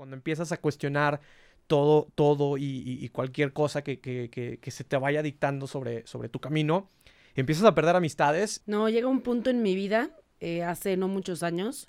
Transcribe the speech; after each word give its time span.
Cuando 0.00 0.16
empiezas 0.16 0.50
a 0.50 0.56
cuestionar 0.56 1.20
todo, 1.66 2.08
todo 2.14 2.56
y, 2.56 3.06
cualquier 3.12 3.52
cosa 3.52 3.84
que, 3.84 4.00
que, 4.00 4.70
se 4.70 4.82
te 4.82 4.96
vaya 4.96 5.22
dictando 5.22 5.66
sobre, 5.66 6.06
sobre 6.06 6.30
tu 6.30 6.40
camino, 6.40 6.88
empiezas 7.34 7.66
a 7.66 7.74
perder 7.74 7.96
amistades. 7.96 8.62
No, 8.64 8.88
llega 8.88 9.08
un 9.08 9.20
punto 9.20 9.50
en 9.50 9.60
mi 9.60 9.74
vida, 9.74 10.16
eh, 10.40 10.62
hace 10.62 10.96
no 10.96 11.06
muchos 11.06 11.42
años, 11.42 11.86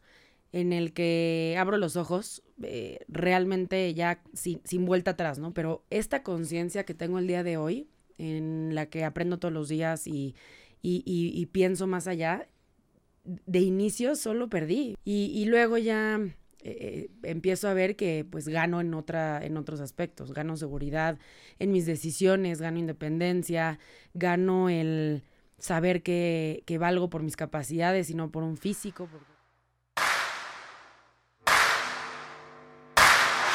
en 0.52 0.74
el 0.74 0.92
que 0.92 1.56
abro 1.58 1.78
los 1.78 1.96
ojos, 1.96 2.44
eh, 2.64 3.00
realmente 3.08 3.94
ya 3.94 4.22
sin, 4.34 4.60
sin, 4.66 4.84
vuelta 4.84 5.12
atrás, 5.12 5.40
¿no? 5.40 5.54
Pero 5.54 5.86
esta 5.90 6.22
conciencia 6.22 6.84
que 6.84 6.94
tengo 6.94 7.18
el 7.18 7.28
día 7.28 7.44
de 7.44 7.56
hoy, 7.56 7.88
en 8.18 8.76
la 8.76 8.88
que 8.88 9.06
aprendo 9.06 9.40
todos 9.40 9.54
los 9.54 9.70
días 9.70 10.06
y, 10.06 10.36
y, 10.82 11.02
y, 11.06 11.46
pienso 11.46 11.88
más 11.88 12.08
allá, 12.08 12.50
de 13.24 13.60
inicio 13.60 14.18
solo 14.18 14.50
perdí. 14.50 14.98
Y, 15.06 15.46
luego 15.46 15.78
ya 15.78 16.20
eh, 16.64 17.10
empiezo 17.24 17.68
a 17.68 17.74
ver 17.74 17.96
que 17.96 18.26
pues 18.30 18.48
gano 18.48 18.82
en, 18.82 18.94
otra, 18.94 19.44
en 19.44 19.58
otros 19.58 19.80
aspectos, 19.80 20.34
gano 20.34 20.56
seguridad 20.58 21.18
en 21.60 21.72
mis 21.72 21.86
decisiones, 21.86 22.62
gano 22.62 22.80
independencia, 22.80 23.80
gano 24.14 24.70
el 24.70 25.24
saber 25.58 26.04
que, 26.04 26.64
que 26.66 26.78
valgo 26.78 27.10
por 27.10 27.24
mis 27.24 27.36
capacidades 27.36 28.10
y 28.10 28.16
no 28.16 28.32
por 28.32 28.44
un 28.44 28.58
físico. 28.58 29.10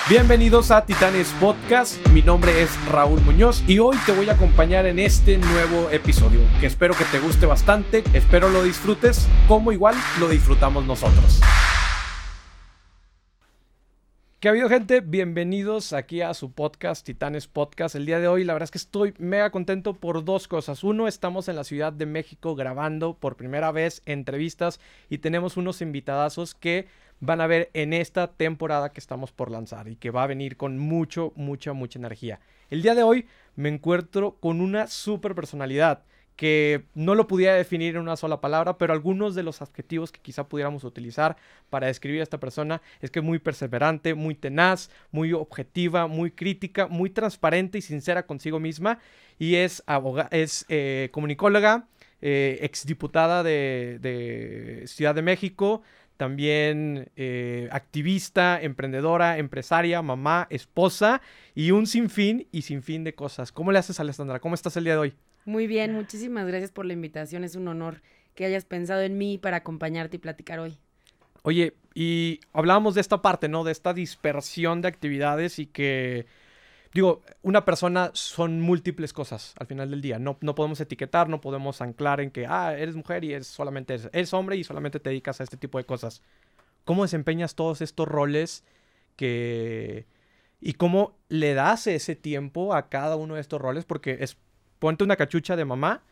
Bienvenidos 0.08 0.70
a 0.70 0.86
Titanes 0.86 1.34
Podcast, 1.40 1.96
mi 2.10 2.22
nombre 2.22 2.62
es 2.62 2.70
Raúl 2.86 3.20
Muñoz 3.22 3.64
y 3.66 3.80
hoy 3.80 3.96
te 4.06 4.12
voy 4.12 4.28
a 4.28 4.34
acompañar 4.34 4.86
en 4.86 5.00
este 5.00 5.36
nuevo 5.36 5.90
episodio 5.90 6.38
que 6.60 6.66
espero 6.66 6.94
que 6.94 7.04
te 7.06 7.18
guste 7.18 7.44
bastante, 7.44 8.04
espero 8.12 8.48
lo 8.48 8.62
disfrutes 8.62 9.26
como 9.48 9.72
igual 9.72 9.96
lo 10.20 10.28
disfrutamos 10.28 10.86
nosotros. 10.86 11.40
¿Qué 14.46 14.50
ha 14.50 14.52
habido 14.52 14.68
gente? 14.68 15.00
Bienvenidos 15.00 15.92
aquí 15.92 16.20
a 16.20 16.32
su 16.32 16.52
podcast, 16.52 17.04
Titanes 17.04 17.48
Podcast. 17.48 17.96
El 17.96 18.06
día 18.06 18.20
de 18.20 18.28
hoy 18.28 18.44
la 18.44 18.52
verdad 18.52 18.66
es 18.66 18.70
que 18.70 18.78
estoy 18.78 19.12
mega 19.18 19.50
contento 19.50 19.94
por 19.94 20.24
dos 20.24 20.46
cosas. 20.46 20.84
Uno, 20.84 21.08
estamos 21.08 21.48
en 21.48 21.56
la 21.56 21.64
Ciudad 21.64 21.92
de 21.92 22.06
México 22.06 22.54
grabando 22.54 23.14
por 23.18 23.34
primera 23.34 23.72
vez 23.72 24.02
entrevistas 24.06 24.78
y 25.10 25.18
tenemos 25.18 25.56
unos 25.56 25.82
invitadazos 25.82 26.54
que 26.54 26.86
van 27.18 27.40
a 27.40 27.48
ver 27.48 27.70
en 27.74 27.92
esta 27.92 28.34
temporada 28.34 28.92
que 28.92 29.00
estamos 29.00 29.32
por 29.32 29.50
lanzar 29.50 29.88
y 29.88 29.96
que 29.96 30.12
va 30.12 30.22
a 30.22 30.28
venir 30.28 30.56
con 30.56 30.78
mucho, 30.78 31.32
mucha, 31.34 31.72
mucha 31.72 31.98
energía. 31.98 32.38
El 32.70 32.82
día 32.82 32.94
de 32.94 33.02
hoy 33.02 33.26
me 33.56 33.68
encuentro 33.68 34.36
con 34.38 34.60
una 34.60 34.86
super 34.86 35.34
personalidad 35.34 36.04
que 36.36 36.84
no 36.94 37.14
lo 37.14 37.26
pudiera 37.26 37.54
definir 37.54 37.96
en 37.96 38.02
una 38.02 38.16
sola 38.16 38.40
palabra, 38.40 38.76
pero 38.76 38.92
algunos 38.92 39.34
de 39.34 39.42
los 39.42 39.62
adjetivos 39.62 40.12
que 40.12 40.20
quizá 40.20 40.48
pudiéramos 40.48 40.84
utilizar 40.84 41.36
para 41.70 41.86
describir 41.86 42.20
a 42.20 42.24
esta 42.24 42.38
persona 42.38 42.82
es 43.00 43.10
que 43.10 43.20
es 43.20 43.24
muy 43.24 43.38
perseverante, 43.38 44.14
muy 44.14 44.34
tenaz, 44.34 44.90
muy 45.10 45.32
objetiva, 45.32 46.06
muy 46.06 46.30
crítica, 46.30 46.86
muy 46.86 47.10
transparente 47.10 47.78
y 47.78 47.82
sincera 47.82 48.26
consigo 48.26 48.60
misma 48.60 48.98
y 49.38 49.56
es, 49.56 49.82
es 50.30 50.66
eh, 50.68 51.08
comunicóloga, 51.10 51.88
eh, 52.20 52.58
exdiputada 52.62 53.42
de, 53.42 54.84
Ciudad 54.86 55.14
de 55.14 55.22
México, 55.22 55.82
también 56.18 57.10
eh, 57.16 57.68
activista, 57.72 58.60
emprendedora, 58.60 59.38
empresaria, 59.38 60.00
mamá, 60.02 60.46
esposa 60.50 61.20
y 61.54 61.70
un 61.72 61.86
sinfín 61.86 62.46
y 62.52 62.62
sinfín 62.62 63.04
de 63.04 63.14
cosas. 63.14 63.52
¿Cómo 63.52 63.72
le 63.72 63.78
haces, 63.78 64.00
Alessandra? 64.00 64.40
¿Cómo 64.40 64.54
estás 64.54 64.76
el 64.76 64.84
día 64.84 64.94
de 64.94 65.00
hoy? 65.00 65.25
Muy 65.46 65.68
bien, 65.68 65.94
muchísimas 65.94 66.46
gracias 66.46 66.72
por 66.72 66.84
la 66.84 66.92
invitación. 66.92 67.44
Es 67.44 67.54
un 67.54 67.68
honor 67.68 68.02
que 68.34 68.44
hayas 68.44 68.64
pensado 68.64 69.00
en 69.02 69.16
mí 69.16 69.38
para 69.38 69.58
acompañarte 69.58 70.16
y 70.16 70.18
platicar 70.18 70.58
hoy. 70.58 70.76
Oye, 71.42 71.74
y 71.94 72.40
hablábamos 72.52 72.96
de 72.96 73.00
esta 73.00 73.22
parte, 73.22 73.48
¿no? 73.48 73.62
De 73.62 73.70
esta 73.70 73.94
dispersión 73.94 74.82
de 74.82 74.88
actividades 74.88 75.60
y 75.60 75.66
que 75.66 76.26
digo, 76.92 77.22
una 77.42 77.64
persona 77.64 78.10
son 78.14 78.60
múltiples 78.60 79.12
cosas 79.12 79.54
al 79.58 79.68
final 79.68 79.90
del 79.90 80.00
día. 80.00 80.18
No, 80.18 80.36
no 80.40 80.56
podemos 80.56 80.80
etiquetar, 80.80 81.28
no 81.28 81.40
podemos 81.40 81.80
anclar 81.80 82.20
en 82.20 82.32
que, 82.32 82.46
ah, 82.46 82.76
eres 82.76 82.96
mujer 82.96 83.22
y 83.22 83.34
es 83.34 83.46
solamente 83.46 83.94
eres, 84.12 84.34
hombre 84.34 84.56
y 84.56 84.64
solamente 84.64 84.98
te 84.98 85.10
dedicas 85.10 85.40
a 85.40 85.44
este 85.44 85.56
tipo 85.56 85.78
de 85.78 85.84
cosas. 85.84 86.22
¿Cómo 86.84 87.02
desempeñas 87.02 87.54
todos 87.54 87.82
estos 87.82 88.08
roles 88.08 88.64
que... 89.14 90.06
y 90.60 90.72
cómo 90.74 91.16
le 91.28 91.54
das 91.54 91.86
ese 91.86 92.16
tiempo 92.16 92.74
a 92.74 92.88
cada 92.88 93.16
uno 93.16 93.36
de 93.36 93.40
estos 93.42 93.60
roles? 93.60 93.84
Porque 93.84 94.18
es, 94.20 94.36
ponte 94.78 95.04
una 95.04 95.16
cachucha 95.16 95.56
de 95.56 95.64
mamá, 95.64 96.02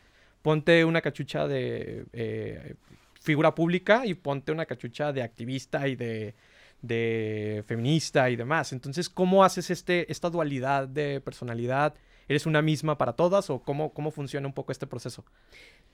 ponte 0.43 0.85
una 0.85 1.01
cachucha 1.01 1.47
de 1.47 2.07
eh, 2.13 2.75
figura 3.21 3.55
pública 3.55 4.07
y 4.07 4.15
ponte 4.15 4.53
una 4.53 4.67
cachucha 4.67 5.13
de 5.13 5.23
activista 5.23 5.89
y 5.89 5.97
de 5.97 7.65
feminista 7.67 8.29
y 8.31 8.37
demás. 8.37 8.73
Entonces, 8.73 9.09
¿cómo 9.09 9.45
haces 9.45 9.71
este, 9.71 10.11
esta 10.11 10.31
dualidad 10.31 10.89
de 10.89 11.21
personalidad? 11.21 11.95
¿Eres 12.29 12.47
una 12.47 12.63
misma 12.63 12.97
para 12.97 13.13
todas 13.13 13.51
o 13.51 13.61
cómo, 13.61 13.93
cómo 13.93 14.11
funciona 14.11 14.47
un 14.47 14.55
poco 14.55 14.73
este 14.73 14.87
proceso? 14.87 15.25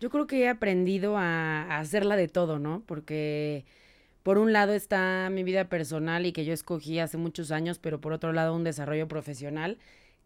Yo 0.00 0.10
creo 0.10 0.26
que 0.26 0.42
he 0.42 0.48
aprendido 0.48 1.16
a, 1.16 1.78
hacerla 1.78 2.16
de 2.16 2.28
todo, 2.28 2.58
¿no? 2.58 2.82
Porque 2.86 3.64
por 4.22 4.38
un 4.38 4.52
lado 4.52 4.72
está 4.72 5.28
mi 5.30 5.42
vida 5.42 5.68
personal 5.68 6.26
y 6.26 6.32
que 6.32 6.44
yo 6.44 6.52
escogí 6.52 6.98
hace 6.98 7.16
muchos 7.16 7.50
años, 7.50 7.78
pero 7.78 8.00
por 8.00 8.12
otro 8.12 8.32
lado 8.32 8.54
un 8.54 8.64
desarrollo 8.64 9.08
profesional 9.08 9.78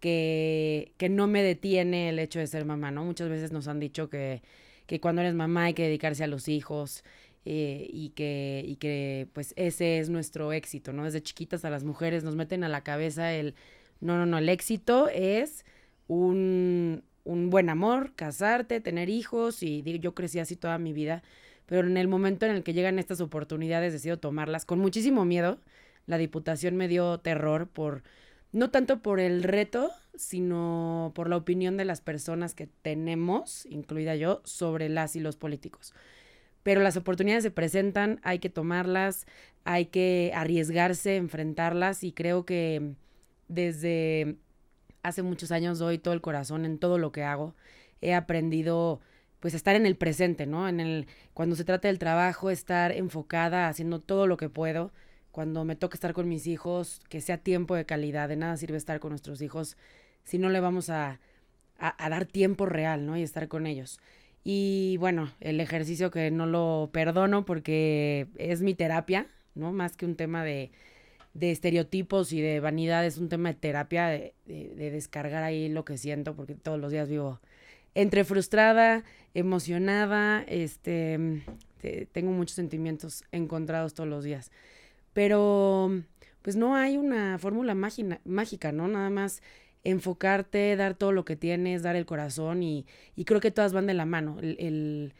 que, 0.04 1.09
no 1.10 1.26
me 1.26 1.42
detiene 1.42 2.10
el 2.10 2.19
hecho 2.19 2.38
de 2.38 2.47
ser 2.47 2.66
mamá, 2.66 2.91
¿no? 2.91 3.04
Muchas 3.04 3.28
veces 3.31 3.53
nos 3.53 3.69
han 3.69 3.81
dicho 3.81 4.10
que, 4.10 4.42
que 4.87 5.00
cuando 5.00 5.22
eres 5.22 5.34
mamá 5.34 5.65
hay 5.65 5.75
que 5.75 5.84
dedicarse 5.84 6.25
a 6.25 6.26
los 6.26 6.48
hijos, 6.48 7.04
eh, 7.47 7.88
y, 7.92 8.10
que, 8.10 8.64
y 8.66 8.76
que 8.76 9.28
pues 9.34 9.53
ese 9.56 9.98
es 9.98 10.09
nuestro 10.09 10.53
éxito, 10.53 10.93
¿no? 10.93 11.04
Desde 11.04 11.22
chiquitas 11.22 11.64
a 11.64 11.70
las 11.70 11.84
mujeres 11.84 12.25
nos 12.25 12.37
meten 12.37 12.64
a 12.64 12.69
la 12.69 12.82
cabeza 12.82 13.34
el, 13.34 13.54
no, 14.00 14.16
no, 14.16 14.25
no, 14.26 14.38
el 14.38 14.48
éxito 14.48 15.09
es 15.09 15.64
un, 16.06 17.03
un 17.25 17.50
buen 17.50 17.69
amor, 17.70 18.12
casarte, 18.14 18.81
tener 18.81 19.09
hijos 19.10 19.62
y 19.62 19.82
yo 20.00 20.14
crecí 20.14 20.38
así 20.38 20.56
toda 20.56 20.78
mi 20.78 20.93
vida, 20.93 21.22
pero 21.66 21.87
en 21.87 21.97
el 21.98 22.09
momento 22.09 22.47
en 22.47 22.53
el 22.53 22.62
que 22.62 22.72
llegan 22.72 22.98
estas 22.98 23.20
oportunidades 23.20 23.93
decido 23.93 24.19
tomarlas 24.19 24.64
con 24.64 24.78
muchísimo 24.78 25.25
miedo. 25.25 25.59
La 26.06 26.19
diputación 26.19 26.76
me 26.76 26.88
dio 26.88 27.19
terror 27.20 27.69
por, 27.69 28.03
no 28.54 28.70
tanto 28.70 29.03
por 29.03 29.20
el 29.20 29.42
reto, 29.42 29.91
sino 30.15 31.12
por 31.15 31.28
la 31.28 31.37
opinión 31.37 31.76
de 31.76 31.84
las 31.84 32.00
personas 32.00 32.54
que 32.54 32.66
tenemos, 32.66 33.66
incluida 33.66 34.16
yo, 34.16 34.41
sobre 34.44 34.88
las 34.88 35.16
y 35.16 35.20
los 35.20 35.37
políticos 35.37 35.92
pero 36.64 36.81
las 36.81 36.97
oportunidades 36.97 37.44
se 37.44 37.50
presentan, 37.53 38.20
hay 38.25 38.41
que 38.41 38.50
tomarlas, 38.50 39.26
hay 39.64 39.87
que 39.87 40.32
arriesgarse, 40.34 41.16
enfrentarlas 41.16 42.03
y 42.03 42.12
creo 42.12 42.44
que 42.47 42.94
desde 43.48 44.37
hace 45.03 45.22
muchos 45.22 45.53
años 45.53 45.78
doy 45.78 45.98
todo 45.98 46.14
el 46.14 46.22
corazón 46.22 46.64
en 46.64 46.78
todo 46.78 46.98
lo 46.98 47.12
que 47.12 47.22
hago. 47.22 47.54
He 48.00 48.14
aprendido 48.14 49.00
pues 49.41 49.53
a 49.53 49.59
estar 49.59 49.76
en 49.76 49.84
el 49.84 49.97
presente, 49.97 50.47
¿no? 50.47 50.66
En 50.66 50.81
el 50.81 51.06
cuando 51.34 51.54
se 51.54 51.64
trata 51.64 51.88
del 51.88 51.98
trabajo, 51.98 52.50
estar 52.50 52.93
enfocada 52.93 53.69
haciendo 53.69 54.00
todo 54.00 54.26
lo 54.26 54.38
que 54.38 54.48
puedo. 54.48 54.91
Cuando 55.34 55.65
me 55.65 55.75
toca 55.75 55.97
estar 55.97 56.12
con 56.12 56.28
mis 56.28 56.47
hijos, 56.47 57.00
que 57.09 57.21
sea 57.21 57.39
tiempo 57.39 57.75
de 57.75 57.84
calidad. 57.84 58.28
De 58.28 58.37
nada 58.37 58.56
sirve 58.56 58.77
estar 58.77 59.00
con 59.00 59.11
nuestros 59.11 59.43
hijos 59.43 59.77
si 60.22 60.39
no 60.39 60.49
le 60.49 60.61
vamos 60.61 60.91
a, 60.91 61.19
a, 61.77 62.05
a 62.05 62.09
dar 62.09 62.25
tiempo 62.25 62.67
real, 62.67 63.05
¿no? 63.05 63.17
Y 63.17 63.22
estar 63.22 63.49
con 63.49 63.67
ellos. 63.67 63.99
Y 64.44 64.97
bueno, 64.99 65.33
el 65.41 65.59
ejercicio 65.59 66.12
que 66.12 66.31
no 66.31 66.47
lo 66.47 66.91
perdono 66.93 67.44
porque 67.44 68.28
es 68.37 68.62
mi 68.62 68.75
terapia, 68.75 69.27
¿no? 69.56 69.73
Más 69.73 69.97
que 69.97 70.06
un 70.06 70.15
tema 70.15 70.44
de, 70.44 70.71
de 71.33 71.50
estereotipos 71.50 72.33
y 72.33 72.41
de 72.41 72.61
vanidad, 72.61 73.05
es 73.05 73.19
un 73.19 73.28
tema 73.28 73.49
de 73.49 73.56
terapia, 73.56 74.06
de, 74.06 74.34
de, 74.47 74.91
descargar 74.93 75.43
ahí 75.43 75.69
lo 75.69 75.84
que 75.84 75.99
siento, 75.99 76.37
porque 76.37 76.55
todos 76.55 76.78
los 76.78 76.93
días 76.93 77.09
vivo 77.09 77.41
entre 77.97 78.25
frustrada, 78.25 79.03
emocionada, 79.34 80.44
este, 80.47 81.43
tengo 82.12 82.31
muchos 82.31 82.55
sentimientos 82.55 83.25
encontrados 83.33 83.94
todos 83.94 84.09
los 84.09 84.23
días. 84.23 84.53
Pero, 85.14 86.02
pues 86.42 86.56
no 86.56 86.76
hay 86.76 86.98
una 86.98 87.38
fórmula 87.38 87.75
mágica, 87.75 88.72
¿no? 88.72 88.88
Nada 88.88 89.08
más 89.08 89.43
enfocarte, 89.84 90.76
dar 90.76 90.94
todo 90.94 91.12
lo 91.12 91.25
que 91.25 91.37
tienes, 91.37 91.82
dar 91.82 91.96
el 91.96 92.06
corazón 92.06 92.62
y, 92.62 92.87
y 93.16 93.25
creo 93.25 93.40
que 93.40 93.50
todas 93.50 93.72
van 93.72 93.87
de 93.87 93.94
la 93.94 94.06
mano. 94.06 94.38
El, 94.40 95.12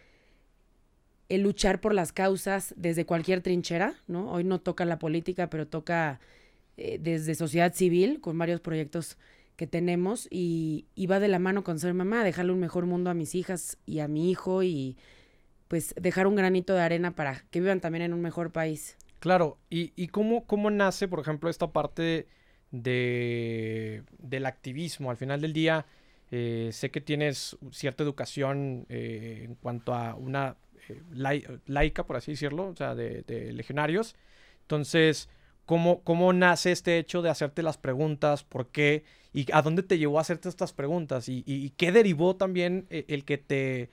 el, 1.29 1.43
luchar 1.43 1.81
por 1.81 1.95
las 1.95 2.13
causas 2.13 2.75
desde 2.77 3.07
cualquier 3.07 3.41
trinchera, 3.41 3.95
¿no? 4.07 4.31
Hoy 4.33 4.45
no 4.45 4.61
toca 4.61 4.85
la 4.85 4.99
política, 4.99 5.51
pero 5.51 5.67
toca 5.67 6.21
eh, 6.77 6.99
desde 7.01 7.35
sociedad 7.35 7.75
civil 7.75 8.21
con 8.21 8.39
varios 8.39 8.61
proyectos 8.61 9.19
que 9.57 9.67
tenemos 9.67 10.29
y, 10.31 10.87
y, 10.95 11.07
va 11.07 11.21
de 11.21 11.29
la 11.29 11.39
mano 11.39 11.65
con 11.65 11.79
ser 11.79 11.95
mamá, 11.95 12.25
dejarle 12.25 12.53
un 12.53 12.61
mejor 12.61 12.87
mundo 12.87 13.11
a 13.11 13.15
mis 13.15 13.35
hijas 13.35 13.79
y 13.87 14.01
a 14.01 14.09
mi 14.09 14.31
hijo 14.31 14.63
y 14.63 14.97
pues 15.69 15.95
dejar 16.01 16.27
un 16.27 16.37
granito 16.37 16.75
de 16.75 16.83
arena 16.83 17.15
para 17.15 17.45
que 17.51 17.61
vivan 17.61 17.81
también 17.81 18.03
en 18.03 18.13
un 18.15 18.21
mejor 18.21 18.53
país. 18.53 18.97
Claro, 19.25 19.57
y, 19.71 20.09
cómo, 20.09 20.45
cómo 20.47 20.71
nace, 20.71 21.09
por 21.09 21.19
ejemplo, 21.19 21.49
esta 21.49 21.73
parte 21.73 22.29
de, 22.73 24.03
del 24.19 24.45
activismo. 24.45 25.11
Al 25.11 25.17
final 25.17 25.41
del 25.41 25.55
día, 25.55 25.87
eh, 26.31 26.69
sé 26.73 26.91
que 26.91 27.01
tienes 27.01 27.57
cierta 27.71 28.03
educación 28.05 28.85
eh, 28.91 29.45
en 29.47 29.55
cuanto 29.55 29.95
a 29.95 30.15
una 30.15 30.59
eh, 30.91 31.01
laica, 31.65 32.05
por 32.05 32.17
así 32.17 32.33
decirlo, 32.33 32.67
o 32.67 32.77
sea, 32.77 32.95
de, 32.95 33.51
legionarios. 33.55 34.15
Entonces, 34.61 35.31
cómo, 35.65 36.03
cómo 36.03 36.35
nace 36.35 36.71
este 36.71 36.99
hecho 36.99 37.23
de 37.23 37.31
hacerte 37.31 37.63
las 37.63 37.79
preguntas, 37.79 38.45
por 38.45 38.69
qué 38.73 39.05
y 39.33 39.47
a 39.55 39.63
dónde 39.63 39.83
te 39.83 39.97
llevó 39.97 40.19
a 40.19 40.21
hacerte 40.21 40.51
estas 40.51 40.75
preguntas 40.75 41.31
y, 41.31 41.43
y 41.47 41.71
qué 41.79 41.93
derivó 41.93 42.37
también 42.37 42.87
eh, 42.91 43.07
el 43.09 43.25
que 43.25 43.39
te 43.39 43.89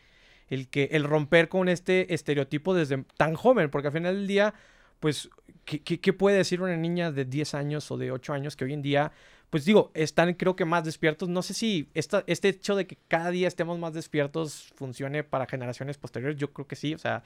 el 0.52 0.68
que 0.68 0.90
el 0.92 1.06
romper 1.06 1.48
con 1.48 1.70
este 1.70 2.14
estereotipo 2.14 2.74
desde 2.74 3.06
tan 3.16 3.36
joven, 3.36 3.70
porque 3.70 3.88
al 3.88 3.94
final 3.94 4.16
del 4.16 4.28
día, 4.28 4.54
pues, 5.02 5.30
¿qué, 5.66 6.14
puede 6.14 6.38
decir 6.38 6.62
una 6.62 6.78
niña 6.78 7.12
de 7.12 7.26
10 7.26 7.56
años 7.56 7.92
o 7.92 7.98
de 7.98 8.12
8 8.12 8.34
años 8.34 8.56
que 8.56 8.66
hoy 8.66 8.74
en 8.74 8.84
día, 8.84 9.12
pues 9.50 9.66
digo, 9.66 9.92
están 9.96 10.36
creo 10.36 10.56
que 10.56 10.64
más 10.64 10.86
despiertos? 10.86 11.28
No 11.28 11.42
sé 11.42 11.54
si 11.56 11.90
esta, 11.96 12.24
este 12.28 12.50
hecho 12.50 12.76
de 12.76 12.88
que 12.88 12.98
cada 13.08 13.32
día 13.32 13.48
estemos 13.48 13.80
más 13.80 13.94
despiertos 13.94 14.72
funcione 14.76 15.24
para 15.24 15.48
generaciones 15.48 15.98
posteriores, 15.98 16.38
yo 16.38 16.54
creo 16.54 16.68
que 16.68 16.76
sí, 16.76 16.94
o 16.94 17.00
sea, 17.00 17.24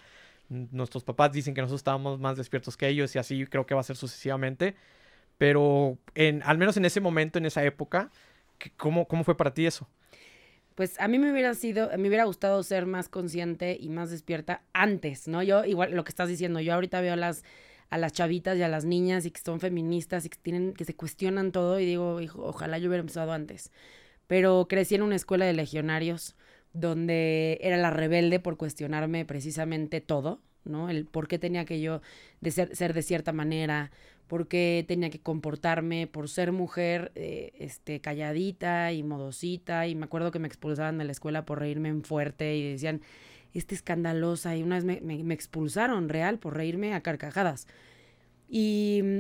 nuestros 0.50 1.04
papás 1.04 1.33
dicen 1.33 1.54
que 1.54 1.62
nosotros 1.62 1.81
estábamos 1.81 2.19
más 2.19 2.38
despiertos 2.38 2.77
que 2.77 2.88
ellos 2.88 3.13
y 3.16 3.19
así 3.19 3.45
creo 3.45 3.66
que 3.66 3.75
va 3.75 3.81
a 3.81 3.83
ser 3.83 3.98
sucesivamente, 3.98 4.75
pero 5.38 5.98
en, 6.16 6.42
al 6.44 6.57
menos 6.57 6.78
en 6.78 6.86
ese 6.86 7.01
momento, 7.01 7.39
en 7.39 7.45
esa 7.45 7.63
época, 7.66 8.10
¿cómo, 8.78 9.06
cómo 9.06 9.25
fue 9.25 9.36
para 9.36 9.54
ti 9.54 9.66
eso? 9.66 9.88
Pues 10.75 11.00
a 11.00 11.07
mí 11.07 11.18
me 11.19 11.31
hubiera 11.31 11.54
sido, 11.54 11.89
me 11.98 12.10
hubiera 12.10 12.25
gustado 12.25 12.62
ser 12.62 12.86
más 12.86 13.07
consciente 13.10 13.77
y 13.80 13.89
más 13.89 14.12
despierta 14.12 14.62
antes, 14.74 15.27
¿no? 15.27 15.42
Yo, 15.42 15.63
igual 15.63 15.94
lo 15.94 16.04
que 16.04 16.10
estás 16.10 16.27
diciendo, 16.27 16.60
yo 16.60 16.74
ahorita 16.74 17.00
veo 17.00 17.13
a 17.13 17.18
las, 17.18 17.44
a 17.89 17.98
las 17.98 18.12
chavitas 18.12 18.57
y 18.57 18.62
a 18.62 18.68
las 18.68 18.83
niñas 18.83 19.25
y 19.25 19.31
que 19.31 19.39
son 19.39 19.62
feministas 19.62 20.25
y 20.25 20.30
que 20.30 20.38
tienen, 20.38 20.74
que 20.74 20.83
se 20.83 20.94
cuestionan 20.94 21.54
todo 21.54 21.80
y 21.80 21.86
digo, 21.86 22.19
hijo, 22.19 22.44
ojalá 22.44 22.77
yo 22.77 22.89
hubiera 22.89 23.00
empezado 23.00 23.31
antes. 23.31 23.72
Pero 24.27 24.68
crecí 24.68 24.95
en 24.95 25.04
una 25.04 25.16
escuela 25.16 25.45
de 25.45 25.54
legionarios 25.54 26.36
donde 26.74 27.57
era 27.62 27.78
la 27.78 27.89
rebelde 27.89 28.42
por 28.42 28.57
cuestionarme 28.57 29.24
precisamente 29.24 30.01
todo, 30.01 30.42
¿no? 30.66 30.89
El 30.89 31.06
por 31.06 31.30
qué 31.30 31.39
tenía 31.39 31.63
que 31.63 31.80
yo 31.80 32.01
de 32.42 32.51
ser, 32.51 32.75
ser 32.75 32.94
de 32.94 33.01
cierta 33.01 33.31
manera, 33.31 33.92
por 34.27 34.48
qué 34.48 34.83
tenía 34.88 35.10
que 35.10 35.19
comportarme 35.19 36.07
por 36.07 36.30
ser 36.30 36.51
mujer 36.51 37.12
eh, 37.16 37.54
este, 37.60 38.01
calladita 38.01 38.92
y 38.92 39.04
modosita. 39.04 39.88
Y 39.88 39.95
me 39.95 40.06
acuerdo 40.06 40.31
que 40.31 40.39
me 40.39 40.48
expulsaban 40.48 40.98
de 40.98 41.06
la 41.06 41.12
escuela 41.12 41.45
por 41.45 41.60
reírme 41.60 41.89
en 41.89 42.04
fuerte 42.04 42.56
y 42.56 42.72
decían, 42.72 43.01
este 43.54 43.75
escandalosa. 43.75 44.56
Y 44.56 44.63
una 44.63 44.75
vez 44.75 44.86
me, 44.86 45.01
me, 45.01 45.33
expulsaron 45.33 46.10
real 46.10 46.39
por 46.39 46.56
reírme 46.56 46.94
a 46.94 47.01
carcajadas. 47.01 47.68
Y 48.50 49.01
mm, 49.04 49.19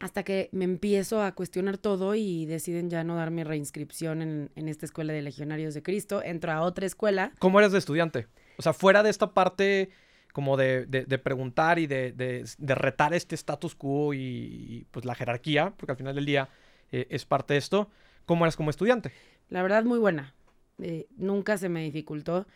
hasta 0.00 0.22
que 0.22 0.48
me 0.52 0.64
empiezo 0.64 1.22
a 1.22 1.32
cuestionar 1.32 1.78
todo 1.78 2.14
y 2.14 2.46
deciden 2.46 2.90
ya 2.90 3.04
no 3.04 3.16
darme 3.16 3.44
reinscripción 3.44 4.22
en, 4.22 4.50
en 4.56 4.68
esta 4.68 4.86
escuela 4.86 5.12
de 5.12 5.22
legionarios 5.22 5.74
de 5.74 5.82
Cristo, 5.82 6.22
entro 6.24 6.52
a 6.52 6.62
otra 6.62 6.86
escuela. 6.86 7.32
¿Cómo 7.38 7.60
eres 7.60 7.72
de 7.72 7.78
estudiante? 7.78 8.26
O 8.58 8.62
sea, 8.62 8.72
fuera 8.72 9.02
de 9.02 9.10
esta 9.10 9.32
parte 9.32 9.90
como 10.32 10.56
de, 10.56 10.86
de, 10.86 11.18
preguntar 11.18 11.78
y 11.78 11.86
de, 11.86 12.12
de, 12.12 12.74
retar 12.74 13.12
este 13.12 13.34
status 13.34 13.74
quo 13.74 14.14
y, 14.14 14.86
pues 14.90 15.04
la 15.04 15.14
jerarquía, 15.14 15.74
porque 15.76 15.92
al 15.92 15.98
final 15.98 16.14
del 16.14 16.24
día 16.24 16.48
eh, 16.90 17.06
es 17.10 17.26
parte 17.26 17.54
de 17.54 17.58
esto. 17.58 17.90
¿Cómo 18.24 18.44
eras 18.44 18.56
como 18.56 18.70
estudiante? 18.70 19.12
La 19.50 19.62
verdad, 19.62 19.84
muy 19.84 19.98
buena. 19.98 20.34
Eh, 20.80 21.06
nunca 21.16 21.58
se 21.58 21.68
me 21.68 21.82
dificultó. 21.84 22.46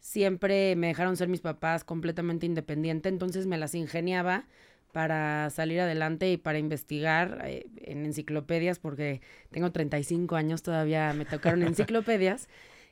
Siempre 0.00 0.74
me 0.76 0.86
dejaron 0.86 1.16
ser 1.16 1.28
mis 1.28 1.40
papás 1.40 1.84
completamente 1.84 2.46
independiente, 2.46 3.08
entonces 3.08 3.46
me 3.46 3.58
las 3.58 3.74
ingeniaba 3.74 4.46
para 4.92 5.50
salir 5.50 5.80
adelante 5.80 6.30
y 6.30 6.38
para 6.38 6.58
investigar 6.58 7.42
eh, 7.44 7.66
en 7.76 8.06
enciclopedias, 8.06 8.78
porque 8.78 9.20
tengo 9.50 9.70
35 9.70 10.34
años, 10.36 10.62
todavía 10.62 11.12
me 11.12 11.26
tocaron 11.26 11.62
enciclopedias. 11.64 12.48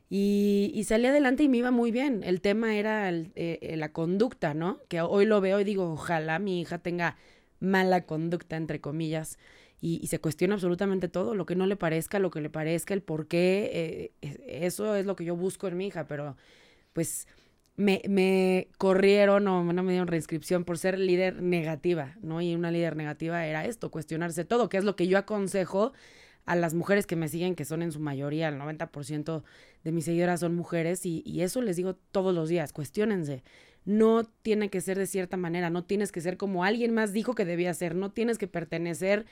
Y, 0.09 0.85
salí 0.87 1.07
adelante 1.07 1.43
y 1.43 1.49
me 1.49 1.59
iba 1.59 1.71
muy 1.71 1.91
bien. 1.91 2.23
El 2.23 2.41
tema 2.41 2.77
era 2.77 3.11
eh, 3.11 3.33
eh, 3.35 3.77
la 3.77 3.93
conducta, 3.93 4.55
¿no? 4.55 4.81
Que 4.89 5.01
hoy 5.01 5.27
lo 5.27 5.41
veo 5.41 5.61
y 5.61 5.65
digo, 5.65 5.93
ojalá 5.93 6.39
mi 6.39 6.61
hija 6.61 6.79
tenga 6.79 7.17
mala 7.59 8.07
conducta, 8.07 8.57
entre 8.57 8.81
comillas, 8.81 9.39
y, 9.81 10.07
se 10.07 10.21
cuestiona 10.21 10.55
absolutamente 10.55 11.09
todo, 11.09 11.35
lo 11.35 11.47
que 11.47 11.57
no 11.57 11.67
le 11.67 11.77
parezca, 11.77 12.19
lo 12.19 12.31
que 12.31 12.41
le 12.41 12.51
parezca, 12.51 12.95
el 12.95 13.03
por 13.03 13.27
qué. 13.27 14.13
Eh, 14.23 14.33
eso 14.65 14.95
es 14.95 15.07
lo 15.07 15.17
que 15.17 15.25
yo 15.25 15.37
busco 15.37 15.67
en 15.69 15.77
mi 15.77 15.89
hija, 15.89 16.07
pero 16.07 16.37
pues 16.93 17.27
me, 17.77 18.03
me 18.09 18.69
corrieron 18.79 19.47
o 19.49 19.73
no 19.73 19.83
me 19.83 19.93
dieron 19.93 20.09
reinscripción 20.09 20.65
por 20.65 20.79
ser 20.79 20.99
líder 20.99 21.43
negativa, 21.43 22.17
¿no? 22.23 22.41
Y 22.41 22.55
una 22.55 22.71
líder 22.71 22.97
negativa 22.97 23.45
era 23.47 23.65
esto, 23.67 23.91
cuestionarse 23.91 24.45
todo, 24.45 24.69
que 24.69 24.79
es 24.79 24.85
lo 24.85 24.97
que 24.97 25.09
yo 25.09 25.19
aconsejo 25.19 25.93
a 26.47 26.55
las 26.55 26.75
mujeres 26.75 27.07
que 27.07 27.17
me 27.17 27.29
siguen, 27.29 27.57
que 27.57 27.65
son 27.65 27.83
en 27.83 27.93
su 27.93 28.01
mayoría, 28.01 28.49
el 28.49 28.59
90% 28.59 29.43
de 29.83 29.93
mis 29.93 30.05
seguidoras 30.05 30.41
son 30.41 30.55
mujeres, 30.55 31.05
y, 31.05 31.23
eso 31.43 31.61
les 31.61 31.77
digo 31.77 31.97
todos 32.13 32.35
los 32.35 32.49
días, 32.49 32.73
cuestionense. 32.73 33.43
No 33.85 34.25
tiene 34.43 34.71
que 34.71 34.81
ser 34.81 34.97
de 34.97 35.07
cierta 35.07 35.37
manera, 35.37 35.71
no 35.71 35.85
tienes 35.85 36.13
que 36.13 36.21
ser 36.21 36.37
como 36.37 36.65
alguien 36.65 36.95
más 36.95 37.13
dijo 37.13 37.35
que 37.35 37.45
debía 37.45 37.75
ser, 37.75 37.95
no 37.97 38.13
tienes 38.13 38.39
que 38.39 38.47
pertenecer 38.47 39.27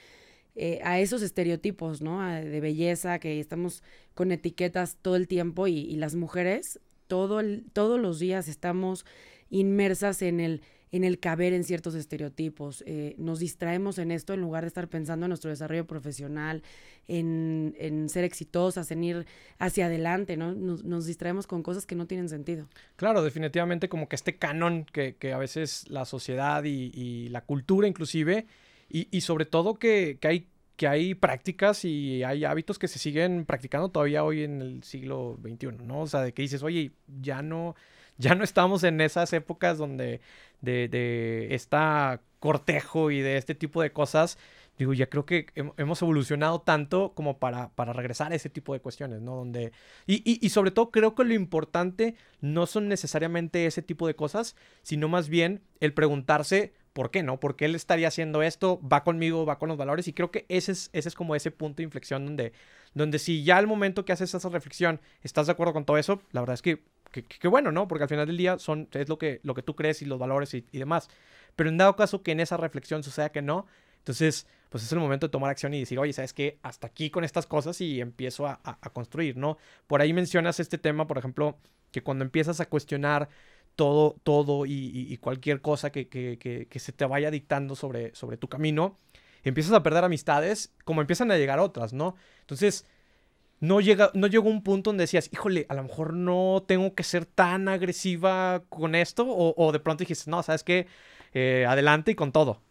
eh, 0.55 0.79
a 0.83 0.99
esos 0.99 1.21
estereotipos, 1.21 2.01
¿no? 2.01 2.21
de 2.29 2.59
belleza, 2.61 3.19
que 3.19 3.39
estamos 3.39 3.81
con 4.13 4.31
etiquetas 4.31 4.97
todo 5.01 5.15
el 5.15 5.27
tiempo 5.27 5.67
y, 5.67 5.95
las 5.95 6.15
mujeres 6.15 6.79
todo 7.07 7.39
todos 7.73 7.99
los 7.99 8.17
días 8.17 8.47
estamos 8.47 9.05
inmersas 9.51 10.23
en 10.23 10.39
el 10.39 10.61
en 10.91 11.03
el 11.03 11.19
caber 11.19 11.53
en 11.53 11.63
ciertos 11.63 11.95
estereotipos. 11.95 12.83
Eh, 12.85 13.15
nos 13.17 13.39
distraemos 13.39 13.97
en 13.97 14.11
esto 14.11 14.33
en 14.33 14.41
lugar 14.41 14.63
de 14.63 14.67
estar 14.67 14.87
pensando 14.87 15.25
en 15.25 15.29
nuestro 15.29 15.49
desarrollo 15.49 15.85
profesional, 15.85 16.63
en, 17.07 17.75
en 17.79 18.09
ser 18.09 18.23
exitosas, 18.23 18.91
en 18.91 19.03
ir 19.03 19.25
hacia 19.59 19.87
adelante, 19.87 20.37
¿no? 20.37 20.53
Nos, 20.53 21.05
distraemos 21.05 21.47
con 21.47 21.63
cosas 21.63 21.85
que 21.85 21.95
no 21.95 22.07
tienen 22.07 22.29
sentido. 22.29 22.67
Claro, 22.95 23.21
definitivamente 23.23 23.89
como 23.89 24.07
que 24.07 24.15
este 24.15 24.37
canon 24.37 24.85
que, 24.85 25.15
que 25.15 25.33
a 25.33 25.37
veces 25.37 25.89
la 25.89 26.05
sociedad 26.05 26.63
y, 26.63 27.29
la 27.29 27.41
cultura 27.41 27.87
inclusive, 27.87 28.45
y, 28.89 29.07
y 29.15 29.21
sobre 29.21 29.45
todo 29.45 29.75
que, 29.75 30.17
que 30.19 30.27
hay 30.27 30.47
que 30.75 30.87
hay 30.87 31.15
prácticas 31.15 31.85
y 31.85 32.23
hay 32.23 32.43
hábitos 32.43 32.77
que 32.77 32.87
se 32.87 32.99
siguen 32.99 33.45
practicando 33.45 33.89
todavía 33.89 34.23
hoy 34.23 34.43
en 34.43 34.61
el 34.61 34.83
siglo 34.83 35.39
XXI, 35.41 35.67
¿no? 35.83 36.01
O 36.01 36.07
sea, 36.07 36.21
de 36.21 36.33
que 36.33 36.41
dices, 36.41 36.63
oye, 36.63 36.91
ya 37.21 37.41
no, 37.41 37.75
ya 38.17 38.35
no 38.35 38.43
estamos 38.43 38.83
en 38.83 39.01
esas 39.01 39.33
épocas 39.33 39.77
donde 39.77 40.21
de, 40.61 40.87
de 40.87 41.49
cortejo 42.39 43.09
y 43.11 43.21
de 43.21 43.37
este 43.37 43.55
tipo 43.55 43.81
de 43.81 43.91
cosas, 43.91 44.37
digo, 44.77 44.93
ya 44.93 45.07
creo 45.07 45.25
que 45.25 45.47
hemos 45.77 46.01
evolucionado 46.01 46.61
tanto 46.61 47.13
como 47.15 47.39
para, 47.39 47.69
para 47.69 47.91
regresar 47.91 48.31
a 48.31 48.35
ese 48.35 48.49
tipo 48.49 48.73
de 48.73 48.81
cuestiones, 48.81 49.21
¿no? 49.21 49.35
Donde, 49.35 49.71
y, 50.05 50.21
y, 50.45 50.49
sobre 50.49 50.69
todo 50.69 50.91
creo 50.91 51.15
que 51.15 51.23
lo 51.23 51.33
importante 51.33 52.15
no 52.41 52.67
son 52.67 52.87
necesariamente 52.87 53.65
ese 53.65 53.81
tipo 53.81 54.05
de 54.05 54.15
cosas, 54.15 54.55
sino 54.83 55.07
más 55.07 55.27
bien 55.27 55.63
el 55.79 55.93
preguntarse 55.93 56.73
por 56.93 57.09
qué, 57.09 57.23
¿no? 57.23 57.39
¿Por 57.39 57.55
qué 57.55 57.65
él 57.65 57.75
estaría 57.75 58.07
haciendo 58.07 58.43
esto? 58.43 58.79
¿Va 58.81 59.03
conmigo? 59.03 59.45
¿Va 59.45 59.57
con 59.57 59.69
los 59.69 59.77
valores? 59.77 60.07
Y 60.07 60.13
creo 60.13 60.31
que 60.31 60.45
ese 60.47 60.71
es, 60.71 60.89
ese 60.93 61.09
es 61.09 61.15
como 61.15 61.35
ese 61.35 61.51
punto 61.51 61.77
de 61.77 61.83
inflexión 61.83 62.25
donde, 62.25 62.53
donde 62.93 63.17
si 63.19 63.43
ya 63.43 63.57
al 63.57 63.67
momento 63.67 64.05
que 64.05 64.13
haces 64.13 64.33
esa 64.33 64.49
reflexión 64.49 65.01
estás 65.21 65.47
de 65.47 65.53
acuerdo 65.53 65.73
con 65.73 65.85
todo 65.85 65.97
eso, 65.97 66.21
la 66.31 66.41
verdad 66.41 66.53
es 66.53 66.61
que 66.61 66.83
que, 67.23 67.47
bueno, 67.47 67.71
¿no? 67.71 67.87
Porque 67.87 68.03
al 68.03 68.09
final 68.09 68.27
del 68.27 68.37
día 68.37 68.59
son, 68.59 68.87
es 68.91 69.09
lo 69.09 69.17
que, 69.17 69.39
lo 69.43 69.53
que 69.53 69.61
tú 69.61 69.75
crees 69.75 70.01
y 70.01 70.05
los 70.05 70.19
valores 70.19 70.53
y, 70.53 70.61
demás. 70.71 71.09
Pero 71.55 71.69
en 71.69 71.77
dado 71.77 71.95
caso 71.95 72.23
que 72.23 72.31
en 72.31 72.39
esa 72.39 72.57
reflexión 72.57 73.03
suceda 73.03 73.31
que 73.31 73.41
no, 73.41 73.65
entonces, 73.97 74.47
pues 74.69 74.83
es 74.83 74.91
el 74.91 74.99
momento 74.99 75.27
de 75.27 75.31
tomar 75.31 75.49
acción 75.49 75.73
y 75.73 75.79
decir, 75.79 75.97
oye, 75.97 76.13
¿sabes 76.13 76.33
qué? 76.33 76.59
Hasta 76.61 76.87
aquí 76.87 77.09
con 77.09 77.23
estas 77.23 77.47
cosas 77.47 77.79
y 77.81 78.01
empiezo 78.01 78.45
a, 78.47 78.59
construir, 78.93 79.37
¿no? 79.37 79.57
Por 79.87 80.01
ahí 80.01 80.13
mencionas 80.13 80.59
este 80.59 80.77
tema, 80.77 81.07
por 81.07 81.17
ejemplo, 81.17 81.57
que 81.91 82.03
cuando 82.03 82.23
empiezas 82.23 82.59
a 82.59 82.67
cuestionar 82.67 83.29
todo, 83.75 84.15
todo 84.23 84.65
y, 84.65 85.17
cualquier 85.17 85.61
cosa 85.61 85.91
que, 85.91 86.07
que, 86.07 86.37
que, 86.37 86.79
se 86.79 86.91
te 86.91 87.05
vaya 87.05 87.31
dictando 87.31 87.75
sobre, 87.75 88.13
sobre 88.13 88.37
tu 88.37 88.47
camino, 88.47 88.97
empiezas 89.43 89.73
a 89.73 89.83
perder 89.83 90.03
amistades 90.03 90.73
como 90.83 91.01
empiezan 91.01 91.31
a 91.31 91.37
llegar 91.37 91.59
otras, 91.59 91.93
¿no? 91.93 92.15
Entonces, 92.41 92.85
no, 93.59 93.79
llega, 93.79 94.11
no 94.13 94.27
llegó 94.27 94.49
un 94.49 94.61
punto 94.63 94.89
donde 94.89 95.03
decías, 95.03 95.29
híjole, 95.31 95.65
a 95.69 95.75
lo 95.75 95.83
mejor 95.83 96.13
no 96.13 96.63
tengo 96.67 96.93
que 96.93 97.03
ser 97.03 97.25
tan 97.25 97.67
agresiva 97.67 98.63
con 98.69 98.95
esto, 98.95 99.25
o, 99.27 99.71
de 99.71 99.79
pronto 99.79 100.01
dijiste, 100.01 100.29
no, 100.29 100.43
sabes 100.43 100.63
qué, 100.63 100.87
eh, 101.33 101.65
adelante 101.67 102.11
y 102.11 102.15
con 102.15 102.31
todo. 102.31 102.61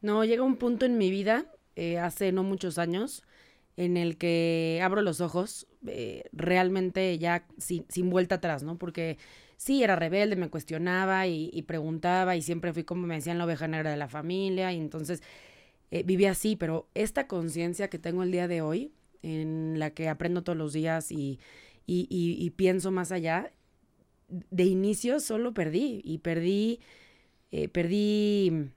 No, 0.00 0.24
llega 0.24 0.42
un 0.42 0.56
punto 0.56 0.86
en 0.86 0.98
mi 0.98 1.10
vida, 1.10 1.46
eh, 1.76 1.98
hace 1.98 2.32
no 2.32 2.42
muchos 2.42 2.78
años, 2.78 3.24
en 3.76 3.96
el 3.96 4.16
que 4.16 4.80
abro 4.82 5.02
los 5.02 5.20
ojos, 5.20 5.66
eh, 5.86 6.24
realmente 6.32 7.18
ya 7.18 7.46
sin, 7.58 7.84
sin, 7.88 8.10
vuelta 8.10 8.36
atrás, 8.36 8.62
¿no? 8.62 8.78
Porque 8.78 9.18
sí, 9.56 9.82
era 9.82 9.96
rebelde, 9.96 10.36
me 10.36 10.50
cuestionaba 10.50 11.26
y, 11.26 11.50
y, 11.52 11.62
preguntaba 11.62 12.36
y 12.36 12.42
siempre 12.42 12.72
fui 12.72 12.84
como 12.84 13.06
me 13.06 13.14
decían 13.14 13.38
la 13.38 13.44
oveja 13.44 13.68
negra 13.68 13.90
de 13.90 13.96
la 13.96 14.08
familia 14.08 14.72
y 14.72 14.78
entonces 14.78 15.22
viví 16.06 16.24
así, 16.24 16.56
pero 16.56 16.88
esta 16.94 17.26
conciencia 17.26 17.88
que 17.88 17.98
tengo 17.98 18.22
el 18.22 18.32
día 18.32 18.48
de 18.48 18.62
hoy, 18.62 18.92
en 19.22 19.78
la 19.78 19.90
que 19.90 20.08
aprendo 20.08 20.42
todos 20.42 20.58
los 20.58 20.72
días 20.72 21.10
y, 21.12 21.38
y, 21.86 22.50
pienso 22.50 22.90
más 22.90 23.12
allá, 23.12 23.52
de 24.28 24.64
inicio 24.64 25.20
solo 25.20 25.52
perdí 25.52 26.00
y 26.04 26.18
perdí, 26.18 26.80
eh, 27.50 27.68
perdí 27.68 28.70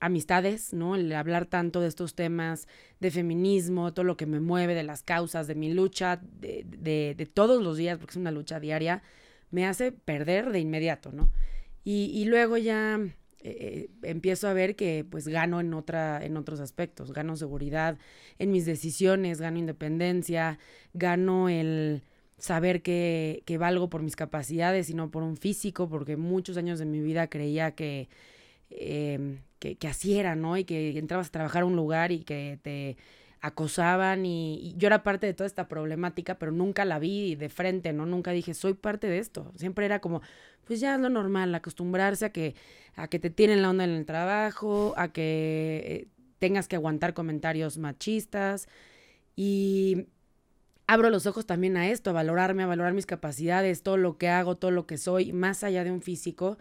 amistades, 0.00 0.72
¿no? 0.72 0.94
El 0.94 1.12
hablar 1.12 1.46
tanto 1.46 1.80
de 1.80 1.88
estos 1.88 2.14
temas 2.14 2.68
de 3.00 3.10
feminismo, 3.10 3.92
todo 3.92 4.04
lo 4.04 4.16
que 4.16 4.26
me 4.26 4.40
mueve, 4.40 4.74
de 4.74 4.82
las 4.82 5.02
causas, 5.02 5.46
de 5.46 5.54
mi 5.54 5.72
lucha, 5.72 6.20
de, 6.22 6.64
de, 6.66 7.14
de 7.16 7.26
todos 7.26 7.62
los 7.62 7.76
días, 7.76 7.98
porque 7.98 8.12
es 8.12 8.16
una 8.16 8.30
lucha 8.30 8.60
diaria, 8.60 9.02
me 9.50 9.66
hace 9.66 9.92
perder 9.92 10.52
de 10.52 10.60
inmediato, 10.60 11.12
¿no? 11.12 11.30
Y, 11.84 12.10
y 12.14 12.24
luego 12.26 12.56
ya 12.56 13.00
eh, 13.46 13.90
empiezo 14.02 14.48
a 14.48 14.54
ver 14.54 14.74
que 14.74 15.04
pues 15.08 15.28
gano 15.28 15.60
en, 15.60 15.74
otra, 15.74 16.24
en 16.24 16.38
otros 16.38 16.60
aspectos, 16.60 17.12
gano 17.12 17.36
seguridad 17.36 17.98
en 18.38 18.50
mis 18.50 18.64
decisiones, 18.64 19.38
gano 19.38 19.58
independencia, 19.58 20.58
gano 20.94 21.50
el 21.50 22.02
saber 22.38 22.80
que, 22.80 23.42
que 23.44 23.58
valgo 23.58 23.90
por 23.90 24.02
mis 24.02 24.16
capacidades 24.16 24.88
y 24.88 24.94
no 24.94 25.10
por 25.10 25.22
un 25.22 25.36
físico, 25.36 25.90
porque 25.90 26.16
muchos 26.16 26.56
años 26.56 26.78
de 26.78 26.86
mi 26.86 27.00
vida 27.00 27.28
creía 27.28 27.72
que, 27.74 28.08
em, 28.70 29.40
que, 29.58 29.76
que 29.76 29.88
así 29.88 30.18
era, 30.18 30.34
¿no? 30.36 30.56
Y 30.56 30.64
que 30.64 30.98
entrabas 30.98 31.28
a 31.28 31.30
trabajar 31.30 31.62
a 31.62 31.66
un 31.66 31.76
lugar 31.76 32.12
y 32.12 32.20
que 32.24 32.58
te 32.62 32.96
acosaban 33.44 34.24
y, 34.24 34.74
yo 34.78 34.86
era 34.86 35.02
parte 35.02 35.26
de 35.26 35.34
toda 35.34 35.46
esta 35.46 35.68
problemática, 35.68 36.38
pero 36.38 36.50
nunca 36.50 36.86
la 36.86 36.98
vi 36.98 37.34
de 37.34 37.50
frente, 37.50 37.92
¿no? 37.92 38.06
Nunca 38.06 38.30
dije, 38.30 38.54
soy 38.54 38.72
parte 38.72 39.06
de 39.06 39.18
esto. 39.18 39.52
Siempre 39.54 39.84
era 39.84 40.00
como, 40.00 40.22
pues 40.64 40.80
ya 40.80 40.94
es 40.94 41.00
lo 41.00 41.10
normal, 41.10 41.54
acostumbrarse 41.54 42.24
a 42.24 42.32
que, 42.32 42.54
a 42.96 43.06
que 43.08 43.18
te 43.18 43.28
tienen 43.28 43.60
la 43.60 43.68
onda 43.68 43.84
en 43.84 43.90
el 43.90 44.06
trabajo, 44.06 44.94
a 44.96 45.12
que 45.12 45.82
eh, 45.84 46.08
tengas 46.38 46.68
que 46.68 46.76
aguantar 46.76 47.12
comentarios 47.12 47.76
machistas 47.76 48.66
y 49.36 50.06
abro 50.86 51.10
los 51.10 51.26
ojos 51.26 51.44
también 51.44 51.76
a 51.76 51.90
esto, 51.90 52.10
a 52.10 52.12
valorarme, 52.14 52.62
a 52.62 52.66
valorar 52.66 52.94
mis 52.94 53.04
capacidades, 53.04 53.82
todo 53.82 53.98
lo 53.98 54.16
que 54.16 54.30
hago, 54.30 54.56
todo 54.56 54.70
lo 54.70 54.86
que 54.86 54.96
soy, 54.96 55.34
más 55.34 55.64
allá 55.64 55.84
de 55.84 55.92
un 55.92 56.00
físico 56.00 56.56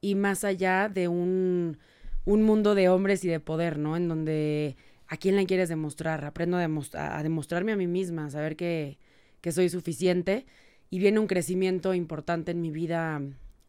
y 0.00 0.14
más 0.14 0.44
allá 0.44 0.88
de 0.88 1.08
un, 1.08 1.76
un 2.24 2.42
mundo 2.42 2.74
de 2.74 2.88
hombres 2.88 3.22
y 3.22 3.28
de 3.28 3.38
poder, 3.38 3.78
¿no? 3.78 3.98
En 3.98 4.08
donde 4.08 4.76
a 5.12 5.18
quién 5.18 5.36
le 5.36 5.44
quieres 5.44 5.68
demostrar. 5.68 6.24
Aprendo 6.24 6.56
a, 6.56 7.18
a 7.18 7.22
demostrarme 7.22 7.72
a 7.72 7.76
mí 7.76 7.86
misma, 7.86 8.24
a 8.24 8.30
saber 8.30 8.56
que, 8.56 8.96
que, 9.42 9.52
soy 9.52 9.68
suficiente. 9.68 10.46
Y 10.88 11.00
viene 11.00 11.18
un 11.18 11.26
crecimiento 11.26 11.92
importante 11.92 12.52
en 12.52 12.62
mi 12.62 12.70
vida 12.70 13.20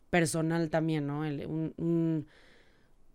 personal 0.10 0.70
también, 0.70 1.06
¿no? 1.06 1.20
un, 1.20 1.74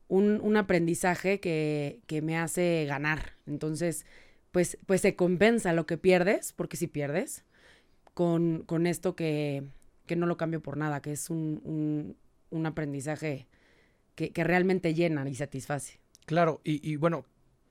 un, 0.09 0.41
un, 0.43 0.57
aprendizaje 0.59 1.41
que, 1.41 2.01
que, 2.07 2.21
me 2.21 2.37
hace 2.37 2.85
ganar. 2.87 3.33
Entonces, 3.47 4.05
pues, 4.53 4.77
pues 4.85 5.01
se 5.01 5.17
compensa 5.17 5.73
lo 5.73 5.87
que 5.87 5.97
pierdes, 5.97 6.53
porque 6.53 6.77
si 6.77 6.87
pierdes, 6.87 7.47
con, 8.13 8.63
con 8.67 8.87
esto 8.87 9.17
que, 9.17 9.63
que, 10.07 10.17
no 10.17 10.27
lo 10.27 10.37
cambio 10.37 10.61
por 10.61 10.77
nada, 10.77 11.01
que 11.01 11.13
es 11.13 11.31
un, 11.31 12.15
un 12.51 12.67
aprendizaje 12.67 13.47
que, 14.17 14.33
que, 14.33 14.45
realmente 14.45 14.93
llena 14.93 15.27
y 15.27 15.35
satisface. 15.35 15.99
Claro, 16.27 16.61
y, 16.63 16.87
y 16.87 16.97
bueno, 16.97 17.25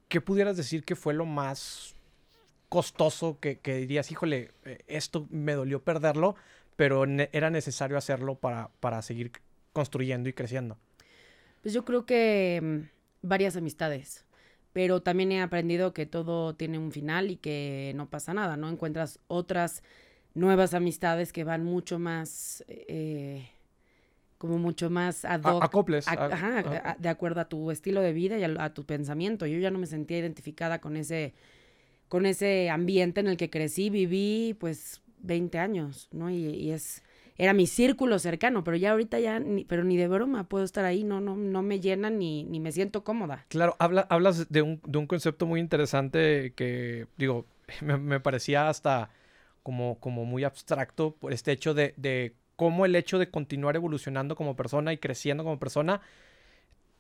¿qué 0.07 0.21
pudieras 0.21 0.57
decir 0.57 0.83
que 0.83 0.95
fue 0.95 1.13
lo 1.13 1.25
más 1.25 1.95
costoso 2.69 3.39
que, 3.39 3.59
dirías, 3.63 4.11
híjole, 4.11 4.51
eh, 4.65 4.79
esto 4.87 5.27
me 5.29 5.53
dolió 5.53 5.81
perderlo, 5.83 6.35
pero 6.75 7.05
era 7.05 7.49
necesario 7.49 7.97
hacerlo 7.97 8.35
para, 8.35 8.69
para 8.79 9.01
seguir 9.01 9.31
construyendo 9.73 10.29
y 10.29 10.33
creciendo? 10.33 10.77
Pues 11.61 11.73
yo 11.73 11.85
creo 11.85 12.05
que 12.05 12.59
mm, 12.61 13.27
varias 13.27 13.55
amistades, 13.55 14.25
pero 14.73 15.01
también 15.01 15.31
he 15.31 15.41
aprendido 15.41 15.93
que 15.93 16.05
todo 16.05 16.55
tiene 16.55 16.77
un 16.77 16.91
final 16.91 17.31
y 17.31 17.37
que 17.37 17.93
no 17.95 18.09
pasa 18.09 18.33
nada, 18.33 18.57
¿no? 18.57 18.69
Encuentras 18.69 19.19
otras 19.27 19.83
nuevas 20.33 20.73
amistades 20.73 21.33
que 21.33 21.43
van 21.43 21.63
mucho 21.63 21.99
más... 21.99 22.63
Eh, 22.67 23.49
como 24.37 24.57
mucho 24.57 24.89
más 24.89 25.25
ad 25.25 25.41
hoc. 25.43 25.63
acoples. 25.63 26.07
ajá, 26.07 26.95
de 26.97 27.09
acuerdo 27.09 27.41
a 27.41 27.45
tu 27.45 27.71
estilo 27.71 28.01
de 28.01 28.13
vida 28.13 28.37
y 28.37 28.43
a, 28.43 28.73
tu 28.73 28.85
pensamiento. 28.85 29.45
Yo 29.45 29.59
ya 29.59 29.71
no 29.71 29.79
me 29.79 29.87
sentía 29.87 30.19
identificada 30.19 30.79
con 30.79 30.95
ese, 30.95 31.33
con 32.07 32.25
ese 32.25 32.69
ambiente 32.69 33.19
en 33.19 33.27
el 33.27 33.37
que 33.37 33.49
crecí, 33.49 33.89
viví 33.89 34.55
pues 34.59 35.01
20 35.19 35.57
años, 35.59 36.07
¿no? 36.11 36.29
Y, 36.29 36.71
es, 36.71 37.03
era 37.37 37.53
mi 37.53 37.67
círculo 37.67 38.19
cercano, 38.19 38.63
pero 38.63 38.77
ya 38.77 38.91
ahorita 38.91 39.19
ya, 39.19 39.39
ni, 39.39 39.65
pero 39.65 39.83
ni 39.83 39.97
de 39.97 40.07
broma 40.07 40.47
puedo 40.47 40.63
estar 40.63 40.85
ahí, 40.85 41.03
no, 41.03 41.19
no, 41.19 41.35
no 41.35 41.61
me 41.61 41.79
llena 41.79 42.09
ni, 42.09 42.43
ni 42.43 42.59
me 42.59 42.71
siento 42.71 43.03
cómoda. 43.03 43.45
Claro, 43.49 43.75
habla, 43.79 44.07
hablas 44.09 44.49
de 44.49 44.61
un, 44.61 44.81
de 44.85 44.97
un 44.97 45.07
concepto 45.07 45.45
muy 45.45 45.59
interesante 45.59 46.53
que, 46.55 47.07
digo, 47.17 47.45
me, 47.81 47.97
me 47.97 48.19
parecía 48.19 48.69
hasta 48.69 49.09
como, 49.63 49.99
como 49.99 50.23
muy 50.23 50.43
abstracto 50.43 51.11
por 51.15 51.33
este 51.33 51.51
hecho 51.51 51.73
de, 51.73 51.93
de 51.97 52.33
cómo 52.57 52.85
el 52.85 52.95
hecho 52.95 53.19
de 53.19 53.29
continuar 53.29 53.77
evolucionando 53.77 54.35
como 54.35 54.57
persona 54.57 54.91
y 54.91 54.97
creciendo 54.97 55.45
como 55.45 55.59
persona, 55.59 56.01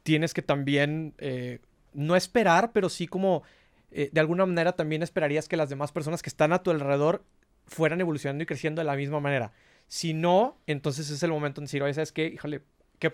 tienes 0.03 0.33
que 0.33 0.41
también 0.41 1.13
eh, 1.17 1.59
no 1.93 2.15
esperar, 2.15 2.71
pero 2.71 2.87
sí 2.87 3.07
como 3.07 3.43
eh, 3.91 4.09
de 4.13 4.19
alguna 4.21 4.45
manera 4.45 4.73
también 4.73 5.03
esperarías 5.03 5.49
que 5.49 5.57
las 5.57 5.69
demás 5.69 5.91
personas 5.91 6.21
que 6.21 6.29
están 6.29 6.53
a 6.53 6.63
tu 6.63 6.71
alrededor 6.71 7.23
fueran 7.65 7.99
evolucionando 7.99 8.43
y 8.43 8.45
creciendo 8.45 8.79
de 8.79 8.85
la 8.85 8.95
misma 8.95 9.19
manera. 9.19 9.51
Si 9.87 10.13
no, 10.13 10.57
entonces 10.67 11.09
es 11.09 11.23
el 11.23 11.31
momento 11.31 11.59
de 11.59 11.65
decir, 11.65 11.83
oye, 11.83 11.93
¿sabes 11.93 12.11
qué? 12.11 12.27
Híjole, 12.27 12.61
que 12.99 13.11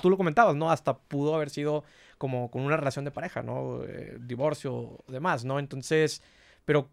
tú 0.00 0.10
lo 0.10 0.16
comentabas, 0.16 0.56
¿no? 0.56 0.70
Hasta 0.70 0.96
pudo 0.96 1.34
haber 1.34 1.50
sido 1.50 1.84
como 2.18 2.50
con 2.50 2.62
una 2.62 2.76
relación 2.76 3.04
de 3.04 3.10
pareja, 3.10 3.42
¿no? 3.42 3.84
Eh, 3.84 4.16
divorcio 4.20 5.04
demás, 5.08 5.44
¿no? 5.44 5.58
Entonces, 5.58 6.22
pero 6.64 6.88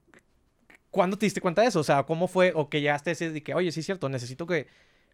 ¿Cuándo 0.92 1.18
te 1.18 1.26
diste 1.26 1.42
cuenta 1.42 1.62
de 1.62 1.70
eso? 1.70 1.80
O 1.80 1.84
sea, 1.84 2.04
¿cómo 2.04 2.28
fue? 2.28 2.54
O 2.56 2.70
que 2.70 2.82
ya 2.82 2.96
estés 2.96 3.20
de 3.20 3.42
que, 3.44 3.54
oye, 3.54 3.72
sí 3.72 3.80
es 3.80 3.86
cierto, 3.86 4.10
necesito 4.10 4.46
que, 4.46 4.68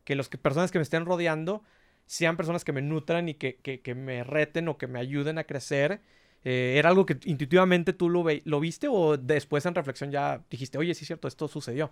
que 0.04 0.16
las 0.16 0.28
personas 0.28 0.72
que 0.72 0.80
me 0.80 0.84
estén 0.84 1.06
rodeando 1.06 1.64
sean 2.06 2.38
personas 2.38 2.64
que 2.64 2.72
me 2.72 2.82
nutran 2.82 3.30
y 3.30 3.36
que, 3.36 3.58
que, 3.58 3.96
me 3.96 4.24
reten 4.24 4.68
o 4.70 4.78
que 4.78 4.88
me 4.88 5.00
ayuden 5.00 5.38
a 5.38 5.44
crecer. 5.44 6.02
Eh, 6.44 6.76
¿Era 6.78 6.90
algo 6.90 7.06
que 7.06 7.18
intuitivamente 7.26 7.94
tú 7.94 8.10
lo, 8.10 8.26
lo 8.46 8.60
viste 8.60 8.88
o 8.90 9.18
después 9.18 9.66
en 9.66 9.76
reflexión 9.76 10.12
ya 10.12 10.42
dijiste, 10.50 10.78
oye, 10.78 10.94
sí 10.94 11.04
es 11.04 11.08
cierto, 11.08 11.28
esto 11.28 11.48
sucedió? 11.48 11.92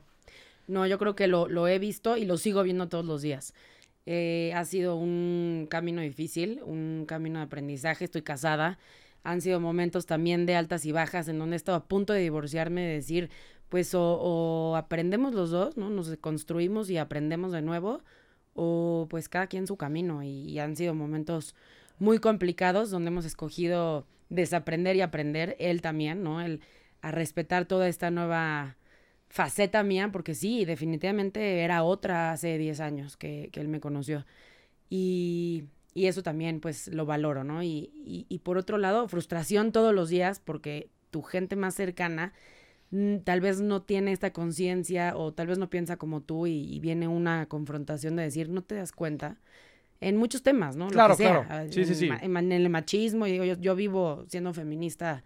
No, 0.67 0.87
yo 0.87 0.97
creo 0.97 1.15
que 1.15 1.27
lo, 1.27 1.47
lo 1.47 1.67
he 1.67 1.77
visto 1.77 2.17
y 2.17 2.25
lo 2.25 2.37
sigo 2.37 2.63
viendo 2.63 2.87
todos 2.87 3.05
los 3.05 3.21
días. 3.21 3.53
Eh, 4.07 4.51
ha 4.55 4.65
sido 4.65 4.95
un 4.95 5.67
camino 5.69 6.01
difícil, 6.01 6.61
un 6.63 7.05
camino 7.07 7.39
de 7.39 7.45
aprendizaje. 7.45 8.05
Estoy 8.05 8.21
casada. 8.21 8.77
Han 9.23 9.41
sido 9.41 9.59
momentos 9.59 10.05
también 10.05 10.45
de 10.45 10.55
altas 10.55 10.85
y 10.85 10.91
bajas 10.91 11.27
en 11.27 11.39
donde 11.39 11.55
he 11.55 11.57
estado 11.57 11.77
a 11.77 11.87
punto 11.87 12.13
de 12.13 12.21
divorciarme, 12.21 12.81
de 12.81 12.93
decir, 12.93 13.29
pues 13.69 13.91
o, 13.93 14.75
aprendemos 14.75 15.33
los 15.33 15.51
dos, 15.51 15.77
¿no? 15.77 15.89
Nos 15.89 16.15
construimos 16.17 16.89
y 16.89 16.97
aprendemos 16.97 17.51
de 17.51 17.61
nuevo, 17.61 18.01
o 18.53 19.07
pues 19.09 19.29
cada 19.29 19.47
quien 19.47 19.67
su 19.67 19.77
camino. 19.77 20.23
Y, 20.23 20.59
han 20.59 20.75
sido 20.75 20.93
momentos 20.93 21.55
muy 21.99 22.19
complicados 22.19 22.91
donde 22.91 23.09
hemos 23.09 23.25
escogido 23.25 24.05
desaprender 24.29 24.95
y 24.95 25.01
aprender, 25.01 25.55
él 25.59 25.81
también, 25.81 26.23
¿no? 26.23 26.41
El, 26.41 26.61
a 27.01 27.11
respetar 27.11 27.65
toda 27.65 27.87
esta 27.87 28.11
nueva 28.11 28.77
faceta 29.29 29.83
mía, 29.83 30.09
porque 30.11 30.35
sí, 30.35 30.65
definitivamente 30.65 31.61
era 31.61 31.83
otra 31.83 32.31
hace 32.31 32.57
10 32.57 32.79
años 32.79 33.17
que, 33.17 33.49
que 33.51 33.59
él 33.61 33.67
me 33.67 33.79
conoció. 33.79 34.25
Y, 34.89 35.65
y, 35.93 36.07
eso 36.07 36.23
también, 36.23 36.59
pues, 36.61 36.87
lo 36.89 37.05
valoro, 37.05 37.43
¿no? 37.43 37.63
Y, 37.63 37.91
y, 37.93 38.25
y 38.29 38.39
por 38.39 38.57
otro 38.57 38.77
lado, 38.77 39.07
frustración 39.07 39.71
todos 39.71 39.93
los 39.93 40.09
días 40.09 40.39
porque 40.39 40.89
tu 41.11 41.21
gente 41.21 41.55
más 41.55 41.75
cercana 41.75 42.33
tal 43.23 43.41
vez 43.41 43.61
no 43.61 43.81
tiene 43.81 44.11
esta 44.11 44.31
conciencia 44.31 45.15
o 45.17 45.33
tal 45.33 45.47
vez 45.47 45.57
no 45.57 45.69
piensa 45.69 45.97
como 45.97 46.21
tú 46.21 46.47
y, 46.47 46.79
viene 46.79 47.07
una 47.07 47.47
confrontación 47.47 48.15
de 48.15 48.23
decir, 48.23 48.49
no 48.49 48.61
te 48.61 48.75
das 48.75 48.91
cuenta. 48.91 49.37
En 50.01 50.17
muchos 50.17 50.43
temas, 50.43 50.75
¿no? 50.75 50.87
Claro, 50.89 51.15
claro. 51.15 51.45
Sí, 51.71 51.81
en, 51.81 51.87
sí, 51.87 51.95
sí. 51.95 52.09
En, 52.21 52.51
el 52.51 52.69
machismo, 52.69 53.25
digo, 53.25 53.43
yo, 53.43 53.55
yo 53.55 53.75
vivo 53.75 54.25
siendo 54.27 54.53
feminista 54.53 55.23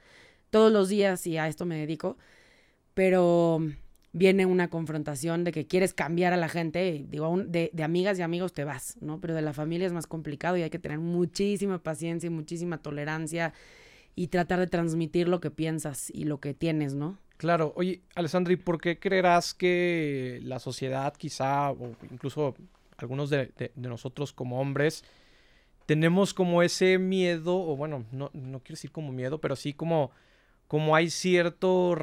todos 0.51 0.71
los 0.71 0.89
días 0.89 1.25
y 1.27 1.37
a 1.37 1.47
esto 1.47 1.65
me 1.65 1.75
dedico, 1.75 2.17
pero 2.93 3.61
viene 4.11 4.45
una 4.45 4.69
confrontación 4.69 5.43
de 5.43 5.51
que 5.51 5.67
quieres 5.67 5.93
cambiar 5.93 6.33
a 6.33 6.37
la 6.37 6.49
gente, 6.49 7.05
digo, 7.09 7.35
de, 7.45 7.71
de, 7.73 7.83
amigas 7.83 8.17
y 8.19 8.21
amigos 8.21 8.53
te 8.53 8.63
vas, 8.63 8.97
¿no? 9.01 9.19
Pero 9.19 9.35
de 9.35 9.41
la 9.41 9.53
familia 9.53 9.87
es 9.87 9.93
más 9.93 10.07
complicado 10.07 10.55
y 10.57 10.61
hay 10.61 10.69
que 10.69 10.79
tener 10.79 10.99
muchísima 10.99 11.81
paciencia 11.81 12.27
y 12.27 12.31
muchísima 12.31 12.77
tolerancia 12.77 13.53
y 14.15 14.27
tratar 14.27 14.59
de 14.59 14.67
transmitir 14.67 15.27
lo 15.27 15.39
que 15.39 15.51
piensas 15.51 16.09
y 16.13 16.25
lo 16.25 16.39
que 16.39 16.53
tienes, 16.53 16.93
¿no? 16.93 17.17
Claro, 17.39 17.71
oye, 17.77 18.01
Alessandri, 18.15 18.57
¿por 18.57 18.81
qué 18.81 18.99
creerás 18.99 19.53
que 19.53 20.41
la 20.43 20.59
sociedad 20.59 21.13
quizá, 21.15 21.71
o 21.71 21.95
incluso 22.11 22.53
algunos 22.97 23.29
de, 23.29 23.71
nosotros 23.75 24.33
como 24.33 24.59
hombres, 24.59 25.05
tenemos 25.85 26.33
como 26.33 26.63
ese 26.63 26.97
miedo, 26.97 27.55
o 27.57 27.77
bueno, 27.77 28.03
no, 28.11 28.29
no 28.33 28.59
quiero 28.59 28.75
decir 28.75 28.91
como 28.91 29.13
miedo, 29.13 29.39
pero 29.39 29.55
sí 29.55 29.73
como, 29.73 30.11
como 30.67 30.97
hay 30.97 31.09
cierto 31.09 31.95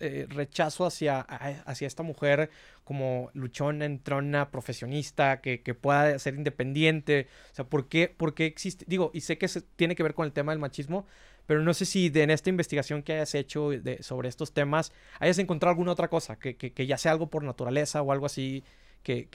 eh, 0.00 0.26
rechazo 0.28 0.84
hacia, 0.84 1.20
hacia 1.20 1.86
esta 1.86 2.02
mujer 2.02 2.50
como 2.84 3.30
luchona, 3.32 3.86
entrona, 3.86 4.50
profesionista, 4.50 5.40
que, 5.40 5.62
que, 5.62 5.72
pueda 5.72 6.18
ser 6.18 6.34
independiente. 6.34 7.28
O 7.52 7.54
sea, 7.54 7.64
¿por 7.64 7.88
qué, 7.88 8.08
por 8.08 8.34
qué 8.34 8.44
existe? 8.44 8.84
Digo, 8.86 9.10
y 9.14 9.22
sé 9.22 9.38
que 9.38 9.48
se, 9.48 9.62
tiene 9.62 9.94
que 9.94 10.02
ver 10.02 10.12
con 10.12 10.26
el 10.26 10.32
tema 10.32 10.52
del 10.52 10.58
machismo, 10.58 11.06
pero 11.46 11.62
no 11.62 11.74
sé 11.74 11.84
si 11.86 12.10
en 12.14 12.30
esta 12.30 12.50
investigación 12.50 13.02
que 13.02 13.14
hayas 13.14 13.34
hecho 13.34 13.70
sobre 14.00 14.28
estos 14.28 14.52
temas 14.52 14.92
hayas 15.18 15.38
encontrado 15.38 15.70
alguna 15.70 15.92
otra 15.92 16.08
cosa, 16.08 16.38
que, 16.38 16.86
ya 16.86 16.98
sea 16.98 17.12
algo 17.12 17.28
por 17.28 17.44
naturaleza 17.44 18.02
o 18.02 18.12
algo 18.12 18.26
así 18.26 18.64
que, 19.02 19.28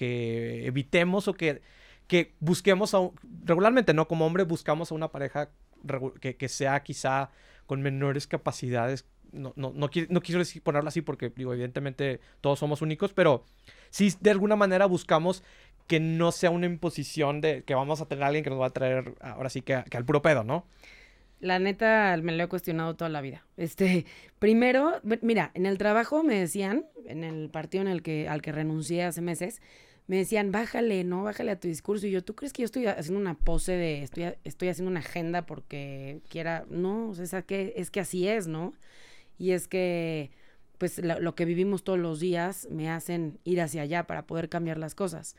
evitemos 0.65 1.27
o 1.27 1.33
que, 1.33 1.61
que 2.07 2.33
busquemos 2.39 2.93
a, 2.93 3.09
regularmente, 3.43 3.93
¿no? 3.93 4.07
Como 4.07 4.25
hombre 4.25 4.43
buscamos 4.43 4.91
a 4.91 4.95
una 4.95 5.09
pareja 5.09 5.49
que, 6.21 6.49
sea 6.49 6.81
quizá 6.83 7.29
con 7.65 7.81
menores 7.81 8.27
capacidades. 8.27 9.05
No, 9.33 9.51
no, 9.57 9.73
no, 9.75 9.89
no 10.09 10.21
quiero 10.21 10.39
decir 10.39 10.61
ponerlo 10.63 10.87
así 10.87 11.01
porque, 11.01 11.31
digo, 11.35 11.53
evidentemente 11.53 12.21
todos 12.39 12.59
somos 12.59 12.81
únicos, 12.81 13.11
pero 13.11 13.43
sí 13.89 14.13
de 14.21 14.31
alguna 14.31 14.55
manera 14.55 14.85
buscamos 14.85 15.43
que 15.85 15.99
no 15.99 16.31
sea 16.31 16.49
una 16.49 16.65
imposición 16.65 17.41
de 17.41 17.63
que 17.63 17.75
vamos 17.75 17.99
a 18.01 18.05
tener 18.05 18.23
alguien 18.23 18.43
que 18.43 18.49
nos 18.49 18.59
va 18.59 18.67
a 18.67 18.71
traer 18.71 19.15
ahora 19.21 19.49
sí 19.49 19.61
que, 19.61 19.83
que 19.89 19.97
al 19.97 20.05
puro 20.05 20.21
pedo, 20.21 20.43
¿no? 20.43 20.65
La 21.39 21.59
neta 21.59 22.17
me 22.21 22.35
lo 22.35 22.43
he 22.43 22.47
cuestionado 22.47 22.95
toda 22.95 23.09
la 23.09 23.21
vida. 23.21 23.45
Este, 23.57 24.05
primero, 24.39 25.01
mira, 25.21 25.51
en 25.53 25.65
el 25.65 25.77
trabajo 25.77 26.23
me 26.23 26.39
decían, 26.39 26.85
en 27.05 27.23
el 27.23 27.49
partido 27.49 27.83
en 27.83 27.87
el 27.87 28.01
que 28.01 28.27
al 28.27 28.41
que 28.41 28.51
renuncié 28.51 29.03
hace 29.03 29.21
meses, 29.21 29.61
me 30.07 30.17
decían, 30.17 30.51
"Bájale, 30.51 31.03
no, 31.03 31.23
bájale 31.23 31.51
a 31.51 31.59
tu 31.59 31.67
discurso." 31.67 32.07
Y 32.07 32.11
yo, 32.11 32.23
"¿Tú 32.23 32.33
crees 32.35 32.53
que 32.53 32.61
yo 32.61 32.65
estoy 32.65 32.87
haciendo 32.87 33.19
una 33.19 33.35
pose 33.35 33.73
de 33.73 34.03
estoy 34.03 34.33
estoy 34.45 34.69
haciendo 34.69 34.89
una 34.89 35.01
agenda 35.01 35.45
porque 35.45 36.21
quiera, 36.29 36.65
no, 36.69 37.09
o 37.09 37.45
que 37.45 37.73
es 37.75 37.91
que 37.91 37.99
así 37.99 38.27
es, 38.27 38.47
¿no?" 38.47 38.73
Y 39.37 39.51
es 39.51 39.67
que 39.67 40.31
pues 40.77 40.99
lo 40.99 41.35
que 41.35 41.45
vivimos 41.45 41.83
todos 41.83 41.99
los 41.99 42.19
días 42.19 42.67
me 42.71 42.89
hacen 42.89 43.39
ir 43.43 43.61
hacia 43.61 43.81
allá 43.81 44.05
para 44.05 44.27
poder 44.27 44.47
cambiar 44.49 44.77
las 44.77 44.95
cosas 44.95 45.35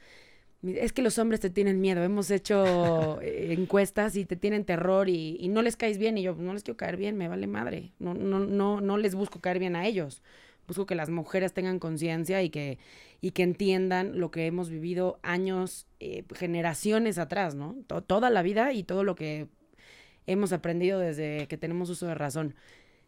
es 0.62 0.92
que 0.92 1.02
los 1.02 1.18
hombres 1.18 1.40
te 1.40 1.50
tienen 1.50 1.80
miedo. 1.80 2.02
Hemos 2.02 2.30
hecho 2.30 3.20
eh, 3.22 3.54
encuestas 3.56 4.16
y 4.16 4.24
te 4.24 4.36
tienen 4.36 4.64
terror 4.64 5.08
y, 5.08 5.46
no 5.48 5.62
les 5.62 5.76
caes 5.76 5.98
bien. 5.98 6.18
Y 6.18 6.22
yo, 6.22 6.34
no 6.34 6.52
les 6.52 6.62
quiero 6.62 6.76
caer 6.76 6.96
bien, 6.96 7.16
me 7.16 7.28
vale 7.28 7.46
madre. 7.46 7.92
No, 7.98 8.14
no, 8.14 8.40
no, 8.40 8.80
no 8.80 8.98
les 8.98 9.14
busco 9.14 9.40
caer 9.40 9.58
bien 9.58 9.76
a 9.76 9.86
ellos. 9.86 10.22
Busco 10.66 10.84
que 10.84 10.94
las 10.94 11.08
mujeres 11.08 11.54
tengan 11.54 11.78
conciencia 11.78 12.42
y 12.42 12.50
que, 12.50 12.78
y 13.20 13.30
que 13.30 13.42
entiendan 13.42 14.20
lo 14.20 14.30
que 14.30 14.46
hemos 14.46 14.68
vivido 14.68 15.18
años, 15.22 15.86
eh, 15.98 16.24
generaciones 16.34 17.16
atrás, 17.18 17.54
¿no? 17.54 17.76
toda 18.06 18.28
la 18.28 18.42
vida 18.42 18.74
y 18.74 18.82
todo 18.82 19.02
lo 19.02 19.14
que 19.14 19.48
hemos 20.26 20.52
aprendido 20.52 20.98
desde 20.98 21.46
que 21.48 21.56
tenemos 21.56 21.88
uso 21.88 22.06
de 22.06 22.14
razón. 22.14 22.54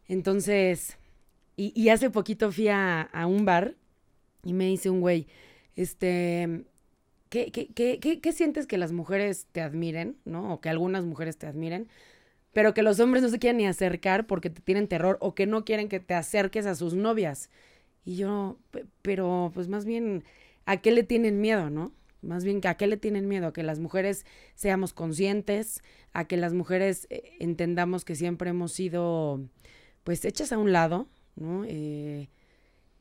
Entonces, 0.09 0.97
y, 1.57 1.91
hace 1.91 2.09
poquito 2.09 2.51
fui 2.51 2.69
a, 2.69 3.03
a 3.03 3.27
un 3.27 3.45
bar 3.45 3.75
y 4.43 4.55
me 4.55 4.65
dice 4.65 4.89
un 4.89 5.03
güey, 5.03 5.27
este, 5.77 6.65
¿Qué, 7.31 7.53
qué, 7.53 7.69
qué, 7.69 8.21
qué, 8.21 8.33
sientes 8.33 8.67
que 8.67 8.77
las 8.77 8.93
mujeres 8.93 9.47
te 9.53 9.61
admiren, 9.61 10.17
¿no? 10.25 10.53
O 10.55 10.61
que 10.61 10.69
algunas 10.69 11.05
mujeres 11.07 11.39
te 11.39 11.47
admiren, 11.47 11.89
pero 12.53 12.75
que 12.75 12.83
los 12.83 13.01
hombres 13.01 13.23
no 13.23 13.29
se 13.31 13.39
quieran 13.39 13.59
ni 13.59 13.67
acercar 13.67 14.27
porque 14.27 14.51
te 14.51 14.61
tienen 14.63 14.89
terror 14.89 15.17
o 15.21 15.35
que 15.35 15.47
no 15.47 15.65
quieren 15.65 15.89
que 15.89 16.01
te 16.01 16.15
acerques 16.15 16.67
a 16.67 16.75
sus 16.75 16.95
novias. 16.95 17.51
Y 18.05 18.17
yo, 18.17 18.59
pero 19.03 19.53
pues 19.55 19.69
más 19.69 19.85
bien, 19.85 20.25
¿a 20.67 20.79
qué 20.79 20.91
le 20.91 21.05
tienen 21.05 21.41
miedo, 21.41 21.71
no? 21.71 21.93
Más 22.23 22.45
bien, 22.45 22.61
¿a 22.65 22.75
qué 22.77 22.87
le 22.87 22.97
tienen 22.97 23.29
miedo? 23.29 23.49
A 23.49 23.53
que 23.53 23.63
las 23.63 23.79
mujeres 23.79 24.27
seamos 24.55 24.93
conscientes, 24.93 25.83
a 26.13 26.27
que 26.27 26.37
las 26.37 26.53
mujeres 26.53 27.07
eh, 27.11 27.37
entendamos 27.41 28.05
que 28.05 28.17
siempre 28.17 28.51
hemos 28.51 28.73
sido, 28.73 29.41
pues, 30.05 30.25
hechas 30.25 30.53
a 30.53 30.59
un 30.59 30.73
lado, 30.73 31.09
¿no? 31.37 31.65
Eh, 31.65 32.29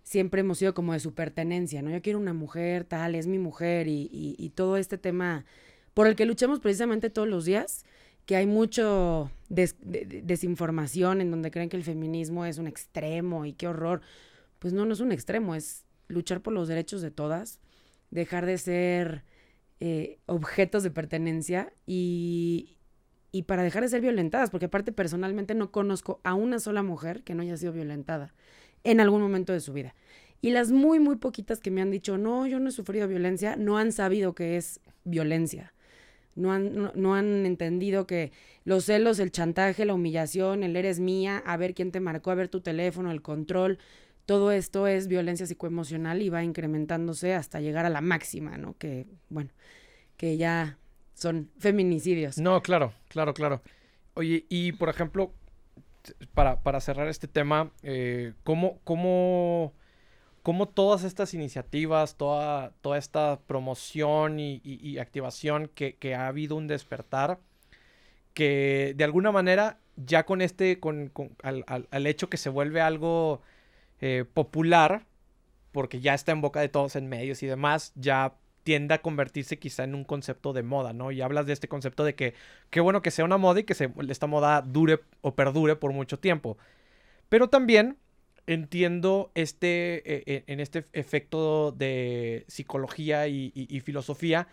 siempre 0.03 0.41
hemos 0.41 0.57
sido 0.57 0.73
como 0.73 0.93
de 0.93 0.99
su 0.99 1.13
pertenencia, 1.13 1.81
¿no? 1.81 1.91
Yo 1.91 2.01
quiero 2.01 2.19
una 2.19 2.33
mujer, 2.33 2.83
tal, 2.83 3.15
es 3.15 3.27
mi 3.27 3.39
mujer 3.39 3.87
y, 3.87 4.09
y, 4.11 4.49
todo 4.49 4.77
este 4.77 4.97
tema 4.97 5.45
por 5.93 6.07
el 6.07 6.15
que 6.15 6.25
luchamos 6.25 6.59
precisamente 6.59 7.09
todos 7.09 7.27
los 7.27 7.45
días, 7.45 7.85
que 8.25 8.35
hay 8.35 8.45
mucho 8.45 9.31
desinformación 9.49 11.21
en 11.21 11.31
donde 11.31 11.51
creen 11.51 11.69
que 11.69 11.77
el 11.77 11.83
feminismo 11.83 12.45
es 12.45 12.57
un 12.57 12.67
extremo 12.67 13.45
y 13.45 13.53
qué 13.53 13.67
horror. 13.67 14.01
Pues 14.59 14.73
no, 14.73 14.85
no 14.85 14.93
es 14.93 14.99
un 14.99 15.11
extremo, 15.11 15.55
es 15.55 15.85
luchar 16.07 16.41
por 16.41 16.53
los 16.53 16.67
derechos 16.67 17.01
de 17.01 17.11
todas, 17.11 17.59
dejar 18.11 18.45
de 18.45 18.57
ser 18.57 19.23
eh, 19.79 20.19
objetos 20.25 20.83
de 20.83 20.91
pertenencia 20.91 21.73
y, 21.85 22.77
y 23.31 23.43
para 23.43 23.63
dejar 23.63 23.83
de 23.83 23.89
ser 23.89 24.01
violentadas, 24.01 24.49
porque 24.49 24.65
aparte 24.65 24.91
personalmente 24.91 25.55
no 25.55 25.71
conozco 25.71 26.19
a 26.23 26.33
una 26.33 26.59
sola 26.59 26.83
mujer 26.83 27.23
que 27.23 27.35
no 27.35 27.41
haya 27.41 27.57
sido 27.57 27.73
violentada 27.73 28.33
en 28.83 28.99
algún 28.99 29.21
momento 29.21 29.53
de 29.53 29.59
su 29.59 29.73
vida. 29.73 29.95
Y 30.41 30.51
las 30.51 30.71
muy, 30.71 30.99
muy 30.99 31.17
poquitas 31.17 31.59
que 31.59 31.71
me 31.71 31.81
han 31.81 31.91
dicho, 31.91 32.17
no, 32.17 32.47
yo 32.47 32.59
no 32.59 32.69
he 32.69 32.71
sufrido 32.71 33.07
violencia, 33.07 33.55
no 33.55 33.77
han 33.77 33.91
sabido 33.91 34.33
que 34.33 34.57
es 34.57 34.79
violencia. 35.03 35.73
No 36.35 36.53
han, 36.53 36.91
no, 36.95 37.15
han 37.15 37.45
entendido 37.45 38.07
que 38.07 38.31
los 38.63 38.85
celos, 38.85 39.19
el 39.19 39.31
chantaje, 39.31 39.83
la 39.83 39.93
humillación, 39.93 40.63
el 40.63 40.77
eres 40.77 41.01
mía, 41.01 41.43
a 41.45 41.57
ver 41.57 41.73
quién 41.73 41.91
te 41.91 41.99
marcó, 41.99 42.31
a 42.31 42.35
ver 42.35 42.47
tu 42.47 42.61
teléfono, 42.61 43.11
el 43.11 43.21
control, 43.21 43.79
todo 44.25 44.51
esto 44.51 44.87
es 44.87 45.07
violencia 45.07 45.47
psicoemocional 45.47 46.21
y 46.21 46.29
va 46.29 46.43
incrementándose 46.43 47.33
hasta 47.33 47.59
llegar 47.59 47.85
a 47.85 47.89
la 47.89 47.99
máxima, 47.99 48.57
¿no? 48.57 48.77
Que, 48.77 49.07
bueno, 49.27 49.49
que 50.15 50.37
ya 50.37 50.77
son 51.15 51.49
feminicidios. 51.57 52.37
No, 52.37 52.61
claro, 52.61 52.93
claro, 53.09 53.33
claro. 53.33 53.61
Oye, 54.13 54.45
y 54.47 54.71
por 54.73 54.89
ejemplo, 54.89 55.33
para, 56.33 56.61
para 56.61 56.81
cerrar 56.81 57.07
este 57.07 57.27
tema, 57.27 57.71
eh, 57.83 58.33
¿cómo, 58.43 58.79
cómo, 58.83 59.73
cómo, 60.43 60.67
todas 60.67 61.03
estas 61.03 61.33
iniciativas, 61.33 62.15
toda, 62.15 62.71
toda 62.81 62.97
esta 62.97 63.39
promoción 63.47 64.39
y, 64.39 64.97
activación 64.99 65.69
que, 65.73 65.95
que, 65.95 66.15
ha 66.15 66.27
habido 66.27 66.55
un 66.55 66.67
despertar, 66.67 67.39
que 68.33 68.93
de 68.95 69.03
alguna 69.03 69.31
manera 69.31 69.79
ya 69.95 70.25
con 70.25 70.41
este, 70.41 70.79
con, 70.79 71.09
con 71.09 71.35
al, 71.43 71.63
al, 71.67 71.87
al, 71.91 72.07
hecho 72.07 72.29
que 72.29 72.37
se 72.37 72.49
vuelve 72.49 72.81
algo 72.81 73.41
eh, 74.01 74.25
popular, 74.33 75.05
porque 75.71 75.99
ya 75.99 76.13
está 76.13 76.31
en 76.31 76.41
boca 76.41 76.61
de 76.61 76.69
todos 76.69 76.95
en 76.95 77.07
medios 77.07 77.43
y 77.43 77.47
demás, 77.47 77.91
ya 77.95 78.33
tiende 78.63 78.93
a 78.93 79.01
convertirse 79.01 79.59
quizá 79.59 79.83
en 79.83 79.95
un 79.95 80.03
concepto 80.03 80.53
de 80.53 80.63
moda, 80.63 80.93
¿no? 80.93 81.11
Y 81.11 81.21
hablas 81.21 81.45
de 81.45 81.53
este 81.53 81.67
concepto 81.67 82.03
de 82.03 82.15
que 82.15 82.33
qué 82.69 82.79
bueno 82.79 83.01
que 83.01 83.11
sea 83.11 83.25
una 83.25 83.37
moda 83.37 83.61
y 83.61 83.63
que 83.63 83.73
se, 83.73 83.91
esta 84.09 84.27
moda 84.27 84.61
dure 84.61 84.99
o 85.21 85.35
perdure 85.35 85.75
por 85.75 85.93
mucho 85.93 86.19
tiempo. 86.19 86.57
Pero 87.29 87.49
también 87.49 87.97
entiendo 88.47 89.31
este, 89.35 90.01
e, 90.05 90.23
e, 90.25 90.43
en 90.47 90.59
este 90.59 90.87
efecto 90.93 91.71
de 91.71 92.45
psicología 92.47 93.27
y, 93.27 93.51
y, 93.53 93.79
filosofía 93.81 94.47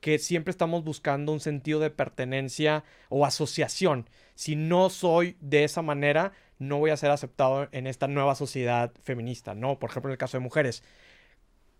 que 0.00 0.18
siempre 0.18 0.50
estamos 0.50 0.84
buscando 0.84 1.32
un 1.32 1.40
sentido 1.40 1.78
de 1.78 1.90
pertenencia 1.90 2.82
o 3.10 3.26
asociación. 3.26 4.08
Si 4.34 4.56
no 4.56 4.90
soy 4.90 5.36
de 5.40 5.64
esa 5.64 5.82
manera, 5.82 6.32
no 6.58 6.78
voy 6.78 6.90
a 6.90 6.96
ser 6.96 7.10
aceptado 7.10 7.68
en 7.72 7.86
esta 7.86 8.08
nueva 8.08 8.34
sociedad 8.34 8.92
feminista, 9.02 9.54
¿no? 9.54 9.78
Por 9.78 9.90
ejemplo, 9.90 10.08
en 10.08 10.12
el 10.12 10.18
caso 10.18 10.38
de 10.38 10.42
mujeres. 10.42 10.82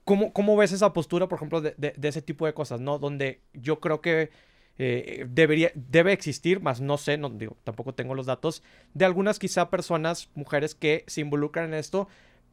¿Cómo, 0.05 0.33
¿Cómo, 0.33 0.57
ves 0.57 0.73
esa 0.73 0.93
postura, 0.93 1.29
por 1.29 1.37
ejemplo, 1.37 1.61
de, 1.61 1.75
de, 1.77 2.09
ese 2.09 2.23
tipo 2.23 2.47
de 2.47 2.55
cosas, 2.55 2.81
¿no? 2.81 2.99
Donde 2.99 3.41
yo 3.53 3.81
creo 3.81 4.01
que 4.01 4.31
eh, 4.79 5.27
debería, 5.29 5.71
debe 5.75 6.13
existir, 6.13 6.61
más 6.61 6.81
no 6.81 6.99
sé, 6.99 7.19
no 7.19 7.31
digo, 7.31 7.57
tampoco 7.65 7.95
tengo 7.95 8.15
los 8.15 8.27
datos, 8.27 8.63
de 8.95 9.05
algunas 9.05 9.39
quizá 9.39 9.71
personas, 9.71 10.31
mujeres 10.35 10.75
que 10.75 11.05
se 11.07 11.21
involucran 11.21 11.67
en 11.67 11.75
esto, 11.75 12.09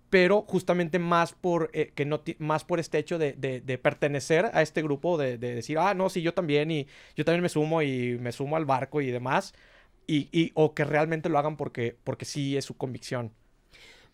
pero 0.09 0.43
justamente 0.43 0.99
más 0.99 1.33
por, 1.33 1.69
eh, 1.73 1.91
que 1.95 2.05
no 2.05 2.21
más 2.39 2.65
por 2.65 2.79
este 2.79 2.97
hecho 2.97 3.17
de, 3.17 3.33
de, 3.33 3.77
pertenecer 3.77 4.49
a 4.53 4.61
este 4.61 4.81
grupo, 4.81 5.17
de, 5.17 5.37
decir, 5.37 5.77
ah, 5.79 5.93
no, 5.93 6.09
sí, 6.09 6.21
yo 6.21 6.33
también, 6.33 6.71
y 6.71 6.87
yo 7.15 7.25
también 7.25 7.43
me 7.43 7.49
sumo 7.49 7.81
y 7.81 8.17
me 8.19 8.31
sumo 8.31 8.57
al 8.57 8.65
barco 8.65 9.01
y 9.01 9.11
demás, 9.11 9.53
y, 10.07 10.29
y 10.31 10.51
o 10.55 10.73
que 10.73 10.85
realmente 10.85 11.29
lo 11.29 11.39
hagan 11.39 11.57
porque, 11.57 11.95
porque 12.03 12.25
sí 12.25 12.57
es 12.57 12.65
su 12.65 12.77
convicción. 12.77 13.33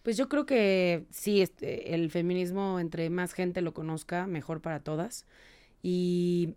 Pues 0.05 0.17
yo 0.17 0.29
creo 0.29 0.45
que 0.45 1.07
sí, 1.09 1.41
este, 1.41 1.95
el 1.95 2.11
feminismo, 2.11 2.79
entre 2.79 3.09
más 3.09 3.33
gente 3.33 3.61
lo 3.61 3.73
conozca, 3.73 4.27
mejor 4.27 4.61
para 4.61 4.79
todas. 4.79 5.25
Y 5.81 6.53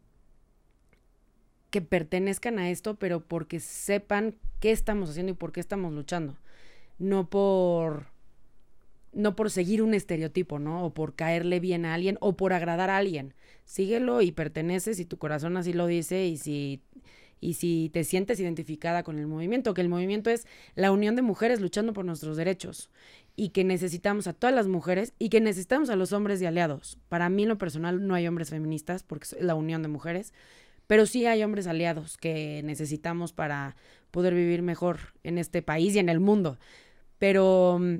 que 1.70 1.80
pertenezcan 1.80 2.58
a 2.58 2.68
esto, 2.68 2.96
pero 2.96 3.20
porque 3.20 3.58
sepan 3.58 4.34
qué 4.60 4.70
estamos 4.70 5.08
haciendo 5.08 5.32
y 5.32 5.34
por 5.34 5.52
qué 5.52 5.60
estamos 5.60 5.94
luchando. 5.94 6.36
No 6.98 7.30
por 7.30 8.08
no 9.14 9.34
por 9.34 9.50
seguir 9.50 9.80
un 9.82 9.94
estereotipo, 9.94 10.58
¿no? 10.58 10.84
O 10.84 10.92
por 10.92 11.14
caerle 11.14 11.58
bien 11.58 11.86
a 11.86 11.94
alguien 11.94 12.18
o 12.20 12.36
por 12.36 12.52
agradar 12.52 12.90
a 12.90 12.98
alguien. 12.98 13.32
Síguelo 13.64 14.20
y 14.20 14.30
perteneces 14.30 14.98
si 14.98 15.06
tu 15.06 15.16
corazón 15.16 15.56
así 15.56 15.72
lo 15.72 15.86
dice 15.86 16.26
y 16.26 16.36
si 16.36 16.82
y 17.40 17.54
si 17.54 17.88
te 17.92 18.04
sientes 18.04 18.40
identificada 18.40 19.04
con 19.04 19.18
el 19.18 19.28
movimiento, 19.28 19.72
que 19.72 19.80
el 19.80 19.88
movimiento 19.88 20.28
es 20.28 20.46
la 20.74 20.90
unión 20.90 21.14
de 21.16 21.22
mujeres 21.22 21.60
luchando 21.60 21.92
por 21.92 22.04
nuestros 22.04 22.36
derechos 22.36 22.90
y 23.38 23.50
que 23.50 23.62
necesitamos 23.62 24.26
a 24.26 24.32
todas 24.32 24.54
las 24.54 24.66
mujeres 24.66 25.14
y 25.20 25.28
que 25.28 25.40
necesitamos 25.40 25.90
a 25.90 25.96
los 25.96 26.12
hombres 26.12 26.40
de 26.40 26.48
aliados. 26.48 26.98
Para 27.08 27.28
mí 27.28 27.44
en 27.44 27.48
lo 27.48 27.56
personal 27.56 28.04
no 28.04 28.16
hay 28.16 28.26
hombres 28.26 28.50
feministas 28.50 29.04
porque 29.04 29.26
es 29.26 29.36
la 29.40 29.54
unión 29.54 29.80
de 29.80 29.86
mujeres, 29.86 30.34
pero 30.88 31.06
sí 31.06 31.24
hay 31.24 31.44
hombres 31.44 31.68
aliados 31.68 32.16
que 32.16 32.62
necesitamos 32.64 33.32
para 33.32 33.76
poder 34.10 34.34
vivir 34.34 34.62
mejor 34.62 34.98
en 35.22 35.38
este 35.38 35.62
país 35.62 35.94
y 35.94 36.00
en 36.00 36.08
el 36.08 36.18
mundo. 36.18 36.58
Pero 37.18 37.78
mm, 37.80 37.98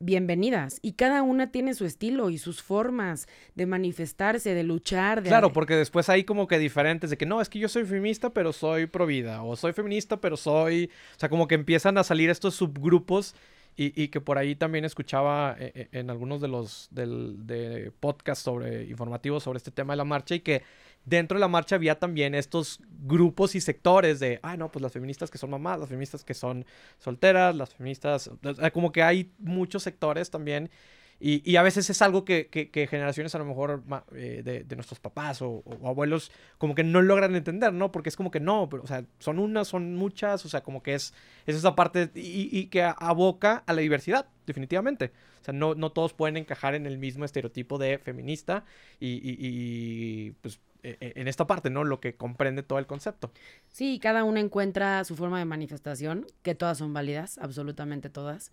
bienvenidas. 0.00 0.80
Y 0.82 0.94
cada 0.94 1.22
una 1.22 1.52
tiene 1.52 1.72
su 1.72 1.84
estilo 1.84 2.28
y 2.30 2.38
sus 2.38 2.60
formas 2.60 3.28
de 3.54 3.66
manifestarse, 3.66 4.52
de 4.52 4.64
luchar. 4.64 5.22
De... 5.22 5.28
Claro, 5.28 5.52
porque 5.52 5.76
después 5.76 6.08
hay 6.08 6.24
como 6.24 6.48
que 6.48 6.58
diferentes 6.58 7.10
de 7.10 7.16
que 7.16 7.26
no, 7.26 7.40
es 7.40 7.48
que 7.48 7.60
yo 7.60 7.68
soy 7.68 7.84
feminista, 7.84 8.30
pero 8.30 8.52
soy 8.52 8.86
pro 8.86 9.06
vida. 9.06 9.44
O 9.44 9.54
soy 9.54 9.72
feminista, 9.72 10.20
pero 10.20 10.36
soy. 10.36 10.90
O 11.14 11.20
sea, 11.20 11.28
como 11.28 11.46
que 11.46 11.54
empiezan 11.54 11.98
a 11.98 12.02
salir 12.02 12.30
estos 12.30 12.56
subgrupos 12.56 13.36
y, 13.78 14.08
que 14.08 14.22
por 14.22 14.38
ahí 14.38 14.56
también 14.56 14.86
escuchaba 14.86 15.54
eh, 15.58 15.72
eh, 15.74 15.88
en, 15.92 16.08
algunos 16.08 16.40
de 16.40 16.48
los 16.48 16.88
del, 16.90 17.46
de 17.46 17.92
podcasts 18.00 18.42
sobre, 18.42 18.84
informativos 18.84 19.42
sobre 19.42 19.58
este 19.58 19.70
tema 19.70 19.92
de 19.92 19.98
la 19.98 20.04
marcha 20.04 20.34
y 20.34 20.40
que 20.40 20.62
dentro 21.04 21.36
de 21.36 21.40
la 21.40 21.48
marcha 21.48 21.76
había 21.76 21.98
también 21.98 22.34
estos 22.34 22.80
grupos 23.02 23.54
y 23.54 23.60
sectores 23.60 24.18
de, 24.18 24.40
ah, 24.42 24.56
no, 24.56 24.72
pues 24.72 24.82
las 24.82 24.92
feministas 24.92 25.30
que 25.30 25.36
son 25.36 25.50
mamás, 25.50 25.78
las 25.78 25.90
feministas 25.90 26.24
que 26.24 26.32
son 26.32 26.64
solteras, 26.98 27.54
las 27.54 27.74
feministas, 27.74 28.30
como 28.72 28.92
que 28.92 29.02
hay 29.02 29.30
muchos 29.38 29.82
sectores 29.82 30.30
también 30.30 30.70
Y, 31.18 31.56
a 31.56 31.62
veces 31.62 31.88
es 31.88 32.02
algo 32.02 32.26
que, 32.26 32.50
generaciones 32.90 33.34
a 33.34 33.38
lo 33.38 33.46
mejor 33.46 33.82
eh, 34.14 34.64
de, 34.66 34.76
nuestros 34.76 35.00
papás 35.00 35.40
o, 35.40 35.64
abuelos 35.82 36.30
como 36.58 36.74
que 36.74 36.84
no 36.84 37.00
logran 37.00 37.34
entender, 37.34 37.72
¿no? 37.72 37.90
Porque 37.90 38.10
es 38.10 38.16
como 38.16 38.30
que 38.30 38.38
no, 38.38 38.68
pero, 38.68 38.82
o 38.82 38.86
sea, 38.86 39.02
son 39.18 39.38
unas, 39.38 39.66
son 39.68 39.94
muchas, 39.94 40.44
o 40.44 40.48
sea, 40.50 40.62
como 40.62 40.82
que 40.82 40.94
es, 40.94 41.14
es 41.46 41.56
esa 41.56 41.74
parte 41.74 42.10
y, 42.14 42.66
que 42.66 42.82
aboca 42.82 43.64
a 43.66 43.72
la 43.72 43.80
diversidad, 43.80 44.26
definitivamente. 44.46 45.12
O 45.40 45.44
sea, 45.44 45.54
no, 45.54 45.74
no 45.74 45.90
todos 45.90 46.12
pueden 46.12 46.36
encajar 46.36 46.74
en 46.74 46.84
el 46.84 46.98
mismo 46.98 47.24
estereotipo 47.24 47.78
de 47.78 47.96
feminista 47.98 48.64
y, 49.00 50.32
pues 50.42 50.60
e, 50.82 50.98
e, 51.00 51.12
en 51.16 51.28
esta 51.28 51.46
parte, 51.46 51.70
¿no? 51.70 51.82
Lo 51.84 51.98
que 51.98 52.14
comprende 52.14 52.62
todo 52.62 52.78
el 52.78 52.86
concepto. 52.86 53.32
Sí, 53.68 53.98
cada 54.02 54.22
una 54.24 54.40
encuentra 54.40 55.02
su 55.04 55.16
forma 55.16 55.38
de 55.38 55.46
manifestación, 55.46 56.26
que 56.42 56.54
todas 56.54 56.76
son 56.76 56.92
válidas, 56.92 57.38
absolutamente 57.38 58.10
todas 58.10 58.52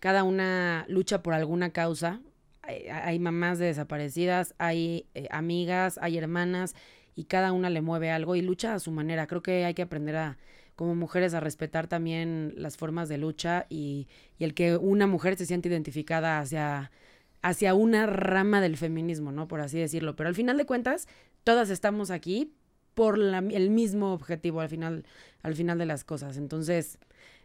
cada 0.00 0.22
una 0.22 0.84
lucha 0.88 1.22
por 1.22 1.34
alguna 1.34 1.70
causa. 1.70 2.20
Hay, 2.62 3.18
mamás 3.18 3.58
de 3.58 3.66
desaparecidas, 3.66 4.54
hay 4.58 5.06
eh, 5.14 5.28
amigas, 5.30 5.98
hay 6.00 6.16
hermanas 6.16 6.74
y 7.14 7.24
cada 7.24 7.52
una 7.52 7.68
le 7.68 7.82
mueve 7.82 8.10
algo 8.10 8.36
y 8.36 8.42
lucha 8.42 8.74
a 8.74 8.80
su 8.80 8.90
manera. 8.90 9.26
Creo 9.26 9.42
que 9.42 9.66
hay 9.66 9.74
que 9.74 9.82
aprender 9.82 10.16
a, 10.16 10.38
como 10.74 10.94
mujeres, 10.94 11.34
a 11.34 11.40
respetar 11.40 11.88
también 11.88 12.54
las 12.56 12.78
formas 12.78 13.08
de 13.10 13.18
lucha 13.18 13.66
y, 13.68 14.08
y 14.38 14.44
el 14.44 14.54
que 14.54 14.76
una 14.76 15.06
mujer 15.06 15.36
se 15.36 15.44
siente 15.44 15.68
identificada 15.68 16.38
hacia, 16.38 16.90
hacia 17.42 17.74
una 17.74 18.06
rama 18.06 18.62
del 18.62 18.78
feminismo, 18.78 19.30
¿no? 19.30 19.46
Por 19.46 19.60
así 19.60 19.78
decirlo. 19.78 20.16
Pero 20.16 20.30
al 20.30 20.34
final 20.34 20.56
de 20.56 20.64
cuentas, 20.64 21.06
todas 21.44 21.68
estamos 21.68 22.10
aquí 22.10 22.54
por 22.94 23.18
el 23.18 23.70
mismo 23.70 24.12
objetivo 24.12 24.60
al 24.60 24.68
final, 24.68 25.04
al 25.42 25.54
final 25.54 25.78
de 25.78 25.86
las 25.86 26.04
cosas. 26.04 26.36
Entonces, 26.36 26.98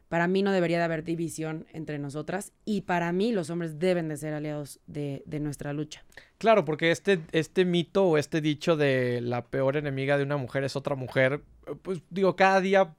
para 0.10 0.28
mí 0.28 0.42
no 0.42 0.52
debería 0.52 0.80
de 0.80 0.84
haber 0.84 1.04
división 1.04 1.68
entre 1.72 2.00
nosotras 2.00 2.52
y 2.66 2.82
para 2.82 3.12
mí 3.12 3.32
los 3.32 3.50
hombres 3.50 3.80
deben 3.80 4.10
de 4.10 4.18
ser 4.18 4.34
aliados 4.34 4.80
de, 4.88 5.24
nuestra 5.40 5.72
lucha. 5.72 6.04
Claro, 6.40 6.66
porque 6.66 6.92
este, 6.92 7.22
este 7.32 7.64
mito 7.64 8.06
o 8.06 8.18
este 8.18 8.42
dicho 8.42 8.76
de 8.76 9.22
la 9.22 9.46
peor 9.46 9.78
enemiga 9.78 10.18
de 10.18 10.24
una 10.24 10.38
mujer 10.38 10.64
es 10.64 10.76
otra 10.76 10.96
mujer, 10.96 11.42
pues 11.84 12.02
digo, 12.10 12.36
cada 12.36 12.60
día 12.60 12.96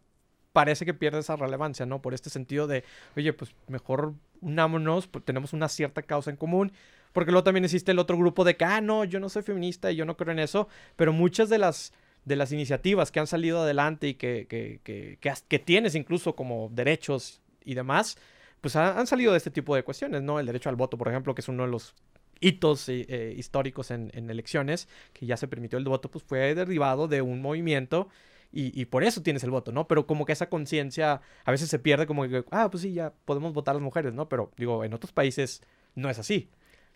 parece 0.53 0.85
que 0.85 0.95
pierde 0.95 1.19
esa 1.19 1.37
relevancia, 1.37 1.85
¿no? 1.85 2.01
Por 2.01 2.15
este 2.15 2.31
sentido 2.31 2.67
de, 2.67 2.85
oye, 3.17 3.33
pues 3.33 3.55
mejor 3.69 4.15
unámonos, 4.41 5.07
pues 5.07 5.25
tenemos 5.25 5.53
una 5.53 5.69
cierta 5.69 6.03
causa 6.03 6.31
en 6.31 6.37
común. 6.37 6.73
Porque 7.13 7.33
luego 7.33 7.43
también 7.45 7.65
existe 7.65 7.91
el 7.91 7.99
otro 7.99 8.17
grupo 8.17 8.45
de 8.45 8.57
que, 8.57 8.65
ah, 8.65 8.81
no, 8.81 9.05
yo 9.05 9.19
no 9.19 9.29
soy 9.29 9.43
feminista 9.43 9.91
y 9.91 9.97
yo 9.97 10.05
no 10.05 10.17
creo 10.17 10.33
en 10.33 10.39
eso. 10.39 10.69
Pero 10.95 11.13
muchas 11.13 11.49
de 11.49 11.59
las 11.59 11.93
de 12.25 12.37
las 12.37 12.53
iniciativas 12.53 13.11
que 13.11 13.21
han 13.21 13.27
salido 13.27 13.63
adelante 13.63 14.09
y 14.09 14.15
que, 14.15 14.47
que, 14.49 14.81
que, 14.83 15.19
que, 15.49 15.59
tienes 15.59 15.95
incluso 15.95 16.37
como 16.37 16.69
derechos 16.73 17.41
y 17.65 17.75
demás, 17.75 18.19
pues 18.61 18.77
han 18.77 19.07
salido 19.07 19.33
de 19.33 19.39
este 19.39 19.51
tipo 19.51 19.75
de 19.75 19.83
cuestiones, 19.83 20.23
¿no? 20.23 20.39
El 20.39 20.47
derecho 20.47 20.69
al 20.69 20.77
voto, 20.77 20.99
por 20.99 21.09
ejemplo, 21.09 21.35
que 21.35 21.41
es 21.41 21.49
uno 21.49 21.65
de 21.65 21.71
los 21.71 21.95
hitos 22.41 22.89
eh, 22.89 23.07
eh, 23.09 23.35
históricos 23.37 23.91
en, 23.91 24.11
elecciones, 24.15 24.89
que 25.13 25.27
ya 25.27 25.37
se 25.37 25.49
permitió 25.49 25.79
el 25.79 25.85
voto, 25.85 26.11
pues 26.11 26.25
fue 26.25 26.55
derivado 26.55 27.09
de 27.09 27.23
un 27.23 27.41
movimiento 27.41 28.09
y, 28.53 28.79
y 28.79 28.87
por 28.87 29.05
eso 29.05 29.23
tienes 29.23 29.45
el 29.45 29.51
voto, 29.51 29.73
¿no? 29.73 29.87
Pero 29.87 30.07
como 30.07 30.25
que 30.25 30.33
esa 30.33 30.49
conciencia 30.49 31.21
a 31.45 31.51
veces 31.51 31.69
se 31.69 31.79
pierde 31.79 32.07
como 32.07 32.27
que, 32.29 32.45
ah, 32.51 32.71
pues 32.71 32.83
sí, 32.83 32.93
ya 32.93 33.13
podemos 33.25 33.53
votar 33.53 33.75
las 33.75 33.83
mujeres, 33.83 34.13
¿no? 34.15 34.29
Pero 34.29 34.51
digo, 34.57 34.85
en 34.85 34.93
otros 34.95 35.13
países 35.13 35.63
no 35.95 36.11
es 36.11 36.19
así. 36.19 36.51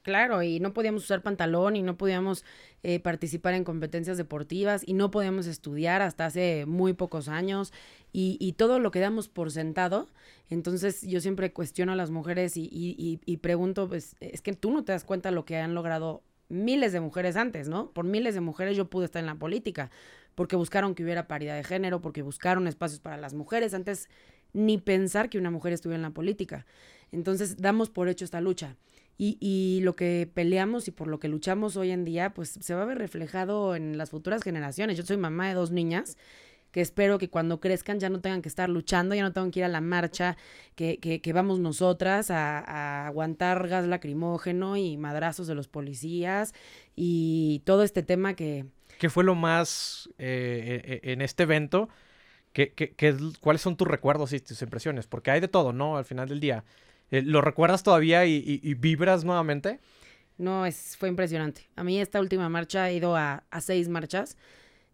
Claro, 0.05 0.43
y 0.43 0.61
no 0.61 0.75
podíamos 0.75 1.05
usar 1.05 1.23
pantalón 1.23 1.77
y 1.77 1.83
no 1.83 1.97
podíamos 1.97 2.45
eh, 2.83 3.01
participar 3.01 3.55
en 3.55 3.65
competencias 3.65 4.19
deportivas 4.19 4.83
y 4.87 4.93
no 4.93 5.11
podíamos 5.11 5.47
estudiar 5.47 6.03
hasta 6.03 6.27
hace 6.27 6.67
muy 6.67 6.93
pocos 6.93 7.27
años 7.29 7.73
y, 8.13 8.37
y 8.39 8.53
todo 8.53 8.79
lo 8.81 8.91
que 8.91 9.01
damos 9.01 9.29
por 9.29 9.51
sentado. 9.51 10.11
Entonces 10.51 11.01
yo 11.01 11.21
siempre 11.23 11.55
cuestiono 11.55 11.93
a 11.93 11.97
las 11.97 12.11
mujeres 12.11 12.59
y, 12.59 12.69
y, 12.71 13.19
y, 13.25 13.37
pregunto, 13.39 13.89
pues 13.89 14.15
es 14.21 14.43
que 14.43 14.53
tú 14.53 14.73
no 14.73 14.85
te 14.85 14.93
das 14.93 15.05
cuenta 15.05 15.31
lo 15.31 15.47
que 15.47 15.57
han 15.57 15.75
logrado 15.75 16.23
miles 16.51 16.93
de 16.93 17.01
mujeres 17.01 17.37
antes, 17.37 17.69
¿no? 17.69 17.91
Por 17.93 18.05
miles 18.05 18.35
de 18.35 18.43
mujeres 18.43 18.77
yo 18.77 18.91
pude 18.91 19.07
estar 19.07 19.21
en 19.21 19.27
la 19.27 19.37
política, 19.37 19.91
porque 20.35 20.55
buscaron 20.55 20.95
que 20.95 21.03
hubiera 21.03 21.27
paridad 21.29 21.57
de 21.57 21.65
género, 21.65 22.03
porque 22.03 22.21
buscaron 22.21 22.67
espacios 22.69 23.01
para 23.01 23.17
las 23.17 23.33
mujeres. 23.33 23.73
Antes 23.73 24.11
ni 24.53 24.77
pensar 24.77 25.31
que 25.31 25.39
una 25.39 25.51
mujer 25.51 25.73
estuviera 25.73 25.97
en 25.97 26.03
la 26.03 26.11
política. 26.11 26.67
Entonces 27.11 27.57
damos 27.57 27.89
por 27.91 28.09
hecho 28.09 28.27
esta 28.27 28.43
lucha. 28.43 28.77
Y, 29.17 29.39
y, 29.41 29.81
lo 29.83 29.95
que 29.95 30.29
peleamos 30.33 30.89
y 30.89 30.91
por 30.91 31.07
lo 31.07 31.21
que 31.21 31.29
luchamos 31.29 31.77
hoy 31.77 31.93
en 31.93 32.05
día, 32.05 32.35
pues 32.35 32.59
se 32.61 32.75
va 32.75 32.83
a 32.83 32.85
ver 32.85 32.99
reflejado 32.99 33.77
en 33.77 33.97
las 33.97 34.11
futuras 34.11 34.43
generaciones. 34.43 34.97
Yo 34.97 35.05
soy 35.05 35.17
mamá 35.17 35.49
de 35.49 35.55
dos 35.55 35.71
niñas 35.71 36.17
que 36.75 36.81
espero 36.81 37.19
que 37.19 37.31
cuando 37.31 37.61
crezcan 37.61 38.01
ya 38.01 38.11
no 38.11 38.21
tengan 38.21 38.43
que 38.43 38.49
estar 38.49 38.69
luchando, 38.69 39.15
ya 39.15 39.23
no 39.23 39.33
tengan 39.33 39.53
que 39.53 39.61
ir 39.61 39.65
a 39.65 39.69
la 39.69 39.81
marcha, 39.81 40.37
que, 40.75 40.99
que, 40.99 41.33
vamos 41.33 41.61
nosotras 41.61 42.33
a, 42.33 43.07
aguantar 43.07 43.69
gas 43.69 43.87
lacrimógeno 43.87 44.77
y 44.77 44.97
madrazos 44.97 45.47
de 45.47 45.55
los 45.55 45.69
policías 45.69 46.53
y 46.97 47.63
todo 47.65 47.85
este 47.85 48.03
tema 48.03 48.35
que... 48.35 48.67
¿Qué 48.99 49.09
fue 49.09 49.23
lo 49.23 49.37
más 49.37 50.11
eh, 50.19 50.83
e, 50.85 51.09
e, 51.11 51.13
en 51.13 51.23
este 51.23 51.45
evento? 51.45 51.89
¿Qué, 52.53 52.73
qué, 52.73 52.91
qué, 52.91 53.15
¿Cuáles 53.41 53.63
son 53.63 53.77
tus 53.77 53.87
recuerdos 53.87 54.33
y 54.33 54.41
tus 54.41 54.61
impresiones? 54.61 55.07
Porque 55.07 55.31
hay 55.31 55.39
de 55.39 55.47
todo, 55.47 55.73
¿no? 55.73 55.97
Al 55.97 56.05
final 56.05 56.29
del 56.29 56.41
día. 56.41 56.65
Eh, 57.11 57.23
¿Lo 57.23 57.41
recuerdas 57.41 57.83
todavía 57.83 58.25
y, 58.27 58.75
vibras 58.75 59.25
nuevamente? 59.25 59.81
No, 60.37 60.67
es, 60.67 60.97
fue 60.97 61.09
impresionante. 61.09 61.69
A 61.77 61.85
mí 61.85 62.01
esta 62.01 62.21
última 62.21 62.49
marcha 62.49 62.91
he 62.91 62.97
ido 62.97 63.17
a, 63.17 63.45
seis 63.61 63.89
marchas, 63.89 64.37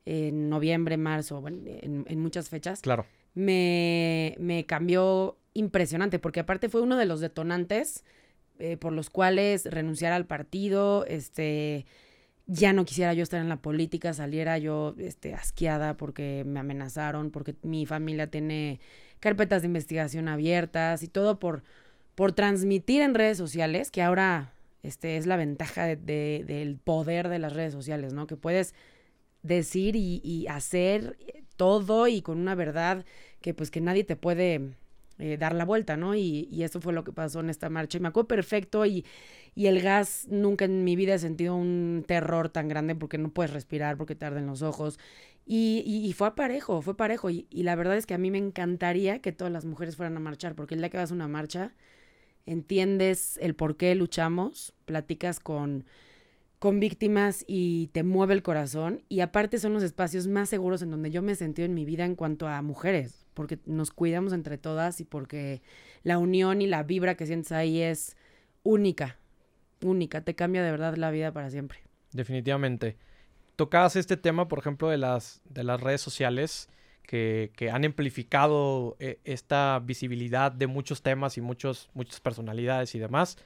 en 0.05 0.49
noviembre, 0.49 0.97
marzo, 0.97 1.43
en, 1.47 2.21
muchas 2.21 2.49
fechas. 2.49 2.81
Claro. 2.81 3.07
Me, 3.35 4.35
me, 4.39 4.67
cambió 4.67 5.39
impresionante, 5.55 6.19
porque 6.19 6.41
aparte 6.41 6.69
fue 6.69 6.81
uno 6.81 6.97
de 6.97 7.07
los 7.07 7.21
detonantes 7.21 8.05
eh, 8.61 8.77
por 8.77 8.93
los 8.93 9.09
cuales 9.09 9.65
renunciar 9.65 10.13
al 10.13 10.27
partido, 10.27 11.07
este, 11.07 11.87
ya 12.47 12.75
no 12.75 12.85
quisiera 12.85 13.15
yo 13.15 13.23
estar 13.23 13.41
en 13.41 13.49
la 13.49 13.63
política, 13.63 14.13
saliera 14.13 14.59
yo 14.59 14.95
este, 14.99 15.33
asqueada 15.33 15.97
porque 15.97 16.45
me 16.47 16.61
amenazaron, 16.61 17.31
porque 17.31 17.57
mi 17.63 17.87
familia 17.87 18.31
tiene 18.31 18.79
carpetas 19.19 19.63
de 19.63 19.69
investigación 19.69 20.29
abiertas 20.29 21.03
y 21.03 21.09
todo 21.09 21.39
por 21.39 21.63
por 22.21 22.33
transmitir 22.33 23.01
en 23.01 23.15
redes 23.15 23.39
sociales, 23.39 23.91
que 23.91 24.03
ahora 24.03 24.53
este, 24.83 25.17
es 25.17 25.25
la 25.25 25.39
ventaja 25.39 25.87
de, 25.87 26.45
del 26.47 26.77
poder 26.77 27.31
de 27.31 27.39
las 27.39 27.55
redes 27.55 27.73
sociales, 27.73 28.13
¿no? 28.13 28.27
Que 28.27 28.37
puedes 28.37 28.75
decir 29.43 29.97
y, 29.97 30.47
hacer 30.47 31.17
todo 31.57 32.09
y 32.09 32.21
con 32.21 32.39
una 32.39 32.55
verdad 32.55 33.07
que 33.41 33.55
pues 33.55 33.71
que 33.71 33.81
nadie 33.81 34.05
te 34.05 34.17
puede 34.17 34.75
eh, 35.19 35.39
dar 35.39 35.55
la 35.55 35.65
vuelta, 35.65 35.97
¿no? 35.97 36.15
Y, 36.15 36.47
y, 36.51 36.63
eso 36.63 36.83
fue 36.83 36.93
lo 36.93 37.05
que 37.05 37.13
pasó 37.13 37.41
en 37.41 37.49
esta 37.49 37.71
marcha. 37.71 37.97
Y 37.97 38.03
me 38.03 38.09
acuerdo 38.09 38.29
perfecto 38.29 38.85
y, 38.85 39.07
y 39.55 39.69
el 39.69 39.81
gas, 39.81 40.27
nunca 40.29 40.67
en 40.67 40.85
mi 40.85 40.97
vida 40.97 41.15
he 41.15 41.19
sentido 41.19 41.57
un 41.57 42.05
terror 42.07 42.51
tan 42.51 42.69
grande 42.69 42.95
porque 42.95 43.17
no 43.17 43.31
puedes 43.31 43.51
respirar, 43.51 43.97
porque 43.97 44.15
te 44.15 44.31
los 44.31 44.61
ojos. 44.61 44.99
Y, 45.47 45.83
y, 45.87 46.13
fue 46.13 46.35
parejo, 46.35 46.83
fue 46.83 46.99
parejo. 46.99 47.31
Y, 47.31 47.47
la 47.51 47.77
verdad 47.77 47.97
es 47.97 48.05
que 48.05 48.13
a 48.13 48.19
mí 48.19 48.31
me 48.31 48.37
encantaría 48.37 49.21
que 49.21 49.33
todas 49.33 49.51
las 49.51 49.65
mujeres 49.65 49.97
fueran 49.97 50.19
a 50.19 50.21
marchar, 50.21 50.55
porque 50.55 50.75
el 50.75 50.81
día 50.81 50.91
que 50.91 50.99
vas 50.99 51.13
a 51.13 51.15
una 51.15 51.29
marcha, 51.29 51.73
entiendes 52.51 53.39
el 53.41 53.55
por 53.55 53.77
qué 53.77 53.95
luchamos, 53.95 54.75
platicas 54.85 55.39
con, 55.39 55.85
con 56.59 56.81
víctimas 56.81 57.45
y 57.47 57.89
te 57.89 58.03
mueve 58.03 58.35
el 58.35 58.43
corazón. 58.43 59.03
Y 59.09 59.21
aparte 59.21 59.59
son 59.59 59.73
los 59.73 59.83
espacios 59.83 60.27
más 60.27 60.49
seguros 60.49 60.83
en 60.83 60.91
donde 60.91 61.11
yo 61.11 61.23
me 61.23 61.33
he 61.33 61.37
sentido 61.37 61.67
en 61.67 61.75
mi 61.75 61.85
vida 61.85 62.05
en 62.05 62.17
cuanto 62.17 62.49
a 62.49 62.61
mujeres, 62.63 63.27
porque 63.35 63.59
nos 63.67 63.93
cuidamos 63.93 64.33
entre 64.33 64.59
todas 64.59 65.01
y 65.01 65.05
porque 65.05 65.63
la 66.03 66.19
unión 66.19 66.61
y 66.61 66.67
la 66.67 66.83
vibra 66.83 67.15
que 67.15 67.27
sientes 67.27 67.53
ahí 67.53 67.81
es 67.81 68.17
única, 68.65 69.17
única, 69.81 70.23
te 70.23 70.35
cambia 70.35 70.63
de 70.65 70.73
verdad 70.73 70.97
la 70.97 71.11
vida 71.11 71.33
para 71.33 71.51
siempre. 71.51 71.79
Definitivamente. 72.13 72.97
Tocabas 73.55 73.95
este 73.95 74.17
tema, 74.17 74.49
por 74.49 74.59
ejemplo, 74.59 74.89
de 74.89 74.99
las, 74.99 75.41
de 75.45 75.63
las 75.63 75.81
redes 75.81 76.01
sociales 76.01 76.69
que, 77.03 77.71
han 77.73 77.85
amplificado 77.85 78.97
eh, 79.01 79.19
esta 79.25 79.81
visibilidad 79.81 80.53
de 80.53 80.67
muchos 80.67 81.03
temas 81.03 81.37
y 81.37 81.41
muchos, 81.41 81.91
muchas 81.95 82.21
personalidades 82.21 82.95
y 82.95 82.99
demás. 82.99 83.37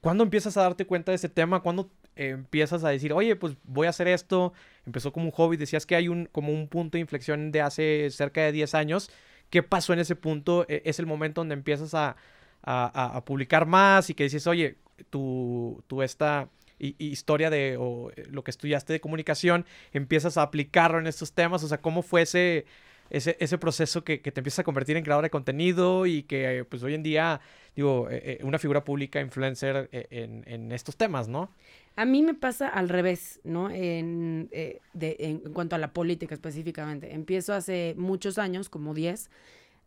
¿Cuándo 0.00 0.24
empiezas 0.24 0.56
a 0.56 0.62
darte 0.62 0.86
cuenta 0.86 1.12
de 1.12 1.16
ese 1.16 1.28
tema? 1.28 1.60
¿Cuándo 1.60 1.90
empiezas 2.16 2.84
a 2.84 2.88
decir, 2.88 3.12
oye, 3.12 3.36
pues 3.36 3.56
voy 3.64 3.86
a 3.86 3.90
hacer 3.90 4.08
esto? 4.08 4.52
Empezó 4.86 5.12
como 5.12 5.26
un 5.26 5.32
hobby, 5.32 5.56
decías 5.56 5.86
que 5.86 5.94
hay 5.94 6.08
un, 6.08 6.26
como 6.26 6.52
un 6.52 6.68
punto 6.68 6.96
de 6.96 7.00
inflexión 7.00 7.52
de 7.52 7.60
hace 7.60 8.10
cerca 8.10 8.42
de 8.42 8.52
10 8.52 8.74
años. 8.74 9.10
¿Qué 9.50 9.62
pasó 9.62 9.92
en 9.92 9.98
ese 10.00 10.16
punto? 10.16 10.64
E, 10.68 10.82
es 10.84 10.98
el 10.98 11.06
momento 11.06 11.42
donde 11.42 11.54
empiezas 11.54 11.94
a, 11.94 12.16
a, 12.62 13.24
publicar 13.24 13.66
más 13.66 14.10
y 14.10 14.14
que 14.14 14.24
dices, 14.24 14.46
oye, 14.46 14.78
tu, 15.10 15.82
tu 15.86 16.02
esta 16.02 16.48
historia 16.80 17.50
de 17.50 17.76
o 17.78 18.10
eh, 18.10 18.26
lo 18.30 18.42
que 18.42 18.50
estudiaste 18.50 18.92
de 18.92 19.00
comunicación, 19.00 19.66
empiezas 19.92 20.36
a 20.36 20.42
aplicarlo 20.42 20.98
en 20.98 21.06
estos 21.06 21.32
temas, 21.32 21.62
o 21.62 21.68
sea, 21.68 21.80
cómo 21.80 22.02
fue 22.02 22.22
ese, 22.22 22.66
ese, 23.10 23.58
proceso 23.58 24.04
que, 24.04 24.18
te 24.18 24.40
empieza 24.40 24.62
a 24.62 24.64
convertir 24.64 24.96
en 24.96 25.04
creador 25.04 25.24
de 25.24 25.30
contenido 25.30 26.06
y 26.06 26.22
que 26.22 26.64
pues 26.68 26.82
hoy 26.82 26.94
en 26.94 27.02
día, 27.02 27.40
digo, 27.76 28.08
eh, 28.10 28.38
eh, 28.40 28.44
una 28.44 28.58
figura 28.58 28.84
pública, 28.84 29.20
influencer 29.20 29.88
en, 29.92 30.72
estos 30.72 30.96
temas, 30.96 31.28
¿no? 31.28 31.50
A 31.96 32.04
mí 32.04 32.22
me 32.22 32.34
pasa 32.34 32.68
al 32.68 32.88
revés, 32.88 33.40
¿no? 33.44 33.68
En, 33.68 34.48
de, 34.50 35.16
en 35.18 35.40
cuanto 35.52 35.74
a 35.74 35.78
la 35.78 35.92
política 35.92 36.34
específicamente. 36.34 37.12
Empiezo 37.12 37.52
hace 37.52 37.94
muchos 37.98 38.38
años, 38.38 38.68
como 38.68 38.94
10, 38.94 39.28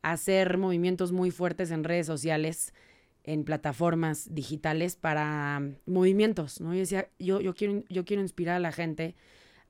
a 0.02 0.12
hacer 0.12 0.58
movimientos 0.58 1.12
muy 1.12 1.32
fuertes 1.32 1.72
en 1.72 1.86
redes 1.86 2.06
sociales 2.06 2.74
en 3.24 3.44
plataformas 3.44 4.34
digitales 4.34 4.96
para 4.96 5.60
mm, 5.60 5.76
movimientos, 5.86 6.60
¿no? 6.62 6.74
Yo 6.74 6.80
decía, 6.80 7.10
yo, 7.20 7.42
yo, 7.42 7.54
quiero, 7.54 7.84
yo 7.90 8.06
quiero 8.06 8.22
inspirar 8.22 8.58
a 8.58 8.60
la 8.60 8.72
gente 8.72 9.16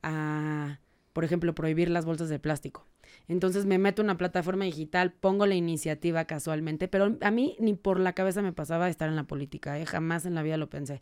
a, 0.02 0.80
por 1.14 1.24
ejemplo, 1.24 1.54
prohibir 1.54 1.90
las 1.90 2.06
bolsas 2.06 2.30
de 2.30 2.40
plástico. 2.40 2.88
Entonces 3.28 3.66
me 3.66 3.78
meto 3.78 4.02
en 4.02 4.08
una 4.08 4.18
plataforma 4.18 4.66
digital, 4.66 5.14
pongo 5.14 5.46
la 5.46 5.56
iniciativa 5.56 6.26
casualmente, 6.26 6.88
pero 6.88 7.18
a 7.22 7.32
mí 7.32 7.56
ni 7.60 7.74
por 7.74 8.00
la 8.00 8.14
cabeza 8.14 8.42
me 8.42 8.54
pasaba 8.54 8.90
estar 8.90 9.08
en 9.08 9.16
la 9.16 9.26
política, 9.26 9.80
¿eh? 9.80 9.86
jamás 9.86 10.26
en 10.26 10.36
la 10.36 10.44
vida 10.44 10.58
lo 10.58 10.70
pensé. 10.70 11.02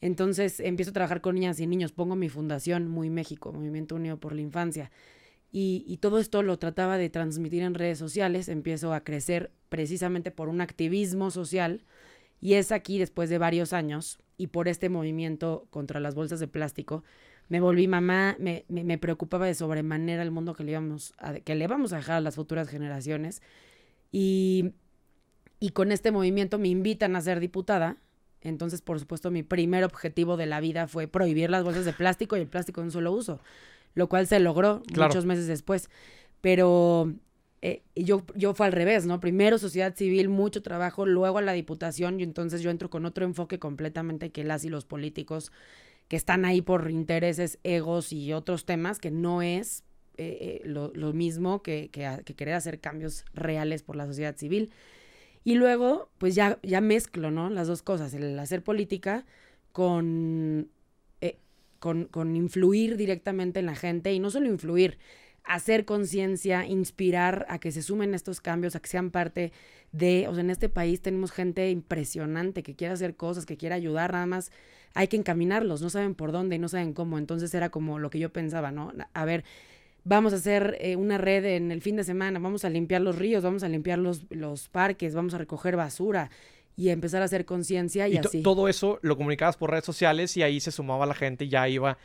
Entonces 0.00 0.60
empiezo 0.60 0.90
a 0.90 0.94
trabajar 0.94 1.20
con 1.20 1.34
niñas 1.34 1.58
y 1.58 1.66
niños, 1.66 1.92
pongo 1.92 2.16
mi 2.16 2.28
fundación 2.28 2.88
Muy 2.88 3.10
México, 3.10 3.52
Movimiento 3.52 3.94
Unido 3.94 4.18
por 4.18 4.34
la 4.34 4.42
Infancia. 4.42 4.90
Y, 5.52 5.98
todo 6.02 6.18
esto 6.18 6.42
lo 6.42 6.58
trataba 6.58 6.98
de 6.98 7.08
transmitir 7.08 7.62
en 7.62 7.74
redes 7.74 7.98
sociales, 7.98 8.48
empiezo 8.48 8.92
a 8.92 9.00
crecer 9.00 9.50
precisamente 9.70 10.30
por 10.30 10.48
un 10.48 10.60
activismo 10.60 11.30
social 11.30 11.82
y 12.42 12.54
es 12.54 12.72
aquí 12.72 12.98
después 12.98 13.30
de 13.30 13.38
varios 13.38 13.72
años 13.72 14.18
y 14.36 14.48
por 14.48 14.68
este 14.68 14.90
movimiento 14.90 15.66
contra 15.70 15.98
las 15.98 16.14
bolsas 16.14 16.40
de 16.40 16.48
plástico, 16.48 17.04
me 17.48 17.60
volví 17.60 17.88
mamá, 17.88 18.36
me, 18.38 18.64
me, 18.68 18.98
preocupaba 18.98 19.46
de 19.46 19.54
sobremanera 19.54 20.22
el 20.22 20.30
mundo 20.30 20.54
que 20.54 20.64
le, 20.64 20.72
íbamos 20.72 21.14
a, 21.18 21.34
que 21.34 21.54
le 21.54 21.66
vamos 21.68 21.92
a 21.92 21.96
dejar 21.96 22.16
a 22.16 22.20
las 22.20 22.34
futuras 22.34 22.68
generaciones 22.68 23.40
y, 24.12 24.72
y 25.60 25.70
con 25.70 25.92
este 25.92 26.10
movimiento 26.10 26.58
me 26.58 26.68
invitan 26.68 27.16
a 27.16 27.20
ser 27.20 27.40
diputada. 27.40 27.96
Entonces, 28.40 28.82
por 28.82 29.00
supuesto, 29.00 29.30
mi 29.30 29.42
primer 29.42 29.84
objetivo 29.84 30.36
de 30.36 30.46
la 30.46 30.60
vida 30.60 30.86
fue 30.86 31.08
prohibir 31.08 31.50
las 31.50 31.64
bolsas 31.64 31.84
de 31.84 31.92
plástico 31.92 32.36
y 32.36 32.40
el 32.40 32.46
plástico 32.46 32.80
de 32.80 32.86
un 32.86 32.92
solo 32.92 33.12
uso, 33.12 33.40
lo 33.96 34.08
cual 34.08 34.28
se 34.28 34.38
logró 34.38 34.82
muchos 34.94 35.26
meses 35.26 35.48
después. 35.48 35.90
Pero 36.40 37.12
eh, 37.62 37.82
yo, 37.96 38.22
yo 38.36 38.54
fue 38.54 38.66
al 38.66 38.72
revés, 38.72 39.06
¿no? 39.06 39.18
Primero 39.18 39.58
sociedad 39.58 39.96
civil, 39.96 40.28
mucho 40.28 40.62
trabajo, 40.62 41.06
luego 41.06 41.38
a 41.38 41.42
la 41.42 41.52
diputación 41.52 42.20
y 42.20 42.22
entonces 42.22 42.62
yo 42.62 42.70
entro 42.70 42.90
con 42.90 43.06
otro 43.06 43.24
enfoque 43.24 43.58
completamente 43.58 44.30
que 44.30 44.44
las 44.44 44.64
y 44.64 44.68
los 44.68 44.84
políticos 44.84 45.50
que 46.08 46.16
están 46.16 46.44
ahí 46.44 46.60
por 46.60 46.90
intereses, 46.90 47.58
egos 47.64 48.12
y 48.12 48.32
otros 48.32 48.66
temas, 48.66 49.00
que 49.00 49.10
no 49.10 49.42
es 49.42 49.82
eh, 50.18 50.62
eh, 50.62 50.68
lo, 50.68 51.12
mismo 51.12 51.62
que, 51.62 51.88
que, 51.90 52.22
que 52.24 52.34
querer 52.34 52.54
hacer 52.54 52.78
cambios 52.78 53.24
reales 53.34 53.82
por 53.82 53.96
la 53.96 54.06
sociedad 54.06 54.36
civil. 54.36 54.70
Y 55.42 55.54
luego, 55.54 56.10
pues 56.18 56.34
ya, 56.34 56.58
ya 56.62 56.80
mezclo, 56.80 57.30
¿no? 57.30 57.48
Las 57.50 57.66
dos 57.66 57.82
cosas, 57.82 58.12
el 58.14 58.38
hacer 58.38 58.62
política 58.62 59.24
con, 59.72 60.68
con, 61.78 62.06
con 62.06 62.36
influir 62.36 62.96
directamente 62.96 63.60
en 63.60 63.66
la 63.66 63.74
gente 63.74 64.12
y 64.12 64.18
no 64.18 64.30
solo 64.30 64.46
influir, 64.46 64.98
hacer 65.46 65.84
conciencia, 65.84 66.66
inspirar 66.66 67.46
a 67.48 67.58
que 67.58 67.70
se 67.70 67.82
sumen 67.82 68.14
estos 68.14 68.40
cambios, 68.40 68.74
a 68.74 68.80
que 68.80 68.88
sean 68.88 69.10
parte 69.10 69.52
de, 69.92 70.26
o 70.28 70.34
sea, 70.34 70.42
en 70.42 70.50
este 70.50 70.68
país 70.68 71.00
tenemos 71.00 71.30
gente 71.30 71.70
impresionante 71.70 72.62
que 72.62 72.74
quiere 72.74 72.94
hacer 72.94 73.14
cosas, 73.14 73.46
que 73.46 73.56
quiere 73.56 73.74
ayudar, 73.74 74.12
nada 74.12 74.26
más 74.26 74.50
hay 74.94 75.08
que 75.08 75.16
encaminarlos, 75.16 75.82
no 75.82 75.90
saben 75.90 76.14
por 76.14 76.32
dónde 76.32 76.56
y 76.56 76.58
no 76.58 76.68
saben 76.68 76.92
cómo, 76.92 77.18
entonces 77.18 77.54
era 77.54 77.70
como 77.70 77.98
lo 77.98 78.10
que 78.10 78.18
yo 78.18 78.32
pensaba, 78.32 78.72
¿no? 78.72 78.92
A 79.14 79.24
ver, 79.24 79.44
vamos 80.04 80.32
a 80.32 80.36
hacer 80.36 80.76
eh, 80.80 80.96
una 80.96 81.18
red 81.18 81.44
en 81.44 81.70
el 81.70 81.80
fin 81.80 81.96
de 81.96 82.04
semana, 82.04 82.38
vamos 82.40 82.64
a 82.64 82.70
limpiar 82.70 83.02
los 83.02 83.16
ríos, 83.16 83.44
vamos 83.44 83.62
a 83.62 83.68
limpiar 83.68 83.98
los, 83.98 84.26
los 84.30 84.68
parques, 84.68 85.14
vamos 85.14 85.34
a 85.34 85.38
recoger 85.38 85.76
basura 85.76 86.30
y 86.76 86.90
empezar 86.90 87.22
a 87.22 87.24
hacer 87.24 87.44
conciencia 87.44 88.06
y, 88.08 88.14
y 88.14 88.18
así. 88.18 88.42
Todo 88.42 88.68
eso 88.68 88.98
lo 89.02 89.16
comunicabas 89.16 89.56
por 89.56 89.70
redes 89.70 89.84
sociales 89.84 90.36
y 90.36 90.42
ahí 90.42 90.60
se 90.60 90.70
sumaba 90.70 91.06
la 91.06 91.14
gente 91.14 91.46
y 91.46 91.48
ya 91.48 91.68
iba. 91.68 91.98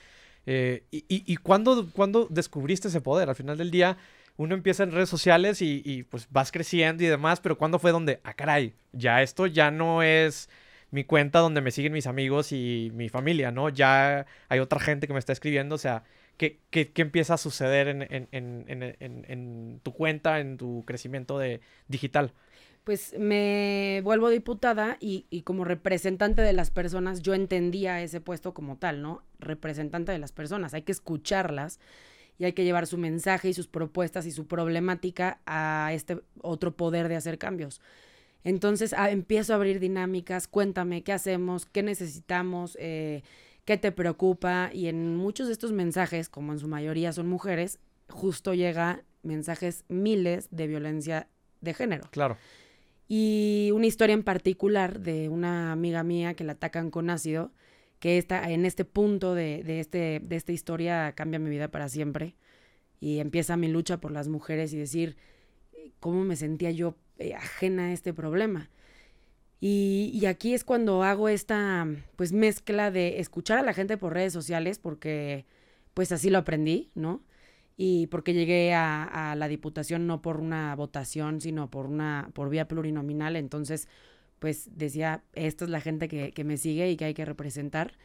Eh, 0.45 0.83
y, 0.91 0.99
y, 1.07 1.23
y 1.25 1.37
¿cuándo, 1.37 1.85
descubriste 2.29 2.87
ese 2.87 3.01
poder? 3.01 3.29
Al 3.29 3.35
final 3.35 3.57
del 3.57 3.69
día, 3.69 3.97
uno 4.37 4.55
empieza 4.55 4.83
en 4.83 4.91
redes 4.91 5.09
sociales 5.09 5.61
y, 5.61 5.81
y, 5.85 6.03
pues 6.03 6.27
vas 6.31 6.51
creciendo 6.51 7.03
y 7.03 7.07
demás, 7.07 7.41
pero 7.41 7.57
¿cuándo 7.57 7.79
fue 7.79 7.91
donde, 7.91 8.21
ah, 8.23 8.33
caray, 8.33 8.73
ya 8.93 9.21
esto 9.21 9.45
ya 9.45 9.69
no 9.69 10.01
es 10.01 10.49
mi 10.89 11.03
cuenta 11.03 11.39
donde 11.39 11.61
me 11.61 11.71
siguen 11.71 11.93
mis 11.93 12.07
amigos 12.07 12.51
y 12.51 12.91
mi 12.93 13.09
familia, 13.09 13.51
¿no? 13.51 13.69
Ya 13.69 14.25
hay 14.49 14.59
otra 14.59 14.79
gente 14.79 15.07
que 15.07 15.13
me 15.13 15.19
está 15.19 15.31
escribiendo, 15.31 15.75
o 15.75 15.77
sea, 15.77 16.03
¿Qué, 16.41 16.91
empieza 16.95 17.35
a 17.35 17.37
suceder 17.37 17.87
en, 17.87 19.79
tu 19.83 19.93
cuenta, 19.93 20.39
en 20.39 20.57
tu 20.57 20.83
crecimiento 20.87 21.37
de 21.37 21.61
digital? 21.87 22.33
Pues 22.83 23.15
me 23.19 24.01
vuelvo 24.03 24.29
diputada 24.29 24.97
y, 24.99 25.43
como 25.43 25.65
representante 25.65 26.41
de 26.41 26.53
las 26.53 26.71
personas, 26.71 27.21
yo 27.21 27.35
entendía 27.35 28.01
ese 28.01 28.21
puesto 28.21 28.53
como 28.53 28.77
tal, 28.77 29.01
¿no? 29.01 29.23
Representante 29.39 30.11
de 30.11 30.17
las 30.17 30.31
personas, 30.31 30.73
hay 30.73 30.81
que 30.81 30.91
escucharlas 30.91 31.79
y 32.39 32.45
hay 32.45 32.53
que 32.53 32.63
llevar 32.63 32.87
su 32.87 32.97
mensaje 32.97 33.49
y 33.49 33.53
sus 33.53 33.67
propuestas 33.67 34.25
y 34.25 34.31
su 34.31 34.47
problemática 34.47 35.39
a 35.45 35.91
este 35.93 36.21
otro 36.41 36.75
poder 36.75 37.07
de 37.07 37.15
hacer 37.15 37.37
cambios. 37.37 37.81
Entonces 38.43 38.93
ah, 38.97 39.11
empiezo 39.11 39.53
a 39.53 39.57
abrir 39.57 39.79
dinámicas, 39.79 40.47
cuéntame 40.47 41.03
qué 41.03 41.13
hacemos, 41.13 41.67
qué 41.67 41.83
necesitamos, 41.83 42.75
eh, 42.79 43.21
qué 43.65 43.77
te 43.77 43.91
preocupa 43.91 44.71
y 44.73 44.87
en 44.87 45.15
muchos 45.15 45.47
de 45.47 45.53
estos 45.53 45.71
mensajes, 45.71 46.29
como 46.29 46.51
en 46.51 46.57
su 46.57 46.67
mayoría 46.67 47.13
son 47.13 47.27
mujeres, 47.29 47.79
justo 48.09 48.55
llega 48.55 49.03
mensajes 49.21 49.85
miles 49.87 50.47
de 50.49 50.65
violencia 50.65 51.27
de 51.61 51.73
género. 51.75 52.07
Claro. 52.11 52.37
Y 53.13 53.71
una 53.73 53.87
historia 53.87 54.13
en 54.13 54.23
particular 54.23 55.01
de 55.01 55.27
una 55.27 55.73
amiga 55.73 56.01
mía 56.01 56.33
que 56.33 56.45
la 56.45 56.53
atacan 56.53 56.89
con 56.89 57.09
ácido, 57.09 57.51
que 57.99 58.17
está 58.17 58.49
en 58.49 58.65
este 58.65 58.85
punto 58.85 59.35
de, 59.35 59.63
de, 59.65 59.81
este, 59.81 60.21
de 60.23 60.35
esta 60.37 60.53
historia 60.53 61.11
cambia 61.11 61.37
mi 61.37 61.49
vida 61.49 61.67
para 61.67 61.89
siempre. 61.89 62.35
Y 63.01 63.19
empieza 63.19 63.57
mi 63.57 63.67
lucha 63.67 63.99
por 63.99 64.13
las 64.13 64.29
mujeres 64.29 64.71
y 64.71 64.77
decir 64.77 65.17
cómo 65.99 66.23
me 66.23 66.37
sentía 66.37 66.71
yo 66.71 66.95
eh, 67.17 67.33
ajena 67.33 67.87
a 67.87 67.91
este 67.91 68.13
problema. 68.13 68.69
Y, 69.59 70.25
aquí 70.25 70.53
es 70.53 70.63
cuando 70.63 71.03
hago 71.03 71.27
esta 71.27 71.85
pues 72.15 72.31
mezcla 72.31 72.91
de 72.91 73.19
escuchar 73.19 73.57
a 73.57 73.61
la 73.63 73.73
gente 73.73 73.97
por 73.97 74.13
redes 74.13 74.31
sociales, 74.31 74.79
porque 74.79 75.45
pues 75.93 76.13
así 76.13 76.29
lo 76.29 76.37
aprendí, 76.37 76.91
¿no? 76.95 77.21
Y 77.83 78.05
porque 78.05 78.35
llegué 78.35 78.75
a, 78.75 79.33
la 79.35 79.47
diputación 79.47 80.05
no 80.05 80.21
por 80.21 80.39
una 80.39 80.75
votación, 80.75 81.41
sino 81.41 81.71
por 81.71 81.87
una, 81.87 82.29
por 82.35 82.51
vía 82.51 82.67
plurinominal. 82.67 83.35
Entonces, 83.35 83.87
pues 84.37 84.69
decía, 84.77 85.23
esta 85.33 85.65
es 85.65 85.71
la 85.71 85.81
gente 85.81 86.07
que, 86.07 86.43
me 86.43 86.57
sigue 86.57 86.91
y 86.91 86.95
que 86.95 87.05
hay 87.05 87.15
que 87.15 87.25
representar. 87.25 87.97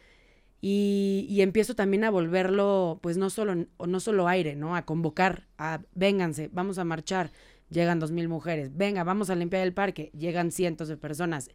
Y, 0.61 1.27
y, 1.29 1.41
empiezo 1.41 1.75
también 1.75 2.05
a 2.05 2.09
volverlo, 2.09 2.97
pues 3.03 3.17
no 3.17 3.29
solo, 3.29 3.67
no 3.85 3.99
solo 3.99 4.27
aire, 4.27 4.55
¿no? 4.55 4.75
A 4.75 4.83
convocar, 4.83 5.45
a 5.59 5.81
vénganse, 5.93 6.49
vamos 6.51 6.79
a 6.79 6.83
marchar, 6.83 7.31
llegan 7.69 7.99
dos 7.99 8.11
mil 8.11 8.29
mujeres, 8.29 8.75
venga, 8.75 9.03
vamos 9.03 9.29
a 9.29 9.35
limpiar 9.35 9.61
el 9.61 9.75
parque, 9.75 10.09
llegan 10.17 10.49
cientos 10.49 10.87
de 10.87 10.97
personas. 10.97 11.51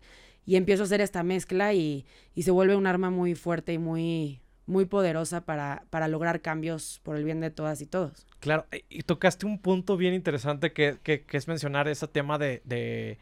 Y 0.46 0.54
empiezo 0.54 0.84
a 0.84 0.86
hacer 0.86 1.00
esta 1.00 1.24
mezcla 1.24 1.74
y, 1.74 2.06
y 2.36 2.44
se 2.44 2.52
vuelve 2.52 2.76
un 2.76 2.86
arma 2.86 3.10
muy 3.10 3.34
fuerte 3.34 3.72
y 3.72 3.78
muy, 3.78 4.41
muy 4.66 4.84
poderosa 4.84 5.44
para, 5.44 5.84
para 5.90 6.08
lograr 6.08 6.40
cambios 6.40 7.00
por 7.02 7.16
el 7.16 7.24
bien 7.24 7.40
de 7.40 7.50
todas 7.50 7.80
y 7.80 7.86
todos. 7.86 8.26
Claro, 8.40 8.66
y 8.88 9.02
tocaste 9.02 9.46
un 9.46 9.58
punto 9.58 9.96
bien 9.96 10.14
interesante 10.14 10.72
que, 10.72 10.98
que, 11.02 11.24
es 11.30 11.48
mencionar 11.48 11.88
ese 11.88 12.08
tema 12.08 12.38
de, 12.38 12.62
de, 12.64 13.18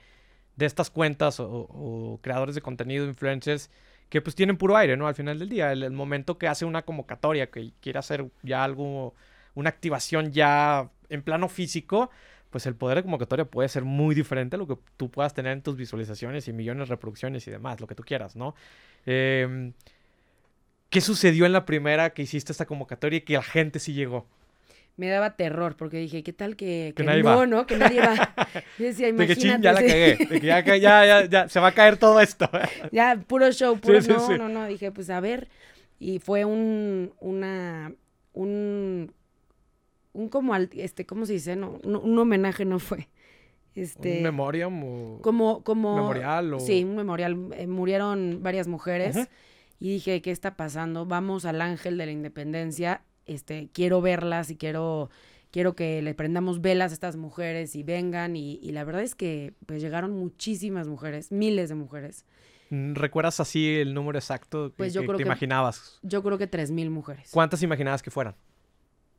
de 0.56 0.66
estas 0.66 0.90
cuentas 0.90 1.40
o, 1.40 2.18
creadores 2.22 2.54
de 2.54 2.60
contenido, 2.60 3.06
influencers, 3.06 3.70
que 4.08 4.20
pues 4.20 4.34
tienen 4.34 4.56
puro 4.56 4.76
aire, 4.76 4.96
¿no? 4.96 5.06
Al 5.06 5.14
final 5.14 5.38
del 5.38 5.48
día, 5.48 5.72
el, 5.72 5.82
el 5.82 5.92
momento 5.92 6.38
que 6.38 6.48
hace 6.48 6.64
una 6.64 6.82
convocatoria, 6.82 7.50
que 7.50 7.72
quiere 7.80 7.98
hacer 7.98 8.26
ya 8.42 8.64
algo, 8.64 9.14
una 9.54 9.70
activación 9.70 10.32
ya 10.32 10.90
en 11.08 11.22
plano 11.22 11.48
físico, 11.48 12.10
pues 12.50 12.66
el 12.66 12.74
poder 12.74 12.96
de 12.96 13.02
convocatoria 13.02 13.44
puede 13.44 13.68
ser 13.68 13.84
muy 13.84 14.14
diferente 14.14 14.56
a 14.56 14.58
lo 14.58 14.66
que 14.66 14.76
tú 14.96 15.10
puedas 15.10 15.32
tener 15.34 15.52
en 15.52 15.62
tus 15.62 15.76
visualizaciones 15.76 16.48
y 16.48 16.52
millones 16.52 16.88
de 16.88 16.94
reproducciones 16.94 17.46
y 17.46 17.50
demás, 17.50 17.80
lo 17.80 17.86
que 17.86 17.94
tú 17.94 18.02
quieras, 18.02 18.36
¿no? 18.36 18.54
Em, 19.06 19.72
¿Qué 20.90 21.00
sucedió 21.00 21.46
en 21.46 21.52
la 21.52 21.64
primera 21.64 22.10
que 22.10 22.22
hiciste 22.22 22.52
esta 22.52 22.66
convocatoria 22.66 23.18
y 23.18 23.20
que 23.22 23.34
la 23.34 23.42
gente 23.42 23.78
sí 23.78 23.92
llegó? 23.94 24.26
Me 24.96 25.08
daba 25.08 25.36
terror 25.36 25.76
porque 25.76 25.96
dije, 25.96 26.22
¿qué 26.22 26.32
tal 26.32 26.56
que, 26.56 26.92
que, 26.94 27.04
nadie 27.04 27.22
no, 27.22 27.36
va. 27.36 27.46
no? 27.46 27.66
Que 27.66 27.76
nadie 27.76 28.00
va. 28.00 28.34
Yo 28.78 28.86
decía, 28.86 29.08
imagínate. 29.08 29.34
De 29.34 29.34
que 29.34 29.36
ching, 29.36 29.62
ya 29.62 29.72
la 29.72 29.80
cagué. 29.80 30.16
De 30.16 30.40
que 30.40 30.46
ya, 30.46 30.64
ya, 30.64 31.06
ya, 31.06 31.24
ya, 31.24 31.48
se 31.48 31.60
va 31.60 31.68
a 31.68 31.72
caer 31.72 31.96
todo 31.96 32.20
esto. 32.20 32.50
ya, 32.92 33.18
puro 33.26 33.50
show, 33.52 33.78
puro 33.78 34.02
sí, 34.02 34.10
no, 34.10 34.36
no, 34.36 34.48
no. 34.48 34.66
Dije, 34.66 34.92
pues 34.92 35.08
a 35.08 35.20
ver. 35.20 35.48
Y 35.98 36.18
fue 36.18 36.44
un, 36.44 37.14
una, 37.20 37.92
un 38.32 39.12
un 40.12 40.28
como 40.28 40.54
al, 40.54 40.70
este, 40.74 41.06
¿cómo 41.06 41.26
se 41.26 41.34
dice? 41.34 41.56
No, 41.56 41.78
un 41.84 42.18
homenaje 42.18 42.64
no 42.64 42.78
fue. 42.78 43.08
Este, 43.74 44.18
¿Un 44.18 44.22
memoriam 44.24 44.82
o 44.82 45.20
como, 45.22 45.62
como 45.62 45.94
memorial 45.94 46.54
o... 46.54 46.58
sí 46.58 46.82
un 46.82 46.96
memorial 46.96 47.50
eh, 47.56 47.68
murieron 47.68 48.40
varias 48.42 48.66
mujeres 48.66 49.28
y 49.80 49.88
dije 49.88 50.22
qué 50.22 50.30
está 50.30 50.56
pasando 50.56 51.06
vamos 51.06 51.44
al 51.44 51.60
ángel 51.60 51.98
de 51.98 52.06
la 52.06 52.12
independencia 52.12 53.02
este 53.26 53.70
quiero 53.72 54.00
verlas 54.00 54.50
y 54.50 54.56
quiero 54.56 55.10
quiero 55.50 55.74
que 55.74 56.02
le 56.02 56.14
prendamos 56.14 56.60
velas 56.60 56.92
a 56.92 56.94
estas 56.94 57.16
mujeres 57.16 57.74
y 57.74 57.82
vengan 57.82 58.36
y, 58.36 58.60
y 58.62 58.72
la 58.72 58.84
verdad 58.84 59.02
es 59.02 59.14
que 59.14 59.54
pues 59.66 59.82
llegaron 59.82 60.12
muchísimas 60.12 60.86
mujeres 60.86 61.32
miles 61.32 61.70
de 61.70 61.74
mujeres 61.74 62.24
mm, 62.68 62.94
¿Recuerdas 62.94 63.40
así 63.40 63.76
el 63.76 63.94
número 63.94 64.18
exacto 64.18 64.72
pues 64.76 64.92
que, 64.92 65.00
yo 65.00 65.06
creo 65.06 65.16
te 65.16 65.22
imaginabas? 65.24 65.98
Yo 66.02 66.22
creo 66.22 66.38
que 66.38 66.46
tres 66.46 66.70
mil 66.70 66.90
mujeres. 66.90 67.30
¿Cuántas 67.32 67.62
imaginabas 67.62 68.02
que 68.02 68.10
fueran? 68.10 68.36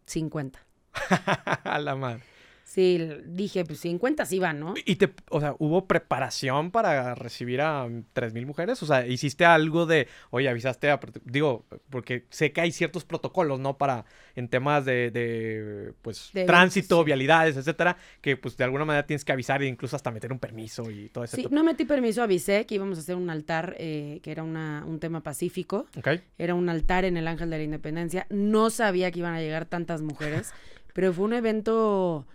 50. 0.06 0.60
a 1.64 1.80
la 1.80 1.96
madre. 1.96 2.24
Sí, 2.74 3.06
dije, 3.26 3.66
pues 3.66 3.82
50 3.82 4.26
sí 4.26 4.40
van, 4.40 4.62
¿no? 4.62 4.76
Y 4.86 4.96
te, 4.96 5.14
o 5.30 5.42
sea, 5.42 5.56
¿hubo 5.60 5.88
preparación 5.88 6.72
para 6.72 7.16
recibir 7.16 7.60
a 7.60 7.86
3.000 7.86 8.46
mujeres? 8.46 8.82
O 8.82 8.86
sea, 8.86 9.06
¿hiciste 9.06 9.44
algo 9.44 9.86
de, 9.86 10.08
oye, 10.30 10.48
avisaste 10.48 10.90
a, 10.90 10.98
digo, 11.26 11.66
porque 11.90 12.28
sé 12.30 12.54
que 12.54 12.62
hay 12.62 12.72
ciertos 12.72 13.04
protocolos, 13.04 13.60
¿no? 13.60 13.78
Para, 13.78 14.06
en 14.38 14.48
temas 14.48 14.86
de, 14.86 15.12
de 15.12 15.92
pues, 16.02 16.32
tránsito, 16.46 17.04
vialidades, 17.04 17.58
etcétera, 17.58 17.98
que 18.22 18.38
pues 18.38 18.56
de 18.56 18.64
alguna 18.64 18.86
manera 18.86 19.06
tienes 19.06 19.26
que 19.26 19.34
avisar 19.34 19.62
e 19.62 19.68
incluso 19.68 19.98
hasta 19.98 20.10
meter 20.10 20.32
un 20.32 20.40
permiso 20.40 20.90
y 20.90 21.10
todo 21.10 21.26
eso. 21.26 21.36
Sí, 21.36 21.48
no 21.52 21.66
metí 21.66 21.84
permiso, 21.84 22.24
avisé 22.24 22.66
que 22.66 22.76
íbamos 22.76 22.98
a 22.98 23.02
hacer 23.02 23.18
un 23.18 23.30
altar, 23.30 23.76
eh, 23.80 24.22
que 24.24 24.32
era 24.32 24.44
una, 24.44 24.86
un 24.88 25.02
tema 25.02 25.22
pacífico. 25.24 25.88
Ok. 25.98 26.22
Era 26.38 26.56
un 26.56 26.70
altar 26.70 27.04
en 27.04 27.18
el 27.18 27.28
Ángel 27.28 27.50
de 27.50 27.58
la 27.58 27.64
Independencia. 27.64 28.28
No 28.30 28.70
sabía 28.70 29.12
que 29.12 29.20
iban 29.20 29.34
a 29.34 29.42
llegar 29.42 29.66
tantas 29.66 30.02
mujeres, 30.02 30.54
pero 30.94 31.12
fue 31.12 31.26
un 31.26 31.34
evento 31.34 32.28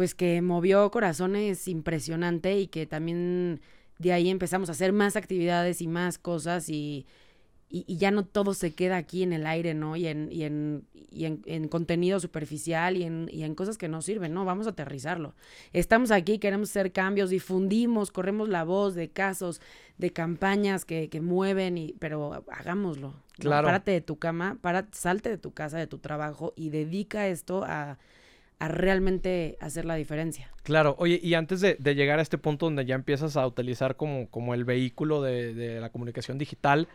pues 0.00 0.14
que 0.14 0.40
movió 0.40 0.90
corazones 0.90 1.68
impresionante 1.68 2.58
y 2.58 2.68
que 2.68 2.86
también 2.86 3.60
de 3.98 4.14
ahí 4.14 4.30
empezamos 4.30 4.70
a 4.70 4.72
hacer 4.72 4.94
más 4.94 5.14
actividades 5.14 5.82
y 5.82 5.88
más 5.88 6.16
cosas 6.16 6.70
y, 6.70 7.04
y, 7.68 7.98
ya 7.98 8.10
no 8.10 8.24
todo 8.24 8.54
se 8.54 8.72
queda 8.72 8.96
aquí 8.96 9.22
en 9.22 9.34
el 9.34 9.46
aire, 9.46 9.74
¿no? 9.74 9.96
Y 9.96 10.06
en, 10.06 10.32
y 10.32 10.44
en, 10.44 10.86
y 11.10 11.26
en, 11.26 11.68
contenido 11.68 12.18
superficial 12.18 12.96
y 12.96 13.02
en, 13.02 13.28
y 13.30 13.42
en 13.42 13.54
cosas 13.54 13.76
que 13.76 13.88
no 13.88 14.00
sirven, 14.00 14.32
¿no? 14.32 14.46
Vamos 14.46 14.66
a 14.66 14.70
aterrizarlo. 14.70 15.34
Estamos 15.74 16.12
aquí, 16.12 16.38
queremos 16.38 16.70
hacer 16.70 16.92
cambios, 16.92 17.28
difundimos, 17.28 18.10
corremos 18.10 18.48
la 18.48 18.64
voz 18.64 18.94
de 18.94 19.10
casos, 19.10 19.60
de 19.98 20.14
campañas 20.14 20.86
que, 20.86 21.10
que 21.10 21.20
mueven, 21.20 21.76
y, 21.76 21.94
pero 21.98 22.42
hagámoslo. 22.50 23.12
Claro. 23.38 23.66
Párate 23.66 23.90
de 23.90 24.00
tu 24.00 24.18
cama, 24.18 24.56
para, 24.62 24.88
salte 24.92 25.28
de 25.28 25.36
tu 25.36 25.52
casa, 25.52 25.76
de 25.76 25.86
tu 25.86 25.98
trabajo 25.98 26.54
y 26.56 26.70
dedica 26.70 27.28
esto 27.28 27.64
a 27.64 27.98
a 28.60 28.68
realmente 28.68 29.56
hacer 29.60 29.86
la 29.86 29.96
diferencia. 29.96 30.52
Claro, 30.62 30.94
oye, 30.98 31.18
y 31.20 31.32
antes 31.32 31.62
de, 31.62 31.76
llegar 31.94 32.18
a 32.18 32.22
este 32.22 32.38
punto 32.38 32.66
donde 32.66 32.84
ya 32.84 32.94
empiezas 32.94 33.36
a 33.38 33.46
utilizar 33.46 33.96
como, 33.96 34.28
como 34.28 34.52
el 34.52 34.64
vehículo 34.66 35.22
de, 35.22 35.80
la 35.80 35.88
comunicación 35.88 36.36
digital, 36.36 36.86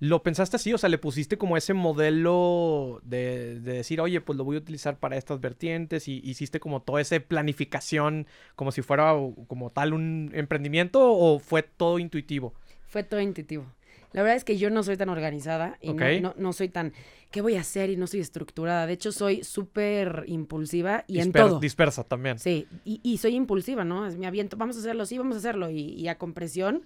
¿lo 0.00 0.24
pensaste 0.24 0.56
así? 0.56 0.74
O 0.74 0.78
sea, 0.78 0.88
le 0.88 0.98
pusiste 0.98 1.38
como 1.38 1.56
ese 1.56 1.72
modelo 1.72 3.00
de, 3.04 3.60
decir, 3.60 4.00
oye, 4.00 4.20
pues 4.20 4.36
lo 4.36 4.42
voy 4.42 4.56
a 4.56 4.58
utilizar 4.58 4.98
para 4.98 5.16
estas 5.16 5.40
vertientes 5.40 6.08
y 6.08 6.20
hiciste 6.24 6.58
como 6.58 6.82
toda 6.82 7.00
esa 7.00 7.20
planificación 7.20 8.26
como 8.56 8.72
si 8.72 8.82
fuera 8.82 9.14
como 9.46 9.70
tal 9.70 9.92
un 9.92 10.32
emprendimiento 10.34 11.12
o 11.12 11.38
fue 11.38 11.62
todo 11.62 12.00
intuitivo? 12.00 12.54
Fue 12.88 13.04
todo 13.04 13.20
intuitivo. 13.20 13.66
La 14.12 14.22
verdad 14.22 14.36
es 14.36 14.44
que 14.44 14.56
yo 14.56 14.70
no 14.70 14.82
soy 14.82 14.96
tan 14.96 15.10
organizada 15.10 15.78
y 15.80 15.92
no, 15.92 16.34
no, 16.36 16.52
soy 16.52 16.68
tan, 16.68 16.92
¿qué 17.30 17.40
voy 17.40 17.56
a 17.56 17.60
hacer? 17.60 17.90
Y 17.90 17.96
no 17.96 18.06
soy 18.06 18.20
estructurada. 18.20 18.86
De 18.86 18.94
hecho, 18.94 19.12
soy 19.12 19.44
súper 19.44 20.24
impulsiva 20.26 21.04
y 21.06 21.20
en 21.20 21.32
todo. 21.32 21.60
Dispersa 21.60 22.04
también. 22.04 22.38
Sí, 22.38 22.66
y, 22.84 23.00
y, 23.02 23.18
soy 23.18 23.34
impulsiva, 23.34 23.84
¿no? 23.84 24.10
Me 24.12 24.26
aviento, 24.26 24.56
vamos 24.56 24.76
a 24.76 24.80
hacerlo, 24.80 25.06
sí, 25.06 25.18
vamos 25.18 25.36
a 25.36 25.38
hacerlo. 25.38 25.70
Y, 25.70 25.94
y, 25.94 26.08
a 26.08 26.18
compresión, 26.18 26.84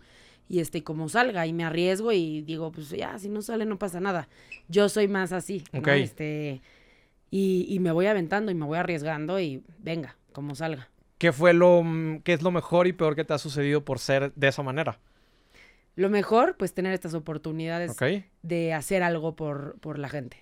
y 0.48 0.60
este, 0.60 0.82
como 0.82 1.08
salga, 1.08 1.46
y 1.46 1.52
me 1.52 1.64
arriesgo 1.64 2.12
y 2.12 2.42
digo, 2.42 2.72
pues 2.72 2.90
ya, 2.90 3.18
si 3.18 3.28
no 3.28 3.42
sale, 3.42 3.64
no 3.64 3.78
pasa 3.78 4.00
nada. 4.00 4.28
Yo 4.68 4.88
soy 4.88 5.08
más 5.08 5.32
así, 5.32 5.64
¿no? 5.72 5.92
Este, 5.92 6.62
y, 7.30 7.66
y 7.68 7.78
me 7.78 7.92
voy 7.92 8.06
aventando 8.06 8.50
y 8.50 8.54
me 8.54 8.66
voy 8.66 8.78
arriesgando 8.78 9.40
y 9.40 9.62
venga, 9.78 10.16
como 10.32 10.54
salga. 10.54 10.88
¿Qué 11.18 11.32
fue 11.32 11.54
lo, 11.54 11.82
mm, 11.84 12.22
qué 12.22 12.32
es 12.32 12.42
lo 12.42 12.50
mejor 12.50 12.88
y 12.88 12.92
peor 12.92 13.14
que 13.14 13.24
te 13.24 13.32
ha 13.32 13.38
sucedido 13.38 13.84
por 13.84 14.00
ser 14.00 14.32
de 14.34 14.48
esa 14.48 14.62
manera? 14.64 14.98
Lo 15.94 16.08
mejor, 16.08 16.56
pues 16.56 16.72
tener 16.74 16.92
estas 16.92 17.14
oportunidades 17.14 17.96
de 18.42 18.72
hacer 18.72 19.02
algo 19.02 19.36
por, 19.36 19.78
por 19.80 19.98
la 19.98 20.08
gente. 20.08 20.38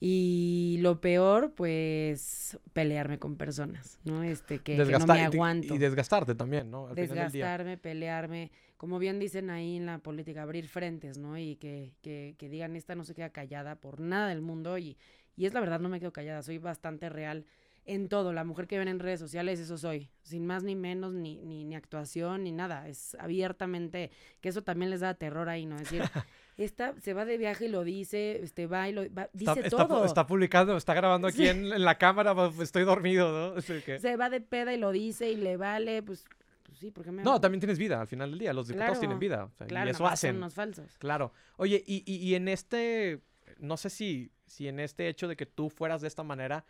Y 0.00 0.78
lo 0.80 1.00
peor, 1.00 1.54
pues 1.54 2.56
pelearme 2.72 3.18
con 3.18 3.36
personas, 3.36 3.98
¿no? 4.04 4.22
Este, 4.22 4.60
que, 4.60 4.76
no 4.76 5.06
me 5.06 5.24
aguanto. 5.24 5.74
Y 5.74 5.78
desgastarte 5.78 6.36
también, 6.36 6.70
¿no? 6.70 6.94
Desgastarme, 6.94 7.76
pelearme. 7.76 8.52
Como 8.76 9.00
bien 9.00 9.18
dicen 9.18 9.50
ahí 9.50 9.76
en 9.76 9.86
la 9.86 9.98
política, 9.98 10.42
abrir 10.42 10.68
frentes, 10.68 11.18
¿no? 11.18 11.36
Y 11.36 11.56
que, 11.56 11.94
que, 12.00 12.36
que 12.38 12.48
digan, 12.48 12.76
esta 12.76 12.94
no 12.94 13.02
se 13.02 13.14
queda 13.14 13.30
callada 13.30 13.74
por 13.74 13.98
nada 13.98 14.28
del 14.28 14.40
mundo. 14.40 14.78
Y, 14.78 14.96
y 15.36 15.46
es 15.46 15.52
la 15.52 15.60
verdad, 15.60 15.80
no 15.80 15.88
me 15.88 15.98
quedo 15.98 16.12
callada, 16.12 16.42
soy 16.42 16.58
bastante 16.58 17.08
real 17.08 17.44
en 17.88 18.08
todo. 18.08 18.32
La 18.32 18.44
mujer 18.44 18.68
que 18.68 18.78
ven 18.78 18.86
en 18.86 19.00
redes 19.00 19.18
sociales, 19.18 19.58
eso 19.58 19.76
soy. 19.78 20.10
Sin 20.22 20.46
más 20.46 20.62
ni 20.62 20.76
menos, 20.76 21.14
ni, 21.14 21.36
ni, 21.38 21.64
ni 21.64 21.74
actuación, 21.74 22.44
ni 22.44 22.52
nada. 22.52 22.86
Es 22.86 23.16
abiertamente, 23.18 24.10
que 24.40 24.50
eso 24.50 24.62
también 24.62 24.90
les 24.90 25.00
da 25.00 25.14
terror 25.14 25.48
ahí, 25.48 25.66
¿no? 25.66 25.76
Es 25.76 25.90
decir, 25.90 26.02
esta 26.58 26.94
se 27.00 27.14
va 27.14 27.24
de 27.24 27.38
viaje 27.38 27.64
y 27.64 27.68
lo 27.68 27.82
dice, 27.84 28.40
este 28.42 28.66
va 28.66 28.88
y 28.88 28.92
lo 28.92 29.04
dice 29.32 29.70
todo. 29.70 30.04
Está, 30.04 30.26
publicando, 30.26 30.76
está 30.76 30.94
grabando 30.94 31.26
aquí 31.26 31.48
en, 31.48 31.82
la 31.82 31.96
cámara, 31.96 32.34
estoy 32.60 32.84
dormido, 32.84 33.54
¿no? 33.54 33.60
Se 33.60 34.16
va 34.16 34.28
de 34.28 34.42
peda 34.42 34.74
y 34.74 34.78
lo 34.78 34.92
dice 34.92 35.30
y 35.30 35.36
le 35.36 35.56
vale, 35.56 36.02
pues, 36.02 36.26
pues 36.64 36.78
sí, 36.78 36.90
porque 36.90 37.10
me... 37.10 37.22
No, 37.22 37.40
también 37.40 37.60
tienes 37.60 37.78
vida 37.78 38.00
al 38.00 38.06
final 38.06 38.30
del 38.30 38.38
día, 38.38 38.52
los 38.52 38.68
diputados 38.68 39.00
tienen 39.00 39.18
vida. 39.18 39.50
claro, 39.66 39.88
y 39.88 39.90
eso 39.92 40.06
hacen. 40.06 40.38
Son 40.38 40.50
falsos. 40.50 40.98
Claro. 40.98 41.32
Oye, 41.56 41.82
y, 41.86 42.02
y, 42.04 42.16
y 42.16 42.34
en 42.34 42.48
este, 42.48 43.22
no 43.58 43.78
sé 43.78 43.88
si, 43.88 44.30
si 44.46 44.68
en 44.68 44.78
este 44.78 45.08
hecho 45.08 45.26
de 45.26 45.36
que 45.36 45.46
tú 45.46 45.70
fueras 45.70 46.02
de 46.02 46.08
esta 46.08 46.22
manera 46.22 46.66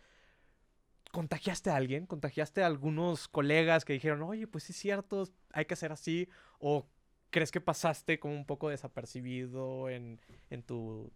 ¿Contagiaste 1.11 1.69
a 1.69 1.75
alguien? 1.75 2.05
¿Contagiaste 2.05 2.63
a 2.63 2.67
algunos 2.67 3.27
colegas 3.27 3.83
que 3.83 3.93
dijeron, 3.93 4.21
oye, 4.21 4.47
pues 4.47 4.65
sí 4.65 4.73
es 4.73 4.77
cierto, 4.77 5.27
hay 5.51 5.65
que 5.65 5.73
hacer 5.73 5.91
así? 5.91 6.29
¿O 6.59 6.87
crees 7.29 7.51
que 7.51 7.61
pasaste 7.61 8.19
como 8.19 8.35
un 8.35 8.45
poco 8.45 8.69
desapercibido 8.69 9.89
en, 9.89 10.19
tu, 10.65 11.11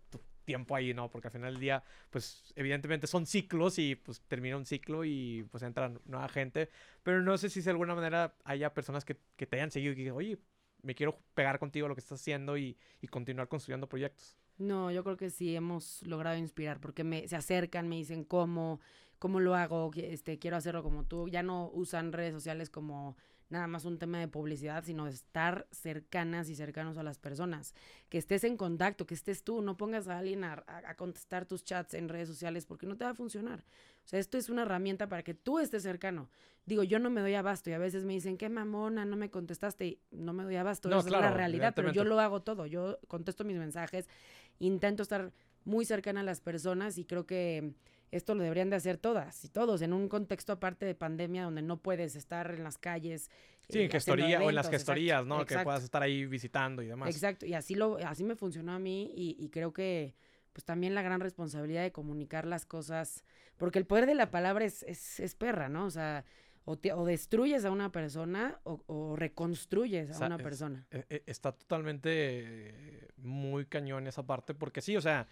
tiempo 0.45 0.75
ahí, 0.75 0.93
¿no? 0.93 1.09
Porque 1.09 1.27
al 1.27 1.31
final 1.31 1.53
del 1.53 1.61
día, 1.61 1.83
pues 2.09 2.53
evidentemente 2.55 3.07
son 3.07 3.25
ciclos 3.25 3.79
y 3.79 3.95
pues 3.95 4.21
termina 4.27 4.57
un 4.57 4.65
ciclo 4.65 5.05
y 5.05 5.47
pues 5.51 5.63
entra 5.63 5.93
nueva 6.05 6.27
gente. 6.27 6.69
Pero 7.03 7.21
no 7.21 7.37
sé 7.37 7.49
si 7.49 7.61
de 7.61 7.69
alguna 7.69 7.95
manera 7.95 8.35
haya 8.43 8.73
personas 8.73 9.05
que, 9.05 9.15
te 9.15 9.55
hayan 9.55 9.71
seguido 9.71 9.93
y 9.93 9.95
que 9.95 10.01
digan, 10.01 10.17
oye, 10.17 10.37
me 10.81 10.95
quiero 10.95 11.19
pegar 11.33 11.59
contigo 11.59 11.87
lo 11.87 11.95
que 11.95 12.01
estás 12.01 12.19
haciendo 12.19 12.57
y, 12.57 12.77
y 13.01 13.07
continuar 13.07 13.47
construyendo 13.47 13.87
proyectos. 13.87 14.37
No, 14.57 14.91
yo 14.91 15.03
creo 15.03 15.17
que 15.17 15.29
sí 15.29 15.55
hemos 15.55 16.03
logrado 16.03 16.37
inspirar 16.37 16.79
porque 16.79 17.03
me, 17.03 17.27
se 17.27 17.35
acercan, 17.35 17.89
me 17.89 17.95
dicen 17.95 18.23
cómo, 18.23 18.79
cómo 19.23 19.39
lo 19.39 19.55
hago, 19.55 19.89
este, 19.95 20.37
quiero 20.37 20.57
hacerlo 20.57 20.83
como 20.83 21.05
tú. 21.05 21.29
Ya 21.29 21.43
no 21.43 21.71
usan 21.73 22.11
redes 22.11 22.33
sociales 22.33 22.69
como 22.69 23.15
nada 23.47 23.67
más 23.67 23.85
un 23.85 23.97
tema 23.97 24.19
de 24.19 24.27
publicidad, 24.27 24.83
sino 24.83 25.05
de 25.05 25.11
estar 25.11 25.65
cercanas 25.71 26.49
y 26.49 26.55
cercanos 26.55 26.97
a 26.97 27.03
las 27.03 27.19
personas. 27.19 27.73
Que 28.09 28.17
estés 28.17 28.43
en 28.43 28.57
contacto, 28.57 29.05
que 29.05 29.13
estés 29.13 29.45
tú, 29.45 29.61
no 29.61 29.77
pongas 29.77 30.09
a 30.09 30.17
alguien 30.17 30.43
a, 30.43 30.65
contestar 30.97 31.45
tus 31.45 31.63
chats 31.63 31.93
en 31.93 32.09
redes 32.09 32.27
sociales 32.27 32.65
porque 32.65 32.85
no 32.85 32.97
te 32.97 33.05
va 33.05 33.11
a 33.11 33.15
funcionar. 33.15 33.63
O 34.03 34.07
sea, 34.09 34.19
esto 34.19 34.37
es 34.37 34.49
una 34.49 34.63
herramienta 34.63 35.07
para 35.07 35.23
que 35.23 35.33
tú 35.33 35.57
estés 35.57 35.83
cercano. 35.83 36.29
Digo, 36.65 36.83
yo 36.83 36.99
no 36.99 37.09
me 37.09 37.21
doy 37.21 37.35
abasto 37.35 37.69
y 37.69 37.73
a 37.73 37.77
veces 37.77 38.03
me 38.03 38.11
dicen, 38.11 38.35
qué 38.35 38.49
mamona, 38.49 39.05
no 39.05 39.15
me 39.15 39.29
contestaste 39.29 39.85
y 39.85 39.99
no 40.11 40.33
me 40.33 40.43
doy 40.43 40.57
abasto. 40.57 40.89
No, 40.89 40.99
es 40.99 41.09
la 41.09 41.31
realidad, 41.31 41.71
pero 41.73 41.93
yo 41.93 42.03
lo 42.03 42.19
hago 42.19 42.41
todo. 42.41 42.65
Yo 42.65 42.99
contesto 43.07 43.45
mis 43.45 43.55
mensajes, 43.55 44.09
intento 44.59 45.01
estar 45.01 45.31
muy 45.63 45.85
cercana 45.85 46.19
a 46.19 46.23
las 46.23 46.41
personas 46.41 46.97
y 46.97 47.05
creo 47.05 47.25
que 47.25 47.73
esto 48.13 48.35
lo 48.35 48.43
deberían 48.43 48.69
de 48.69 48.75
hacer 48.75 48.97
todas 48.97 49.43
y 49.43 49.49
todos, 49.49 49.81
en 49.81 49.91
un 49.91 50.07
contexto 50.07 50.53
aparte 50.53 50.85
de 50.85 50.93
pandemia 50.93 51.43
donde 51.43 51.61
no 51.61 51.77
puedes 51.77 52.15
estar 52.15 52.51
en 52.51 52.63
las 52.63 52.77
calles. 52.77 53.31
Sí, 53.69 53.79
en 53.79 53.85
eh, 53.85 53.89
gestoría 53.89 54.39
o 54.39 54.49
en 54.49 54.55
las 54.55 54.69
gestorías, 54.69 55.25
¿no? 55.25 55.45
Que 55.45 55.57
puedas 55.59 55.83
estar 55.83 56.03
ahí 56.03 56.25
visitando 56.25 56.83
y 56.83 56.87
demás. 56.87 57.09
Exacto, 57.09 57.45
y 57.45 57.55
así, 57.55 57.75
lo, 57.75 57.97
así 57.97 58.23
me 58.23 58.35
funcionó 58.35 58.73
a 58.73 58.79
mí 58.79 59.11
y, 59.15 59.49
creo 59.49 59.73
que 59.73 60.15
pues 60.53 60.63
también 60.63 60.93
la 60.93 61.01
gran 61.01 61.19
responsabilidad 61.19 61.81
de 61.81 61.91
comunicar 61.91 62.45
las 62.45 62.67
cosas, 62.67 63.23
porque 63.57 63.79
el 63.79 63.85
poder 63.85 64.05
de 64.05 64.13
la 64.13 64.29
palabra 64.29 64.65
es, 64.65 64.83
es, 64.83 65.35
perra, 65.35 65.67
¿no? 65.67 65.85
O 65.85 65.89
sea, 65.89 66.23
o, 66.65 66.73
o, 66.73 67.05
destruyes 67.05 67.65
a 67.65 67.71
una 67.71 67.91
persona 67.91 68.59
o, 68.63 69.15
reconstruyes 69.15 70.21
a 70.21 70.27
una 70.27 70.37
persona. 70.37 70.85
E, 70.91 71.05
e, 71.09 71.23
está 71.25 71.51
totalmente 71.51 73.09
muy 73.17 73.65
cañón 73.65 74.05
esa 74.05 74.21
parte, 74.23 74.53
porque 74.53 74.81
sí, 74.81 74.95
o 74.95 75.01
sea, 75.01 75.27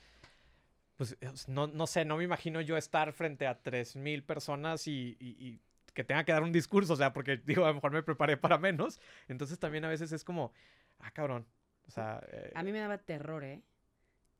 pues 1.02 1.18
eh, 1.20 1.32
no, 1.48 1.66
no 1.66 1.88
sé, 1.88 2.06
no 2.06 2.18
me 2.18 2.24
imagino 2.24 2.62
yo 2.62 2.78
estar 2.78 3.12
frente 3.12 3.48
a 3.48 3.60
3.000 3.60 4.24
personas 4.24 4.84
y, 4.86 5.60
que 5.96 6.04
tenga 6.04 6.24
que 6.24 6.32
dar 6.32 6.44
un 6.44 6.52
discurso, 6.52 6.94
o 6.94 6.96
sea, 6.96 7.12
porque 7.12 7.38
digo, 7.44 7.66
a 7.66 7.70
lo 7.70 7.74
mejor 7.74 7.92
me 7.92 8.04
preparé 8.04 8.38
para 8.38 8.60
menos, 8.60 9.00
entonces 9.28 9.58
también 9.58 9.84
a 9.84 9.90
veces 9.90 10.12
es 10.12 10.24
como, 10.24 10.54
ah, 11.00 11.10
cabrón, 11.10 11.48
o 11.88 11.90
sea... 11.90 12.22
Eh, 12.32 12.52
a 12.54 12.62
mí 12.62 12.72
me 12.72 12.78
daba 12.78 13.00
terror, 13.00 13.44
¿eh? 13.44 13.64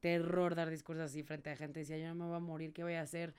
Terror 0.02 0.54
dar 0.54 0.70
discursos 0.70 1.06
así 1.06 1.24
frente 1.24 1.50
a 1.50 1.56
gente, 1.56 1.80
decía, 1.80 1.98
yo 1.98 2.10
no 2.10 2.14
me 2.14 2.26
voy 2.26 2.36
a 2.36 2.40
morir, 2.40 2.74
¿qué 2.74 2.84
voy 2.84 2.94
a 2.94 3.02
hacer? 3.02 3.34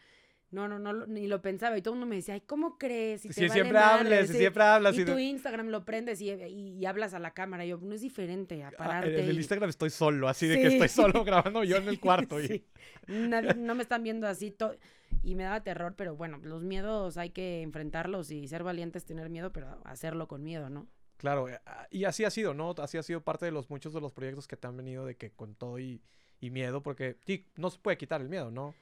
No, 0.53 0.69
no, 0.69 0.79
no, 0.79 1.07
ni 1.07 1.27
lo 1.27 1.41
pensaba. 1.41 1.79
Y 1.79 1.83
todo 1.83 1.95
el 1.95 2.01
mundo 2.01 2.11
me 2.11 2.17
decía, 2.17 2.35
ay, 2.35 2.43
¿cómo 2.43 2.77
crees? 2.77 3.23
Si 3.23 3.33
siempre 3.33 3.79
hables, 3.79 4.29
siempre 4.29 4.63
hablas. 4.63 4.99
Y, 4.99 5.05
tu 5.07 5.19
Instagram 5.19 5.69
lo 5.69 5.87
prendes 5.87 6.21
y, 6.21 6.31
y, 6.31 6.85
hablas 6.85 7.15
a 7.15 7.19
la 7.19 7.33
cámara. 7.33 7.65
Y 7.65 7.71
yo, 7.71 7.79
no 7.79 7.95
es 7.95 8.03
diferente 8.03 8.63
a 8.63 8.69
ah, 8.69 8.73
pararte. 8.77 9.19
en 9.19 9.31
el 9.31 9.37
Instagram 9.39 9.71
estoy 9.71 9.89
solo, 9.89 10.29
así 10.29 10.47
de 10.47 10.61
que 10.61 10.67
estoy 10.67 10.89
solo 10.89 11.25
grabando 11.25 11.65
yo 11.65 11.79
en 11.79 11.89
el 11.89 11.99
cuarto. 11.99 12.39
Y... 12.39 12.67
no 13.09 13.75
me 13.75 13.83
están 13.83 14.03
viendo 14.03 14.29
así. 14.29 14.55
Y 15.23 15.35
me 15.37 15.45
daba 15.45 15.63
terror, 15.63 15.95
pero 15.97 16.17
bueno, 16.17 16.39
los 16.43 16.63
miedos 16.63 17.17
hay 17.17 17.31
que 17.31 17.63
enfrentarlos 17.63 18.31
y 18.31 18.47
ser 18.47 18.63
valientes, 18.63 19.07
tener 19.07 19.31
miedo, 19.31 19.53
pero 19.55 19.81
hacerlo 19.85 20.29
con 20.29 20.45
miedo, 20.45 20.69
¿no? 20.69 20.87
Claro, 21.17 21.49
eh, 21.49 21.61
ah, 21.65 21.87
y 21.91 22.05
así 22.05 22.25
ha 22.25 22.31
sido, 22.31 22.53
¿no? 22.53 22.75
Así 22.77 22.99
ha 22.99 23.03
sido 23.03 23.23
parte 23.23 23.47
de 23.47 23.53
los 23.53 23.71
muchos 23.71 23.95
de 23.95 24.03
los 24.03 24.13
proyectos 24.13 24.47
que 24.47 24.59
te 24.59 24.67
han 24.67 24.77
venido 24.77 25.07
de 25.07 25.17
que 25.17 25.31
con 25.31 25.55
todo 25.55 25.79
y, 25.79 26.03
y 26.41 26.51
miedo, 26.51 26.83
porque 26.83 27.17
sí, 27.25 27.47
no 27.57 27.71
se 27.71 27.79
puede 27.79 27.97
quitar 27.97 28.21
el 28.21 28.29
miedo, 28.29 28.51
¿no? 28.51 28.75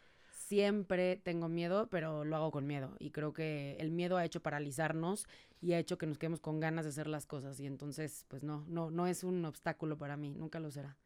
Siempre 0.51 1.15
tengo 1.15 1.49
miedo, 1.49 1.87
pero 1.91 2.25
lo 2.25 2.35
hago 2.35 2.51
con 2.51 2.67
miedo. 2.67 2.97
Y 2.99 3.13
creo 3.13 3.33
que 3.33 3.77
el 3.79 3.93
miedo 3.93 4.17
ha 4.17 4.25
hecho 4.25 4.43
paralizarnos 4.43 5.29
y 5.61 5.75
ha 5.75 5.79
hecho 5.79 5.97
que 5.97 6.07
nos 6.07 6.19
quedemos 6.19 6.41
con 6.41 6.59
ganas 6.59 6.85
de 6.85 6.89
hacer 6.89 7.07
las 7.07 7.25
cosas. 7.25 7.61
Y 7.61 7.67
entonces, 7.67 8.25
pues 8.27 8.43
no, 8.43 8.65
no, 8.67 8.91
no 8.91 9.07
es 9.07 9.23
un 9.23 9.45
obstáculo 9.45 9.97
para 9.97 10.17
mí, 10.17 10.35
nunca 10.35 10.59
lo 10.59 10.73
será. 10.73 10.97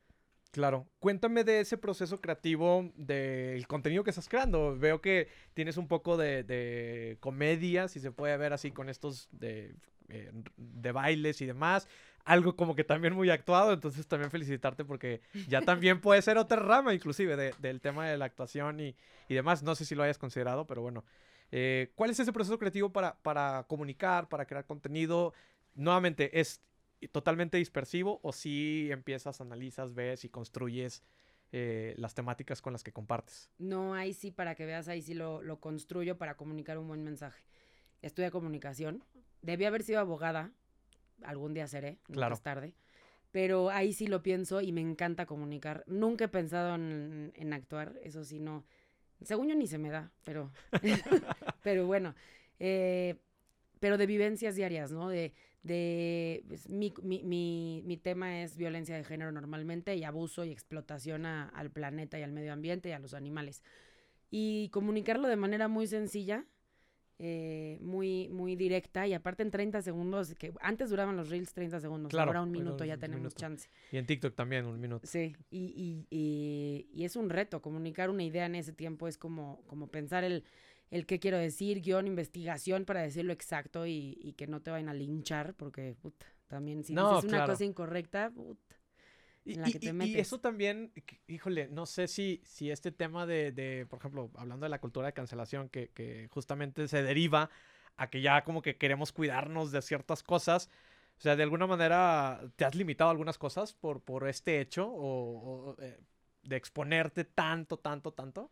Claro. 0.50 0.86
Cuéntame 0.98 1.44
de 1.44 1.60
ese 1.60 1.76
proceso 1.76 2.22
creativo 2.22 2.90
del 2.96 3.66
contenido 3.66 4.02
que 4.02 4.10
estás 4.10 4.30
creando. 4.30 4.78
Veo 4.78 5.02
que 5.02 5.28
tienes 5.52 5.76
un 5.76 5.88
poco 5.88 6.16
de, 6.16 7.18
comedia, 7.20 7.86
si 7.88 8.00
se 8.00 8.12
puede 8.12 8.34
ver 8.38 8.54
así 8.54 8.70
con 8.70 8.88
estos 8.88 9.28
de, 9.30 9.74
eh, 10.08 10.32
de 10.56 10.92
bailes 10.92 11.42
y 11.42 11.46
demás. 11.46 11.86
Algo 12.24 12.56
como 12.56 12.74
que 12.74 12.84
también 12.84 13.14
muy 13.14 13.28
actuado, 13.30 13.72
entonces 13.72 14.06
también 14.06 14.30
felicitarte 14.30 14.84
porque 14.84 15.20
ya 15.48 15.60
también 15.60 16.00
puede 16.00 16.22
ser 16.22 16.38
otra 16.38 16.58
rama 16.58 16.94
inclusive 16.94 17.52
del 17.58 17.80
tema 17.80 18.08
de 18.08 18.16
la 18.16 18.24
actuación 18.24 18.80
y, 18.80 18.96
demás. 19.28 19.62
No 19.62 19.74
sé 19.74 19.84
si 19.84 19.94
lo 19.94 20.02
hayas 20.02 20.18
considerado, 20.18 20.66
pero 20.66 20.82
bueno. 20.82 21.04
Eh, 21.52 21.92
¿Cuál 21.94 22.10
es 22.10 22.18
ese 22.18 22.32
proceso 22.32 22.58
creativo 22.58 22.90
para, 22.92 23.16
para 23.22 23.64
comunicar, 23.68 24.28
para 24.28 24.46
crear 24.46 24.64
contenido? 24.64 25.34
Nuevamente, 25.74 26.40
es 26.40 26.62
totalmente 27.12 27.58
dispersivo 27.58 28.20
o 28.22 28.32
si 28.32 28.90
empiezas, 28.90 29.40
analizas, 29.40 29.94
ves 29.94 30.24
y 30.24 30.30
construyes 30.30 31.02
eh, 31.56 31.94
las 31.98 32.14
temáticas 32.14 32.60
con 32.60 32.72
las 32.72 32.82
que 32.82 32.92
compartes? 32.92 33.48
No, 33.58 33.94
ahí 33.94 34.12
sí, 34.12 34.32
para 34.32 34.56
que 34.56 34.66
veas, 34.66 34.88
ahí 34.88 35.02
sí 35.02 35.14
lo, 35.14 35.40
lo 35.40 35.60
construyo 35.60 36.18
para 36.18 36.36
comunicar 36.36 36.78
un 36.78 36.88
buen 36.88 37.04
mensaje. 37.04 37.44
Estudia 38.02 38.32
comunicación. 38.32 39.04
Debí 39.40 39.64
haber 39.64 39.84
sido 39.84 40.00
abogada. 40.00 40.50
Algún 41.24 41.54
día 41.54 41.66
seré, 41.66 41.98
claro. 42.04 42.30
más 42.30 42.42
tarde. 42.42 42.74
Pero 43.30 43.70
ahí 43.70 43.92
sí 43.92 44.06
lo 44.06 44.22
pienso 44.22 44.60
y 44.60 44.72
me 44.72 44.80
encanta 44.80 45.26
comunicar. 45.26 45.82
Nunca 45.86 46.26
he 46.26 46.28
pensado 46.28 46.76
en, 46.76 47.32
en 47.34 47.52
actuar, 47.52 47.98
eso 48.02 48.24
sí, 48.24 48.38
no. 48.38 48.64
Según 49.22 49.48
yo 49.48 49.56
ni 49.56 49.66
se 49.66 49.78
me 49.78 49.90
da, 49.90 50.12
pero, 50.24 50.52
pero 51.62 51.86
bueno. 51.86 52.14
Eh, 52.60 53.16
pero 53.80 53.98
de 53.98 54.06
vivencias 54.06 54.54
diarias, 54.54 54.92
¿no? 54.92 55.08
De, 55.08 55.34
de 55.62 56.44
pues, 56.48 56.68
mi, 56.68 56.94
mi, 57.02 57.82
mi, 57.84 57.96
tema 57.96 58.42
es 58.42 58.56
violencia 58.56 58.96
de 58.96 59.04
género 59.04 59.32
normalmente 59.32 59.94
y 59.96 60.04
abuso 60.04 60.44
y 60.44 60.52
explotación 60.52 61.26
al 61.26 61.70
planeta 61.70 62.18
y 62.18 62.22
al 62.22 62.32
medio 62.32 62.52
ambiente 62.52 62.88
y 62.88 62.92
a 62.92 62.98
los 62.98 63.14
animales. 63.14 63.62
Y 64.30 64.68
comunicarlo 64.70 65.28
de 65.28 65.36
manera 65.36 65.68
muy 65.68 65.86
sencilla, 65.86 66.46
eh, 67.18 67.78
muy, 67.80 68.28
muy 68.28 68.56
directa 68.56 69.06
y 69.06 69.14
aparte 69.14 69.42
en 69.42 69.50
30 69.50 69.82
segundos, 69.82 70.34
que 70.34 70.52
antes 70.60 70.90
duraban 70.90 71.16
los 71.16 71.30
reels 71.30 71.52
30 71.52 71.80
segundos, 71.80 72.14
ahora 72.14 72.42
un 72.42 72.50
minuto 72.50 72.84
ya 72.84 72.96
tenemos 72.96 73.34
chance. 73.34 73.68
Y 73.92 73.98
en 73.98 74.06
TikTok 74.06 74.34
también 74.34 74.66
un 74.66 74.80
minuto. 74.80 75.06
Sí, 75.06 75.36
y, 75.50 76.06
y, 76.10 76.88
y, 76.92 77.04
es 77.04 77.16
un 77.16 77.30
reto, 77.30 77.62
comunicar 77.62 78.10
una 78.10 78.24
idea 78.24 78.46
en 78.46 78.56
ese 78.56 78.72
tiempo 78.72 79.08
es 79.08 79.18
como, 79.18 79.62
como 79.66 79.88
pensar 79.88 80.24
el 80.24 80.44
el 80.90 81.06
qué 81.06 81.18
quiero 81.18 81.38
decir, 81.38 81.80
guion, 81.80 82.06
investigación 82.06 82.84
para 82.84 83.02
decirlo 83.02 83.32
exacto 83.32 83.84
y, 83.86 84.34
que 84.36 84.46
no 84.46 84.60
te 84.60 84.70
vayan 84.70 84.88
a 84.88 84.94
linchar, 84.94 85.54
porque 85.54 85.96
puta, 86.00 86.26
también 86.46 86.84
si 86.84 86.94
dices 86.94 87.24
una 87.24 87.46
cosa 87.46 87.64
incorrecta, 87.64 88.30
puta, 88.30 88.76
y, 89.44 89.54
la 89.56 89.70
que 89.70 89.78
te 89.78 89.92
metes. 89.92 90.16
y, 90.16 90.18
eso 90.18 90.40
también, 90.40 90.92
híjole, 91.26 91.68
no 91.68 91.86
sé 91.86 92.08
si, 92.08 92.40
si 92.44 92.70
este 92.70 92.92
tema 92.92 93.26
de, 93.26 93.52
de, 93.52 93.86
por 93.86 93.98
ejemplo, 93.98 94.30
hablando 94.36 94.64
de 94.64 94.70
la 94.70 94.80
cultura 94.80 95.06
de 95.06 95.12
cancelación, 95.12 95.68
que, 95.68 95.90
que 95.90 96.28
justamente 96.30 96.88
se 96.88 97.02
deriva 97.02 97.50
a 97.96 98.10
que 98.10 98.20
ya 98.20 98.42
como 98.42 98.62
que 98.62 98.76
queremos 98.76 99.12
cuidarnos 99.12 99.72
de 99.72 99.82
ciertas 99.82 100.22
cosas. 100.22 100.70
O 101.18 101.20
sea, 101.20 101.36
de 101.36 101.42
alguna 101.42 101.66
manera, 101.66 102.40
¿te 102.56 102.64
has 102.64 102.74
limitado 102.74 103.10
algunas 103.10 103.38
cosas 103.38 103.72
por, 103.72 104.00
por 104.00 104.26
este 104.28 104.60
hecho? 104.60 104.88
¿O, 104.88 105.76
eh, 105.78 106.00
de 106.42 106.56
exponerte 106.56 107.24
tanto, 107.24 107.78
tanto, 107.78 108.12
tanto? 108.12 108.50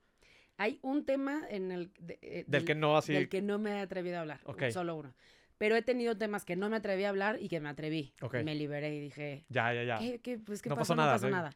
Hay 0.59 0.78
un 0.82 1.05
tema 1.05 1.43
en 1.49 1.72
el... 1.72 1.90
Eh, 2.20 2.45
del, 2.47 2.64
que 2.64 2.74
no 2.74 2.97
así... 2.97 3.14
Del 3.14 3.28
que 3.28 3.43
no 3.43 3.59
me 3.59 3.72
he 3.72 3.80
atrevido 3.80 4.18
a 4.18 4.20
hablar. 4.20 4.40
Solo 4.72 4.97
uno. 4.97 5.14
Pero 5.59 5.76
he 5.76 5.82
tenido 5.82 6.16
temas 6.16 6.44
que 6.44 6.57
no 6.57 6.68
me 6.68 6.76
atreví 6.76 7.05
a 7.05 7.11
hablar 7.11 7.40
y 7.40 7.48
que 7.48 7.61
me 7.61 7.68
atreví. 7.68 8.14
Me 8.44 8.55
liberé 8.55 8.94
y 8.94 9.00
dije... 9.00 9.44
Ya, 9.48 9.72
ya, 9.72 9.84
ya. 9.84 9.98
¿Qué, 10.20 10.38
pues, 10.38 10.61
¿qué 10.61 10.68
no 10.68 10.76
pasó? 10.76 10.94
Nada, 10.96 11.12
no 11.12 11.14
pasó 11.14 11.30
nada. 11.30 11.53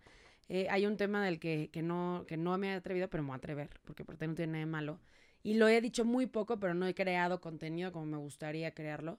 Eh, 0.49 0.69
hay 0.71 0.87
un 0.87 0.97
tema 0.97 1.25
del 1.25 1.41
que, 1.41 1.71
que, 1.73 1.83
no, 1.83 2.25
que 2.29 2.37
no 2.37 2.57
me 2.57 2.69
he 2.69 2.75
atrevido, 2.75 3.09
pero 3.09 3.23
me 3.23 3.29
voy 3.29 3.35
a 3.35 3.39
atrever, 3.39 3.71
porque 3.85 4.05
por 4.05 4.15
no 4.15 4.35
tiene 4.35 4.53
nada 4.53 4.65
de 4.65 4.71
malo. 4.71 5.01
Y 5.43 5.55
lo 5.55 5.69
he 5.69 5.81
dicho 5.81 6.05
muy 6.05 6.27
poco, 6.27 6.59
pero 6.59 6.75
no 6.75 6.87
he 6.87 6.95
creado 6.95 7.41
contenido 7.41 7.93
como 7.93 8.07
me 8.07 8.17
gustaría 8.17 8.73
crearlo. 8.73 9.19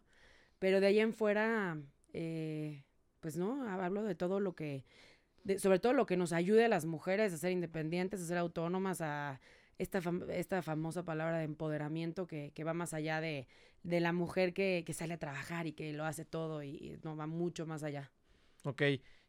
Pero 0.60 0.80
de 0.80 0.88
ahí 0.88 1.00
en 1.00 1.14
fuera, 1.14 1.78
eh, 2.14 2.84
pues 3.20 3.38
no, 3.38 3.68
hablo 3.70 4.04
de 4.04 4.16
todo 4.16 4.40
lo 4.40 4.56
que, 4.56 4.86
sobre 5.58 5.80
todo 5.80 5.94
lo 5.94 6.06
que 6.06 6.18
nos 6.18 6.34
ayude 6.34 6.66
a 6.66 6.70
las 6.70 6.86
mujeres 6.86 7.34
a 7.34 7.38
ser 7.38 7.52
independientes, 7.52 8.22
a 8.22 8.26
ser 8.26 8.38
autónomas, 8.38 9.02
a 9.02 9.40
esta, 9.78 10.02
esta 10.30 10.62
famosa 10.62 11.04
palabra 11.04 11.38
de 11.38 11.46
empoderamiento 11.46 12.28
que, 12.28 12.52
que 12.54 12.64
va 12.64 12.74
más 12.74 12.94
allá 12.94 13.22
de, 13.22 13.48
de 13.84 14.00
la 14.00 14.14
mujer 14.14 14.54
que, 14.54 14.84
que, 14.86 14.94
sale 14.94 15.14
a 15.14 15.20
trabajar 15.20 15.68
y 15.68 15.74
que 15.74 15.94
lo 15.94 16.06
hace 16.06 16.26
todo 16.26 16.64
y, 16.64 17.00
no 17.04 17.16
va 17.16 17.28
mucho 17.28 17.66
más 17.66 17.84
allá. 17.84 18.12
Ok, 18.64 18.82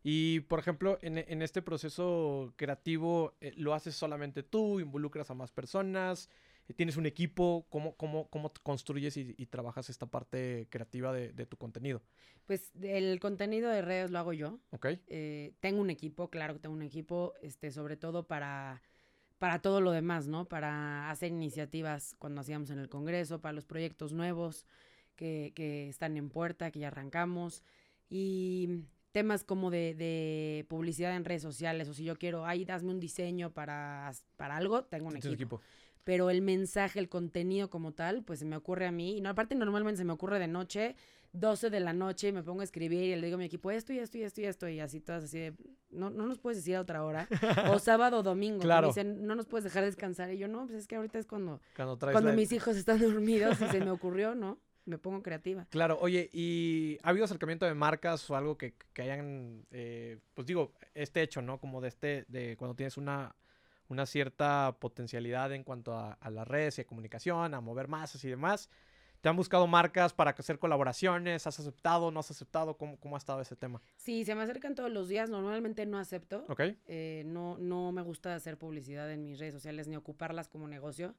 y 0.02 0.40
por 0.40 0.58
ejemplo, 0.58 0.98
en, 1.02 1.18
en 1.18 1.42
este 1.42 1.62
proceso 1.62 2.52
creativo, 2.56 3.34
eh, 3.40 3.52
¿lo 3.56 3.74
haces 3.74 3.94
solamente 3.94 4.42
tú? 4.42 4.80
¿Involucras 4.80 5.30
a 5.30 5.34
más 5.34 5.52
personas? 5.52 6.28
¿Tienes 6.76 6.98
un 6.98 7.06
equipo? 7.06 7.66
¿Cómo, 7.70 7.96
cómo, 7.96 8.28
cómo 8.28 8.52
construyes 8.62 9.16
y, 9.16 9.46
trabajas 9.46 9.88
esta 9.88 10.06
parte 10.06 10.66
creativa 10.68 11.14
de, 11.14 11.32
de, 11.32 11.46
tu 11.46 11.56
contenido? 11.56 12.02
Pues 12.46 12.72
el 12.82 13.18
contenido 13.20 13.70
de 13.70 13.80
redes 13.80 14.10
lo 14.10 14.18
hago 14.18 14.34
yo. 14.34 14.58
Ok. 14.72 14.86
Eh, 15.06 15.54
tengo 15.60 15.80
un 15.80 15.88
equipo, 15.88 16.28
claro 16.28 16.54
que 16.54 16.60
tengo 16.60 16.74
un 16.74 16.82
equipo, 16.82 17.32
este, 17.40 17.70
sobre 17.70 17.96
todo 17.96 18.26
para 18.26 18.82
para 19.38 19.60
todo 19.60 19.80
lo 19.80 19.92
demás, 19.92 20.26
¿no? 20.26 20.46
Para 20.46 21.10
hacer 21.10 21.30
iniciativas 21.30 22.14
cuando 22.18 22.40
hacíamos 22.40 22.70
en 22.70 22.78
el 22.78 22.88
Congreso, 22.88 23.40
para 23.40 23.52
los 23.52 23.64
proyectos 23.64 24.12
nuevos 24.12 24.66
que, 25.16 25.52
que 25.54 25.88
están 25.88 26.16
en 26.16 26.28
puerta, 26.28 26.70
que 26.70 26.80
ya 26.80 26.88
arrancamos. 26.88 27.62
Y 28.10 28.84
temas 29.12 29.44
como 29.44 29.70
de, 29.70 29.94
de, 29.94 30.66
publicidad 30.68 31.14
en 31.16 31.24
redes 31.24 31.42
sociales, 31.42 31.88
o 31.88 31.94
si 31.94 32.04
yo 32.04 32.16
quiero, 32.16 32.46
ahí 32.46 32.64
dasme 32.64 32.90
un 32.90 33.00
diseño 33.00 33.52
para, 33.52 34.12
para 34.36 34.56
algo, 34.56 34.84
tengo 34.84 35.08
un 35.08 35.16
equipo 35.16 35.60
pero 36.08 36.30
el 36.30 36.40
mensaje, 36.40 37.00
el 37.00 37.10
contenido 37.10 37.68
como 37.68 37.92
tal, 37.92 38.22
pues 38.22 38.38
se 38.38 38.46
me 38.46 38.56
ocurre 38.56 38.86
a 38.86 38.90
mí. 38.90 39.18
Y 39.18 39.20
no, 39.20 39.28
aparte 39.28 39.54
normalmente 39.54 39.98
se 39.98 40.06
me 40.06 40.14
ocurre 40.14 40.38
de 40.38 40.48
noche, 40.48 40.96
12 41.32 41.70
de 41.70 41.80
la 41.80 41.92
noche, 41.92 42.28
y 42.28 42.32
me 42.32 42.42
pongo 42.42 42.60
a 42.60 42.64
escribir 42.64 43.04
y 43.04 43.16
le 43.16 43.26
digo 43.26 43.36
a 43.36 43.38
mi 43.38 43.44
equipo, 43.44 43.70
esto 43.70 43.92
y 43.92 43.98
esto 43.98 44.18
y 44.18 44.22
esto 44.22 44.40
y 44.40 44.44
esto, 44.46 44.68
y 44.68 44.80
así 44.80 45.00
todas 45.00 45.24
así 45.24 45.38
de, 45.38 45.54
no, 45.90 46.10
no 46.10 46.26
nos 46.26 46.38
puedes 46.38 46.58
decir 46.58 46.76
a 46.76 46.80
otra 46.80 47.04
hora. 47.04 47.28
o 47.72 47.78
sábado 47.78 48.18
o 48.18 48.22
domingo. 48.22 48.60
Claro. 48.60 48.88
Me 48.88 48.88
dicen, 48.88 49.26
no 49.26 49.34
nos 49.34 49.46
puedes 49.46 49.64
dejar 49.64 49.84
descansar. 49.84 50.30
Y 50.32 50.38
yo, 50.38 50.48
no, 50.48 50.66
pues 50.66 50.78
es 50.78 50.86
que 50.86 50.96
ahorita 50.96 51.18
es 51.18 51.26
cuando, 51.26 51.60
cuando, 51.74 52.32
mis 52.32 52.52
hijos 52.52 52.76
están 52.76 53.00
dormidos 53.00 53.60
y 53.60 53.68
se 53.68 53.80
me 53.80 53.90
ocurrió, 53.90 54.34
¿no? 54.34 54.58
me 54.84 54.96
pongo 54.96 55.22
creativa. 55.22 55.66
Claro, 55.68 55.98
oye, 56.00 56.30
¿y 56.32 56.96
ha 57.02 57.10
habido 57.10 57.26
acercamiento 57.26 57.66
de 57.66 57.74
marcas 57.74 58.30
o 58.30 58.36
algo 58.36 58.56
que, 58.56 58.72
que 58.94 59.02
hayan, 59.02 59.66
eh, 59.70 60.18
pues 60.32 60.46
digo, 60.46 60.72
este 60.94 61.20
hecho, 61.20 61.42
¿no? 61.42 61.60
Como 61.60 61.82
de 61.82 61.88
este, 61.88 62.24
de 62.28 62.56
cuando 62.56 62.74
tienes 62.74 62.96
una 62.96 63.34
una 63.88 64.06
cierta 64.06 64.76
potencialidad 64.78 65.52
en 65.52 65.64
cuanto 65.64 65.96
a, 65.96 66.18
las 66.30 66.46
redes 66.46 66.78
y 66.78 66.82
a 66.82 66.86
comunicación, 66.86 67.54
a 67.54 67.60
mover 67.60 67.88
masas 67.88 68.22
y 68.24 68.28
demás. 68.28 68.70
¿Te 69.20 69.28
han 69.28 69.36
buscado 69.36 69.66
marcas 69.66 70.12
para 70.12 70.30
hacer 70.30 70.58
colaboraciones? 70.58 71.46
¿Has 71.46 71.58
aceptado? 71.58 72.10
¿No 72.10 72.20
has 72.20 72.30
aceptado? 72.30 72.76
¿Cómo, 72.76 72.96
cómo 72.98 73.16
ha 73.16 73.18
estado 73.18 73.40
ese 73.40 73.56
tema? 73.56 73.82
Sí, 73.96 74.24
se 74.24 74.34
me 74.34 74.42
acercan 74.42 74.74
todos 74.74 74.92
los 74.92 75.08
días. 75.08 75.28
Normalmente 75.28 75.86
no 75.86 75.98
acepto. 75.98 76.44
Ok. 76.48 76.60
Eh, 76.86 77.24
no, 77.26 77.58
no 77.58 77.90
me 77.90 78.02
gusta 78.02 78.34
hacer 78.34 78.58
publicidad 78.58 79.10
en 79.10 79.24
mis 79.24 79.38
redes 79.38 79.54
sociales 79.54 79.88
ni 79.88 79.96
ocuparlas 79.96 80.48
como 80.48 80.68
negocio. 80.68 81.14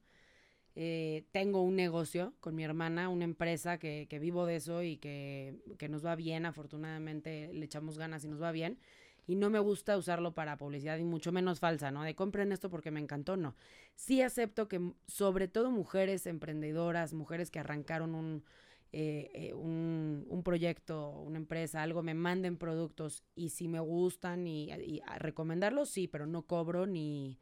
Eh, 0.76 1.24
tengo 1.32 1.62
un 1.62 1.76
negocio 1.76 2.32
con 2.40 2.54
mi 2.54 2.64
hermana, 2.64 3.08
una 3.08 3.24
empresa 3.24 3.78
que, 3.78 4.06
que 4.08 4.18
vivo 4.18 4.46
de 4.46 4.56
eso 4.56 4.82
y 4.82 4.96
que, 4.96 5.56
que, 5.78 5.88
nos 5.88 6.04
va 6.04 6.14
bien. 6.14 6.46
Afortunadamente 6.46 7.52
le 7.52 7.66
echamos 7.66 7.98
ganas 7.98 8.24
y 8.24 8.28
nos 8.28 8.40
va 8.40 8.52
bien 8.52 8.78
y 9.26 9.36
no 9.36 9.50
me 9.50 9.58
gusta 9.58 9.96
usarlo 9.96 10.34
para 10.34 10.56
publicidad 10.56 10.98
y 10.98 11.04
mucho 11.04 11.32
menos 11.32 11.60
falsa, 11.60 11.90
¿no? 11.90 12.02
De 12.02 12.14
compren 12.14 12.52
esto 12.52 12.70
porque 12.70 12.90
me 12.90 13.00
encantó, 13.00 13.36
no. 13.36 13.54
Sí 13.94 14.22
acepto 14.22 14.68
que 14.68 14.80
sobre 15.06 15.48
todo 15.48 15.70
mujeres 15.70 16.26
emprendedoras, 16.26 17.12
mujeres 17.12 17.50
que 17.50 17.58
arrancaron 17.58 18.14
un, 18.14 18.44
eh, 18.92 19.30
eh, 19.34 19.54
un, 19.54 20.26
un, 20.28 20.42
proyecto, 20.42 21.10
una 21.10 21.38
empresa, 21.38 21.82
algo, 21.82 22.02
me 22.02 22.14
manden 22.14 22.56
productos 22.56 23.24
y 23.34 23.50
si 23.50 23.68
me 23.68 23.80
gustan 23.80 24.46
y, 24.46 24.72
y 24.72 25.00
recomendarlos, 25.18 25.90
sí, 25.90 26.08
pero 26.08 26.26
no 26.26 26.42
cobro 26.42 26.86
ni 26.86 27.38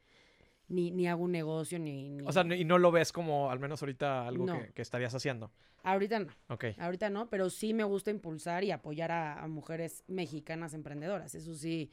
ni, 0.69 0.91
ni 0.91 1.07
hago 1.07 1.23
un 1.23 1.31
negocio, 1.31 1.79
ni, 1.79 2.17
O 2.25 2.31
sea, 2.31 2.43
y 2.43 2.63
no 2.63 2.77
lo 2.77 2.91
ves 2.91 3.11
como, 3.11 3.51
al 3.51 3.59
menos 3.59 3.81
ahorita, 3.81 4.27
algo 4.27 4.45
que, 4.73 4.81
estarías 4.81 5.13
haciendo. 5.13 5.51
Ahorita 5.83 6.19
no. 6.19 6.27
Ok. 6.47 6.65
Ahorita 6.77 7.09
no, 7.09 7.29
pero 7.29 7.49
sí 7.49 7.73
me 7.73 7.83
gusta 7.83 8.11
impulsar 8.11 8.63
y 8.63 8.71
apoyar 8.71 9.11
a, 9.11 9.47
mujeres 9.47 10.03
mexicanas 10.07 10.73
emprendedoras. 10.73 11.35
Eso 11.35 11.55
sí, 11.55 11.91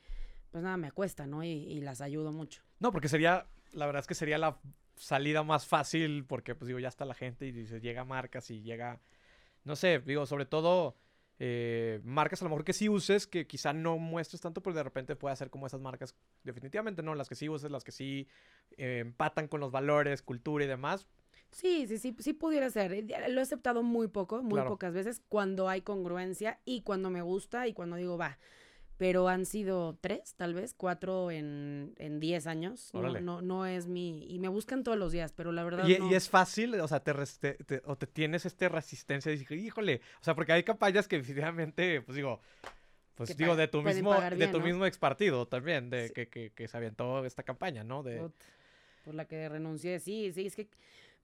pues 0.50 0.62
nada, 0.62 0.76
me 0.76 0.92
cuesta, 0.92 1.26
¿no? 1.26 1.42
Y, 1.42 1.80
las 1.80 2.00
ayudo 2.00 2.32
mucho. 2.32 2.62
No, 2.78 2.92
porque 2.92 3.08
sería, 3.08 3.46
la 3.72 3.86
verdad 3.86 4.00
es 4.00 4.06
que 4.06 4.14
sería 4.14 4.38
la 4.38 4.58
salida 4.96 5.42
más 5.42 5.66
fácil, 5.66 6.24
porque 6.26 6.54
pues 6.54 6.68
digo, 6.68 6.78
ya 6.78 6.88
está 6.88 7.04
la 7.04 7.14
gente 7.14 7.46
y 7.46 7.52
llega 7.52 8.04
marcas 8.04 8.50
y 8.50 8.62
llega, 8.62 9.00
no 9.64 9.76
sé, 9.76 10.00
digo, 10.00 10.26
sobre 10.26 10.46
todo 10.46 10.96
eh, 11.38 12.00
marcas 12.04 12.40
a 12.40 12.44
lo 12.44 12.50
mejor 12.50 12.64
que 12.64 12.72
sí 12.72 12.88
uses, 12.88 13.26
que 13.26 13.46
quizá 13.46 13.72
no 13.72 13.98
muestres 13.98 14.40
tanto, 14.40 14.62
pero 14.62 14.74
de 14.74 14.82
repente 14.82 15.16
puede 15.16 15.36
ser 15.36 15.50
como 15.50 15.66
esas 15.66 15.80
marcas, 15.80 16.14
definitivamente, 16.44 17.02
¿no? 17.02 17.14
Las 17.14 17.28
que 17.28 17.34
sí 17.34 17.48
uses, 17.48 17.70
las 17.70 17.84
que 17.84 17.92
sí 17.92 18.26
eh, 18.76 19.00
empatan 19.00 19.48
con 19.48 19.60
los 19.60 19.70
valores, 19.70 20.22
cultura 20.22 20.64
y 20.64 20.68
demás. 20.68 21.06
Sí, 21.50 21.86
sí, 21.86 21.98
sí, 21.98 22.14
sí 22.18 22.32
pudiera 22.32 22.70
ser. 22.70 22.92
Eh, 22.92 23.06
lo 23.28 23.40
he 23.40 23.42
aceptado 23.42 23.82
muy 23.82 24.08
poco, 24.08 24.42
muy 24.42 24.60
pocas 24.62 24.92
veces, 24.94 25.22
cuando 25.28 25.68
hay 25.68 25.82
congruencia 25.82 26.60
y 26.64 26.82
cuando 26.82 27.10
me 27.10 27.22
gusta 27.22 27.66
y 27.66 27.72
cuando 27.72 27.96
digo, 27.96 28.16
va, 28.16 28.38
pero 28.96 29.28
han 29.28 29.44
sido 29.44 29.98
tres, 30.00 30.34
tal 30.36 30.54
vez, 30.54 30.74
cuatro 30.74 31.30
en, 31.30 31.94
en 31.98 32.18
diez 32.18 32.46
años. 32.46 32.90
No, 32.94 33.20
no, 33.20 33.42
no, 33.42 33.66
es 33.66 33.88
mi... 33.88 34.26
Y 34.28 34.38
me 34.38 34.48
buscan 34.48 34.82
todos 34.82 34.96
los 34.96 35.12
días, 35.12 35.32
pero 35.32 35.52
la 35.52 35.64
verdad 35.64 35.86
¿Y, 35.86 35.98
no. 35.98 36.10
¿y 36.10 36.14
es 36.14 36.28
fácil? 36.28 36.74
O 36.80 36.88
sea, 36.88 37.00
te, 37.00 37.12
o 37.84 37.96
te 37.96 38.06
tienes 38.06 38.46
esta 38.46 38.68
resistencia 38.68 39.30
de 39.30 39.38
decir, 39.38 39.58
híjole, 39.58 40.00
o 40.20 40.24
sea, 40.24 40.34
porque 40.34 40.52
hay 40.52 40.62
campañas 40.62 41.08
que 41.08 41.16
definitivamente, 41.18 42.00
pues 42.00 42.16
digo, 42.16 42.40
pues 43.16 43.36
digo, 43.36 43.56
de 43.56 43.68
tu 43.68 43.82
mismo, 43.82 44.14
de 44.14 44.48
tu 44.48 44.60
mismo 44.60 44.86
ex 44.86 44.98
partido 44.98 45.46
también, 45.46 45.90
de 45.90 46.10
que, 46.10 46.28
que, 46.28 46.52
que, 46.52 46.68
se 46.68 46.76
aventó 46.76 47.24
esta 47.24 47.42
campaña, 47.42 47.84
¿no? 47.84 48.02
De... 48.02 48.30
Por 49.04 49.14
la 49.14 49.26
que 49.26 49.48
renuncié, 49.48 50.00
sí, 50.00 50.32
sí, 50.32 50.46
es 50.46 50.56
que 50.56 50.68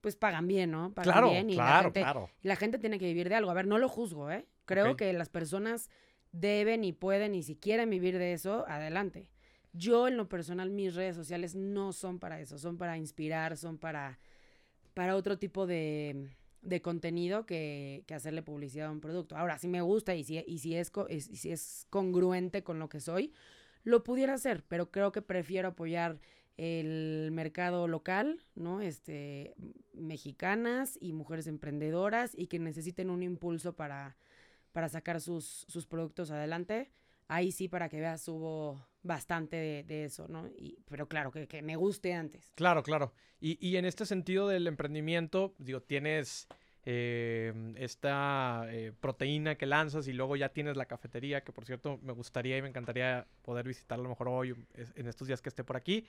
pues 0.01 0.16
pagan 0.16 0.49
bien, 0.49 0.70
¿no? 0.70 0.93
Pagan 0.93 1.31
bien 1.31 1.51
y 1.51 1.55
claro, 1.55 1.70
la 1.70 1.83
gente, 1.85 2.01
claro. 2.01 2.31
Y 2.43 2.49
la 2.49 2.57
gente 2.57 2.79
tiene 2.79 2.99
que 2.99 3.07
vivir 3.07 3.29
de 3.29 3.37
algo. 3.37 3.51
A 3.51 3.55
ver, 3.55 3.66
no 3.66 3.79
lo 3.79 3.89
juzgo, 3.89 4.31
¿eh? 4.31 4.47
Creo 4.64 4.97
que 4.97 5.12
las 5.12 5.29
personas 5.29 5.91
deben 6.33 6.83
y 6.85 6.93
pueden 6.93 7.35
y 7.35 7.43
si 7.43 7.57
quieren 7.57 7.91
vivir 7.91 8.18
de 8.18 8.33
eso, 8.33 8.64
adelante. 8.66 9.28
Yo 9.74 10.09
en 10.09 10.16
lo 10.16 10.28
personal 10.28 10.70
mis 10.70 10.95
redes 10.95 11.16
sociales 11.16 11.55
no 11.55 11.93
son 11.93 12.18
para 12.18 12.41
eso, 12.41 12.59
son 12.59 12.76
para 12.76 12.99
inspirar, 12.99 13.57
son 13.57 13.78
para, 13.78 14.18
para 14.95 15.16
otro 15.16 15.39
tipo 15.39 15.66
de, 15.66 16.30
de 16.62 16.83
contenido 16.83 17.47
que, 17.47 18.05
que, 18.07 18.14
hacerle 18.14 18.43
publicidad 18.43 18.89
a 18.89 18.93
un 18.93 19.01
producto. 19.01 19.37
Ahora, 19.37 19.59
si 19.59 19.68
me 19.68 19.80
gusta 19.80 20.14
y 20.14 20.24
si, 20.24 20.45
y 20.47 20.59
si, 20.59 20.74
es, 20.76 20.93
si 21.20 21.51
es 21.51 21.87
congruente 21.89 22.62
con 22.62 22.78
lo 22.78 22.89
que 22.89 23.01
soy, 23.01 23.33
lo 23.85 24.05
pudiera 24.05 24.35
hacer, 24.35 24.64
pero 24.68 24.91
creo 24.91 25.11
que 25.11 25.22
prefiero 25.22 25.68
apoyar 25.68 26.18
el 26.59 27.30
mercado 27.33 27.89
local, 27.89 28.45
¿no? 28.55 28.83
Este, 28.83 29.55
mexicanas 29.95 30.99
y 31.01 31.14
mujeres 31.14 31.47
emprendedoras 31.47 32.33
y 32.37 32.47
que 32.47 32.59
necesiten 32.59 33.09
un 33.09 33.22
impulso 33.22 33.74
para, 33.74 34.16
para 34.73 34.89
sacar 34.89 35.20
sus, 35.20 35.64
sus 35.68 35.87
productos 35.87 36.31
adelante. 36.31 36.91
Ahí 37.29 37.53
sí, 37.53 37.68
para 37.68 37.89
que 37.89 38.01
veas, 38.01 38.27
hubo 38.29 38.85
bastante 39.03 39.85
de, 39.87 40.05
eso, 40.05 40.29
¿no? 40.29 40.47
Y, 40.49 40.79
pero 40.89 41.09
claro, 41.09 41.31
que, 41.31 41.47
que, 41.47 41.62
me 41.62 41.77
guste 41.77 42.14
antes. 42.14 42.53
Claro, 42.55 42.83
claro. 42.83 43.12
Y, 43.41 43.59
y, 43.66 43.77
en 43.77 43.85
este 43.85 44.07
sentido 44.07 44.49
del 44.49 44.66
emprendimiento, 44.66 45.55
digo, 45.59 45.81
tienes 45.81 46.49
eh, 46.85 47.53
esta 47.77 48.66
eh, 48.70 48.93
proteína 49.01 49.55
que 49.55 49.66
lanzas 49.66 50.09
y 50.09 50.12
luego 50.12 50.35
ya 50.37 50.49
tienes 50.49 50.77
la 50.77 50.87
cafetería, 50.87 51.43
que 51.43 51.53
por 51.53 51.64
cierto 51.64 51.99
me 52.03 52.12
gustaría 52.12 52.59
y 52.59 52.62
me 52.62 52.68
encantaría 52.68 53.27
poder 53.43 53.66
visitar 53.68 54.01
a 54.01 54.03
lo 54.03 54.09
mejor 54.09 54.29
hoy, 54.29 54.55
en 54.75 55.07
estos 55.07 55.29
días 55.29 55.41
que 55.41 55.49
esté 55.49 55.62
por 55.62 55.77
aquí. 55.77 56.07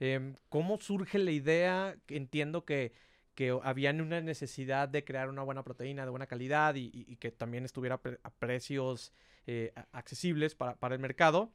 Em, 0.00 0.34
¿Cómo 0.48 0.78
surge 0.80 1.18
la 1.18 1.30
idea? 1.30 1.96
Entiendo 2.08 2.64
que 2.64 2.92
que 3.38 3.56
había 3.62 3.92
una 3.92 4.20
necesidad 4.20 4.88
de 4.88 5.04
crear 5.04 5.28
una 5.28 5.44
buena 5.44 5.62
proteína 5.62 6.02
de 6.02 6.10
buena 6.10 6.26
calidad 6.26 6.74
y, 6.74 7.14
que 7.20 7.30
también 7.30 7.64
estuviera 7.64 8.00
a 8.24 8.30
precios 8.30 9.12
eh, 9.46 9.72
accesibles 9.92 10.56
para, 10.56 10.76
el 10.92 10.98
mercado. 10.98 11.52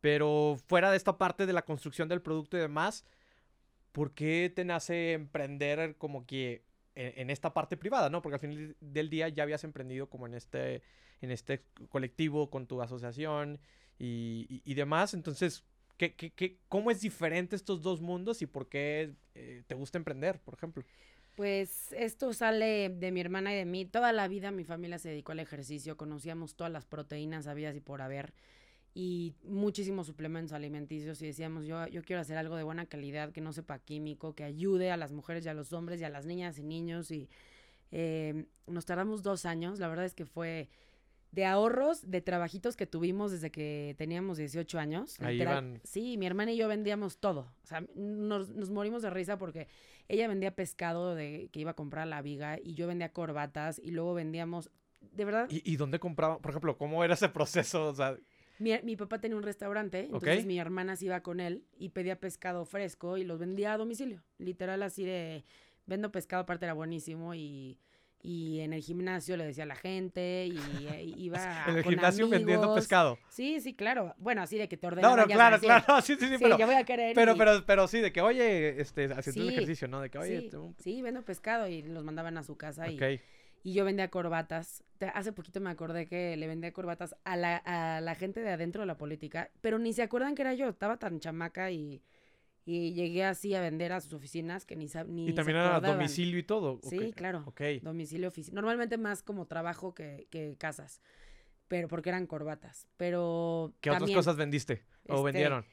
Pero 0.00 0.56
fuera 0.68 0.92
de 0.92 0.96
esta 0.96 1.18
parte 1.18 1.44
de 1.44 1.52
la 1.52 1.64
construcción 1.64 2.08
del 2.08 2.22
producto 2.22 2.56
y 2.56 2.60
demás, 2.60 3.04
¿por 3.90 4.14
qué 4.14 4.52
te 4.54 4.64
nace 4.64 5.14
emprender 5.14 5.96
como 5.98 6.24
que 6.24 6.62
en, 6.94 7.30
esta 7.30 7.52
parte 7.52 7.76
privada, 7.76 8.10
no? 8.10 8.22
Porque 8.22 8.36
al 8.36 8.40
final 8.40 8.76
del 8.78 9.10
día 9.10 9.28
ya 9.28 9.42
habías 9.42 9.64
emprendido 9.64 10.08
como 10.08 10.28
en 10.28 10.34
este, 10.34 10.82
en 11.20 11.32
este 11.32 11.64
colectivo 11.88 12.48
con 12.48 12.68
tu 12.68 12.80
asociación 12.80 13.58
y, 13.98 14.72
demás. 14.74 15.14
Entonces, 15.14 15.64
¿qué, 15.98 16.14
qué, 16.14 16.56
cómo 16.68 16.90
es 16.90 17.02
diferente 17.02 17.56
estos 17.56 17.82
dos 17.82 18.00
mundos 18.00 18.40
y 18.40 18.46
por 18.46 18.68
qué 18.68 19.12
eh, 19.34 19.62
te 19.66 19.74
gusta 19.74 19.98
emprender, 19.98 20.40
por 20.40 20.54
ejemplo? 20.54 20.84
Pues 21.36 21.92
esto 21.92 22.32
sale 22.32 22.88
de 22.88 23.12
mi 23.12 23.20
hermana 23.20 23.52
y 23.52 23.56
de 23.56 23.64
mí. 23.64 23.84
Toda 23.84 24.12
la 24.12 24.26
vida 24.26 24.50
mi 24.50 24.64
familia 24.64 24.98
se 24.98 25.10
dedicó 25.10 25.32
al 25.32 25.40
ejercicio, 25.40 25.96
conocíamos 25.96 26.54
todas 26.54 26.72
las 26.72 26.86
proteínas 26.86 27.46
habidas 27.46 27.76
y 27.76 27.80
por 27.80 28.00
haber 28.00 28.32
y 28.94 29.34
muchísimos 29.44 30.06
suplementos 30.08 30.52
alimenticios 30.52 31.22
y 31.22 31.26
decíamos 31.26 31.66
yo, 31.66 31.86
yo 31.86 32.02
quiero 32.02 32.20
hacer 32.20 32.36
algo 32.36 32.56
de 32.56 32.64
buena 32.64 32.86
calidad, 32.86 33.30
que 33.30 33.40
no 33.40 33.52
sepa 33.52 33.78
químico, 33.78 34.34
que 34.34 34.42
ayude 34.42 34.90
a 34.90 34.96
las 34.96 35.12
mujeres 35.12 35.46
y 35.46 35.48
a 35.48 35.54
los 35.54 35.72
hombres 35.72 36.00
y 36.00 36.04
a 36.04 36.08
las 36.08 36.26
niñas 36.26 36.58
y 36.58 36.64
niños 36.64 37.10
y 37.12 37.28
eh, 37.92 38.46
nos 38.66 38.86
tardamos 38.86 39.22
dos 39.22 39.46
años, 39.46 39.78
la 39.78 39.88
verdad 39.88 40.04
es 40.04 40.14
que 40.14 40.26
fue 40.26 40.68
de 41.32 41.44
ahorros, 41.44 42.10
de 42.10 42.20
trabajitos 42.20 42.76
que 42.76 42.86
tuvimos 42.86 43.30
desde 43.30 43.50
que 43.50 43.94
teníamos 43.98 44.38
18 44.38 44.78
años. 44.78 45.20
Ahí 45.20 45.44
van. 45.44 45.80
Sí, 45.84 46.16
mi 46.16 46.26
hermana 46.26 46.52
y 46.52 46.56
yo 46.56 46.68
vendíamos 46.68 47.18
todo. 47.18 47.52
O 47.62 47.66
sea, 47.66 47.84
nos, 47.94 48.50
nos, 48.50 48.70
morimos 48.70 49.02
de 49.02 49.10
risa 49.10 49.38
porque 49.38 49.68
ella 50.08 50.26
vendía 50.28 50.54
pescado 50.54 51.14
de 51.14 51.50
que 51.52 51.60
iba 51.60 51.72
a 51.72 51.74
comprar 51.74 52.06
la 52.06 52.22
viga 52.22 52.58
y 52.62 52.74
yo 52.74 52.86
vendía 52.86 53.12
corbatas 53.12 53.78
y 53.78 53.90
luego 53.90 54.14
vendíamos, 54.14 54.70
de 55.00 55.24
verdad. 55.24 55.48
¿Y, 55.50 55.70
y 55.70 55.76
dónde 55.76 55.98
compraba? 55.98 56.38
Por 56.38 56.50
ejemplo, 56.50 56.78
¿cómo 56.78 57.04
era 57.04 57.14
ese 57.14 57.28
proceso? 57.28 57.88
O 57.88 57.94
sea... 57.94 58.16
Mi, 58.58 58.72
mi 58.82 58.96
papá 58.96 59.20
tenía 59.20 59.36
un 59.36 59.44
restaurante, 59.44 60.06
entonces 60.06 60.44
mi 60.44 60.58
hermana 60.58 60.96
se 60.96 61.04
iba 61.04 61.20
con 61.20 61.38
él 61.38 61.62
y 61.78 61.90
pedía 61.90 62.18
pescado 62.18 62.64
fresco 62.64 63.16
y 63.16 63.22
los 63.22 63.38
vendía 63.38 63.74
a 63.74 63.78
domicilio. 63.78 64.24
Literal 64.38 64.82
así 64.82 65.04
de, 65.04 65.44
vendo 65.86 66.10
pescado, 66.10 66.42
aparte 66.42 66.64
era 66.64 66.74
buenísimo 66.74 67.36
y 67.36 67.78
y 68.22 68.60
en 68.60 68.72
el 68.72 68.82
gimnasio 68.82 69.36
le 69.36 69.44
decía 69.44 69.64
a 69.64 69.66
la 69.66 69.76
gente 69.76 70.46
y, 70.46 70.58
eh, 70.90 71.02
iba 71.16 71.64
en 71.66 71.76
el 71.76 71.84
gimnasio 71.84 72.28
vendiendo 72.28 72.74
pescado. 72.74 73.18
Sí 73.28 73.60
sí 73.60 73.74
claro. 73.74 74.14
Bueno 74.18 74.42
así 74.42 74.58
de 74.58 74.68
que 74.68 74.76
te 74.76 74.86
ordenaban 74.86 75.16
no 75.16 75.22
no 75.26 75.32
claro 75.32 75.58
claro 75.58 76.00
sí 76.02 76.16
sí 76.18 76.26
sí, 76.26 76.36
pero 76.38 76.58
yo 76.58 76.66
voy 76.66 76.74
a 76.74 76.84
querer 76.84 77.14
pero 77.14 77.36
pero 77.36 77.64
pero 77.64 77.88
sí 77.88 78.00
de 78.00 78.12
que 78.12 78.20
oye 78.20 78.80
este 78.80 79.04
haciendo 79.12 79.42
el 79.42 79.50
ejercicio 79.50 79.88
no 79.88 80.00
de 80.00 80.10
que 80.10 80.18
oye 80.18 80.50
sí, 80.78 81.02
vendo 81.02 81.22
pescado 81.22 81.68
y 81.68 81.82
los 81.82 82.04
mandaban 82.04 82.36
a 82.38 82.42
su 82.42 82.56
casa 82.56 82.88
y, 82.88 83.20
y 83.62 83.72
yo 83.72 83.84
vendía 83.84 84.08
corbatas. 84.08 84.84
Hace 85.14 85.32
poquito 85.32 85.60
me 85.60 85.70
acordé 85.70 86.06
que 86.06 86.36
le 86.36 86.46
vendía 86.48 86.72
corbatas 86.72 87.14
a 87.24 87.36
la 87.36 87.56
a 87.56 88.00
la 88.00 88.14
gente 88.14 88.40
de 88.40 88.50
adentro 88.50 88.82
de 88.82 88.86
la 88.86 88.98
política 88.98 89.50
pero 89.60 89.78
ni 89.78 89.92
se 89.92 90.02
acuerdan 90.02 90.34
que 90.34 90.42
era 90.42 90.54
yo 90.54 90.68
estaba 90.68 90.96
tan 90.96 91.20
chamaca 91.20 91.70
y 91.70 92.02
y 92.70 92.92
llegué 92.92 93.24
así 93.24 93.54
a 93.54 93.62
vender 93.62 93.92
a 93.92 94.00
sus 94.02 94.12
oficinas 94.12 94.66
que 94.66 94.76
ni 94.76 94.88
ni 95.06 95.30
Y 95.30 95.32
también 95.32 95.56
era 95.56 95.80
domicilio 95.80 96.38
y 96.38 96.42
todo. 96.42 96.78
Sí, 96.82 97.14
claro. 97.14 97.42
Ok. 97.46 97.62
Domicilio 97.80 98.28
oficina. 98.28 98.56
Normalmente 98.56 98.98
más 98.98 99.22
como 99.22 99.46
trabajo 99.46 99.94
que, 99.94 100.26
que, 100.28 100.54
casas. 100.58 101.00
Pero 101.66 101.88
porque 101.88 102.10
eran 102.10 102.26
corbatas. 102.26 102.86
Pero. 102.98 103.72
¿Qué 103.80 103.90
otras 103.90 104.10
cosas 104.10 104.36
vendiste? 104.36 104.84
¿O 105.06 105.14
este, 105.14 105.24
vendieron? 105.24 105.64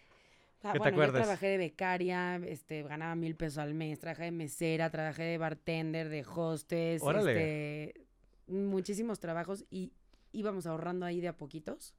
Ah, 0.64 0.72
¿Qué 0.72 0.80
te 0.80 0.88
acuerdas? 0.88 1.16
Yo 1.16 1.24
trabajé 1.24 1.48
de 1.48 1.58
becaria, 1.58 2.38
este, 2.38 2.84
ganaba 2.84 3.14
mil 3.16 3.36
pesos 3.36 3.58
al 3.58 3.74
mes, 3.74 4.00
trabajé 4.00 4.24
de 4.24 4.32
mesera, 4.32 4.90
trabajé 4.90 5.24
de 5.24 5.38
bartender, 5.38 6.08
de 6.08 6.24
hostess, 6.26 7.04
este, 7.04 8.06
muchísimos 8.48 9.20
trabajos 9.20 9.66
y 9.70 9.92
íbamos 10.32 10.66
ahorrando 10.66 11.06
ahí 11.06 11.20
de 11.20 11.28
a 11.28 11.36
poquitos 11.36 11.94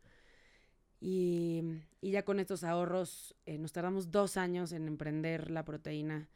y, 1.00 1.62
ya 2.02 2.24
con 2.24 2.40
estos 2.40 2.64
ahorros 2.64 3.34
eh, 3.46 3.58
nos 3.58 3.72
tardamos 3.72 4.10
dos 4.10 4.36
años 4.36 4.72
en 4.72 4.86
emprender 4.86 5.50
la 5.50 5.64
proteína, 5.64 6.28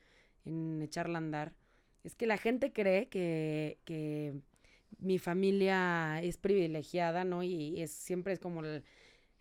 en 0.44 0.82
echarla 0.82 1.18
a 1.18 1.22
andar. 1.22 1.54
Es 2.04 2.14
que 2.14 2.26
la 2.26 2.38
gente 2.38 2.72
cree 2.72 3.08
que, 3.08 3.78
que 3.84 4.34
mi 4.98 5.18
familia 5.18 6.20
es 6.22 6.36
privilegiada, 6.38 7.24
¿no? 7.24 7.42
Y 7.42 7.80
es 7.80 7.92
siempre 7.92 8.32
es 8.32 8.40
como 8.40 8.62
el, 8.62 8.84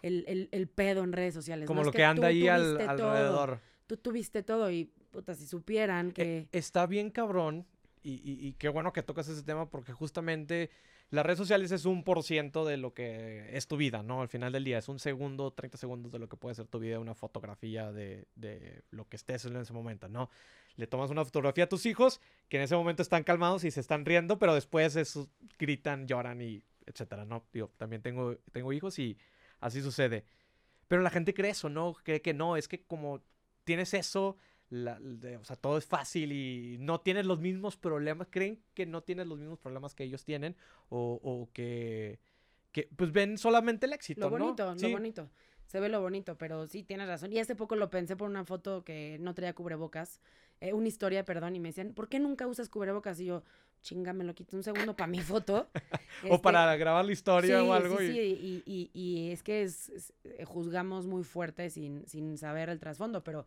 el, 0.02 0.50
el, 0.52 0.68
pedo 0.68 1.04
en 1.04 1.14
redes 1.14 1.34
sociales. 1.34 1.68
Como 1.68 1.84
lo 1.84 1.92
que, 1.92 2.04
anda 2.04 2.28
ahí 2.28 2.48
al, 2.48 2.80
alrededor. 2.82 3.60
Tú 3.88 3.98
tuviste 3.98 4.44
todo 4.44 4.70
y, 4.72 4.86
puta, 5.12 5.36
si 5.36 5.46
supieran 5.46 6.12
que... 6.12 6.40
Eh, 6.40 6.48
está 6.52 6.86
bien 6.86 7.10
cabrón 7.10 7.66
y, 8.04 8.14
y, 8.14 8.48
y, 8.48 8.54
qué 8.54 8.70
bueno 8.70 8.94
que 8.94 9.04
tocas 9.04 9.28
ese 9.28 9.44
tema 9.44 9.70
porque 9.70 9.92
justamente 9.92 10.70
las 11.12 11.26
redes 11.26 11.40
sociales 11.40 11.72
es 11.72 11.86
un 11.86 12.04
por 12.04 12.24
ciento 12.24 12.66
de 12.66 12.78
lo 12.78 12.94
que 12.94 13.50
es 13.58 13.68
tu 13.68 13.78
vida, 13.78 14.04
¿no? 14.04 14.22
Al 14.22 14.28
final 14.28 14.52
del 14.52 14.64
día 14.64 14.78
es 14.78 14.90
un 14.90 15.00
segundo, 15.00 15.52
30 15.52 15.78
segundos 15.78 16.12
de 16.12 16.20
lo 16.20 16.30
que 16.30 16.38
puede 16.38 16.56
ser 16.56 16.68
tu 16.68 16.80
vida, 16.80 17.00
una 17.00 17.16
fotografía 17.16 17.92
de, 17.92 18.28
de 18.36 18.84
lo 18.92 19.08
que 19.08 19.16
estés 19.16 19.46
en 19.46 19.56
ese 19.56 19.74
momento, 19.74 20.08
¿no? 20.08 20.30
Le 20.76 20.88
tomas 20.88 21.10
una 21.10 21.26
fotografía 21.26 21.64
a 21.64 21.70
tus 21.70 21.86
hijos 21.86 22.22
que 22.48 22.58
en 22.58 22.64
ese 22.64 22.76
momento 22.76 23.02
están 23.02 23.24
calmados 23.24 23.64
y 23.64 23.72
se 23.72 23.80
están 23.80 24.06
riendo, 24.06 24.38
pero 24.38 24.54
después 24.54 24.96
eso, 24.96 25.28
gritan, 25.58 26.08
lloran 26.08 26.42
y 26.42 26.64
etcétera, 26.86 27.26
¿no? 27.26 27.44
Digo, 27.54 27.72
también 27.78 28.02
tengo, 28.02 28.36
tengo 28.52 28.74
hijos 28.74 29.00
y 29.00 29.18
así 29.60 29.82
sucede. 29.82 30.26
Pero 30.88 31.02
la 31.02 31.10
gente 31.10 31.34
cree 31.34 31.52
eso, 31.52 31.70
¿no? 31.70 31.96
Cree 32.04 32.22
que 32.22 32.34
no, 32.34 32.58
es 32.58 32.68
que 32.68 32.82
como 32.84 33.22
tienes 33.64 33.94
eso, 33.94 34.38
o 34.72 35.44
sea, 35.46 35.56
todo 35.56 35.78
es 35.78 35.86
fácil 35.86 36.32
y 36.32 36.78
no 36.80 37.02
tienes 37.02 37.26
los 37.26 37.40
mismos 37.40 37.78
problemas, 37.78 38.28
creen 38.30 38.62
que 38.74 38.86
no 38.86 39.02
tienes 39.02 39.28
los 39.28 39.40
mismos 39.40 39.60
problemas 39.60 39.96
que 39.96 40.04
ellos 40.04 40.24
tienen 40.26 40.56
o, 40.90 41.20
o 41.24 41.50
que, 41.54 42.20
que, 42.72 42.90
pues 42.96 43.12
ven 43.12 43.38
solamente 43.38 43.86
el 43.86 43.94
éxito. 43.94 44.22
Lo 44.22 44.30
bonito, 44.30 44.76
lo 44.76 44.90
bonito. 44.92 45.30
se 45.66 45.80
ve 45.80 45.90
lo 45.90 46.02
bonito, 46.02 46.38
pero 46.38 46.68
sí 46.68 46.84
tienes 46.84 47.08
razón. 47.08 47.32
Y 47.34 47.40
hace 47.40 47.56
poco 47.56 47.76
lo 47.76 47.90
pensé 47.90 48.16
por 48.16 48.30
una 48.30 48.46
foto 48.46 48.84
que 48.84 49.18
no 49.20 49.34
traía 49.34 49.54
cubrebocas, 49.54 50.20
eh, 50.62 50.74
una 50.74 50.88
historia, 50.88 51.24
perdón, 51.26 51.56
y 51.56 51.60
me 51.60 51.70
decían, 51.70 51.94
¿por 51.94 52.10
qué 52.10 52.20
nunca 52.20 52.46
usas 52.48 52.70
cubrebocas? 52.70 53.20
Y 53.20 53.26
yo, 53.26 53.44
chinga, 53.82 54.12
me 54.14 54.24
lo 54.24 54.36
quito 54.36 54.56
un 54.58 54.64
segundo 54.64 54.96
para 54.96 55.08
mi 55.08 55.20
foto. 55.22 55.70
o 56.24 56.36
Este, 56.36 56.40
para 56.40 56.76
grabar 56.76 57.06
la 57.06 57.12
historia 57.12 57.60
sí, 57.62 57.68
o 57.68 57.74
algo. 57.74 57.98
Sí, 57.98 58.04
y- 58.04 58.08
sí, 58.08 58.20
y, 58.20 58.64
y- 58.66 58.92
y 58.94 59.32
es 59.32 59.42
que 59.42 59.64
es- 59.64 59.90
es- 59.90 60.14
eh, 60.26 60.44
juzgamos 60.46 61.08
muy 61.08 61.24
fuerte 61.24 61.70
sin, 61.70 62.06
sin 62.08 62.38
saber 62.38 62.70
el 62.70 62.80
trasfondo, 62.80 63.24
pero 63.24 63.46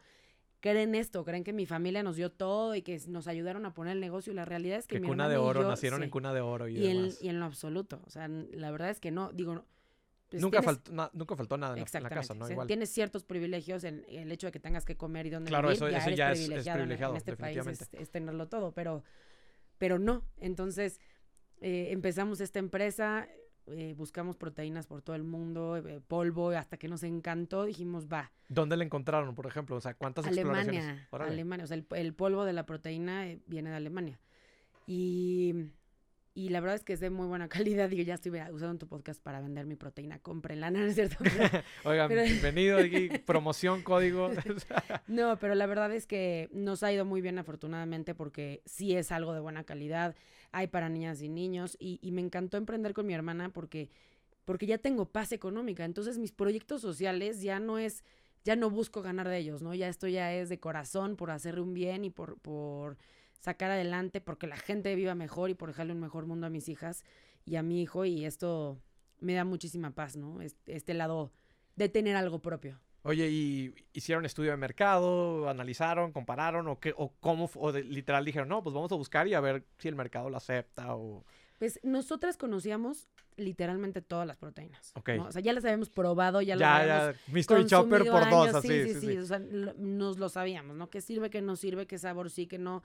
creen 0.62 0.94
esto, 0.94 1.24
creen 1.24 1.42
que 1.44 1.52
mi 1.52 1.66
familia 1.66 2.02
nos 2.02 2.16
dio 2.16 2.30
todo 2.32 2.74
y 2.74 2.80
que 2.82 2.98
nos 3.08 3.26
ayudaron 3.26 3.66
a 3.66 3.74
poner 3.74 3.92
el 3.94 4.00
negocio 4.00 4.32
y 4.32 4.36
la 4.36 4.44
realidad 4.46 4.78
es 4.78 4.86
que, 4.86 4.94
Que 4.96 5.00
mi 5.00 5.08
cuna 5.08 5.28
de 5.28 5.34
y 5.34 5.38
oro, 5.38 5.62
yo- 5.62 5.68
nacieron 5.68 5.98
sí. 6.00 6.04
en 6.04 6.10
cuna 6.10 6.32
de 6.32 6.40
oro 6.40 6.68
y, 6.68 6.78
y 6.78 6.86
en, 6.86 6.96
demás. 7.02 7.18
y 7.22 7.28
en 7.28 7.40
lo 7.40 7.44
absoluto, 7.46 8.00
o 8.06 8.10
sea, 8.10 8.28
la 8.28 8.70
verdad 8.70 8.88
es 8.90 9.00
que 9.00 9.10
no, 9.10 9.32
digo, 9.32 9.64
pues 10.30 10.40
nunca, 10.40 10.60
tienes- 10.60 10.64
faltó, 10.64 10.92
na- 10.92 11.10
nunca 11.12 11.36
faltó 11.36 11.56
nada 11.58 11.74
en 11.76 11.84
la, 11.92 11.98
en 11.98 12.04
casa, 12.08 12.32
¿no? 12.34 12.48
Igual. 12.48 12.66
Tienes 12.68 12.90
ciertos 12.90 13.24
privilegios 13.24 13.82
en 13.84 14.04
el 14.08 14.30
hecho 14.32 14.46
de 14.46 14.52
que 14.52 14.60
tengas 14.60 14.84
que 14.84 14.96
comer 14.96 15.26
y 15.26 15.30
dónde 15.30 15.48
Claro, 15.48 15.68
vivir. 15.68 15.76
eso- 15.76 15.90
ya 15.90 15.98
eso 15.98 16.06
eres 16.06 16.16
ya 16.16 16.30
es- 16.32 16.38
es 16.38 16.44
privilegiado. 16.46 16.82
en- 16.84 16.90
en, 17.12 17.16
este 17.18 17.36
país 17.36 17.58
es 17.92 18.10
tenerlo 18.10 18.48
todo, 18.48 18.72
pero, 18.72 19.02
pero 19.78 19.98
no. 19.98 20.24
Entonces, 20.38 21.00
eh, 21.60 21.88
empezamos 21.90 22.40
esta 22.40 22.60
empresa, 22.60 23.28
eh, 23.68 23.94
buscamos 23.96 24.36
proteínas 24.36 24.86
por 24.86 25.02
todo 25.02 25.16
el 25.16 25.22
mundo, 25.24 25.76
eh, 25.76 26.00
polvo, 26.06 26.50
hasta 26.50 26.76
que 26.76 26.88
nos 26.88 27.02
encantó, 27.02 27.64
dijimos, 27.64 28.06
va, 28.12 28.30
¿Dónde 28.48 28.76
la 28.76 28.84
encontraron, 28.84 29.34
por 29.34 29.46
ejemplo? 29.46 29.76
O 29.76 29.80
sea, 29.80 29.94
¿cuántas 29.94 30.26
exploraciones? 30.26 30.82
Alemania, 30.84 31.08
Órale. 31.10 31.32
Alemania, 31.32 31.64
o 31.64 31.66
sea, 31.68 31.76
el, 31.76 31.86
el 31.96 32.12
polvo 32.14 32.44
de 32.44 32.52
la 32.52 32.66
proteína 32.66 33.28
eh, 33.28 33.40
viene 33.46 33.70
de 33.70 33.76
Alemania. 33.76 34.18
Y, 34.86 35.54
y 36.34 36.48
la 36.48 36.60
verdad 36.60 36.76
es 36.76 36.84
que 36.84 36.92
es 36.92 37.00
de 37.00 37.10
muy 37.10 37.26
buena 37.26 37.48
calidad. 37.48 37.88
Digo, 37.88 38.02
ya 38.02 38.14
estoy 38.14 38.32
usando 38.52 38.78
tu 38.78 38.88
podcast 38.88 39.22
para 39.22 39.40
vender 39.40 39.66
mi 39.66 39.76
proteína. 39.76 40.18
Cómprenla, 40.18 40.70
¿no 40.72 40.80
es 40.80 40.94
cierto? 40.94 41.16
Pero- 41.22 41.62
Oigan, 41.84 42.08
Pero- 42.08 42.22
bienvenido 42.24 42.78
aquí, 42.78 43.08
promoción, 43.24 43.82
código. 43.82 44.30
No, 45.06 45.38
pero 45.38 45.54
la 45.54 45.66
verdad 45.66 45.92
es 45.92 46.06
que 46.06 46.48
nos 46.52 46.82
ha 46.82 46.92
ido 46.92 47.04
muy 47.04 47.20
bien 47.20 47.38
afortunadamente 47.38 48.14
porque 48.14 48.62
sí 48.66 48.94
es 48.96 49.12
algo 49.12 49.32
de 49.34 49.40
buena 49.40 49.64
calidad, 49.64 50.14
hay 50.52 50.68
para 50.68 50.88
niñas 50.88 51.22
y 51.22 51.28
niños 51.28 51.76
y, 51.80 51.98
y 52.02 52.12
me 52.12 52.20
encantó 52.20 52.56
emprender 52.56 52.94
con 52.94 53.06
mi 53.06 53.14
hermana 53.14 53.52
porque, 53.52 53.90
porque 54.44 54.66
ya 54.66 54.78
tengo 54.78 55.06
paz 55.06 55.32
económica, 55.32 55.84
entonces 55.84 56.18
mis 56.18 56.32
proyectos 56.32 56.80
sociales 56.80 57.42
ya 57.42 57.58
no 57.58 57.78
es, 57.78 58.04
ya 58.44 58.54
no 58.56 58.70
busco 58.70 59.02
ganar 59.02 59.28
de 59.28 59.38
ellos, 59.38 59.62
¿no? 59.62 59.74
Ya 59.74 59.88
esto 59.88 60.08
ya 60.08 60.32
es 60.34 60.48
de 60.48 60.60
corazón 60.60 61.16
por 61.16 61.30
hacerle 61.30 61.62
un 61.62 61.74
bien 61.74 62.04
y 62.04 62.10
por, 62.10 62.38
por 62.38 62.98
sacar 63.40 63.70
adelante, 63.70 64.20
porque 64.20 64.46
la 64.46 64.56
gente 64.56 64.94
viva 64.94 65.14
mejor 65.14 65.50
y 65.50 65.54
por 65.54 65.68
dejarle 65.68 65.92
un 65.92 66.00
mejor 66.00 66.26
mundo 66.26 66.46
a 66.46 66.50
mis 66.50 66.68
hijas 66.68 67.04
y 67.44 67.56
a 67.56 67.62
mi 67.62 67.82
hijo 67.82 68.04
y 68.04 68.24
esto 68.24 68.78
me 69.20 69.34
da 69.34 69.44
muchísima 69.44 69.90
paz, 69.90 70.16
¿no? 70.16 70.42
Este, 70.42 70.76
este 70.76 70.94
lado 70.94 71.32
de 71.76 71.88
tener 71.88 72.16
algo 72.16 72.40
propio. 72.40 72.80
Oye, 73.04 73.28
¿y 73.30 73.74
hicieron 73.92 74.24
estudio 74.24 74.52
de 74.52 74.56
mercado? 74.56 75.48
¿Analizaron? 75.48 76.12
¿Compararon? 76.12 76.68
¿O 76.68 76.78
qué? 76.78 76.94
¿O 76.96 77.12
cómo? 77.20 77.50
¿O 77.56 77.72
de- 77.72 77.82
literal 77.82 78.24
dijeron, 78.24 78.48
no, 78.48 78.62
pues 78.62 78.74
vamos 78.74 78.92
a 78.92 78.94
buscar 78.94 79.26
y 79.26 79.34
a 79.34 79.40
ver 79.40 79.64
si 79.78 79.88
el 79.88 79.96
mercado 79.96 80.30
lo 80.30 80.36
acepta? 80.36 80.94
O... 80.94 81.24
Pues 81.58 81.80
nosotras 81.82 82.36
conocíamos 82.36 83.08
literalmente 83.36 84.02
todas 84.02 84.26
las 84.26 84.36
proteínas. 84.36 84.92
Ok. 84.94 85.08
¿no? 85.16 85.24
O 85.24 85.32
sea, 85.32 85.42
ya 85.42 85.52
las 85.52 85.64
habíamos 85.64 85.90
probado, 85.90 86.42
ya, 86.42 86.54
Ya, 86.54 86.78
las 86.78 86.86
ya, 86.86 87.00
habíamos 87.08 87.28
Mystery 87.28 87.66
Chopper 87.66 88.04
por 88.08 88.30
dos, 88.30 88.54
así. 88.54 88.68
Sí, 88.68 88.94
sí, 88.94 89.00
sí. 89.00 89.16
O 89.18 89.26
sea, 89.26 89.38
lo- 89.40 89.74
nos 89.74 90.18
lo 90.18 90.28
sabíamos, 90.28 90.76
¿no? 90.76 90.88
¿Qué 90.88 91.00
sirve, 91.00 91.28
qué 91.30 91.42
no 91.42 91.56
sirve, 91.56 91.86
qué 91.88 91.98
sabor 91.98 92.30
sí, 92.30 92.46
qué 92.46 92.58
no? 92.58 92.82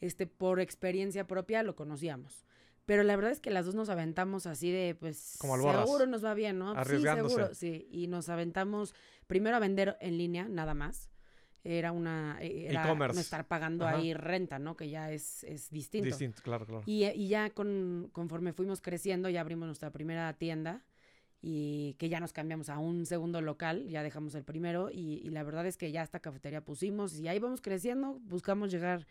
Este, 0.00 0.26
por 0.26 0.60
experiencia 0.60 1.26
propia 1.26 1.62
lo 1.62 1.76
conocíamos. 1.76 2.46
Pero 2.90 3.04
la 3.04 3.14
verdad 3.14 3.30
es 3.30 3.38
que 3.38 3.50
las 3.50 3.66
dos 3.66 3.76
nos 3.76 3.88
aventamos 3.88 4.46
así 4.46 4.72
de, 4.72 4.96
pues, 4.96 5.36
Como 5.38 5.56
seguro 5.56 6.06
nos 6.08 6.24
va 6.24 6.34
bien, 6.34 6.58
¿no? 6.58 6.74
Sí, 6.84 7.00
seguro, 7.00 7.54
sí. 7.54 7.86
Y 7.88 8.08
nos 8.08 8.28
aventamos 8.28 8.96
primero 9.28 9.54
a 9.54 9.60
vender 9.60 9.96
en 10.00 10.18
línea, 10.18 10.48
nada 10.48 10.74
más. 10.74 11.08
Era 11.62 11.92
una, 11.92 12.38
eh, 12.40 12.66
era 12.68 12.82
E-commerce. 12.82 13.14
no 13.14 13.20
estar 13.20 13.46
pagando 13.46 13.86
Ajá. 13.86 13.98
ahí 13.98 14.12
renta, 14.12 14.58
¿no? 14.58 14.76
Que 14.76 14.90
ya 14.90 15.12
es, 15.12 15.44
es 15.44 15.70
distinto. 15.70 16.06
Distinto, 16.06 16.42
claro, 16.42 16.66
claro. 16.66 16.82
Y, 16.84 17.04
y 17.04 17.28
ya 17.28 17.50
con, 17.50 18.10
conforme 18.12 18.52
fuimos 18.52 18.80
creciendo, 18.80 19.28
ya 19.28 19.42
abrimos 19.42 19.66
nuestra 19.66 19.92
primera 19.92 20.32
tienda 20.32 20.82
y 21.40 21.94
que 21.94 22.08
ya 22.08 22.18
nos 22.18 22.32
cambiamos 22.32 22.70
a 22.70 22.78
un 22.78 23.06
segundo 23.06 23.40
local, 23.40 23.86
ya 23.86 24.02
dejamos 24.02 24.34
el 24.34 24.42
primero 24.42 24.90
y, 24.90 25.20
y 25.24 25.30
la 25.30 25.44
verdad 25.44 25.64
es 25.64 25.76
que 25.76 25.92
ya 25.92 26.02
esta 26.02 26.18
cafetería 26.18 26.64
pusimos 26.64 27.16
y 27.20 27.28
ahí 27.28 27.38
vamos 27.38 27.60
creciendo, 27.60 28.18
buscamos 28.24 28.68
llegar 28.68 29.06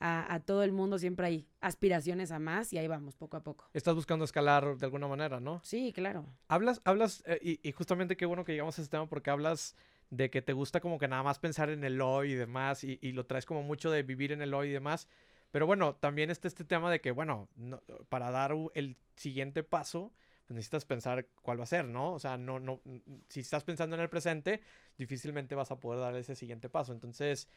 a, 0.00 0.34
a 0.34 0.40
todo 0.40 0.62
el 0.64 0.72
mundo, 0.72 0.98
siempre 0.98 1.26
hay 1.26 1.46
aspiraciones 1.60 2.30
a 2.32 2.38
más 2.38 2.72
y 2.72 2.78
ahí 2.78 2.88
vamos, 2.88 3.14
poco 3.14 3.36
a 3.36 3.42
poco. 3.42 3.68
Estás 3.74 3.94
buscando 3.94 4.24
escalar 4.24 4.76
de 4.76 4.86
alguna 4.86 5.06
manera, 5.06 5.38
¿no? 5.40 5.60
Sí, 5.62 5.92
claro. 5.92 6.26
Hablas, 6.48 6.80
hablas, 6.84 7.22
eh, 7.26 7.38
y, 7.42 7.60
y 7.68 7.72
justamente 7.72 8.16
qué 8.16 8.26
bueno 8.26 8.44
que 8.44 8.52
llegamos 8.52 8.78
a 8.78 8.82
este 8.82 8.90
tema 8.96 9.06
porque 9.08 9.30
hablas 9.30 9.76
de 10.08 10.30
que 10.30 10.42
te 10.42 10.52
gusta 10.54 10.80
como 10.80 10.98
que 10.98 11.06
nada 11.06 11.22
más 11.22 11.38
pensar 11.38 11.70
en 11.70 11.84
el 11.84 12.00
hoy 12.00 12.32
y 12.32 12.34
demás, 12.34 12.82
y, 12.82 12.98
y 13.00 13.12
lo 13.12 13.26
traes 13.26 13.46
como 13.46 13.62
mucho 13.62 13.90
de 13.90 14.02
vivir 14.02 14.32
en 14.32 14.42
el 14.42 14.54
hoy 14.54 14.70
y 14.70 14.72
demás. 14.72 15.06
Pero 15.52 15.66
bueno, 15.66 15.94
también 15.96 16.30
está 16.30 16.48
este 16.48 16.64
tema 16.64 16.90
de 16.90 17.00
que, 17.00 17.10
bueno, 17.10 17.48
no- 17.56 17.80
para 18.08 18.30
dar 18.30 18.52
el 18.74 18.96
siguiente 19.16 19.62
paso, 19.62 20.12
pues 20.46 20.54
necesitas 20.56 20.84
pensar 20.84 21.26
cuál 21.42 21.60
va 21.60 21.64
a 21.64 21.66
ser, 21.66 21.84
¿no? 21.84 22.12
O 22.14 22.18
sea, 22.18 22.36
no, 22.38 22.58
no, 22.58 22.80
si 23.28 23.40
estás 23.40 23.62
pensando 23.64 23.94
en 23.96 24.02
el 24.02 24.08
presente, 24.08 24.60
difícilmente 24.98 25.54
vas 25.54 25.70
a 25.70 25.78
poder 25.78 26.00
dar 26.00 26.16
ese 26.16 26.34
siguiente 26.34 26.68
paso. 26.68 26.92
Entonces, 26.92 27.48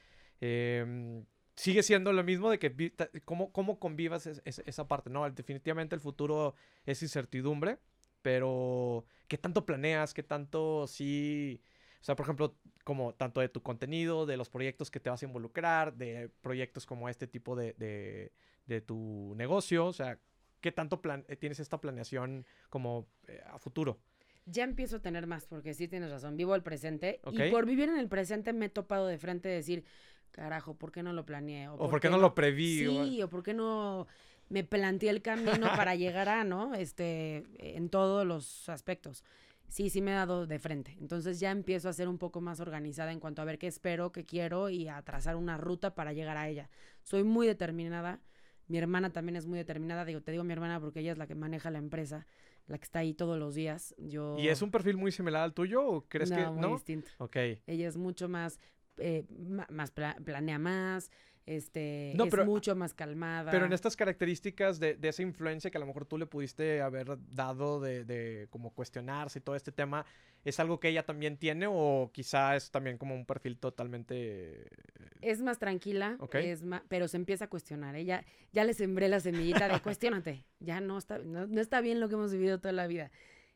em, 0.42 1.26
sigue 1.56 1.84
siendo 1.84 2.12
lo 2.14 2.24
mismo 2.24 2.50
de 2.50 2.60
que 2.60 2.94
cómo, 3.26 3.52
cómo 3.52 3.80
convivas 3.80 4.26
es- 4.28 4.42
es- 4.46 4.64
esa 4.66 4.88
parte, 4.88 5.10
¿no? 5.10 5.30
Definitivamente 5.30 5.96
el 5.96 6.02
futuro 6.02 6.56
es 6.86 7.02
incertidumbre, 7.02 7.78
pero 8.22 9.06
¿qué 9.28 9.38
tanto 9.38 9.66
planeas? 9.66 10.14
¿Qué 10.14 10.24
tanto 10.24 10.88
sí? 10.88 11.62
O 12.02 12.04
sea, 12.04 12.16
por 12.16 12.26
ejemplo, 12.26 12.56
como 12.84 13.14
tanto 13.14 13.40
de 13.40 13.50
tu 13.50 13.62
contenido, 13.62 14.26
de 14.26 14.36
los 14.38 14.50
proyectos 14.50 14.92
que 14.92 15.00
te 15.00 15.10
vas 15.10 15.22
a 15.22 15.26
involucrar, 15.26 15.94
de 15.96 16.30
proyectos 16.42 16.86
como 16.86 17.08
este 17.08 17.28
tipo 17.28 17.56
de, 17.56 17.74
de, 17.74 18.34
de 18.66 18.82
tu 18.82 19.34
negocio, 19.38 19.86
o 19.86 19.94
sea, 19.94 20.20
¿qué 20.60 20.72
tanto 20.72 21.02
plan 21.02 21.24
eh, 21.30 21.36
tienes 21.38 21.60
esta 21.60 21.80
planeación 21.80 22.46
como 22.70 23.08
eh, 23.28 23.42
a 23.46 23.58
futuro? 23.60 24.00
Ya 24.46 24.66
empiezo 24.66 24.98
a 24.98 25.02
tener 25.02 25.28
más, 25.28 25.46
porque 25.48 25.74
sí 25.74 25.88
tienes 25.88 26.12
razón, 26.12 26.36
vivo 26.36 26.54
el 26.56 26.64
presente 26.64 27.22
Ok. 27.24 27.36
y 27.40 27.50
por 27.52 27.66
vivir 27.66 27.88
en 27.88 27.98
el 27.98 28.10
presente 28.10 28.52
me 28.52 28.66
he 28.66 28.70
topado 28.70 29.08
de 29.08 29.18
frente 29.18 29.48
de 29.48 29.56
decir, 29.56 29.86
carajo, 30.34 30.74
¿por 30.76 30.92
qué 30.92 31.02
no 31.04 31.14
lo 31.14 31.26
planeé? 31.26 31.70
¿O 31.70 31.78
por 31.90 32.02
qué 32.02 32.10
no 32.10 32.18
lo 32.18 32.36
preví? 32.36 32.86
o- 32.86 33.06
Sí, 33.06 33.22
o 33.24 33.30
por 33.30 33.44
qué 33.44 33.54
no 33.54 34.08
me 34.50 34.66
planteé 34.66 35.10
el 35.12 35.22
camino 35.22 35.68
para 35.88 35.96
llegar 35.96 36.28
a, 36.28 36.44
¿no? 36.44 36.74
Este, 36.76 37.46
en 37.78 37.88
todos 37.90 38.26
los 38.28 38.68
aspectos. 38.68 39.24
Sí, 39.70 39.90
sí 39.90 40.02
me 40.02 40.12
he 40.12 40.16
dado 40.16 40.46
de 40.46 40.60
frente. 40.60 40.98
Entonces 41.00 41.40
ya 41.40 41.50
empiezo 41.52 41.88
a 41.90 41.94
ser 41.94 42.08
un 42.08 42.18
poco 42.18 42.42
más 42.42 42.60
organizada 42.60 43.12
en 43.12 43.20
cuanto 43.20 43.42
a 43.42 43.46
ver 43.46 43.58
qué 43.58 43.68
espero, 43.68 44.12
qué 44.12 44.24
quiero 44.26 44.70
y 44.70 44.88
a 44.88 45.02
trazar 45.02 45.36
una 45.36 45.58
ruta 45.58 45.96
para 45.96 46.14
llegar 46.14 46.38
a 46.38 46.48
ella. 46.50 46.70
Soy 47.02 47.24
muy 47.24 47.48
determinada. 47.48 48.20
Mi 48.68 48.78
hermana 48.78 49.12
también 49.12 49.36
es 49.36 49.46
muy 49.48 49.58
determinada. 49.58 50.06
Digo, 50.06 50.22
te 50.22 50.32
digo 50.32 50.44
mi 50.44 50.54
hermana 50.54 50.80
porque 50.80 51.00
ella 51.00 51.12
es 51.14 51.18
la 51.18 51.26
que 51.28 51.36
maneja 51.36 51.72
la 51.72 51.80
empresa, 51.80 52.28
la 52.68 52.78
que 52.78 52.84
está 52.84 53.00
ahí 53.00 53.14
todos 53.14 53.40
los 53.40 53.56
días. 53.56 53.96
Yo 53.98 54.38
¿Y 54.38 54.48
es 54.48 54.62
un 54.62 54.70
perfil 54.72 54.96
muy 54.98 55.12
similar 55.12 55.42
al 55.44 55.54
tuyo 55.54 55.84
o 55.86 56.06
crees 56.08 56.30
no, 56.30 56.36
que 56.38 56.46
muy 56.52 56.62
no? 56.62 56.74
distinto. 56.74 57.10
Ok. 57.18 57.36
Ella 57.66 57.88
es 57.88 57.98
mucho 57.98 58.30
más, 58.30 58.60
eh, 58.98 59.26
más 59.70 59.92
pla- 59.92 60.16
planea 60.24 60.60
más, 60.60 61.12
este, 61.46 62.14
No, 62.16 62.24
es 62.26 62.30
pero- 62.32 62.46
mucho 62.46 62.74
más 62.76 62.94
calmada. 62.94 63.52
Pero 63.52 63.66
en 63.66 63.74
estas 63.74 63.96
características 63.98 64.80
de, 64.80 64.96
de 64.96 65.10
esa 65.10 65.22
influencia 65.24 65.70
que 65.70 65.78
a 65.78 65.82
lo 65.82 65.86
mejor 65.88 66.06
tú 66.06 66.18
le 66.18 66.26
pudiste 66.26 66.82
haber 66.82 67.18
dado 67.34 67.82
de, 67.82 68.06
de 68.06 68.48
como 68.50 68.74
cuestionarse 68.74 69.40
y 69.40 69.42
todo 69.42 69.56
este 69.58 69.72
tema, 69.74 70.06
¿es 70.46 70.60
algo 70.62 70.80
que 70.80 70.88
ella 70.88 71.06
también 71.06 71.36
tiene 71.38 71.66
o 71.70 72.12
quizá 72.14 72.56
es 72.56 72.72
también 72.72 72.98
como 72.98 73.14
un 73.14 73.26
perfil 73.26 73.58
totalmente... 73.58 74.68
Es 75.22 75.42
más 75.42 75.58
tranquila, 75.60 76.18
es 76.34 76.64
ma- 76.64 76.84
pero 76.88 77.08
se 77.08 77.18
empieza 77.18 77.46
a 77.46 77.50
cuestionar. 77.50 77.96
Ella 77.96 78.24
ya 78.52 78.64
le 78.66 78.74
sembré 78.74 79.08
la 79.10 79.20
semillita 79.20 79.68
de 79.68 79.80
cuestionate. 79.82 80.46
Ya 80.60 80.80
no 80.82 80.98
está, 80.98 81.18
no, 81.20 81.48
no 81.48 81.62
está 81.62 81.82
bien 81.82 82.00
lo 82.00 82.08
que 82.10 82.16
hemos 82.16 82.32
vivido 82.32 82.60
toda 82.60 82.74
la 82.74 82.88
vida. 82.88 83.12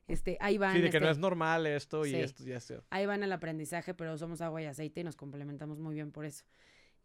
Este, 0.08 0.38
ahí 0.40 0.58
va. 0.58 0.74
Sí, 0.74 0.82
de 0.82 0.90
que 0.90 1.00
no 1.00 1.06
este- 1.08 1.14
es 1.14 1.18
normal 1.20 1.68
esto 1.68 2.06
y 2.06 2.12
Sí. 2.12 2.16
esto 2.18 2.44
y 2.44 2.52
esto. 2.54 2.84
ahí 2.90 3.06
va 3.06 3.16
en 3.16 3.24
el 3.24 3.32
aprendizaje, 3.34 3.94
pero 3.94 4.18
somos 4.18 4.40
agua 4.42 4.62
y 4.62 4.66
aceite 4.66 5.02
y 5.02 5.04
nos 5.04 5.16
complementamos 5.18 5.80
muy 5.80 5.96
bien 5.96 6.12
por 6.12 6.26
eso. 6.26 6.46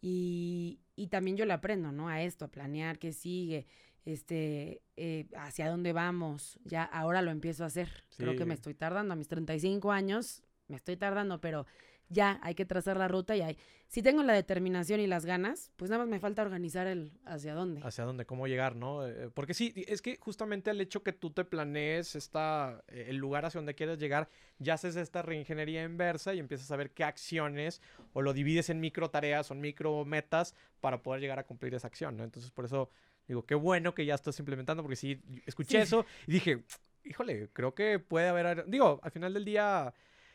Y, 0.01 0.81
y 0.97 1.09
también 1.09 1.37
yo 1.37 1.45
le 1.45 1.53
aprendo, 1.53 1.93
¿no? 1.93 2.09
A 2.09 2.23
esto, 2.23 2.45
a 2.45 2.49
planear 2.49 2.99
qué 2.99 3.13
sigue, 3.13 3.67
este, 4.05 4.83
eh, 4.97 5.27
hacia 5.37 5.69
dónde 5.71 5.93
vamos. 5.93 6.59
Ya 6.65 6.83
ahora 6.85 7.23
lo 7.23 7.31
empiezo 7.31 7.65
a 7.65 7.69
hacer. 7.69 8.05
Creo 8.17 8.37
que 8.37 8.45
me 8.45 8.55
estoy 8.55 8.75
tardando 8.75 9.13
a 9.15 9.17
mis 9.17 9.29
35 9.29 9.93
años, 9.93 10.43
me 10.69 10.77
estoy 10.77 10.97
tardando, 10.97 11.41
pero 11.41 11.67
ya 12.13 12.39
hay 12.43 12.55
que 12.55 12.65
trazar 12.65 12.97
la 12.97 13.09
ruta 13.09 13.35
y 13.37 13.41
hay. 13.41 13.59
Si 13.89 14.03
tengo 14.03 14.23
la 14.23 14.33
determinación 14.33 15.01
y 15.01 15.07
las 15.07 15.27
ganas, 15.27 15.71
pues 15.77 15.91
nada 15.91 16.03
más 16.05 16.09
me 16.11 16.19
falta 16.21 16.41
organizar 16.43 16.87
el 16.87 17.13
hacia 17.27 17.55
dónde. 17.55 17.81
Hacia 17.85 18.05
dónde, 18.05 18.25
cómo 18.25 18.47
llegar, 18.47 18.75
¿no? 18.77 19.07
Eh, 19.07 19.31
Porque 19.35 19.53
sí, 19.55 19.73
es 19.87 20.01
que 20.01 20.17
justamente 20.19 20.71
el 20.71 20.81
hecho 20.81 21.03
que 21.03 21.13
tú 21.13 21.31
te 21.31 21.45
planees 21.45 22.15
esta, 22.17 22.83
eh, 22.89 23.07
el 23.09 23.17
lugar 23.17 23.45
hacia 23.45 23.59
donde 23.59 23.75
quieres 23.75 23.99
llegar, 23.99 24.29
ya 24.59 24.75
haces 24.75 24.97
esta 24.97 25.21
reingeniería 25.23 25.83
inversa 25.85 26.33
y 26.35 26.39
empiezas 26.39 26.71
a 26.71 26.77
ver 26.77 26.93
qué 26.93 27.05
acciones 27.05 27.83
o 28.13 28.23
lo 28.23 28.33
divides 28.33 28.71
en 28.71 28.81
micro 28.81 29.11
tareas 29.11 29.51
o 29.51 29.55
en 29.55 29.61
micro 29.61 30.05
metas 30.05 30.55
para 30.81 31.03
poder 31.03 31.21
llegar 31.21 31.39
a 31.39 31.45
cumplir 31.45 31.75
esa 31.75 31.89
acción, 31.89 32.17
¿no? 32.17 32.25
Entonces, 32.25 32.51
por 32.51 32.65
eso 32.65 32.89
digo, 33.29 33.45
qué 33.45 33.55
bueno 33.55 33.95
que 33.95 34.05
ya 34.07 34.15
estás 34.15 34.39
implementando, 34.39 34.83
porque 34.83 34.97
sí, 34.97 35.21
escuché 35.47 35.79
Sí. 35.79 35.83
eso 35.83 36.07
y 36.27 36.33
dije, 36.33 36.65
híjole, 37.05 37.51
creo 37.53 37.75
que 37.75 37.99
puede 37.99 38.29
haber, 38.29 38.67
digo, 38.69 39.01
al 39.03 39.11
final 39.11 39.35
del 39.35 39.45
día 39.45 39.93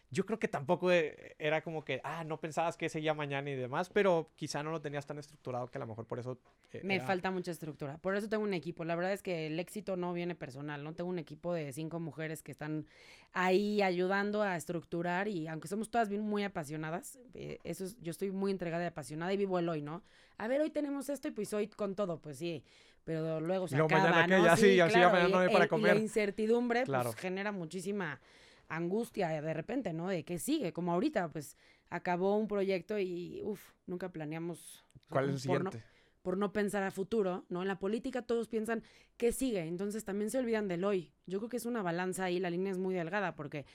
yo 0.10 0.26
creo 0.26 0.40
que 0.40 0.48
tampoco 0.48 0.92
eh, 0.92 1.36
era 1.38 1.62
como 1.62 1.84
que, 1.84 2.00
ah, 2.04 2.24
no 2.24 2.40
pensabas 2.40 2.78
que 2.78 2.88
seguía 2.88 3.14
mañana 3.14 3.50
y 3.50 3.56
demás, 3.56 3.90
pero 3.90 4.32
quizá 4.36 4.64
no 4.64 4.72
lo 4.72 4.80
tenías 4.80 5.06
tan 5.06 5.18
estructurado 5.18 5.70
que 5.70 5.78
a 5.78 5.82
lo 5.82 5.88
mejor 5.88 6.06
por 6.06 6.20
eso... 6.20 6.40
Eh, 6.72 6.82
Me 6.84 7.02
falta 7.02 7.30
mucha 7.30 7.52
estructura. 7.52 7.98
Por 7.98 8.16
eso 8.16 8.30
tengo 8.30 8.44
un 8.44 8.54
equipo. 8.54 8.86
La 8.86 8.96
verdad 8.96 9.12
es 9.12 9.22
que 9.22 9.48
el 9.48 9.60
éxito 9.60 9.98
no 9.98 10.14
viene 10.14 10.34
personal, 10.34 10.84
¿no? 10.84 10.94
Tengo 10.94 11.10
un 11.10 11.20
equipo 11.20 11.54
de 11.54 11.74
cinco 11.74 12.00
mujeres 12.00 12.42
que 12.42 12.52
están 12.54 12.86
ahí 13.34 13.82
ayudando 13.82 14.42
a 14.44 14.56
estructurar 14.56 15.28
y 15.28 15.48
aunque 15.48 15.68
somos 15.68 15.90
todas 15.92 16.08
bien 16.08 16.22
muy 16.22 16.44
apasionadas, 16.44 17.20
eh, 17.34 17.60
eso 17.66 17.84
es, 17.84 18.00
yo 18.00 18.12
estoy 18.12 18.32
muy 18.32 18.52
entregada 18.52 18.86
y 18.86 18.88
apasionada 18.88 19.34
y 19.34 19.38
vivo 19.38 19.60
el 19.60 19.68
hoy, 19.68 19.82
¿no? 19.82 20.04
A 20.38 20.48
ver, 20.48 20.62
hoy 20.62 20.70
tenemos 20.70 21.10
esto 21.10 21.28
y 21.28 21.32
pues 21.32 21.54
hoy 21.54 21.68
con 21.68 21.96
todo, 21.96 22.22
pues 22.22 22.38
sí, 22.38 22.64
pero 23.04 23.42
luego 23.42 23.68
se 23.68 23.76
acaba, 23.76 24.26
¿no? 24.26 24.46
Ya, 24.46 24.56
sí, 24.56 24.80
así 24.80 24.94
claro, 24.94 25.28
no 25.28 25.40
hay 25.40 25.50
para 25.50 25.68
comer. 25.68 25.96
la 25.96 26.02
incertidumbre 26.02 26.86
pues, 26.86 27.16
genera 27.16 27.52
muchísima 27.52 28.22
angustia 28.68 29.30
de 29.42 29.54
repente, 29.54 29.94
¿no? 29.94 30.08
De 30.08 30.24
que 30.24 30.40
sigue, 30.40 30.74
como 30.74 30.92
ahorita, 30.94 31.30
pues 31.30 31.56
acabó 31.90 32.38
un 32.38 32.48
proyecto 32.48 33.00
y, 33.00 33.42
uff, 33.44 33.62
nunca 33.86 34.12
planeamos. 34.12 34.86
¿Cuál 35.10 35.30
es 35.30 35.36
el 35.36 35.40
siguiente? 35.40 35.84
por 36.28 36.38
no 36.38 36.52
pensar 36.52 36.84
a 36.84 36.92
futuro, 36.92 37.46
¿no? 37.48 37.62
En 37.62 37.70
la 37.70 37.80
política 37.80 38.22
todos 38.22 38.50
piensan 38.50 38.84
qué 39.16 39.32
sigue, 39.32 39.62
entonces 39.62 40.04
también 40.04 40.30
se 40.30 40.38
olvidan 40.38 40.68
del 40.68 40.84
hoy. 40.84 41.14
Yo 41.26 41.40
creo 41.40 41.48
que 41.48 41.56
es 41.56 41.66
una 41.66 41.82
balanza 41.82 42.26
ahí, 42.26 42.38
la 42.38 42.50
línea 42.50 42.70
es 42.70 42.78
muy 42.78 42.94
delgada 42.94 43.34
porque 43.34 43.66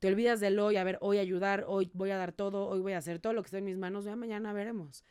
te 0.00 0.08
olvidas 0.08 0.40
del 0.40 0.58
hoy, 0.58 0.76
a 0.76 0.82
ver, 0.82 0.98
hoy 1.02 1.18
ayudar, 1.18 1.66
hoy 1.68 1.88
voy 1.94 2.10
a 2.10 2.16
dar 2.16 2.32
todo, 2.32 2.66
hoy 2.66 2.80
voy 2.80 2.94
a 2.94 2.98
hacer 2.98 3.20
todo 3.20 3.32
lo 3.32 3.42
que 3.42 3.46
está 3.46 3.58
en 3.58 3.66
mis 3.66 3.76
manos, 3.76 4.06
ya 4.06 4.16
mañana 4.16 4.52
veremos. 4.52 5.04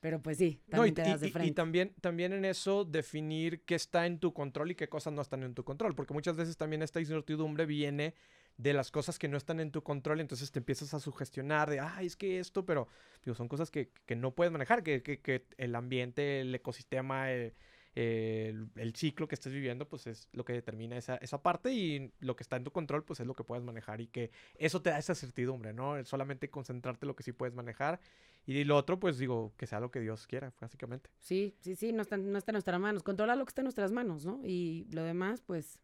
Pero 0.00 0.20
pues 0.20 0.36
sí, 0.36 0.60
también 0.68 0.92
y, 0.92 0.94
te 0.94 1.00
das 1.00 1.22
de 1.22 1.30
frente. 1.30 1.48
Y, 1.48 1.52
también, 1.54 1.94
también 2.02 2.34
en 2.34 2.44
eso 2.44 2.84
definir 2.84 3.62
qué 3.62 3.74
está 3.74 4.04
en 4.04 4.18
tu 4.18 4.34
control 4.34 4.72
y 4.72 4.74
qué 4.74 4.86
cosas 4.86 5.14
no 5.14 5.22
están 5.22 5.44
en 5.44 5.54
tu 5.54 5.64
control, 5.64 5.94
porque 5.94 6.12
muchas 6.12 6.36
veces 6.36 6.58
también 6.58 6.82
esta 6.82 7.00
incertidumbre 7.00 7.64
viene 7.64 8.14
de 8.56 8.72
las 8.72 8.90
cosas 8.90 9.18
que 9.18 9.28
no 9.28 9.36
están 9.36 9.60
en 9.60 9.70
tu 9.70 9.82
control, 9.82 10.20
entonces 10.20 10.52
te 10.52 10.60
empiezas 10.60 10.94
a 10.94 11.00
sugestionar 11.00 11.70
de, 11.70 11.80
ay, 11.80 12.06
es 12.06 12.16
que 12.16 12.38
esto, 12.38 12.64
pero 12.64 12.88
digo, 13.24 13.34
son 13.34 13.48
cosas 13.48 13.70
que, 13.70 13.90
que 14.06 14.16
no 14.16 14.34
puedes 14.34 14.52
manejar, 14.52 14.82
que, 14.82 15.02
que, 15.02 15.46
el 15.58 15.74
ambiente, 15.74 16.40
el 16.40 16.54
ecosistema, 16.54 17.32
el, 17.32 17.54
el, 17.94 18.94
ciclo 18.94 19.26
que 19.26 19.34
estés 19.34 19.52
viviendo, 19.52 19.88
pues 19.88 20.06
es 20.06 20.28
lo 20.32 20.44
que 20.44 20.52
determina 20.52 20.96
esa, 20.96 21.16
esa 21.16 21.42
parte 21.42 21.72
y 21.72 22.12
lo 22.20 22.36
que 22.36 22.44
está 22.44 22.56
en 22.56 22.64
tu 22.64 22.70
control, 22.70 23.04
pues 23.04 23.20
es 23.20 23.26
lo 23.26 23.34
que 23.34 23.44
puedes 23.44 23.64
manejar 23.64 24.00
y 24.00 24.06
que 24.06 24.30
eso 24.56 24.82
te 24.82 24.90
da 24.90 24.98
esa 24.98 25.14
certidumbre, 25.14 25.72
¿no? 25.72 26.04
Solamente 26.04 26.48
concentrarte 26.50 27.06
en 27.06 27.08
lo 27.08 27.16
que 27.16 27.24
sí 27.24 27.32
puedes 27.32 27.54
manejar 27.54 28.00
y 28.46 28.62
lo 28.64 28.76
otro, 28.76 29.00
pues 29.00 29.18
digo, 29.18 29.52
que 29.56 29.66
sea 29.66 29.80
lo 29.80 29.90
que 29.90 30.00
Dios 30.00 30.26
quiera, 30.26 30.52
básicamente. 30.60 31.10
Sí, 31.18 31.56
sí, 31.60 31.74
sí, 31.74 31.92
no 31.92 32.02
está, 32.02 32.18
no 32.18 32.36
está 32.38 32.52
en 32.52 32.54
nuestras 32.54 32.78
manos, 32.78 33.02
controlar 33.02 33.38
lo 33.38 33.44
que 33.44 33.50
está 33.50 33.62
en 33.62 33.66
nuestras 33.66 33.90
manos, 33.90 34.26
¿no? 34.26 34.40
Y 34.44 34.86
lo 34.92 35.02
demás, 35.02 35.40
pues 35.40 35.80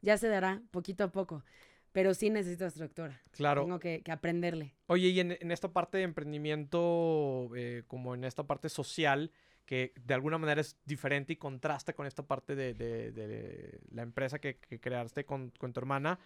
ya 0.00 0.18
se 0.18 0.28
dará 0.28 0.62
poquito 0.72 1.04
a 1.04 1.12
poco 1.12 1.44
pero 1.92 2.14
sí 2.14 2.30
necesito 2.30 2.66
estructura. 2.66 3.20
Claro. 3.32 3.62
Tengo 3.62 3.78
que, 3.78 4.02
aprenderle. 4.10 4.74
Oye, 4.86 5.08
y 5.08 5.20
en, 5.20 5.50
esta 5.50 5.72
parte 5.72 5.98
de 5.98 6.04
emprendimiento, 6.04 7.50
eh, 7.54 7.84
como 7.86 8.14
en 8.14 8.24
esta 8.24 8.46
parte 8.46 8.68
social, 8.68 9.30
que 9.66 9.92
de 10.04 10.14
alguna 10.14 10.38
manera 10.38 10.60
es 10.60 10.78
diferente 10.84 11.34
y 11.34 11.36
contrasta 11.36 11.92
con 11.92 12.06
esta 12.06 12.26
parte 12.26 12.56
de, 12.56 13.80
la 13.90 14.02
empresa 14.02 14.40
que, 14.40 14.58
creaste 14.58 15.24
con, 15.24 15.50
tu 15.50 15.80
hermana, 15.80 16.18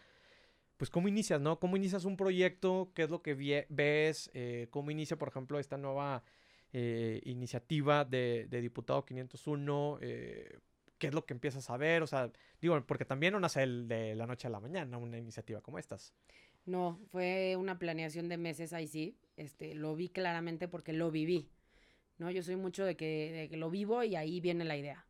pues 0.76 0.90
cómo 0.90 1.08
inicias, 1.08 1.40
¿no? 1.40 1.58
¿Cómo 1.58 1.76
inicias 1.76 2.04
un 2.04 2.16
proyecto? 2.16 2.92
¿Qué 2.94 3.02
es 3.02 3.10
lo 3.10 3.22
que 3.22 3.66
ves? 3.68 4.30
Eh, 4.34 4.68
¿Cómo 4.70 4.90
inicia, 4.90 5.18
por 5.18 5.28
ejemplo, 5.28 5.58
esta 5.58 5.76
nueva 5.76 6.22
eh, 6.72 7.20
iniciativa 7.24 8.04
de, 8.04 8.46
Diputado 8.50 9.04
501? 9.04 9.98
Qué 11.06 11.10
es 11.10 11.14
lo 11.14 11.24
que 11.24 11.34
empiezas 11.34 11.70
a 11.70 11.76
ver, 11.76 12.02
o 12.02 12.06
sea, 12.08 12.32
digo, 12.60 12.84
porque 12.84 13.04
también 13.04 13.32
no 13.32 13.38
nace 13.38 13.64
de 13.64 14.16
la 14.16 14.26
noche 14.26 14.48
a 14.48 14.50
la 14.50 14.58
mañana 14.58 14.98
una 14.98 15.16
iniciativa 15.16 15.60
como 15.60 15.78
estas. 15.78 16.12
No, 16.64 16.98
fue 17.12 17.54
una 17.54 17.78
planeación 17.78 18.28
de 18.28 18.36
meses 18.36 18.72
ahí 18.72 18.88
sí, 18.88 19.16
este, 19.36 19.76
lo 19.76 19.94
vi 19.94 20.08
claramente 20.08 20.66
porque 20.66 20.92
lo 20.92 21.12
viví, 21.12 21.48
¿no? 22.18 22.28
Yo 22.32 22.42
soy 22.42 22.56
mucho 22.56 22.84
de 22.84 22.96
que, 22.96 23.30
de 23.30 23.48
que 23.48 23.56
lo 23.56 23.70
vivo 23.70 24.02
y 24.02 24.16
ahí 24.16 24.40
viene 24.40 24.64
la 24.64 24.76
idea. 24.76 25.06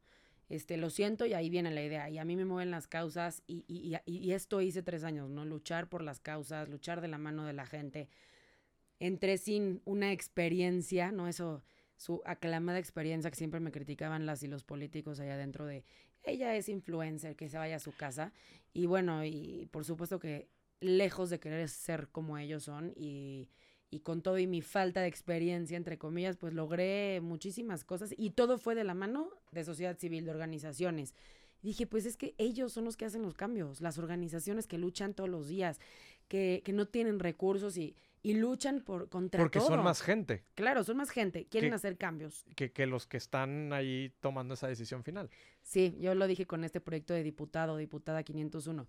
Este, 0.51 0.77
lo 0.77 0.91
siento 0.91 1.25
y 1.25 1.33
ahí 1.33 1.49
viene 1.49 1.71
la 1.71 1.83
idea. 1.83 2.11
Y 2.11 2.19
a 2.19 2.27
mí 2.27 2.37
me 2.37 2.45
mueven 2.45 2.71
las 2.71 2.87
causas 2.87 3.43
y, 3.47 3.65
y, 3.67 3.97
y, 4.05 4.33
esto 4.33 4.61
hice 4.61 4.83
tres 4.83 5.03
años, 5.03 5.31
¿no? 5.31 5.47
Luchar 5.47 5.89
por 5.89 6.03
las 6.03 6.21
causas, 6.21 6.69
luchar 6.69 7.01
de 7.01 7.09
la 7.09 7.17
mano 7.17 7.47
de 7.47 7.55
la 7.55 7.65
gente. 7.65 8.11
Entré 9.01 9.39
sin 9.39 9.81
una 9.87 10.13
experiencia, 10.13 11.11
¿no? 11.11 11.27
Eso, 11.27 11.65
su 11.97 12.23
aclamada 12.25 12.79
experiencia 12.79 13.31
que 13.31 13.37
siempre 13.37 13.61
me 13.61 13.73
criticaban 13.73 14.27
las 14.27 14.43
y 14.43 14.49
los 14.49 14.65
políticos 14.65 15.21
allá 15.21 15.37
dentro 15.37 15.67
de 15.67 15.85
ella 16.23 16.55
es 16.57 16.69
influencer, 16.69 17.37
que 17.37 17.49
se 17.49 17.57
vaya 17.57 17.77
a 17.77 17.81
su 17.81 17.93
casa. 17.93 18.33
Y 18.73 18.87
bueno, 18.87 19.25
y 19.25 19.69
por 19.71 19.85
supuesto 19.85 20.19
que 20.19 20.49
lejos 20.81 21.31
de 21.31 21.39
querer 21.39 21.69
ser 21.69 22.09
como 22.09 22.37
ellos 22.37 22.65
son 22.65 22.93
y, 22.97 23.49
y 23.91 24.01
con 24.01 24.23
todo 24.23 24.39
y 24.39 24.47
mi 24.47 24.61
falta 24.61 25.01
de 25.01 25.09
experiencia, 25.09 25.77
entre 25.77 25.99
comillas, 25.99 26.37
pues 26.37 26.53
logré 26.53 27.21
muchísimas 27.21 27.85
cosas 27.85 28.13
y 28.17 28.31
todo 28.31 28.59
fue 28.59 28.75
de 28.75 28.85
la 28.85 28.95
mano 28.95 29.31
de 29.53 29.65
sociedad 29.65 29.97
civil, 29.99 30.25
de 30.25 30.33
organizaciones 30.33 31.15
dije, 31.63 31.87
pues 31.87 32.07
es 32.07 32.17
que 32.17 32.35
ellos 32.39 32.73
son 32.73 32.85
los 32.85 32.97
que 32.97 33.05
hacen 33.05 33.23
los 33.23 33.35
cambios, 33.35 33.81
las 33.81 33.99
organizaciones 33.99 34.67
que 34.67 34.79
luchan 34.79 35.15
todos 35.15 35.29
los 35.29 35.49
días, 35.49 35.81
que, 36.29 36.63
que 36.65 36.73
no 36.73 36.87
tienen 36.87 37.19
recursos 37.19 37.77
y, 37.77 37.97
y 38.27 38.35
luchan 38.35 38.81
por 38.81 39.09
contra 39.09 39.41
Porque 39.41 39.61
son 39.61 39.85
más 39.85 40.03
gente. 40.03 40.43
Claro, 40.57 40.83
son 40.83 40.97
más 40.97 41.11
gente, 41.11 41.47
quieren 41.47 41.73
hacer 41.73 41.97
cambios. 41.97 42.45
Que, 42.57 42.73
que, 42.73 42.85
los 42.85 43.07
que 43.07 43.19
están 43.19 43.73
ahí 43.73 44.13
tomando 44.19 44.55
esa 44.55 44.67
decisión 44.67 45.05
final. 45.05 45.31
Sí, 45.63 45.97
yo 46.01 46.13
lo 46.17 46.27
dije 46.27 46.45
con 46.45 46.65
este 46.65 46.81
proyecto 46.81 47.15
de 47.15 47.23
diputado, 47.23 47.77
diputada 47.77 48.25
501. 48.25 48.89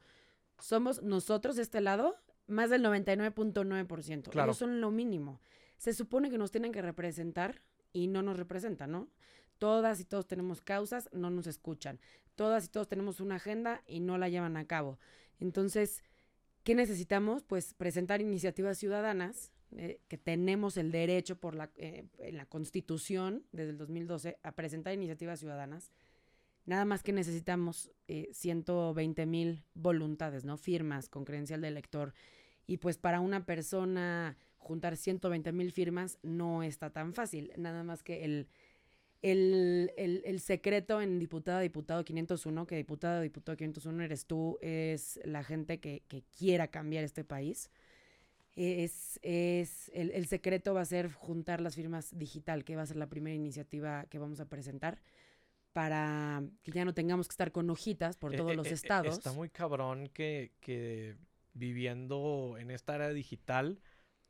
Somos 0.57 1.03
nosotros 1.03 1.55
de 1.55 1.61
este 1.61 1.81
lado 1.81 2.15
más 2.47 2.71
del 2.71 2.83
99.9%. 2.83 4.31
Claro. 4.31 4.49
Ellos 4.49 4.57
son 4.57 4.81
lo 4.81 4.89
mínimo. 4.89 5.39
Se 5.77 5.93
supone 5.93 6.31
que 6.31 6.39
nos 6.39 6.49
tienen 6.49 6.71
que 6.71 6.81
representar 6.81 7.61
y 7.93 8.07
no 8.07 8.23
nos 8.23 8.37
representan, 8.37 8.89
¿no? 8.89 9.07
Todas 9.59 9.99
y 9.99 10.05
todos 10.05 10.25
tenemos 10.25 10.61
causas, 10.61 11.11
no 11.13 11.29
nos 11.29 11.45
escuchan. 11.45 11.99
Todas 12.33 12.65
y 12.65 12.69
todos 12.69 12.87
tenemos 12.87 13.19
una 13.19 13.35
agenda 13.35 13.83
y 13.85 13.99
no 13.99 14.17
la 14.17 14.29
llevan 14.29 14.57
a 14.57 14.65
cabo. 14.65 14.97
Entonces, 15.39 16.03
¿qué 16.67 16.75
necesitamos? 16.75 17.43
Pues 17.43 17.73
presentar 17.73 18.19
iniciativas 18.19 18.77
ciudadanas, 18.77 19.53
eh, 19.77 20.01
que 20.09 20.17
tenemos 20.17 20.75
el 20.75 20.91
derecho 20.91 21.39
por 21.39 21.55
la, 21.55 21.71
eh, 21.77 22.03
en 22.19 22.35
la 22.35 22.45
Constitución 22.45 23.45
desde 23.53 23.69
el 23.69 23.77
2012 23.77 24.37
a 24.43 24.51
presentar 24.51 24.93
iniciativas 24.93 25.39
ciudadanas. 25.39 25.93
Nada 26.65 26.83
más 26.83 27.03
que 27.03 27.13
necesitamos 27.13 27.89
120 28.33 29.21
eh, 29.21 29.25
mil 29.25 29.63
voluntades, 29.75 30.43
¿no? 30.43 30.57
Firmas 30.57 31.07
con 31.07 31.23
credencial 31.23 31.61
de 31.61 31.69
elector. 31.69 32.13
Y 32.65 32.79
pues 32.79 32.97
para 32.97 33.21
una 33.21 33.45
persona 33.45 34.35
juntar 34.57 34.97
120 34.97 35.53
mil 35.53 35.71
firmas 35.71 36.19
no 36.21 36.63
está 36.63 36.89
tan 36.89 37.13
fácil. 37.13 37.53
Nada 37.55 37.85
más 37.85 38.03
que 38.03 38.25
el 38.25 38.49
el, 39.21 39.91
el, 39.97 40.21
el, 40.25 40.39
secreto 40.39 41.01
en 41.01 41.19
diputada, 41.19 41.61
diputado 41.61 42.03
501, 42.03 42.67
que 42.67 42.75
diputada, 42.75 43.21
diputado 43.21 43.57
501 43.57 44.03
eres 44.03 44.25
tú, 44.25 44.57
es 44.61 45.19
la 45.23 45.43
gente 45.43 45.79
que, 45.79 46.03
que 46.07 46.23
quiera 46.37 46.67
cambiar 46.67 47.03
este 47.03 47.23
país. 47.23 47.71
Es, 48.55 49.19
es 49.21 49.91
el, 49.93 50.11
el, 50.11 50.25
secreto 50.27 50.73
va 50.73 50.81
a 50.81 50.85
ser 50.85 51.11
juntar 51.11 51.61
las 51.61 51.75
firmas 51.75 52.17
digital, 52.17 52.63
que 52.63 52.75
va 52.75 52.83
a 52.83 52.87
ser 52.87 52.97
la 52.97 53.07
primera 53.07 53.35
iniciativa 53.35 54.05
que 54.05 54.17
vamos 54.17 54.39
a 54.39 54.45
presentar 54.45 54.99
para 55.73 56.43
que 56.63 56.71
ya 56.71 56.83
no 56.85 56.93
tengamos 56.95 57.27
que 57.27 57.33
estar 57.33 57.51
con 57.51 57.69
hojitas 57.69 58.17
por 58.17 58.33
eh, 58.33 58.37
todos 58.37 58.53
eh, 58.53 58.55
los 58.55 58.67
eh, 58.67 58.73
estados. 58.73 59.15
Está 59.15 59.31
muy 59.31 59.49
cabrón 59.49 60.09
que, 60.09 60.53
que 60.59 61.17
viviendo 61.53 62.55
en 62.57 62.71
esta 62.71 62.95
era 62.95 63.09
digital, 63.09 63.79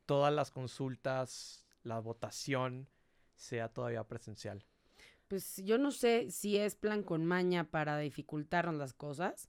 todas 0.04 0.32
las 0.32 0.50
consultas, 0.50 1.66
la 1.82 2.00
votación 2.00 2.90
sea 3.34 3.68
todavía 3.68 4.04
presencial 4.04 4.66
pues 5.28 5.62
yo 5.64 5.78
no 5.78 5.90
sé 5.90 6.30
si 6.30 6.56
es 6.56 6.74
plan 6.74 7.02
con 7.02 7.24
maña 7.24 7.64
para 7.64 7.98
dificultarnos 7.98 8.74
las 8.74 8.92
cosas 8.94 9.48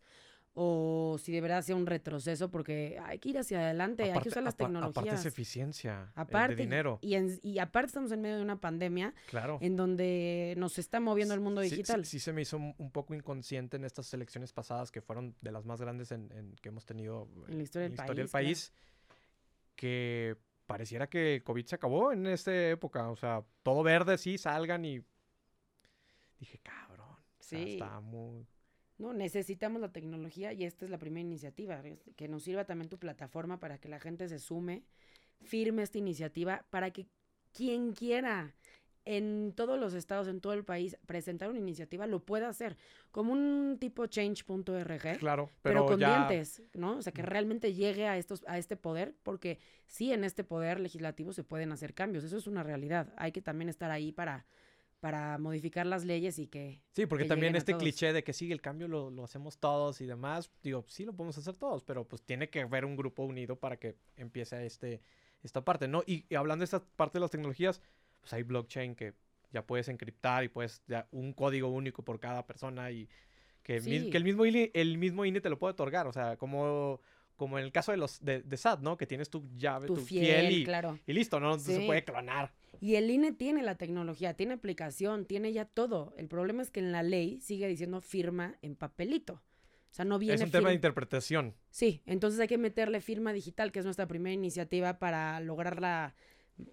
o 0.53 1.17
si 1.19 1.31
de 1.31 1.39
verdad 1.39 1.61
sea 1.61 1.75
un 1.75 1.85
retroceso 1.85 2.51
porque 2.51 2.99
hay 3.05 3.19
que 3.19 3.29
ir 3.29 3.37
hacia 3.37 3.59
adelante, 3.59 4.11
hay 4.11 4.19
que 4.19 4.29
usar 4.29 4.43
las 4.43 4.57
tecnologías. 4.57 4.97
Aparte 4.97 5.15
es 5.15 5.25
eficiencia, 5.25 6.11
aparte, 6.15 6.55
de 6.55 6.63
dinero. 6.63 6.99
Y, 7.01 7.15
y, 7.47 7.59
aparte 7.59 7.87
estamos 7.87 8.11
en 8.11 8.21
medio 8.21 8.35
de 8.37 8.41
una 8.41 8.59
pandemia 8.59 9.13
claro. 9.29 9.59
en 9.61 9.77
donde 9.77 10.55
nos 10.57 10.77
está 10.77 10.99
moviendo 10.99 11.33
el 11.33 11.39
mundo 11.39 11.61
digital. 11.61 12.03
Sí, 12.03 12.19
se 12.19 12.33
me 12.33 12.41
hizo 12.41 12.57
un 12.57 12.91
poco 12.91 13.13
inconsciente 13.13 13.77
en 13.77 13.85
estas 13.85 14.13
elecciones 14.13 14.51
pasadas 14.51 14.91
que 14.91 15.01
fueron 15.01 15.35
de 15.39 15.51
las 15.51 15.65
más 15.65 15.79
grandes 15.79 16.11
en, 16.11 16.55
que 16.61 16.69
hemos 16.69 16.85
tenido 16.85 17.29
en 17.47 17.57
la 17.57 17.63
historia, 17.63 17.89
del, 18.13 18.27
país, 18.27 18.73
que 19.75 20.35
pareciera 20.65 21.07
que 21.07 21.41
COVID 21.45 21.65
se 21.65 21.75
acabó 21.75 22.11
en 22.11 22.25
esta 22.25 22.69
época. 22.69 23.09
O 23.09 23.15
sea, 23.15 23.45
todo 23.63 23.81
verde, 23.81 24.17
sí, 24.17 24.37
salgan 24.37 24.83
y 24.83 25.03
dije, 26.39 26.59
cabrón, 26.59 27.17
sí. 27.39 27.73
está 27.73 27.99
muy... 27.99 28.47
No, 28.97 29.13
necesitamos 29.13 29.81
la 29.81 29.91
tecnología 29.93 30.51
y 30.51 30.65
esta 30.65 30.83
es 30.83 30.91
la 30.91 30.97
primera 30.97 31.25
iniciativa, 31.25 31.81
que 32.17 32.27
nos 32.27 32.43
sirva 32.43 32.65
también 32.65 32.89
tu 32.89 32.99
plataforma 32.99 33.59
para 33.59 33.77
que 33.77 33.87
la 33.87 33.99
gente 33.99 34.27
se 34.27 34.39
sume, 34.39 34.83
firme 35.41 35.83
esta 35.83 35.97
iniciativa, 35.97 36.65
para 36.69 36.91
que 36.91 37.07
quien 37.53 37.93
quiera 37.93 38.53
en 39.05 39.53
todos 39.55 39.79
los 39.79 39.93
estados, 39.93 40.27
en 40.27 40.39
todo 40.39 40.53
el 40.53 40.63
país, 40.63 40.95
presentar 41.07 41.49
una 41.49 41.59
iniciativa, 41.59 42.05
lo 42.05 42.19
puede 42.19 42.45
hacer. 42.45 42.77
Como 43.11 43.33
un 43.33 43.77
tipo 43.79 44.05
change.org. 44.05 45.17
Claro, 45.17 45.49
pero, 45.63 45.85
con 45.85 45.97
dientes, 45.97 46.61
¿no? 46.73 46.97
O 46.97 47.01
sea, 47.01 47.11
que 47.11 47.23
realmente 47.23 47.73
llegue 47.73 48.05
a, 48.05 48.17
estos, 48.17 48.43
a 48.47 48.59
este 48.59 48.75
poder, 48.75 49.15
porque 49.23 49.57
sí, 49.87 50.13
en 50.13 50.23
este 50.23 50.43
poder 50.43 50.79
legislativo 50.79 51.33
se 51.33 51.43
pueden 51.43 51.71
hacer 51.71 51.93
cambios. 51.95 52.23
Eso 52.23 52.37
es 52.37 52.45
una 52.45 52.61
realidad. 52.61 53.11
Hay 53.17 53.31
que 53.31 53.41
también 53.41 53.69
estar 53.69 53.89
ahí 53.89 54.11
para 54.11 54.45
para 54.99 55.37
modificar 55.37 55.85
las 55.85 56.03
leyes 56.03 56.39
y 56.39 56.47
que... 56.47 56.81
Sí, 56.91 57.05
porque 57.05 57.25
también 57.25 57.55
este 57.55 57.75
cliché 57.77 58.13
de 58.13 58.23
que 58.23 58.33
sí, 58.33 58.51
el 58.51 58.61
cambio 58.61 58.87
lo, 58.87 59.09
lo, 59.09 59.23
hacemos 59.23 59.57
todos 59.57 60.01
y 60.01 60.05
demás, 60.05 60.51
digo, 60.61 60.85
sí 60.87 61.05
lo 61.05 61.13
podemos 61.13 61.37
hacer 61.37 61.55
todos, 61.55 61.83
pero 61.83 62.07
pues 62.07 62.21
tiene 62.21 62.49
que 62.49 62.61
haber 62.61 62.85
un 62.85 62.95
grupo 62.95 63.23
unido 63.23 63.55
para 63.55 63.77
que 63.77 63.95
empiece 64.17 64.65
este, 64.65 65.01
esta 65.43 65.63
parte, 65.63 65.87
¿no? 65.87 66.03
Y, 66.05 66.25
hablando 66.35 66.61
de 66.61 66.65
esta 66.65 66.83
parte 66.83 67.17
de 67.17 67.21
las 67.21 67.31
tecnologías, 67.31 67.81
pues 68.19 68.33
hay 68.33 68.43
blockchain 68.43 68.95
que 68.95 69.13
ya 69.51 69.65
puedes 69.65 69.87
encriptar 69.87 70.43
y 70.43 70.49
puedes 70.49 70.83
ya 70.87 71.07
un 71.11 71.33
código 71.33 71.69
único 71.69 72.03
por 72.03 72.19
cada 72.19 72.45
persona 72.45 72.91
y 72.91 73.07
que, 73.63 73.79
que 73.81 74.17
el, 74.17 74.23
mismo 74.23 74.45
INE, 74.45 74.71
el 74.73 74.97
mismo 74.97 75.25
INE 75.25 75.41
te 75.41 75.49
lo 75.49 75.57
puede 75.57 75.71
otorgar, 75.71 76.07
o 76.07 76.13
sea, 76.13 76.37
como 76.37 76.99
como 77.39 77.57
en 77.57 77.63
el 77.63 77.71
caso 77.71 77.91
de 77.91 77.97
los 77.97 78.23
de, 78.23 78.41
de 78.41 78.57
SAT, 78.57 78.81
¿no? 78.81 78.97
Que 78.97 79.07
tienes 79.07 79.29
tu 79.29 79.49
llave, 79.55 79.87
tu, 79.87 79.95
fiel, 79.95 80.51
y, 80.51 80.65
claro. 80.65 80.99
y 81.07 81.13
listo, 81.13 81.39
¿no? 81.39 81.57
se 81.57 81.79
puede 81.85 82.03
clonar. 82.03 82.51
Y 82.79 82.95
el 82.95 83.09
INE 83.09 83.31
tiene 83.31 83.63
la 83.63 83.75
tecnología, 83.75 84.33
tiene 84.33 84.53
aplicación, 84.53 85.25
tiene 85.25 85.51
ya 85.53 85.65
todo. 85.65 86.13
El 86.17 86.27
problema 86.27 86.61
es 86.61 86.71
que 86.71 86.79
en 86.79 86.91
la 86.91 87.03
ley 87.03 87.39
sigue 87.41 87.67
diciendo 87.67 88.01
firma 88.01 88.57
en 88.61 88.75
papelito. 88.75 89.33
O 89.33 89.93
sea, 89.93 90.05
no 90.05 90.19
viene. 90.19 90.35
Es 90.35 90.41
un 90.41 90.51
tema 90.51 90.69
de 90.69 90.75
interpretación. 90.75 91.55
Sí, 91.71 92.01
entonces 92.05 92.39
hay 92.39 92.47
que 92.47 92.57
meterle 92.57 93.01
firma 93.01 93.33
digital, 93.33 93.71
que 93.71 93.79
es 93.79 93.85
nuestra 93.85 94.07
primera 94.07 94.33
iniciativa 94.33 94.99
para 94.99 95.39
lograrla 95.39 96.15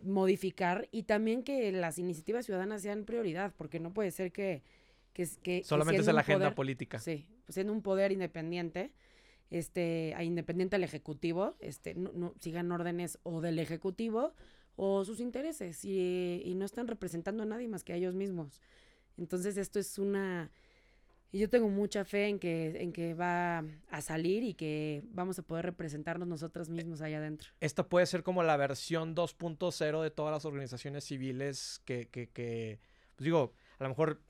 modificar 0.02 0.88
y 0.90 1.04
también 1.04 1.44
que 1.44 1.70
las 1.70 1.98
iniciativas 1.98 2.44
ciudadanas 2.44 2.82
sean 2.82 3.04
prioridad, 3.04 3.54
porque 3.56 3.80
no 3.80 3.92
puede 3.94 4.10
ser 4.10 4.32
que. 4.32 4.62
que, 5.12 5.28
que 5.42 5.64
Solamente 5.64 6.02
es 6.02 6.06
la 6.06 6.20
agenda 6.20 6.54
política. 6.54 6.98
Sí, 6.98 7.26
pues 7.44 7.54
siendo 7.54 7.72
un 7.72 7.82
poder 7.82 8.12
independiente 8.12 8.92
este, 9.50 10.14
independiente 10.22 10.76
del 10.76 10.84
Ejecutivo, 10.84 11.56
este, 11.60 11.94
no, 11.94 12.34
sigan 12.40 12.72
órdenes 12.72 13.18
o 13.22 13.40
del 13.40 13.58
Ejecutivo 13.58 14.34
o 14.76 15.04
sus 15.04 15.20
intereses 15.20 15.84
y, 15.84 16.52
no 16.56 16.64
están 16.64 16.86
representando 16.86 17.42
a 17.42 17.46
nadie 17.46 17.68
más 17.68 17.84
que 17.84 17.92
a 17.92 17.96
ellos 17.96 18.14
mismos. 18.14 18.60
Entonces 19.16 19.56
esto 19.56 19.78
es 19.78 19.98
una... 19.98 20.50
Y 21.32 21.40
yo 21.40 21.50
tengo 21.50 21.68
mucha 21.68 22.04
fe 22.04 22.28
en 22.28 22.38
que, 22.38 22.80
en 22.80 22.92
que 22.92 23.12
va 23.12 23.64
a 23.90 24.00
salir 24.00 24.44
y 24.44 24.54
que 24.54 25.02
vamos 25.10 25.38
a 25.38 25.42
poder 25.42 25.66
representarnos 25.66 26.28
nosotros 26.28 26.68
mismos 26.68 27.00
allá 27.02 27.18
adentro. 27.18 27.50
Esta 27.60 27.88
puede 27.88 28.06
ser 28.06 28.22
como 28.22 28.42
la 28.42 28.56
versión 28.56 29.14
2.0 29.14 30.02
de 30.02 30.10
todas 30.10 30.32
las 30.32 30.44
organizaciones 30.44 31.04
civiles 31.04 31.82
que, 31.84 32.08
que, 32.08 32.28
que 32.30 32.78
pues 33.16 33.24
digo, 33.24 33.52
a 33.78 33.82
lo 33.82 33.88
mejor 33.90 34.22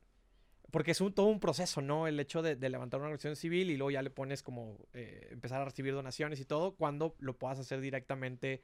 porque 0.71 0.91
es 0.91 1.01
un, 1.01 1.13
todo 1.13 1.27
un 1.27 1.41
proceso, 1.41 1.81
¿no? 1.81 2.07
El 2.07 2.19
hecho 2.21 2.43
de, 2.43 2.57
levantar 2.57 3.01
una 3.01 3.09
organización 3.09 3.37
civil 3.37 3.71
y 3.71 3.77
luego 3.77 3.91
ya 3.91 4.03
le 4.03 4.11
pones 4.11 4.43
como 4.43 4.79
eh, 4.95 5.29
empezar 5.31 5.61
a 5.61 5.65
recibir 5.65 5.95
donaciones 5.95 6.41
y 6.41 6.45
todo, 6.45 6.75
cuando 6.75 7.17
lo 7.19 7.39
puedas 7.39 7.59
hacer 7.59 7.81
directamente, 7.81 8.63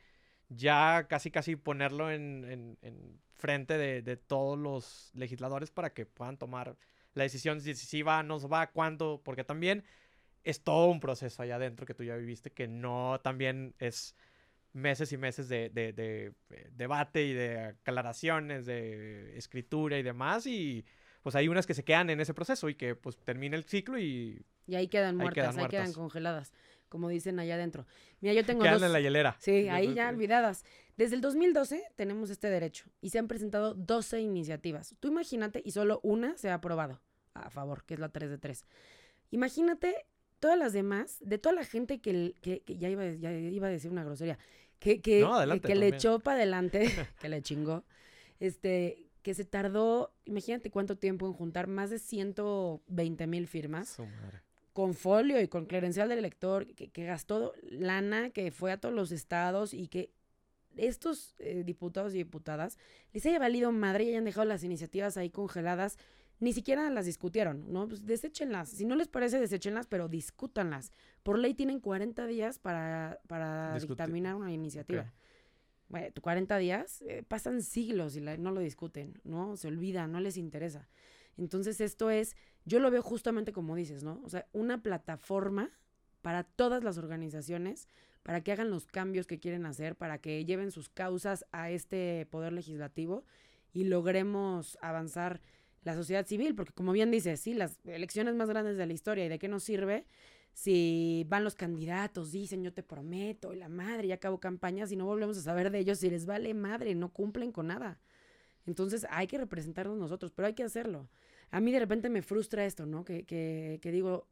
ya 0.57 1.07
casi 1.09 1.31
casi 1.31 1.57
ponerlo 1.57 2.11
en, 2.11 2.79
frente 3.37 3.77
de, 3.77 4.17
todos 4.17 4.59
los 4.59 5.11
legisladores 5.15 5.71
para 5.71 5.93
que 5.93 6.07
puedan 6.07 6.37
tomar 6.37 6.77
la 7.15 7.25
decisión 7.25 7.61
si, 7.61 7.75
si 7.75 8.03
va, 8.03 8.23
no 8.23 8.39
va, 8.49 8.71
cuándo, 8.71 9.21
porque 9.25 9.45
también 9.45 9.85
es 10.45 10.63
todo 10.63 10.87
un 10.87 11.01
proceso 11.01 11.43
allá 11.43 11.57
adentro 11.57 11.87
que 11.87 11.95
tú 11.95 12.05
ya 12.05 12.17
viviste, 12.17 12.51
que 12.51 12.69
no 12.69 13.21
también 13.23 13.75
es 13.79 14.17
meses 14.73 15.13
y 15.13 15.19
meses 15.19 15.49
de, 15.49 15.69
de, 15.69 15.93
de 15.93 16.33
eh, 16.51 16.71
debate 16.73 17.25
y 17.25 17.35
de 17.35 17.59
aclaraciones, 17.59 18.67
de 18.67 19.37
escritura 19.37 19.99
y 19.99 20.03
demás, 20.03 20.47
y 20.47 20.85
pues 21.23 21.37
hay 21.37 21.49
unas 21.49 21.67
que 21.67 21.75
se 21.75 21.85
quedan 21.85 22.11
en 22.11 22.21
ese 22.21 22.35
proceso 22.35 22.69
y 22.69 22.75
que 22.75 22.95
pues 22.95 23.17
termina 23.19 23.57
el 23.57 23.65
ciclo 23.65 23.99
y... 23.99 24.45
Y 24.67 24.75
ahí 24.77 24.89
quedan 24.89 25.17
muertas, 25.17 25.57
ahí 25.57 25.69
quedan, 25.69 25.93
congeladas, 25.93 26.53
como 26.93 27.09
dicen 27.09 27.41
allá 27.41 27.55
adentro. 27.55 27.87
Mira, 28.21 28.35
yo 28.35 28.45
tengo 28.45 28.63
quedan 28.63 28.85
en 28.85 28.93
la 28.93 29.01
hielera. 29.01 29.35
Sí, 29.39 29.67
ahí 29.71 29.95
ya 29.95 30.11
olvidadas. 30.11 30.67
Desde 30.99 31.15
el 31.15 31.23
2012 31.23 31.83
tenemos 31.97 32.29
este 32.29 32.51
derecho 32.51 32.85
y 33.01 33.09
se 33.09 33.19
han 33.19 33.29
presentado 33.29 33.73
12 33.73 34.21
iniciativas. 34.21 34.95
Tú 35.01 35.09
imagínate 35.09 35.63
y 35.65 35.71
solo 35.71 36.01
una 36.03 36.37
se 36.37 36.51
ha 36.51 36.55
aprobado 36.55 37.01
a 37.33 37.49
favor, 37.49 37.85
que 37.85 37.95
es 37.95 38.01
la 38.01 38.11
3 38.11 38.29
de 38.29 38.37
3. 38.37 38.67
Imagínate 39.31 40.05
todas 40.39 40.59
las 40.59 40.75
demás, 40.75 41.17
de 41.21 41.39
toda 41.39 41.55
la 41.55 41.65
gente 41.65 42.03
que, 42.03 42.35
que, 42.43 42.63
ya, 42.77 42.91
iba, 42.91 43.07
ya 43.07 43.33
iba 43.33 43.69
a 43.69 43.71
decir 43.71 43.91
una 43.91 44.05
grosería, 44.05 44.39
que, 44.79 45.01
que, 45.01 45.27
que 45.63 45.75
le 45.75 45.89
echó 45.89 46.19
para 46.19 46.37
adelante, 46.37 46.83
que 47.23 47.31
le 47.31 47.41
chingó, 47.41 47.85
este, 48.39 49.07
que 49.23 49.33
se 49.33 49.47
tardó, 49.47 50.13
imagínate 50.27 50.71
cuánto 50.71 50.99
tiempo 50.99 51.27
en 51.27 51.33
juntar 51.33 51.69
más 51.69 51.89
de 51.89 51.99
120 51.99 53.27
mil 53.29 53.47
firmas. 53.47 53.97
Con 54.73 54.95
folio 54.95 55.41
y 55.41 55.49
con 55.49 55.67
credencial 55.67 56.09
del 56.09 56.19
elector, 56.19 56.67
que, 56.67 57.05
gastó 57.05 57.53
lana, 57.63 58.31
que 58.31 58.51
fue 58.51 58.73
a 58.73 58.79
todos 58.79 58.95
los 58.95 59.13
estados 59.13 59.75
y 59.75 59.89
que 59.89 60.11
estos 60.77 61.35
eh, 61.39 61.63
diputados 61.65 62.15
y 62.15 62.19
diputadas 62.19 62.79
les 63.13 63.27
haya 63.27 63.39
valido 63.39 63.71
madre 63.73 64.05
y 64.05 64.09
hayan 64.09 64.25
dejado 64.25 64.47
las 64.47 64.65
iniciativas 64.65 65.19
ahí 65.19 65.29
congeladas, 65.29 65.99
ni 66.41 66.55
siquiera 66.55 66.89
las 66.91 67.05
discutieron, 67.05 67.71
¿no? 67.73 67.87
Pues 67.87 68.07
deséchenlas. 68.07 68.71
Si 68.71 68.87
no 68.87 68.97
les 68.97 69.09
parece, 69.09 69.39
deséchenlas, 69.39 69.87
pero 69.87 70.09
discútanlas. 70.09 70.91
Por 71.23 71.39
ley 71.39 71.55
tienen 71.55 71.79
40 71.79 72.27
días 72.27 72.59
para, 72.59 73.21
para 73.29 73.79
dictaminar 73.79 74.35
una 74.35 74.53
iniciativa 74.53 75.13
bueno, 75.93 76.09
40 76.23 76.57
días, 76.57 77.03
eh, 77.03 77.23
pasan 77.23 77.61
siglos 77.61 78.17
y 78.17 78.23
no 78.23 78.51
lo 78.51 78.61
discuten, 78.61 79.21
¿no? 79.25 79.59
Se 79.59 79.69
olvida, 79.69 80.07
no 80.07 80.21
les 80.21 80.39
interesa. 80.39 80.89
Entonces 81.37 81.83
esto 81.83 82.11
es, 82.11 82.35
yo 82.65 82.79
lo 82.79 82.91
veo 82.91 83.03
justamente 83.03 83.53
como 83.53 83.77
dices, 83.77 84.03
¿no? 84.03 84.21
O 84.25 84.29
sea, 84.29 84.47
una 84.53 84.83
plataforma 84.83 85.71
para 86.21 86.45
todas 86.45 86.85
las 86.85 86.99
organizaciones, 86.99 87.89
para 88.23 88.43
que 88.43 88.53
hagan 88.53 88.71
los 88.71 88.87
cambios 88.87 89.27
que 89.27 89.41
quieren 89.41 89.67
hacer, 89.67 89.97
para 89.97 90.19
que 90.19 90.45
lleven 90.45 90.71
sus 90.71 90.89
causas 90.89 91.45
a 91.51 91.71
este 91.71 92.27
poder 92.31 92.53
legislativo 92.53 93.25
y 93.73 93.85
logremos 93.85 94.79
avanzar 94.81 95.41
la 95.83 95.95
sociedad 95.95 96.27
civil, 96.27 96.55
porque 96.55 96.73
como 96.73 96.93
bien 96.93 97.11
dices, 97.11 97.41
sí, 97.41 97.55
las 97.55 97.81
elecciones 97.85 98.37
más 98.37 98.49
grandes 98.49 98.77
de 98.77 98.87
la 98.87 98.93
historia 98.93 99.27
y 99.27 99.29
de 99.29 99.39
qué 99.41 99.49
nos 99.49 99.65
sirve 99.65 100.07
si 100.53 101.25
van 101.29 101.45
los 101.45 101.55
candidatos, 101.55 102.31
dicen 102.31 102.63
yo 102.63 102.73
te 102.73 102.83
prometo, 102.83 103.53
y 103.53 103.57
la 103.57 103.69
madre, 103.69 104.09
ya 104.09 104.17
acabó 104.17 104.39
campañas 104.39 104.93
y 104.93 104.97
no 104.97 105.07
volvemos 105.07 105.39
a 105.39 105.43
saber 105.43 105.71
de 105.71 105.79
ellos, 105.79 105.99
si 105.99 106.11
les 106.11 106.27
vale 106.27 106.55
madre, 106.55 106.95
no 106.95 107.09
cumplen 107.13 107.53
con 107.53 107.69
nada. 107.69 107.99
Entonces 108.67 109.07
hay 109.11 109.27
que 109.27 109.39
representarnos 109.39 109.99
nosotros, 109.99 110.33
pero 110.33 110.47
hay 110.47 110.55
que 110.55 110.63
hacerlo. 110.63 111.09
A 111.53 111.61
mí 111.61 111.71
de 111.71 111.79
repente 111.79 112.09
me 112.09 112.23
frustra 112.23 112.67
esto, 112.67 112.87
¿no? 112.87 113.05
Que, 113.05 113.25
que, 113.25 113.79
que 113.81 113.93
digo, 113.93 114.27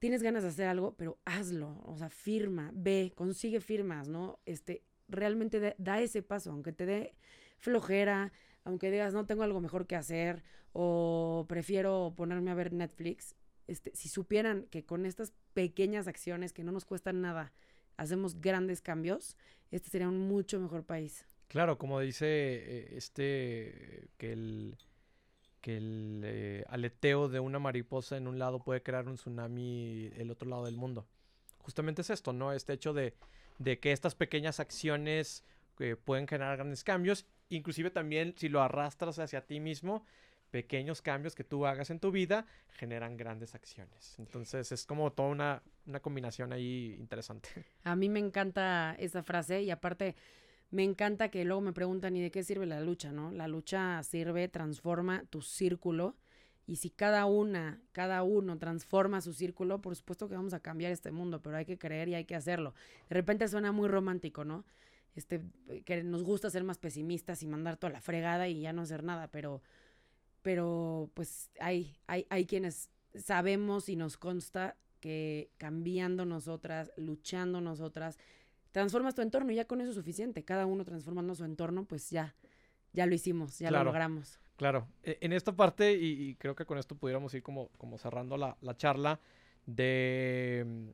tienes 0.00 0.22
ganas 0.24 0.42
de 0.42 0.48
hacer 0.48 0.66
algo, 0.66 0.96
pero 0.96 1.18
hazlo, 1.24 1.80
o 1.84 1.96
sea, 1.96 2.10
firma, 2.10 2.72
ve, 2.74 3.12
consigue 3.14 3.60
firmas, 3.60 4.08
¿no? 4.08 4.40
Este, 4.46 4.82
realmente 5.08 5.76
da 5.78 6.00
ese 6.00 6.22
paso, 6.22 6.50
aunque 6.50 6.72
te 6.72 6.86
dé 6.86 7.14
flojera, 7.58 8.32
aunque 8.64 8.90
digas, 8.90 9.14
no 9.14 9.26
tengo 9.26 9.44
algo 9.44 9.60
mejor 9.60 9.86
que 9.86 9.94
hacer, 9.94 10.42
o 10.72 11.46
prefiero 11.48 12.14
ponerme 12.16 12.50
a 12.50 12.54
ver 12.54 12.72
Netflix, 12.72 13.36
este, 13.68 13.94
si 13.94 14.08
supieran 14.08 14.66
que 14.70 14.84
con 14.84 15.06
estas 15.06 15.32
pequeñas 15.54 16.08
acciones 16.08 16.52
que 16.52 16.64
no 16.64 16.72
nos 16.72 16.84
cuestan 16.84 17.20
nada, 17.20 17.52
hacemos 17.96 18.40
grandes 18.40 18.80
cambios, 18.80 19.36
este 19.70 19.90
sería 19.90 20.08
un 20.08 20.18
mucho 20.18 20.58
mejor 20.58 20.84
país. 20.84 21.26
Claro, 21.46 21.78
como 21.78 22.00
dice 22.00 22.26
eh, 22.26 22.94
este, 22.96 24.08
que 24.16 24.32
el, 24.32 24.78
que 25.62 25.78
el 25.78 26.20
eh, 26.24 26.64
aleteo 26.68 27.28
de 27.28 27.40
una 27.40 27.58
mariposa 27.58 28.18
en 28.18 28.26
un 28.26 28.38
lado 28.38 28.62
puede 28.62 28.82
crear 28.82 29.08
un 29.08 29.14
tsunami 29.14 30.10
el 30.16 30.30
otro 30.30 30.50
lado 30.50 30.66
del 30.66 30.76
mundo. 30.76 31.06
Justamente 31.58 32.02
es 32.02 32.10
esto, 32.10 32.32
¿no? 32.34 32.52
Este 32.52 32.74
hecho 32.74 32.92
de, 32.92 33.14
de 33.58 33.78
que 33.78 33.92
estas 33.92 34.14
pequeñas 34.14 34.60
acciones 34.60 35.44
eh, 35.78 35.96
pueden 35.96 36.26
generar 36.26 36.56
grandes 36.58 36.84
cambios, 36.84 37.26
inclusive 37.48 37.90
también 37.90 38.34
si 38.36 38.48
lo 38.48 38.60
arrastras 38.60 39.18
hacia 39.18 39.46
ti 39.46 39.60
mismo, 39.60 40.04
pequeños 40.50 41.00
cambios 41.00 41.34
que 41.34 41.44
tú 41.44 41.64
hagas 41.64 41.90
en 41.90 41.98
tu 41.98 42.10
vida 42.10 42.44
generan 42.72 43.16
grandes 43.16 43.54
acciones. 43.54 44.18
Entonces 44.18 44.70
es 44.72 44.84
como 44.84 45.12
toda 45.12 45.28
una, 45.28 45.62
una 45.86 46.00
combinación 46.00 46.52
ahí 46.52 46.96
interesante. 46.98 47.48
A 47.84 47.96
mí 47.96 48.08
me 48.08 48.18
encanta 48.18 48.94
esa 48.98 49.22
frase 49.22 49.62
y 49.62 49.70
aparte 49.70 50.14
me 50.72 50.82
encanta 50.82 51.28
que 51.28 51.44
luego 51.44 51.60
me 51.60 51.72
preguntan, 51.72 52.16
¿y 52.16 52.22
de 52.22 52.32
qué 52.32 52.42
sirve 52.42 52.66
la 52.66 52.80
lucha? 52.80 53.12
¿No? 53.12 53.30
La 53.30 53.46
lucha 53.46 54.02
sirve, 54.02 54.48
transforma 54.48 55.24
tu 55.30 55.42
círculo. 55.42 56.16
Y 56.66 56.76
si 56.76 56.90
cada 56.90 57.26
una, 57.26 57.80
cada 57.92 58.22
uno 58.22 58.58
transforma 58.58 59.20
su 59.20 59.32
círculo, 59.32 59.80
por 59.80 59.94
supuesto 59.94 60.28
que 60.28 60.34
vamos 60.34 60.54
a 60.54 60.60
cambiar 60.60 60.90
este 60.90 61.12
mundo, 61.12 61.40
pero 61.42 61.56
hay 61.56 61.64
que 61.64 61.78
creer 61.78 62.08
y 62.08 62.14
hay 62.14 62.24
que 62.24 62.34
hacerlo. 62.34 62.74
De 63.08 63.14
repente 63.14 63.46
suena 63.48 63.70
muy 63.70 63.88
romántico, 63.88 64.44
¿no? 64.44 64.64
Este, 65.14 65.42
que 65.84 66.02
nos 66.02 66.24
gusta 66.24 66.50
ser 66.50 66.64
más 66.64 66.78
pesimistas 66.78 67.42
y 67.42 67.46
mandar 67.46 67.76
toda 67.76 67.92
la 67.92 68.00
fregada 68.00 68.48
y 68.48 68.62
ya 68.62 68.72
no 68.72 68.82
hacer 68.82 69.04
nada, 69.04 69.28
pero 69.28 69.62
pero 70.42 71.10
pues 71.14 71.50
hay, 71.60 71.96
hay, 72.06 72.26
hay 72.28 72.46
quienes 72.46 72.90
sabemos 73.14 73.88
y 73.88 73.96
nos 73.96 74.16
consta 74.16 74.76
que 75.00 75.50
cambiando 75.56 76.24
nosotras, 76.24 76.92
luchando 76.96 77.60
nosotras, 77.60 78.18
transformas 78.72 79.14
tu 79.14 79.22
entorno 79.22 79.52
y 79.52 79.56
ya 79.56 79.66
con 79.66 79.80
eso 79.80 79.90
es 79.90 79.96
suficiente. 79.96 80.44
Cada 80.44 80.66
uno 80.66 80.84
transformando 80.84 81.34
su 81.34 81.44
entorno, 81.44 81.84
pues 81.84 82.10
ya, 82.10 82.34
ya 82.92 83.06
lo 83.06 83.14
hicimos, 83.14 83.58
ya 83.58 83.70
lo 83.70 83.84
logramos. 83.84 84.40
Claro, 84.56 84.88
e, 85.02 85.18
en 85.20 85.32
esta 85.32 85.52
parte, 85.54 85.92
y, 85.92 86.34
creo 86.36 86.54
que 86.54 86.66
con 86.66 86.78
esto 86.78 86.96
pudiéramos 86.96 87.32
ir 87.34 87.42
como, 87.42 87.68
como 87.78 87.98
cerrando 87.98 88.36
la, 88.36 88.56
la 88.60 88.76
charla, 88.76 89.20
de 89.66 90.92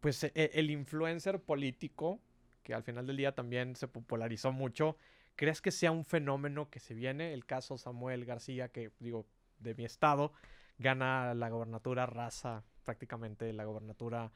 pues 0.00 0.24
e, 0.24 0.32
el 0.34 0.70
influencer 0.70 1.40
político, 1.40 2.20
que 2.62 2.74
al 2.74 2.82
final 2.82 3.06
del 3.06 3.16
día 3.16 3.34
también 3.34 3.76
se 3.76 3.88
popularizó 3.88 4.52
mucho, 4.52 4.96
¿crees 5.36 5.60
que 5.60 5.70
sea 5.70 5.92
un 5.92 6.04
fenómeno 6.04 6.70
que 6.70 6.80
se 6.80 6.94
viene? 6.94 7.32
El 7.32 7.46
caso 7.46 7.78
Samuel 7.78 8.24
García, 8.24 8.68
que 8.68 8.90
digo, 8.98 9.26
de 9.58 9.74
mi 9.74 9.84
estado, 9.84 10.32
gana 10.78 11.34
la 11.34 11.48
gobernatura, 11.48 12.06
raza 12.06 12.64
prácticamente 12.84 13.52
la 13.52 13.64
gobernatura. 13.64 14.32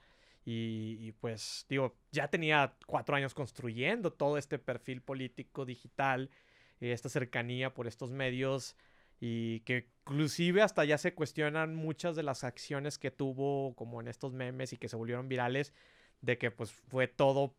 Y, 0.48 1.10
pues 1.20 1.66
digo, 1.68 1.96
ya 2.12 2.28
tenía 2.28 2.76
cuatro 2.86 3.16
años 3.16 3.34
construyendo 3.34 4.12
todo 4.12 4.38
este 4.38 4.60
perfil 4.60 5.02
político 5.02 5.64
digital, 5.64 6.30
esta 6.78 7.08
cercanía 7.08 7.74
por 7.74 7.88
estos 7.88 8.12
medios 8.12 8.76
y 9.18 9.60
que 9.60 9.88
inclusive 10.02 10.62
hasta 10.62 10.84
ya 10.84 10.98
se 10.98 11.14
cuestionan 11.14 11.74
muchas 11.74 12.14
de 12.14 12.22
las 12.22 12.44
acciones 12.44 12.96
que 12.96 13.10
tuvo 13.10 13.74
como 13.74 14.00
en 14.00 14.06
estos 14.06 14.34
memes 14.34 14.72
y 14.72 14.76
que 14.76 14.88
se 14.88 14.94
volvieron 14.94 15.28
virales 15.28 15.72
de 16.20 16.38
que 16.38 16.52
pues 16.52 16.70
fue 16.70 17.08
todo 17.08 17.56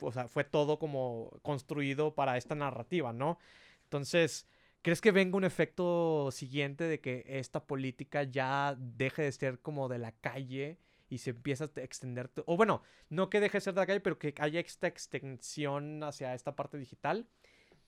o 0.00 0.12
sea, 0.12 0.26
fue 0.26 0.44
todo 0.44 0.78
como 0.78 1.30
construido 1.42 2.14
para 2.14 2.38
esta 2.38 2.54
narrativa, 2.54 3.12
¿no? 3.12 3.38
Entonces, 3.82 4.46
¿crees 4.80 5.02
que 5.02 5.12
venga 5.12 5.36
un 5.36 5.44
efecto 5.44 6.30
siguiente 6.30 6.84
de 6.84 7.00
que 7.00 7.24
esta 7.26 7.66
política 7.66 8.22
ya 8.22 8.76
deje 8.78 9.22
de 9.22 9.32
ser 9.32 9.58
como 9.60 9.88
de 9.88 9.98
la 9.98 10.12
calle 10.12 10.78
y 11.14 11.18
se 11.18 11.30
empieza 11.30 11.64
a 11.64 11.80
extender, 11.80 12.28
o 12.46 12.56
bueno, 12.56 12.82
no 13.08 13.30
que 13.30 13.38
deje 13.38 13.58
de 13.58 13.60
ser 13.60 13.74
de 13.74 13.80
la 13.80 13.86
calle, 13.86 14.00
pero 14.00 14.18
que 14.18 14.34
haya 14.38 14.58
esta 14.58 14.88
extensión 14.88 16.02
hacia 16.02 16.34
esta 16.34 16.56
parte 16.56 16.76
digital? 16.76 17.28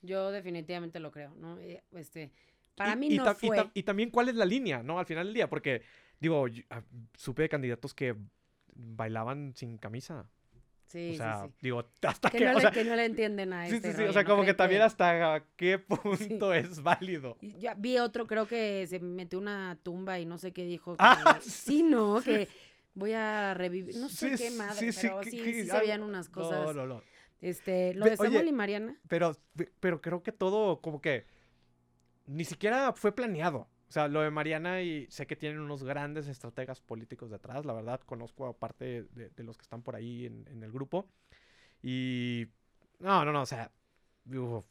Yo 0.01 0.31
definitivamente 0.31 1.01
lo 1.01 1.11
creo, 1.11 1.35
¿no? 1.35 1.59
Eh, 1.59 1.83
este, 1.97 2.31
para 2.77 2.95
mí 2.95 3.09
no 3.17 3.35
fue. 3.35 3.69
Y, 3.75 3.83
también 3.83 4.11
cuál 4.11 4.29
es 4.29 4.37
la 4.37 4.45
línea, 4.45 4.85
¿no? 4.85 5.01
Al 5.01 5.07
final 5.07 5.27
del 5.27 5.35
día, 5.35 5.51
porque, 5.51 5.83
digo, 6.21 6.47
ah, 6.71 6.85
supe 7.17 7.43
de 7.43 7.49
candidatos 7.49 7.95
que 7.95 8.15
bailaban 8.77 9.55
sin 9.57 9.77
camisa. 9.77 10.31
Sí, 10.87 11.15
o 11.15 11.17
sea, 11.17 11.47
sí, 11.47 11.53
digo, 11.63 11.85
hasta 12.03 12.31
que, 12.31 12.45
no, 12.45 12.61
le, 12.61 12.71
que 12.71 12.85
no 12.85 12.95
le 12.95 13.07
entienden 13.07 13.53
a 13.53 13.67
Sí, 13.69 13.81
sí, 13.83 13.93
sí, 13.93 14.03
o 14.05 14.13
sea, 14.13 14.25
como 14.25 14.45
que 14.45 14.55
también 14.55 14.83
hasta 14.83 15.45
qué 15.57 15.81
punto 15.81 16.55
es 16.55 16.81
válido. 16.81 17.37
Ya 17.41 17.75
vi 17.75 17.99
otro, 17.99 18.29
creo 18.29 18.47
que 18.47 18.87
se 18.87 19.01
metió 19.01 19.41
una 19.41 19.77
tumba 19.83 20.21
y 20.21 20.27
no 20.27 20.39
sé 20.39 20.53
qué 20.53 20.65
dijo. 20.65 20.95
ah, 21.01 21.41
sí, 21.43 21.83
no, 21.83 22.21
que 22.25 22.49
voy 22.97 23.13
a 23.13 23.55
revivir, 23.55 23.95
no 23.97 24.09
sé 24.09 24.35
qué 24.37 24.51
madre, 24.51 24.91
pero 25.01 25.23
sí, 25.23 25.31
sí 25.31 25.67
se 25.67 25.79
veían 25.79 26.03
unas 26.03 26.29
cosas. 26.29 26.65
No, 26.65 26.73
no, 26.73 26.87
no. 26.87 27.03
Este, 27.41 27.95
lo 27.95 28.07
de 28.07 28.17
Samuel 28.17 28.49
y 28.49 28.53
Mariana. 28.53 28.99
Pero, 29.09 29.37
pero 29.79 30.01
creo 30.01 30.23
que 30.23 30.33
todo 30.33 30.81
como 30.81 31.01
que 31.01 31.27
ni 32.27 32.45
siquiera 32.45 32.93
fue 32.95 33.15
planeado. 33.15 33.69
O 33.89 33.93
sea, 33.93 34.09
lo 34.09 34.23
de 34.23 34.31
Mariana 34.31 34.81
y 34.83 35.07
sé 35.11 35.27
que 35.27 35.37
tienen 35.37 35.61
unos 35.61 35.85
grandes 35.85 36.27
estrategas 36.27 36.81
políticos 36.81 37.31
detrás, 37.31 37.65
la 37.65 37.73
verdad, 37.73 38.01
conozco 38.01 38.47
a 38.47 38.59
parte 38.59 39.05
de, 39.13 39.45
los 39.45 39.57
que 39.57 39.63
están 39.63 39.83
por 39.83 39.95
ahí 39.95 40.27
en, 40.27 40.63
el 40.63 40.73
grupo. 40.73 41.09
Y... 41.83 42.49
No, 42.99 43.25
no, 43.25 43.33
no, 43.33 43.43
o 43.43 43.47
sea... 43.47 43.71
no, 44.27 44.65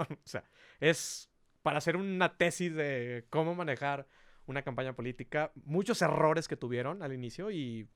o 0.00 0.06
sea, 0.24 0.44
es 0.80 1.28
para 1.62 1.76
hacer 1.76 1.96
una 1.96 2.38
tesis 2.38 2.74
de 2.74 3.26
cómo 3.28 3.54
manejar 3.54 4.06
una 4.48 4.62
campaña 4.62 4.94
política, 4.94 5.52
muchos 5.64 6.02
errores 6.02 6.48
que 6.48 6.56
tuvieron 6.56 7.02
al 7.02 7.12
inicio 7.12 7.50
y 7.50 7.88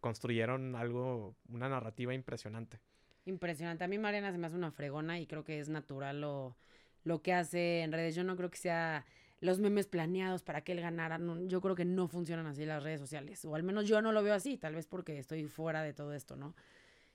construyeron 0.00 0.74
algo, 0.74 1.36
una 1.48 1.68
narrativa 1.68 2.14
impresionante. 2.14 2.80
Impresionante. 3.26 3.84
A 3.84 3.88
mí 3.88 3.98
Mariana 3.98 4.32
se 4.32 4.38
me 4.38 4.46
hace 4.46 4.56
una 4.56 4.72
fregona 4.72 5.20
y 5.20 5.26
creo 5.26 5.44
que 5.44 5.60
es 5.60 5.68
natural 5.68 6.20
lo 6.20 6.56
lo 7.04 7.22
que 7.22 7.32
hace 7.32 7.82
en 7.82 7.92
redes. 7.92 8.14
Yo 8.14 8.24
no 8.24 8.36
creo 8.36 8.50
que 8.50 8.58
sea 8.58 9.04
los 9.40 9.58
memes 9.58 9.86
planeados 9.86 10.42
para 10.42 10.62
que 10.62 10.72
él 10.72 10.80
ganara. 10.80 11.18
yo 11.46 11.60
creo 11.60 11.74
que 11.74 11.84
no 11.84 12.08
funcionan 12.08 12.46
así 12.46 12.64
las 12.64 12.82
redes 12.82 13.00
sociales. 13.00 13.44
O 13.44 13.54
al 13.54 13.62
menos 13.62 13.86
yo 13.86 14.00
no 14.02 14.12
lo 14.12 14.22
veo 14.22 14.34
así, 14.34 14.56
tal 14.56 14.74
vez 14.74 14.86
porque 14.86 15.18
estoy 15.18 15.46
fuera 15.46 15.82
de 15.82 15.92
todo 15.92 16.14
esto, 16.14 16.36
¿no? 16.36 16.54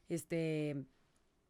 Este, 0.10 0.86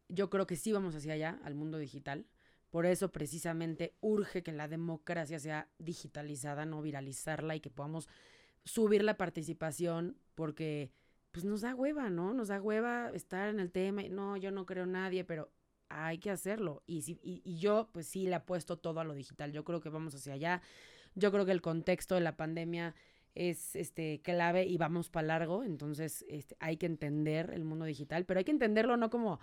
yo 0.07 0.29
creo 0.29 0.45
que 0.47 0.55
sí 0.55 0.71
vamos 0.71 0.95
hacia 0.95 1.13
allá, 1.13 1.39
al 1.43 1.55
mundo 1.55 1.77
digital. 1.77 2.25
Por 2.69 2.85
eso 2.85 3.11
precisamente 3.11 3.95
urge 4.01 4.43
que 4.43 4.51
la 4.51 4.67
democracia 4.67 5.39
sea 5.39 5.69
digitalizada, 5.79 6.65
no 6.65 6.81
viralizarla 6.81 7.55
y 7.55 7.61
que 7.61 7.69
podamos 7.69 8.09
subir 8.65 9.03
la 9.03 9.17
participación 9.17 10.17
porque 10.35 10.91
pues 11.31 11.45
nos 11.45 11.61
da 11.61 11.75
hueva, 11.75 12.09
¿no? 12.09 12.33
Nos 12.33 12.49
da 12.49 12.61
hueva 12.61 13.11
estar 13.13 13.49
en 13.49 13.59
el 13.59 13.71
tema. 13.71 14.01
No, 14.09 14.37
yo 14.37 14.51
no 14.51 14.65
creo 14.65 14.85
nadie, 14.85 15.23
pero 15.23 15.51
hay 15.89 16.17
que 16.17 16.31
hacerlo. 16.31 16.83
Y, 16.87 17.03
si, 17.03 17.19
y, 17.23 17.57
yo, 17.59 17.89
pues 17.91 18.07
sí, 18.07 18.25
le 18.25 18.35
apuesto 18.35 18.77
todo 18.77 18.99
a 18.99 19.03
lo 19.03 19.13
digital. 19.13 19.51
Yo 19.51 19.63
creo 19.63 19.79
que 19.79 19.89
vamos 19.89 20.15
hacia 20.15 20.33
allá. 20.33 20.61
Yo 21.15 21.31
creo 21.31 21.45
que 21.45 21.51
el 21.51 21.61
contexto 21.61 22.15
de 22.15 22.21
la 22.21 22.37
pandemia 22.37 22.95
es 23.35 23.75
este 23.75 24.21
clave 24.23 24.65
y 24.65 24.77
vamos 24.77 25.09
para 25.09 25.27
largo. 25.27 25.63
Entonces, 25.63 26.25
este, 26.27 26.57
hay 26.59 26.77
que 26.77 26.87
entender 26.87 27.51
el 27.53 27.63
mundo 27.63 27.85
digital, 27.85 28.25
pero 28.25 28.39
hay 28.39 28.43
que 28.43 28.51
entenderlo 28.51 28.97
no 28.97 29.09
como 29.09 29.39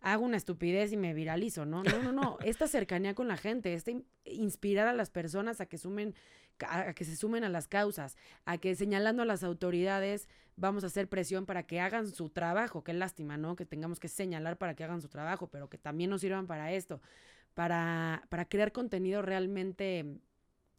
hago 0.00 0.24
una 0.24 0.36
estupidez 0.36 0.92
y 0.92 0.96
me 0.96 1.14
viralizo, 1.14 1.64
¿no? 1.64 1.82
No, 1.82 2.02
no, 2.02 2.12
no. 2.12 2.38
Esta 2.44 2.68
cercanía 2.68 3.14
con 3.14 3.28
la 3.28 3.36
gente, 3.36 3.74
este 3.74 4.04
inspirar 4.24 4.86
a 4.86 4.92
las 4.92 5.10
personas 5.10 5.60
a 5.60 5.66
que 5.66 5.78
sumen, 5.78 6.14
a 6.60 6.92
que 6.94 7.04
se 7.04 7.16
sumen 7.16 7.44
a 7.44 7.48
las 7.48 7.68
causas, 7.68 8.16
a 8.44 8.58
que 8.58 8.74
señalando 8.74 9.22
a 9.22 9.26
las 9.26 9.42
autoridades 9.42 10.28
vamos 10.56 10.84
a 10.84 10.88
hacer 10.88 11.08
presión 11.08 11.46
para 11.46 11.64
que 11.64 11.80
hagan 11.80 12.08
su 12.08 12.30
trabajo. 12.30 12.82
Qué 12.82 12.92
lástima, 12.92 13.36
¿no? 13.36 13.56
Que 13.56 13.66
tengamos 13.66 14.00
que 14.00 14.08
señalar 14.08 14.56
para 14.58 14.74
que 14.74 14.84
hagan 14.84 15.02
su 15.02 15.08
trabajo, 15.08 15.48
pero 15.48 15.68
que 15.68 15.78
también 15.78 16.10
nos 16.10 16.20
sirvan 16.20 16.46
para 16.46 16.72
esto, 16.72 17.00
para, 17.54 18.24
para 18.28 18.46
crear 18.46 18.72
contenido 18.72 19.22
realmente 19.22 20.18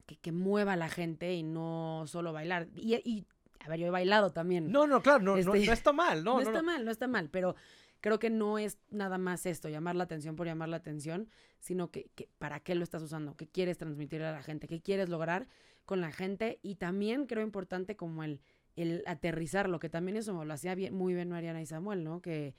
que, 0.05 0.32
mueva 0.32 0.74
a 0.74 0.78
la 0.78 0.89
gente 0.89 1.34
y 1.34 1.43
no 1.43 2.05
solo 2.07 2.34
bailar. 2.34 2.68
Y, 2.76 2.95
y, 2.95 3.26
a 3.59 3.70
ver, 3.70 3.80
yo 3.80 3.88
he 3.88 3.91
bailado 3.91 4.32
también. 4.32 4.72
No, 4.72 4.88
no, 4.88 5.01
claro, 5.01 5.20
no, 5.20 5.38
no, 5.38 5.55
este, 5.55 5.72
está 5.72 5.91
mal, 5.91 6.24
no. 6.24 6.36
No, 6.36 6.41
está 6.41 6.61
mal, 6.61 6.86
no 6.86 6.91
está 6.91 7.07
mal, 7.07 7.30
pero 7.30 7.55
creo 8.02 8.20
que 8.20 8.30
no 8.30 8.58
es 8.58 8.78
nada 8.89 9.18
más 9.18 9.45
esto, 9.45 9.70
llamar 9.70 9.95
la 9.95 10.04
atención 10.04 10.36
por 10.36 10.48
llamar 10.48 10.70
la 10.70 10.78
atención, 10.78 11.30
sino 11.60 11.91
que, 11.91 12.10
que, 12.16 12.30
para 12.38 12.60
qué 12.60 12.76
lo 12.76 12.84
estás 12.84 13.02
usando, 13.04 13.36
qué 13.36 13.48
quieres 13.48 13.78
transmitir 13.78 14.22
a 14.24 14.32
la 14.32 14.43
gente, 14.43 14.68
qué 14.68 14.82
quieres 14.82 15.10
lograr 15.10 15.48
con 15.86 16.02
la 16.02 16.12
gente 16.12 16.60
y 16.62 16.76
también 16.76 17.26
creo 17.26 17.43
importante 17.43 17.95
como 17.95 18.24
el, 18.24 18.41
el 18.76 19.04
aterrizarlo, 19.08 19.80
que 19.80 19.89
también 19.89 20.18
eso 20.18 20.45
lo 20.45 20.54
hacía 20.54 20.76
bien, 20.76 20.93
muy 20.93 21.14
bien 21.14 21.30
Mariana 21.30 21.62
y 21.62 21.66
Samuel, 21.66 22.04
¿no? 22.04 22.22
Que, 22.22 22.56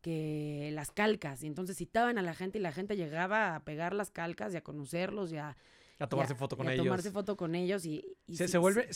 que 0.00 0.70
las 0.72 0.90
calcas, 0.90 1.42
y 1.42 1.46
entonces 1.46 1.76
citaban 1.76 2.18
a 2.18 2.22
la 2.22 2.34
gente 2.34 2.58
y 2.58 2.62
la 2.62 2.72
gente 2.72 2.96
llegaba 2.96 3.54
a 3.54 3.64
pegar 3.64 3.94
las 3.94 4.10
calcas 4.10 4.54
y 4.54 4.56
a 4.56 4.62
conocerlos 4.62 5.32
y 5.32 5.36
a... 5.36 5.56
A 5.98 6.08
tomarse 6.08 6.34
foto 6.34 6.56
con 6.56 6.68
ellos. 6.68 6.80
A 6.80 6.84
tomarse 6.84 7.10
foto 7.10 7.36
con 7.36 7.54
ellos 7.54 7.84
y... 7.84 8.04
se, 8.32 8.58
vuelve... 8.58 8.88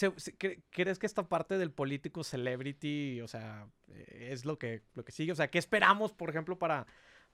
¿Crees 0.70 0.98
que 0.98 1.06
esta 1.06 1.28
parte 1.28 1.58
del 1.58 1.72
político 1.72 2.22
celebrity, 2.22 3.20
o 3.20 3.28
sea, 3.28 3.66
es 3.88 4.44
lo 4.44 4.58
que, 4.58 4.82
lo 4.94 5.04
que 5.04 5.10
sigue? 5.10 5.32
O 5.32 5.34
sea, 5.34 5.50
¿qué 5.50 5.58
esperamos, 5.58 6.12
por 6.12 6.30
ejemplo, 6.30 6.58
para, 6.58 6.86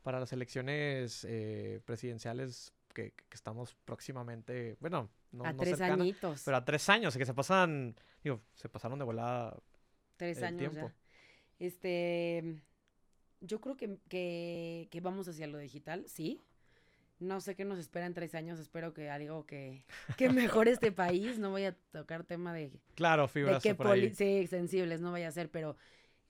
para 0.03 0.21
las 0.21 0.33
elecciones 0.33 1.27
eh, 1.29 1.81
presidenciales 1.85 2.73
que, 2.95 3.13
estamos 3.31 3.77
próximamente, 3.85 4.77
bueno, 4.81 5.11
no, 5.33 5.45
a 5.45 5.55
tres 5.55 5.81
añitos. 5.81 6.43
Pero 6.45 6.57
a 6.57 6.65
tres 6.65 6.89
años, 6.89 7.17
que 7.17 7.27
se 7.27 7.35
pasan, 7.35 7.95
digo, 8.23 8.41
se 8.55 8.69
pasaron 8.69 8.99
de 8.99 9.05
volada. 9.05 9.57
Tres 10.17 10.43
años 10.43 10.73
tiempo. 10.73 10.93
Este, 11.59 12.61
yo 13.41 13.61
creo 13.61 13.77
que, 13.77 13.99
que, 14.09 14.89
que, 14.91 15.01
vamos 15.01 15.29
hacia 15.29 15.47
lo 15.47 15.59
digital, 15.59 16.05
sí. 16.09 16.41
No 17.21 17.41
sé 17.41 17.55
qué 17.57 17.65
nos 17.65 17.79
espera 17.79 18.07
en 18.07 18.15
tres 18.15 18.35
años, 18.35 18.59
espero 18.59 18.95
que 18.95 19.11
algo 19.11 19.45
que, 19.45 19.85
que 20.17 20.31
mejore 20.31 20.71
este 20.71 20.93
país. 20.93 21.39
No 21.39 21.51
voy 21.51 21.65
a 21.65 21.73
tocar 21.91 22.25
tema 22.25 22.53
de... 22.53 22.71
Claro, 22.95 23.29
fibras 23.29 23.63
de 23.63 23.75
que 23.75 24.15
Sí, 24.15 24.47
sensibles, 24.47 25.01
no 25.01 25.13
vaya 25.13 25.29
a 25.29 25.33
ser, 25.33 25.51
pero 25.51 25.77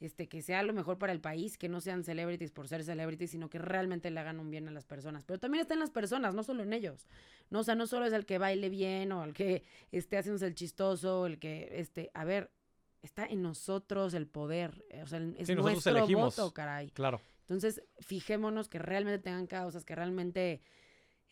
este, 0.00 0.28
que 0.28 0.42
sea 0.42 0.62
lo 0.62 0.72
mejor 0.72 0.98
para 0.98 1.12
el 1.12 1.20
país, 1.20 1.58
que 1.58 1.68
no 1.68 1.80
sean 1.80 2.04
celebrities 2.04 2.52
por 2.52 2.68
ser 2.68 2.84
celebrities, 2.84 3.32
sino 3.32 3.50
que 3.50 3.58
realmente 3.58 4.10
le 4.10 4.20
hagan 4.20 4.38
un 4.38 4.50
bien 4.50 4.68
a 4.68 4.70
las 4.70 4.84
personas. 4.84 5.24
Pero 5.24 5.40
también 5.40 5.62
está 5.62 5.74
en 5.74 5.80
las 5.80 5.90
personas, 5.90 6.34
no 6.34 6.42
solo 6.42 6.62
en 6.62 6.72
ellos. 6.72 7.06
No, 7.50 7.60
o 7.60 7.64
sea, 7.64 7.74
no 7.74 7.86
solo 7.86 8.06
es 8.06 8.12
el 8.12 8.24
que 8.24 8.38
baile 8.38 8.68
bien 8.68 9.10
o 9.12 9.24
el 9.24 9.34
que 9.34 9.64
esté 9.90 10.18
haciendo 10.18 10.44
el 10.46 10.54
chistoso, 10.54 11.26
el 11.26 11.38
que, 11.38 11.68
este, 11.72 12.10
a 12.14 12.24
ver, 12.24 12.50
está 13.02 13.26
en 13.26 13.42
nosotros 13.42 14.14
el 14.14 14.26
poder. 14.26 14.84
O 15.02 15.06
sea, 15.06 15.20
es 15.36 15.48
nuestro 15.50 16.06
voto, 16.06 16.52
caray. 16.52 16.90
Claro. 16.90 17.20
Entonces, 17.48 17.82
fijémonos 18.00 18.68
que 18.68 18.78
realmente 18.78 19.18
tengan 19.18 19.46
causas, 19.46 19.86
que 19.86 19.94
realmente 19.94 20.60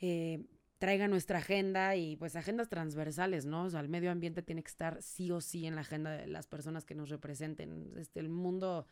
eh, 0.01 0.47
traiga 0.79 1.09
nuestra 1.09 1.39
agenda 1.39 1.95
y 1.97 2.17
pues 2.17 2.37
agendas 2.37 2.69
transversales, 2.69 3.45
¿no? 3.45 3.64
O 3.64 3.71
sea, 3.71 3.81
el 3.81 3.89
medio 3.89 4.11
ambiente 4.11 4.43
tiene 4.43 4.62
que 4.62 4.71
estar 4.71 5.03
sí 5.03 5.31
o 5.31 5.41
sí 5.41 5.67
en 5.67 5.75
la 5.75 5.83
agenda 5.83 6.11
de 6.11 6.27
las 6.27 6.47
personas 6.47 6.85
que 6.85 6.95
nos 6.95 7.11
representen. 7.11 7.93
Este, 7.99 8.21
el 8.21 8.31
mundo, 8.31 8.87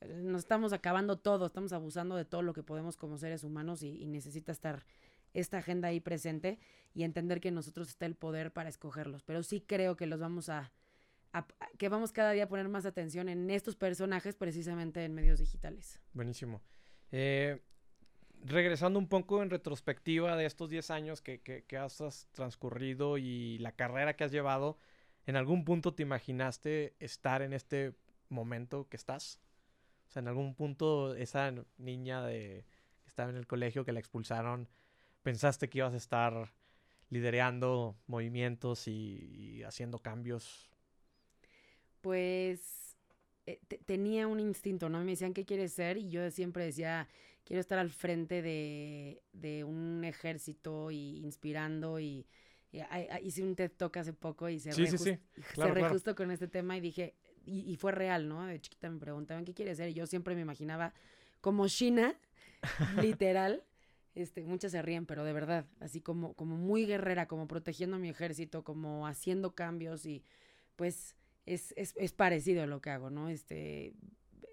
eh, 0.00 0.08
nos 0.22 0.40
estamos 0.40 0.72
acabando 0.72 1.18
todo, 1.18 1.46
estamos 1.46 1.72
abusando 1.72 2.16
de 2.16 2.24
todo 2.24 2.42
lo 2.42 2.52
que 2.52 2.62
podemos 2.64 2.96
como 2.96 3.16
seres 3.16 3.44
humanos 3.44 3.82
y, 3.82 4.06
necesita 4.06 4.50
estar 4.50 4.84
esta 5.34 5.58
agenda 5.58 5.88
ahí 5.88 6.00
presente 6.00 6.58
y 6.94 7.02
entender 7.04 7.40
que 7.40 7.50
nosotros 7.50 7.88
está 7.88 8.06
el 8.06 8.16
poder 8.16 8.52
para 8.52 8.68
escogerlos. 8.68 9.22
Pero 9.22 9.42
sí 9.42 9.60
creo 9.60 9.96
que 9.96 10.06
los 10.06 10.18
vamos 10.18 10.48
a, 10.48 10.72
a, 11.38 11.46
que 11.78 11.88
vamos 11.88 12.12
cada 12.12 12.32
día 12.32 12.44
a 12.44 12.48
poner 12.48 12.68
más 12.68 12.86
atención 12.86 13.28
en 13.28 13.50
estos 13.50 13.76
personajes 13.76 14.34
precisamente 14.34 15.04
en 15.04 15.14
medios 15.14 15.38
digitales. 15.38 16.00
Buenísimo. 16.12 16.62
Eh, 17.12 17.60
regresando 18.44 18.98
un 18.98 19.08
poco 19.08 19.42
en 19.42 19.50
retrospectiva 19.50 20.36
de 20.36 20.46
estos 20.46 20.70
10 20.70 20.90
años 20.90 21.20
que, 21.20 21.40
que, 21.40 21.76
has 21.76 22.28
transcurrido 22.32 23.18
y 23.18 23.58
la 23.58 23.72
carrera 23.72 24.16
que 24.16 24.24
has 24.24 24.32
llevado, 24.32 24.78
¿en 25.26 25.36
algún 25.36 25.64
punto 25.64 25.94
te 25.94 26.02
imaginaste 26.02 26.94
estar 27.00 27.42
en 27.42 27.52
este 27.52 27.94
momento 28.28 28.88
que 28.88 28.96
estás? 28.96 29.40
O 30.08 30.10
sea, 30.10 30.20
en 30.20 30.28
algún 30.28 30.54
punto 30.54 31.14
esa 31.14 31.52
niña 31.78 32.24
de, 32.24 32.64
que 33.02 33.08
estaba 33.08 33.30
en 33.30 33.36
el 33.36 33.46
colegio 33.46 33.84
que 33.84 33.92
la 33.92 34.00
expulsaron, 34.00 34.68
¿pensaste 35.22 35.68
que 35.68 35.78
ibas 35.78 35.94
a 35.94 35.96
estar 35.96 36.52
liderando 37.10 37.96
movimientos 38.06 38.88
y, 38.88 39.62
haciendo 39.64 39.98
cambios? 39.98 40.70
Pues 42.06 42.96
eh, 43.46 43.58
tenía 43.84 44.28
un 44.28 44.38
instinto, 44.38 44.88
¿no? 44.88 45.00
Me 45.00 45.10
decían, 45.10 45.34
¿qué 45.34 45.44
quieres 45.44 45.72
ser? 45.72 45.96
Y 45.96 46.08
yo 46.08 46.30
siempre 46.30 46.64
decía, 46.64 47.08
quiero 47.42 47.60
estar 47.60 47.80
al 47.80 47.90
frente 47.90 48.42
de, 48.42 49.24
de 49.32 49.64
un 49.64 50.04
ejército 50.04 50.92
y 50.92 51.18
inspirando 51.24 51.98
y, 51.98 52.24
hice 53.24 53.42
un 53.42 53.56
TED 53.56 53.72
Talk 53.76 53.96
hace 53.96 54.12
poco 54.12 54.48
y 54.48 54.60
se 54.60 54.70
sí, 54.70 54.86
sí, 54.86 54.98
sí. 54.98 55.18
justo 55.90 56.14
con 56.14 56.30
este 56.30 56.46
tema 56.46 56.76
y 56.76 56.80
dije, 56.80 57.16
y, 57.44 57.68
y, 57.68 57.74
fue 57.74 57.90
real, 57.90 58.28
¿no? 58.28 58.46
De 58.46 58.60
chiquita 58.60 58.88
me 58.88 59.00
preguntaban, 59.00 59.44
¿qué 59.44 59.52
quieres 59.52 59.78
ser? 59.78 59.88
Y 59.88 59.94
yo 59.94 60.06
siempre 60.06 60.36
me 60.36 60.42
imaginaba 60.42 60.94
como 61.40 61.66
China, 61.66 62.14
literal. 63.02 63.64
Este, 64.14 64.44
muchas 64.44 64.70
se 64.70 64.80
ríen, 64.80 65.06
pero 65.06 65.24
de 65.24 65.32
verdad, 65.32 65.66
así 65.80 66.00
como, 66.00 66.34
como 66.34 66.56
muy 66.56 66.86
guerrera, 66.86 67.26
como 67.26 67.48
protegiendo 67.48 67.96
a 67.96 67.98
mi 67.98 68.10
ejército, 68.10 68.62
como 68.62 69.08
haciendo 69.08 69.56
cambios 69.56 70.06
y 70.06 70.22
pues 70.76 71.16
es, 71.46 71.72
es, 71.76 71.94
es 71.96 72.12
parecido 72.12 72.62
a 72.62 72.66
lo 72.66 72.80
que 72.80 72.90
hago, 72.90 73.10
¿no? 73.10 73.28
Este, 73.28 73.94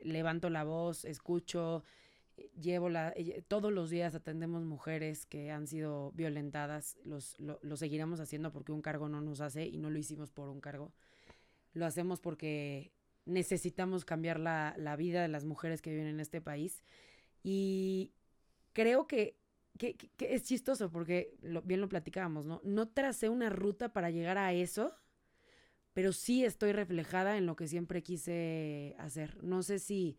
levanto 0.02 0.50
la 0.50 0.64
voz, 0.64 1.06
escucho, 1.06 1.84
llevo 2.60 2.89
la, 2.89 3.14
eh, 3.16 3.44
todos 3.48 3.72
los 3.72 3.89
días 3.89 4.16
atendemos 4.16 4.64
mujeres 4.64 5.26
que 5.26 5.52
han 5.52 5.68
sido 5.68 6.12
violentadas, 6.14 6.98
los, 7.04 7.39
lo, 7.39 7.60
lo, 7.62 7.78
seguiremos 7.78 8.20
haciendo 8.20 8.52
porque 8.52 8.72
un 8.72 8.82
cargo 8.82 9.10
no 9.10 9.22
nos 9.22 9.41
hace 9.41 9.66
y 9.66 9.78
no 9.78 9.89
lo 9.89 9.98
hicimos 9.98 10.32
por 10.32 10.50
un 10.50 10.62
cargo, 10.62 10.94
lo 11.74 11.86
hacemos 11.86 12.20
porque 12.20 12.91
necesitamos 13.26 14.06
cambiar 14.06 14.39
la, 14.39 14.76
la 14.78 14.96
vida 14.96 15.22
de 15.22 15.28
las 15.28 15.46
mujeres 15.46 15.82
que 15.82 15.91
viven 15.91 16.08
en 16.08 16.20
este 16.20 16.41
país 16.41 16.84
y 17.44 18.12
creo 18.74 19.08
que 19.08 19.38
que, 19.78 19.98
es 20.20 20.44
chistoso 20.44 20.91
porque 20.91 21.36
bien 21.64 21.82
lo 21.82 21.89
platicábamos, 21.89 22.46
¿no? 22.46 22.62
No 22.64 22.89
tracé 22.89 23.30
una 23.30 23.50
ruta 23.50 23.91
para 23.91 24.12
llegar 24.12 24.38
a 24.38 24.54
eso, 24.54 24.94
pero 25.94 26.12
sí 26.12 26.44
estoy 26.44 26.72
reflejada 26.72 27.38
en 27.38 27.46
lo 27.46 27.56
que 27.56 27.68
siempre 27.68 28.02
quise 28.02 28.96
hacer. 28.98 29.44
No 29.44 29.64
sé 29.64 29.80
si, 29.80 30.18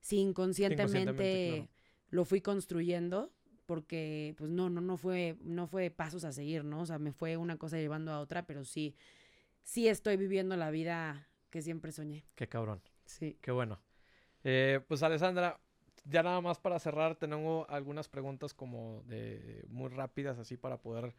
si 0.00 0.18
inconscientemente, 0.18 1.68
lo 2.10 2.24
fui 2.24 2.40
construyendo, 2.40 3.32
porque 3.66 4.34
pues 4.38 4.50
no, 4.50 4.70
no, 4.70 4.80
no 4.80 4.96
fue, 4.96 5.36
no 5.42 5.66
fue 5.66 5.90
pasos 5.90 6.24
a 6.24 6.32
seguir, 6.32 6.64
¿no? 6.64 6.80
O 6.80 6.86
sea, 6.86 6.98
me 6.98 7.12
fue 7.12 7.36
una 7.36 7.58
cosa 7.58 7.76
llevando 7.76 8.12
a 8.12 8.20
otra, 8.20 8.46
pero 8.46 8.64
sí, 8.64 8.96
sí 9.62 9.88
estoy 9.88 10.16
viviendo 10.16 10.56
la 10.56 10.70
vida 10.70 11.28
que 11.50 11.62
siempre 11.62 11.92
soñé. 11.92 12.24
Qué 12.34 12.48
cabrón. 12.48 12.80
Sí. 13.04 13.36
Qué 13.40 13.50
bueno. 13.50 13.80
Eh, 14.44 14.80
pues 14.86 15.02
Alessandra, 15.02 15.60
ya 16.04 16.22
nada 16.22 16.40
más 16.40 16.58
para 16.58 16.78
cerrar, 16.78 17.16
tengo 17.16 17.68
algunas 17.68 18.08
preguntas 18.08 18.54
como 18.54 19.02
de 19.06 19.66
muy 19.68 19.90
rápidas, 19.90 20.38
así 20.38 20.56
para 20.56 20.80
poder 20.80 21.14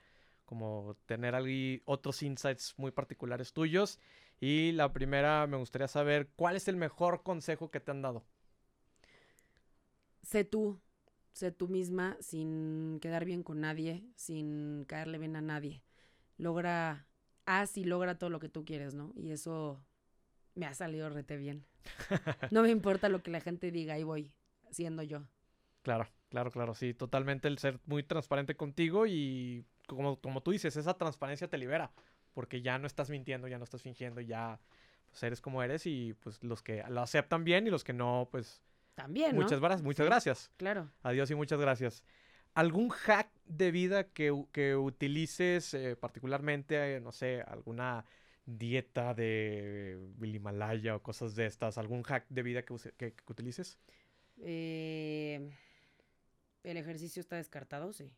como 0.50 0.98
tener 1.06 1.36
ahí 1.36 1.84
otros 1.86 2.24
insights 2.24 2.74
muy 2.76 2.90
particulares 2.90 3.54
tuyos. 3.54 4.00
Y 4.40 4.72
la 4.72 4.92
primera, 4.92 5.46
me 5.46 5.58
gustaría 5.58 5.88
saber, 5.88 6.28
¿cuál 6.36 6.56
es 6.56 6.68
el 6.68 6.76
mejor 6.76 7.22
consejo 7.22 7.70
que 7.70 7.80
te 7.80 7.92
han 7.92 8.02
dado? 8.02 8.26
Sé 10.24 10.46
tú, 10.46 10.82
sé 11.34 11.52
tú 11.52 11.68
misma, 11.68 12.18
sin 12.20 12.98
quedar 13.00 13.26
bien 13.26 13.44
con 13.44 13.62
nadie, 13.62 14.04
sin 14.16 14.86
caerle 14.86 15.20
bien 15.20 15.36
a 15.36 15.42
nadie. 15.42 15.84
Logra, 16.38 17.06
haz 17.46 17.78
y 17.78 17.84
logra 17.84 18.18
todo 18.18 18.32
lo 18.32 18.40
que 18.40 18.50
tú 18.50 18.66
quieres, 18.66 18.96
¿no? 18.96 19.14
Y 19.16 19.30
eso 19.30 19.86
me 20.56 20.66
ha 20.66 20.74
salido 20.74 21.12
rete 21.12 21.38
bien. 21.38 21.64
No 22.50 22.64
me 22.64 22.72
importa 22.72 23.08
lo 23.08 23.22
que 23.22 23.30
la 23.30 23.40
gente 23.40 23.70
diga, 23.70 23.94
ahí 23.94 24.04
voy 24.04 24.34
siendo 24.72 25.04
yo. 25.04 25.28
Claro, 25.84 26.08
claro, 26.30 26.50
claro, 26.50 26.74
sí, 26.74 26.96
totalmente 26.96 27.48
el 27.48 27.60
ser 27.60 27.80
muy 27.86 28.02
transparente 28.02 28.56
contigo 28.56 29.06
y 29.06 29.64
como, 29.96 30.20
como 30.20 30.42
tú 30.42 30.52
dices, 30.52 30.76
esa 30.76 30.96
transparencia 30.96 31.48
te 31.48 31.58
libera, 31.58 31.92
porque 32.34 32.62
ya 32.62 32.78
no 32.78 32.88
estás 32.88 33.10
mintiendo, 33.10 33.48
ya 33.48 33.58
no 33.58 33.64
estás 33.64 33.82
fingiendo, 33.82 34.22
ya 34.22 34.60
pues, 35.10 35.24
eres 35.24 35.42
como 35.42 35.64
eres 35.64 35.86
y 35.86 36.14
pues 36.22 36.44
los 36.44 36.62
que 36.62 36.84
lo 36.90 37.02
aceptan 37.02 37.44
bien 37.44 37.68
y 37.68 37.70
los 37.70 37.84
que 37.84 37.94
no, 37.94 38.28
pues... 38.32 38.62
También, 38.96 39.34
Muchas, 39.34 39.62
gracias, 39.62 39.82
muchas 39.82 40.06
gracias. 40.06 40.52
Claro. 40.58 40.90
Adiós 41.04 41.32
y 41.32 41.36
muchas 41.36 41.62
gracias. 41.62 42.04
¿Algún 42.54 42.90
hack 42.90 43.30
de 43.46 43.72
vida 43.72 44.04
que, 44.04 44.34
que 44.52 44.76
utilices 44.76 45.74
eh, 45.74 45.96
particularmente, 45.96 46.96
eh, 46.96 47.00
no 47.00 47.14
sé, 47.14 47.42
alguna 47.42 48.04
dieta 48.46 49.14
de 49.14 49.98
Himalaya 50.22 50.98
o 50.98 51.02
cosas 51.02 51.36
de 51.36 51.46
estas? 51.46 51.78
¿Algún 51.78 52.04
hack 52.04 52.26
de 52.28 52.44
vida 52.44 52.64
que, 52.64 52.76
que, 52.98 53.14
que 53.14 53.24
utilices? 53.28 53.80
Eh, 54.42 55.50
¿El 56.64 56.78
ejercicio 56.78 57.22
está 57.22 57.38
descartado? 57.38 57.94
Sí. 57.94 58.12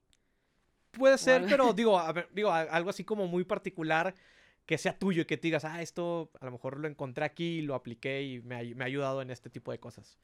Puede 0.91 1.17
ser, 1.17 1.45
pero 1.47 1.73
digo, 1.73 1.99
digo, 2.33 2.51
algo 2.51 2.89
así 2.89 3.03
como 3.03 3.27
muy 3.27 3.43
particular 3.43 4.13
que 4.65 4.77
sea 4.77 4.97
tuyo 4.97 5.23
y 5.23 5.25
que 5.25 5.37
te 5.37 5.47
digas, 5.47 5.65
ah, 5.65 5.81
esto 5.81 6.31
a 6.39 6.45
lo 6.45 6.51
mejor 6.51 6.79
lo 6.79 6.87
encontré 6.87 7.25
aquí, 7.25 7.61
lo 7.61 7.75
apliqué 7.75 8.23
y 8.23 8.41
me 8.41 8.55
ha, 8.55 8.85
ayudado 8.85 9.21
en 9.21 9.29
este 9.29 9.49
tipo 9.49 9.71
de 9.71 9.79
cosas. 9.79 10.17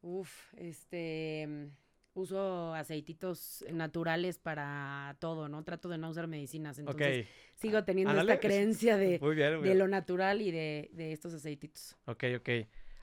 Uf, 0.00 0.52
este 0.56 1.70
uso 2.14 2.74
aceititos 2.74 3.64
naturales 3.72 4.38
para 4.38 5.16
todo, 5.18 5.48
¿no? 5.48 5.62
Trato 5.64 5.88
de 5.88 5.98
no 5.98 6.10
usar 6.10 6.26
medicinas. 6.26 6.78
Entonces, 6.78 7.26
sigo 7.54 7.84
teniendo 7.84 8.18
esta 8.20 8.40
creencia 8.40 8.96
de, 8.96 9.18
de 9.18 9.74
lo 9.74 9.88
natural 9.88 10.42
y 10.42 10.50
de, 10.50 10.90
de, 10.92 11.12
estos 11.12 11.32
aceititos. 11.32 11.96
Ok, 12.06 12.24
ok. 12.36 12.50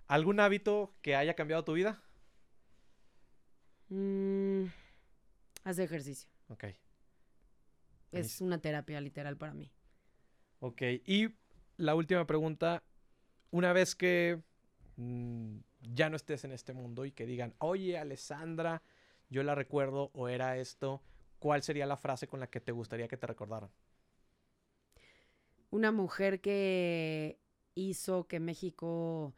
¿Algún 0.08 0.40
hábito 0.40 0.94
que 1.02 1.16
haya 1.16 1.34
cambiado 1.34 1.64
tu 1.64 1.74
vida? 1.74 2.02
Mm, 3.90 4.66
hacer 5.64 5.86
ejercicio. 5.86 6.30
Ok. 6.49 6.66
Es 8.12 8.41
una 8.41 8.60
terapia 8.60 8.99
literal 9.01 9.38
para 9.38 9.53
mí. 9.53 9.72
Ok. 10.60 10.82
Y 11.05 11.36
la 11.78 11.95
última 11.95 12.26
pregunta. 12.26 12.84
Una 13.51 13.74
vez 13.74 13.95
que 13.95 14.41
mm, 14.97 15.57
ya 15.82 16.10
no 16.10 16.16
estés 16.16 16.43
en 16.43 16.51
este 16.51 16.74
mundo 16.74 17.05
y 17.05 17.12
que 17.12 17.26
digan, 17.26 17.55
oye, 17.60 17.97
Alessandra, 17.97 18.84
yo 19.30 19.43
la 19.43 19.55
recuerdo 19.55 20.12
o 20.14 20.28
era 20.28 20.57
esto, 20.57 21.01
¿cuál 21.39 21.64
sería 21.64 21.86
la 21.86 21.97
frase 21.97 22.28
con 22.28 22.39
la 22.39 22.47
que 22.47 22.60
te 22.60 22.72
gustaría 22.72 23.07
que 23.07 23.18
te 23.18 23.28
recordaran? 23.28 23.70
Una 25.72 25.91
mujer 25.91 26.41
que 26.41 27.39
hizo 27.76 28.28
que 28.28 28.39
México 28.39 29.36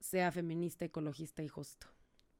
sea 0.00 0.32
feminista, 0.32 0.84
ecologista 0.84 1.42
y 1.42 1.48
justo. 1.48 1.86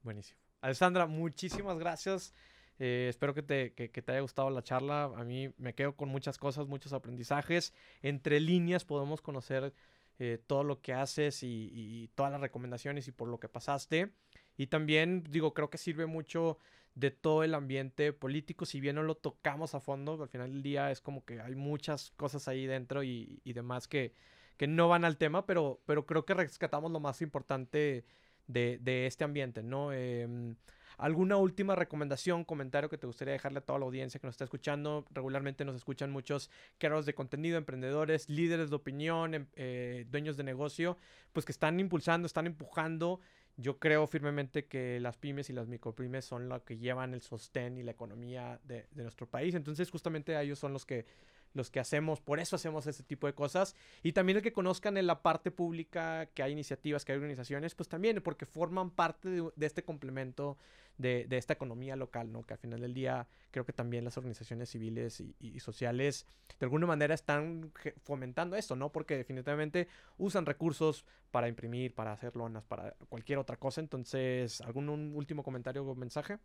Buenísimo. 0.02 0.40
Alessandra, 0.62 1.06
muchísimas 1.06 1.78
gracias. 1.78 2.34
Eh, 2.80 3.08
espero 3.08 3.34
que 3.34 3.42
te, 3.42 3.70
te, 3.70 4.12
haya 4.12 4.20
gustado 4.20 4.50
la 4.50 4.62
charla. 4.62 5.04
A 5.04 5.22
mí 5.24 5.52
me 5.58 5.74
quedo 5.74 5.94
con 5.94 6.08
muchas 6.08 6.38
cosas, 6.38 6.66
muchos 6.66 6.92
aprendizajes. 6.92 7.72
Entre 8.02 8.40
líneas 8.40 8.84
podemos 8.84 9.20
conocer 9.20 9.72
eh, 10.18 10.42
todo 10.46 10.64
lo 10.64 10.80
que 10.80 10.92
haces 10.92 11.42
y, 11.42 12.10
todas 12.16 12.32
las 12.32 12.40
recomendaciones 12.40 13.06
y 13.06 13.12
por 13.12 13.28
lo 13.28 13.38
que 13.38 13.48
pasaste. 13.48 14.10
Y 14.56 14.66
también, 14.66 15.24
digo, 15.30 15.54
creo 15.54 15.70
que 15.70 15.78
sirve 15.78 16.06
mucho 16.06 16.58
de 16.94 17.10
todo 17.10 17.44
el 17.44 17.54
ambiente 17.54 18.12
político. 18.12 18.66
Si 18.66 18.80
bien 18.80 18.96
no 18.96 19.02
lo 19.02 19.14
tocamos 19.14 19.74
a 19.74 19.80
fondo, 19.80 20.20
al 20.20 20.28
final 20.28 20.50
del 20.50 20.62
día 20.62 20.90
es 20.90 21.00
como 21.00 21.24
que 21.24 21.40
hay 21.40 21.54
muchas 21.54 22.10
cosas 22.16 22.48
ahí 22.48 22.66
dentro 22.66 23.04
y, 23.04 23.40
y 23.44 23.52
demás 23.52 23.86
que, 23.88 24.14
que 24.56 24.66
no 24.66 24.88
van 24.88 25.04
al 25.04 25.16
tema, 25.16 25.46
pero, 25.46 25.80
pero 25.86 26.04
creo 26.06 26.24
que 26.26 26.34
rescatamos 26.34 26.90
lo 26.90 27.00
más 27.00 27.22
importante 27.22 28.04
de, 28.46 29.06
este 29.06 29.24
ambiente, 29.24 29.62
¿no? 29.62 29.92
Em, 29.92 30.56
¿Alguna 31.00 31.38
última 31.38 31.74
recomendación, 31.74 32.44
comentario 32.44 32.90
que 32.90 32.98
te 32.98 33.06
gustaría 33.06 33.32
dejarle 33.32 33.60
a 33.60 33.62
toda 33.62 33.78
la 33.78 33.86
audiencia 33.86 34.20
que 34.20 34.26
nos 34.26 34.34
está 34.34 34.44
escuchando? 34.44 35.06
Regularmente 35.10 35.64
nos 35.64 35.74
escuchan 35.74 36.10
muchos 36.10 36.50
creadores 36.76 37.06
de 37.06 37.14
contenido, 37.14 37.56
emprendedores, 37.56 38.28
líderes 38.28 38.68
de 38.68 38.76
opinión, 38.76 39.34
em, 39.34 39.46
eh, 39.56 40.04
dueños 40.10 40.36
de 40.36 40.44
negocio, 40.44 40.98
pues 41.32 41.46
que 41.46 41.52
están 41.52 41.80
impulsando, 41.80 42.26
están 42.26 42.46
empujando. 42.46 43.20
Yo 43.56 43.78
creo 43.78 44.06
firmemente 44.06 44.66
que 44.66 45.00
las 45.00 45.16
pymes 45.16 45.48
y 45.48 45.54
las 45.54 45.68
micropymes 45.68 46.26
son 46.26 46.50
lo 46.50 46.62
que 46.64 46.76
llevan 46.76 47.14
el 47.14 47.22
sostén 47.22 47.78
y 47.78 47.82
la 47.82 47.92
economía 47.92 48.60
de, 48.64 48.86
de 48.90 49.02
nuestro 49.02 49.26
país. 49.26 49.54
Entonces, 49.54 49.90
justamente 49.90 50.38
ellos 50.38 50.58
son 50.58 50.74
los 50.74 50.84
que 50.84 51.06
los 51.54 51.70
que 51.70 51.80
hacemos, 51.80 52.20
por 52.20 52.40
eso 52.40 52.56
hacemos 52.56 52.86
ese 52.86 53.02
tipo 53.02 53.26
de 53.26 53.34
cosas. 53.34 53.74
Y 54.02 54.12
también 54.12 54.36
el 54.36 54.42
que 54.42 54.52
conozcan 54.52 54.96
en 54.96 55.06
la 55.06 55.22
parte 55.22 55.50
pública 55.50 56.26
que 56.34 56.42
hay 56.42 56.52
iniciativas, 56.52 57.04
que 57.04 57.12
hay 57.12 57.16
organizaciones, 57.16 57.74
pues 57.74 57.88
también, 57.88 58.20
porque 58.22 58.46
forman 58.46 58.90
parte 58.90 59.28
de, 59.28 59.66
este 59.66 59.82
complemento 59.82 60.58
de, 61.00 61.26
esta 61.30 61.54
economía 61.54 61.96
local, 61.96 62.30
¿no? 62.32 62.42
Que 62.42 62.54
al 62.54 62.58
final 62.58 62.80
del 62.80 62.94
día 62.94 63.26
creo 63.50 63.64
que 63.64 63.72
también 63.72 64.04
las 64.04 64.16
organizaciones 64.16 64.70
civiles 64.70 65.20
y, 65.20 65.60
sociales 65.60 66.26
de 66.58 66.66
alguna 66.66 66.86
manera 66.86 67.14
están 67.14 67.72
fomentando 68.02 68.56
esto, 68.56 68.76
¿no? 68.76 68.92
Porque 68.92 69.16
definitivamente 69.16 69.88
usan 70.18 70.46
recursos 70.46 71.04
para 71.30 71.48
imprimir, 71.48 71.94
para 71.94 72.12
hacer 72.12 72.36
lonas, 72.36 72.64
para 72.64 72.94
cualquier 73.08 73.38
otra 73.38 73.56
cosa. 73.56 73.80
Entonces, 73.80 74.60
¿algún 74.60 74.88
último 74.88 75.42
comentario 75.42 75.84
o 75.84 75.94
mensaje? 75.94 76.38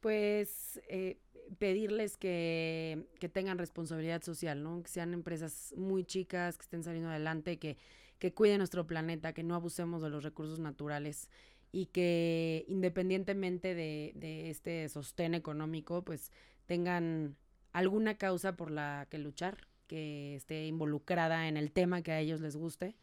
Pues 0.00 0.80
eh, 0.88 1.18
pedirles 1.58 2.16
que, 2.16 3.06
tengan 3.32 3.58
responsabilidad 3.58 4.22
social, 4.22 4.62
¿no? 4.62 4.82
Que 4.82 4.88
sean 4.88 5.14
empresas 5.14 5.72
muy 5.76 6.04
chicas, 6.04 6.58
que 6.58 6.62
estén 6.62 6.82
saliendo 6.82 7.10
adelante, 7.10 7.58
que, 7.58 7.76
que 8.18 8.34
cuiden 8.34 8.58
nuestro 8.58 8.86
planeta, 8.86 9.32
que 9.32 9.44
no 9.44 9.54
abusemos 9.54 10.02
de 10.02 10.10
los 10.10 10.24
recursos 10.24 10.58
naturales 10.58 11.30
y 11.72 11.86
que 11.86 12.64
independientemente 12.68 13.74
de, 13.74 14.12
de 14.14 14.50
este 14.50 14.88
sostén 14.88 15.34
económico, 15.34 16.04
pues 16.04 16.30
tengan 16.66 17.36
alguna 17.72 18.18
causa 18.18 18.56
por 18.56 18.70
la 18.70 19.08
que 19.10 19.18
luchar, 19.18 19.66
que 19.86 20.36
esté 20.36 20.66
involucrada 20.66 21.48
en 21.48 21.56
el 21.56 21.72
tema 21.72 22.02
que 22.02 22.12
a 22.12 22.20
ellos 22.20 22.40
les 22.40 22.56
guste 22.56 22.94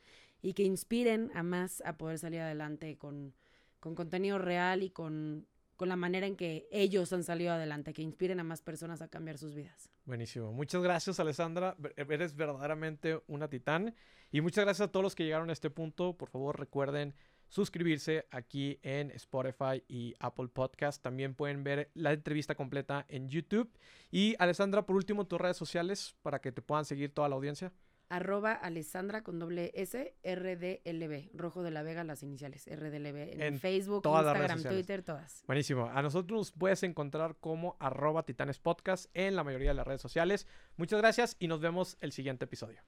y 0.42 0.54
que 0.54 0.64
inspiren 0.64 1.32
a 1.34 1.44
más 1.44 1.82
a 1.86 1.98
poder 1.98 2.20
salir 2.20 2.42
adelante 2.42 2.98
con, 2.98 3.34
con 3.80 3.96
contenido 3.96 4.38
real 4.38 4.84
y 4.84 4.92
con 4.92 5.48
con 5.80 5.88
la 5.88 5.96
manera 5.96 6.28
en 6.28 6.36
que 6.36 6.68
ellos 6.72 7.14
han 7.14 7.24
salido 7.24 7.54
adelante, 7.54 7.94
que 7.94 8.02
inspiren 8.02 8.42
a 8.42 8.44
más 8.44 8.62
personas 8.62 9.02
a 9.02 9.08
cambiar 9.08 9.38
sus 9.38 9.56
vidas. 9.56 9.90
Buenísimo. 10.04 10.52
Muchas 10.52 10.84
gracias, 10.84 11.22
Alessandra. 11.22 11.78
Eres 11.96 12.36
verdaderamente 12.36 13.22
una 13.28 13.48
titán. 13.48 13.96
Y 14.30 14.42
muchas 14.42 14.66
gracias 14.66 14.90
a 14.90 14.92
todos 14.92 15.06
los 15.06 15.16
que 15.16 15.24
llegaron 15.24 15.50
a 15.50 15.54
este 15.54 15.70
punto. 15.70 16.18
Por 16.18 16.28
favor, 16.28 16.60
recuerden 16.60 17.16
suscribirse 17.50 18.26
aquí 18.32 18.80
en 18.84 19.12
Spotify 19.12 19.84
y 19.88 20.16
Apple 20.20 20.48
Podcast. 20.48 21.04
También 21.04 21.36
pueden 21.36 21.64
ver 21.64 21.92
la 21.94 22.14
entrevista 22.14 22.56
completa 22.56 23.06
en 23.10 23.28
YouTube. 23.28 23.70
Y 24.12 24.36
Alessandra, 24.40 24.86
por 24.86 24.96
último, 24.96 25.28
tus 25.28 25.42
redes 25.42 25.58
sociales 25.58 26.16
para 26.22 26.40
que 26.40 26.52
te 26.52 26.62
puedan 26.62 26.86
seguir 26.86 27.14
toda 27.14 27.28
la 27.28 27.36
audiencia 27.36 27.74
arroba 28.10 28.54
Alessandra 28.54 29.24
con 29.24 29.40
doble 29.40 29.72
S, 29.76 30.16
RDLB, 30.24 31.30
Rojo 31.34 31.64
de 31.64 31.72
la 31.72 31.84
Vega, 31.84 32.04
las 32.04 32.24
iniciales, 32.24 32.66
RDLB, 32.68 33.42
en, 33.42 33.60
Facebook, 33.60 34.04
Instagram, 34.06 34.64
Twitter, 34.64 35.04
todas. 35.04 35.44
Buenísimo. 35.48 35.90
A 35.94 36.02
nosotros 36.02 36.52
puedes 36.52 36.84
encontrar 36.84 37.38
como 37.40 37.78
arroba 37.80 38.24
Titanes 38.24 38.60
Podcast 38.60 39.06
en 39.14 39.36
la 39.36 39.44
mayoría 39.44 39.70
de 39.70 39.76
las 39.76 39.88
redes 39.88 40.02
sociales. 40.02 40.48
Muchas 40.76 41.00
gracias 41.00 41.38
y 41.40 41.48
nos 41.48 41.62
vemos 41.62 41.98
el 42.02 42.12
siguiente 42.12 42.46
episodio. 42.46 42.82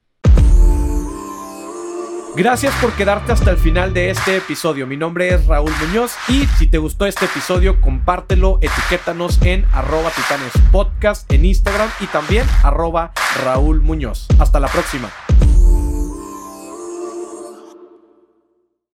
Gracias 2.34 2.74
por 2.80 2.92
quedarte 2.94 3.32
hasta 3.32 3.50
el 3.50 3.58
final 3.58 3.92
de 3.92 4.08
este 4.08 4.38
episodio. 4.38 4.86
Mi 4.86 4.96
nombre 4.96 5.34
es 5.34 5.46
Raúl 5.46 5.72
Muñoz 5.86 6.12
y 6.28 6.46
si 6.58 6.66
te 6.66 6.78
gustó 6.78 7.04
este 7.04 7.26
episodio, 7.26 7.78
compártelo, 7.80 8.58
etiquétanos 8.62 9.40
en 9.42 9.66
arroba 9.72 10.10
titanes 10.10 10.52
podcast 10.70 11.30
en 11.30 11.44
Instagram 11.44 11.90
y 12.00 12.06
también 12.06 12.46
arroba 12.62 13.12
Raúl 13.44 13.82
Muñoz. 13.82 14.28
Hasta 14.38 14.60
la 14.60 14.68
próxima. 14.68 15.10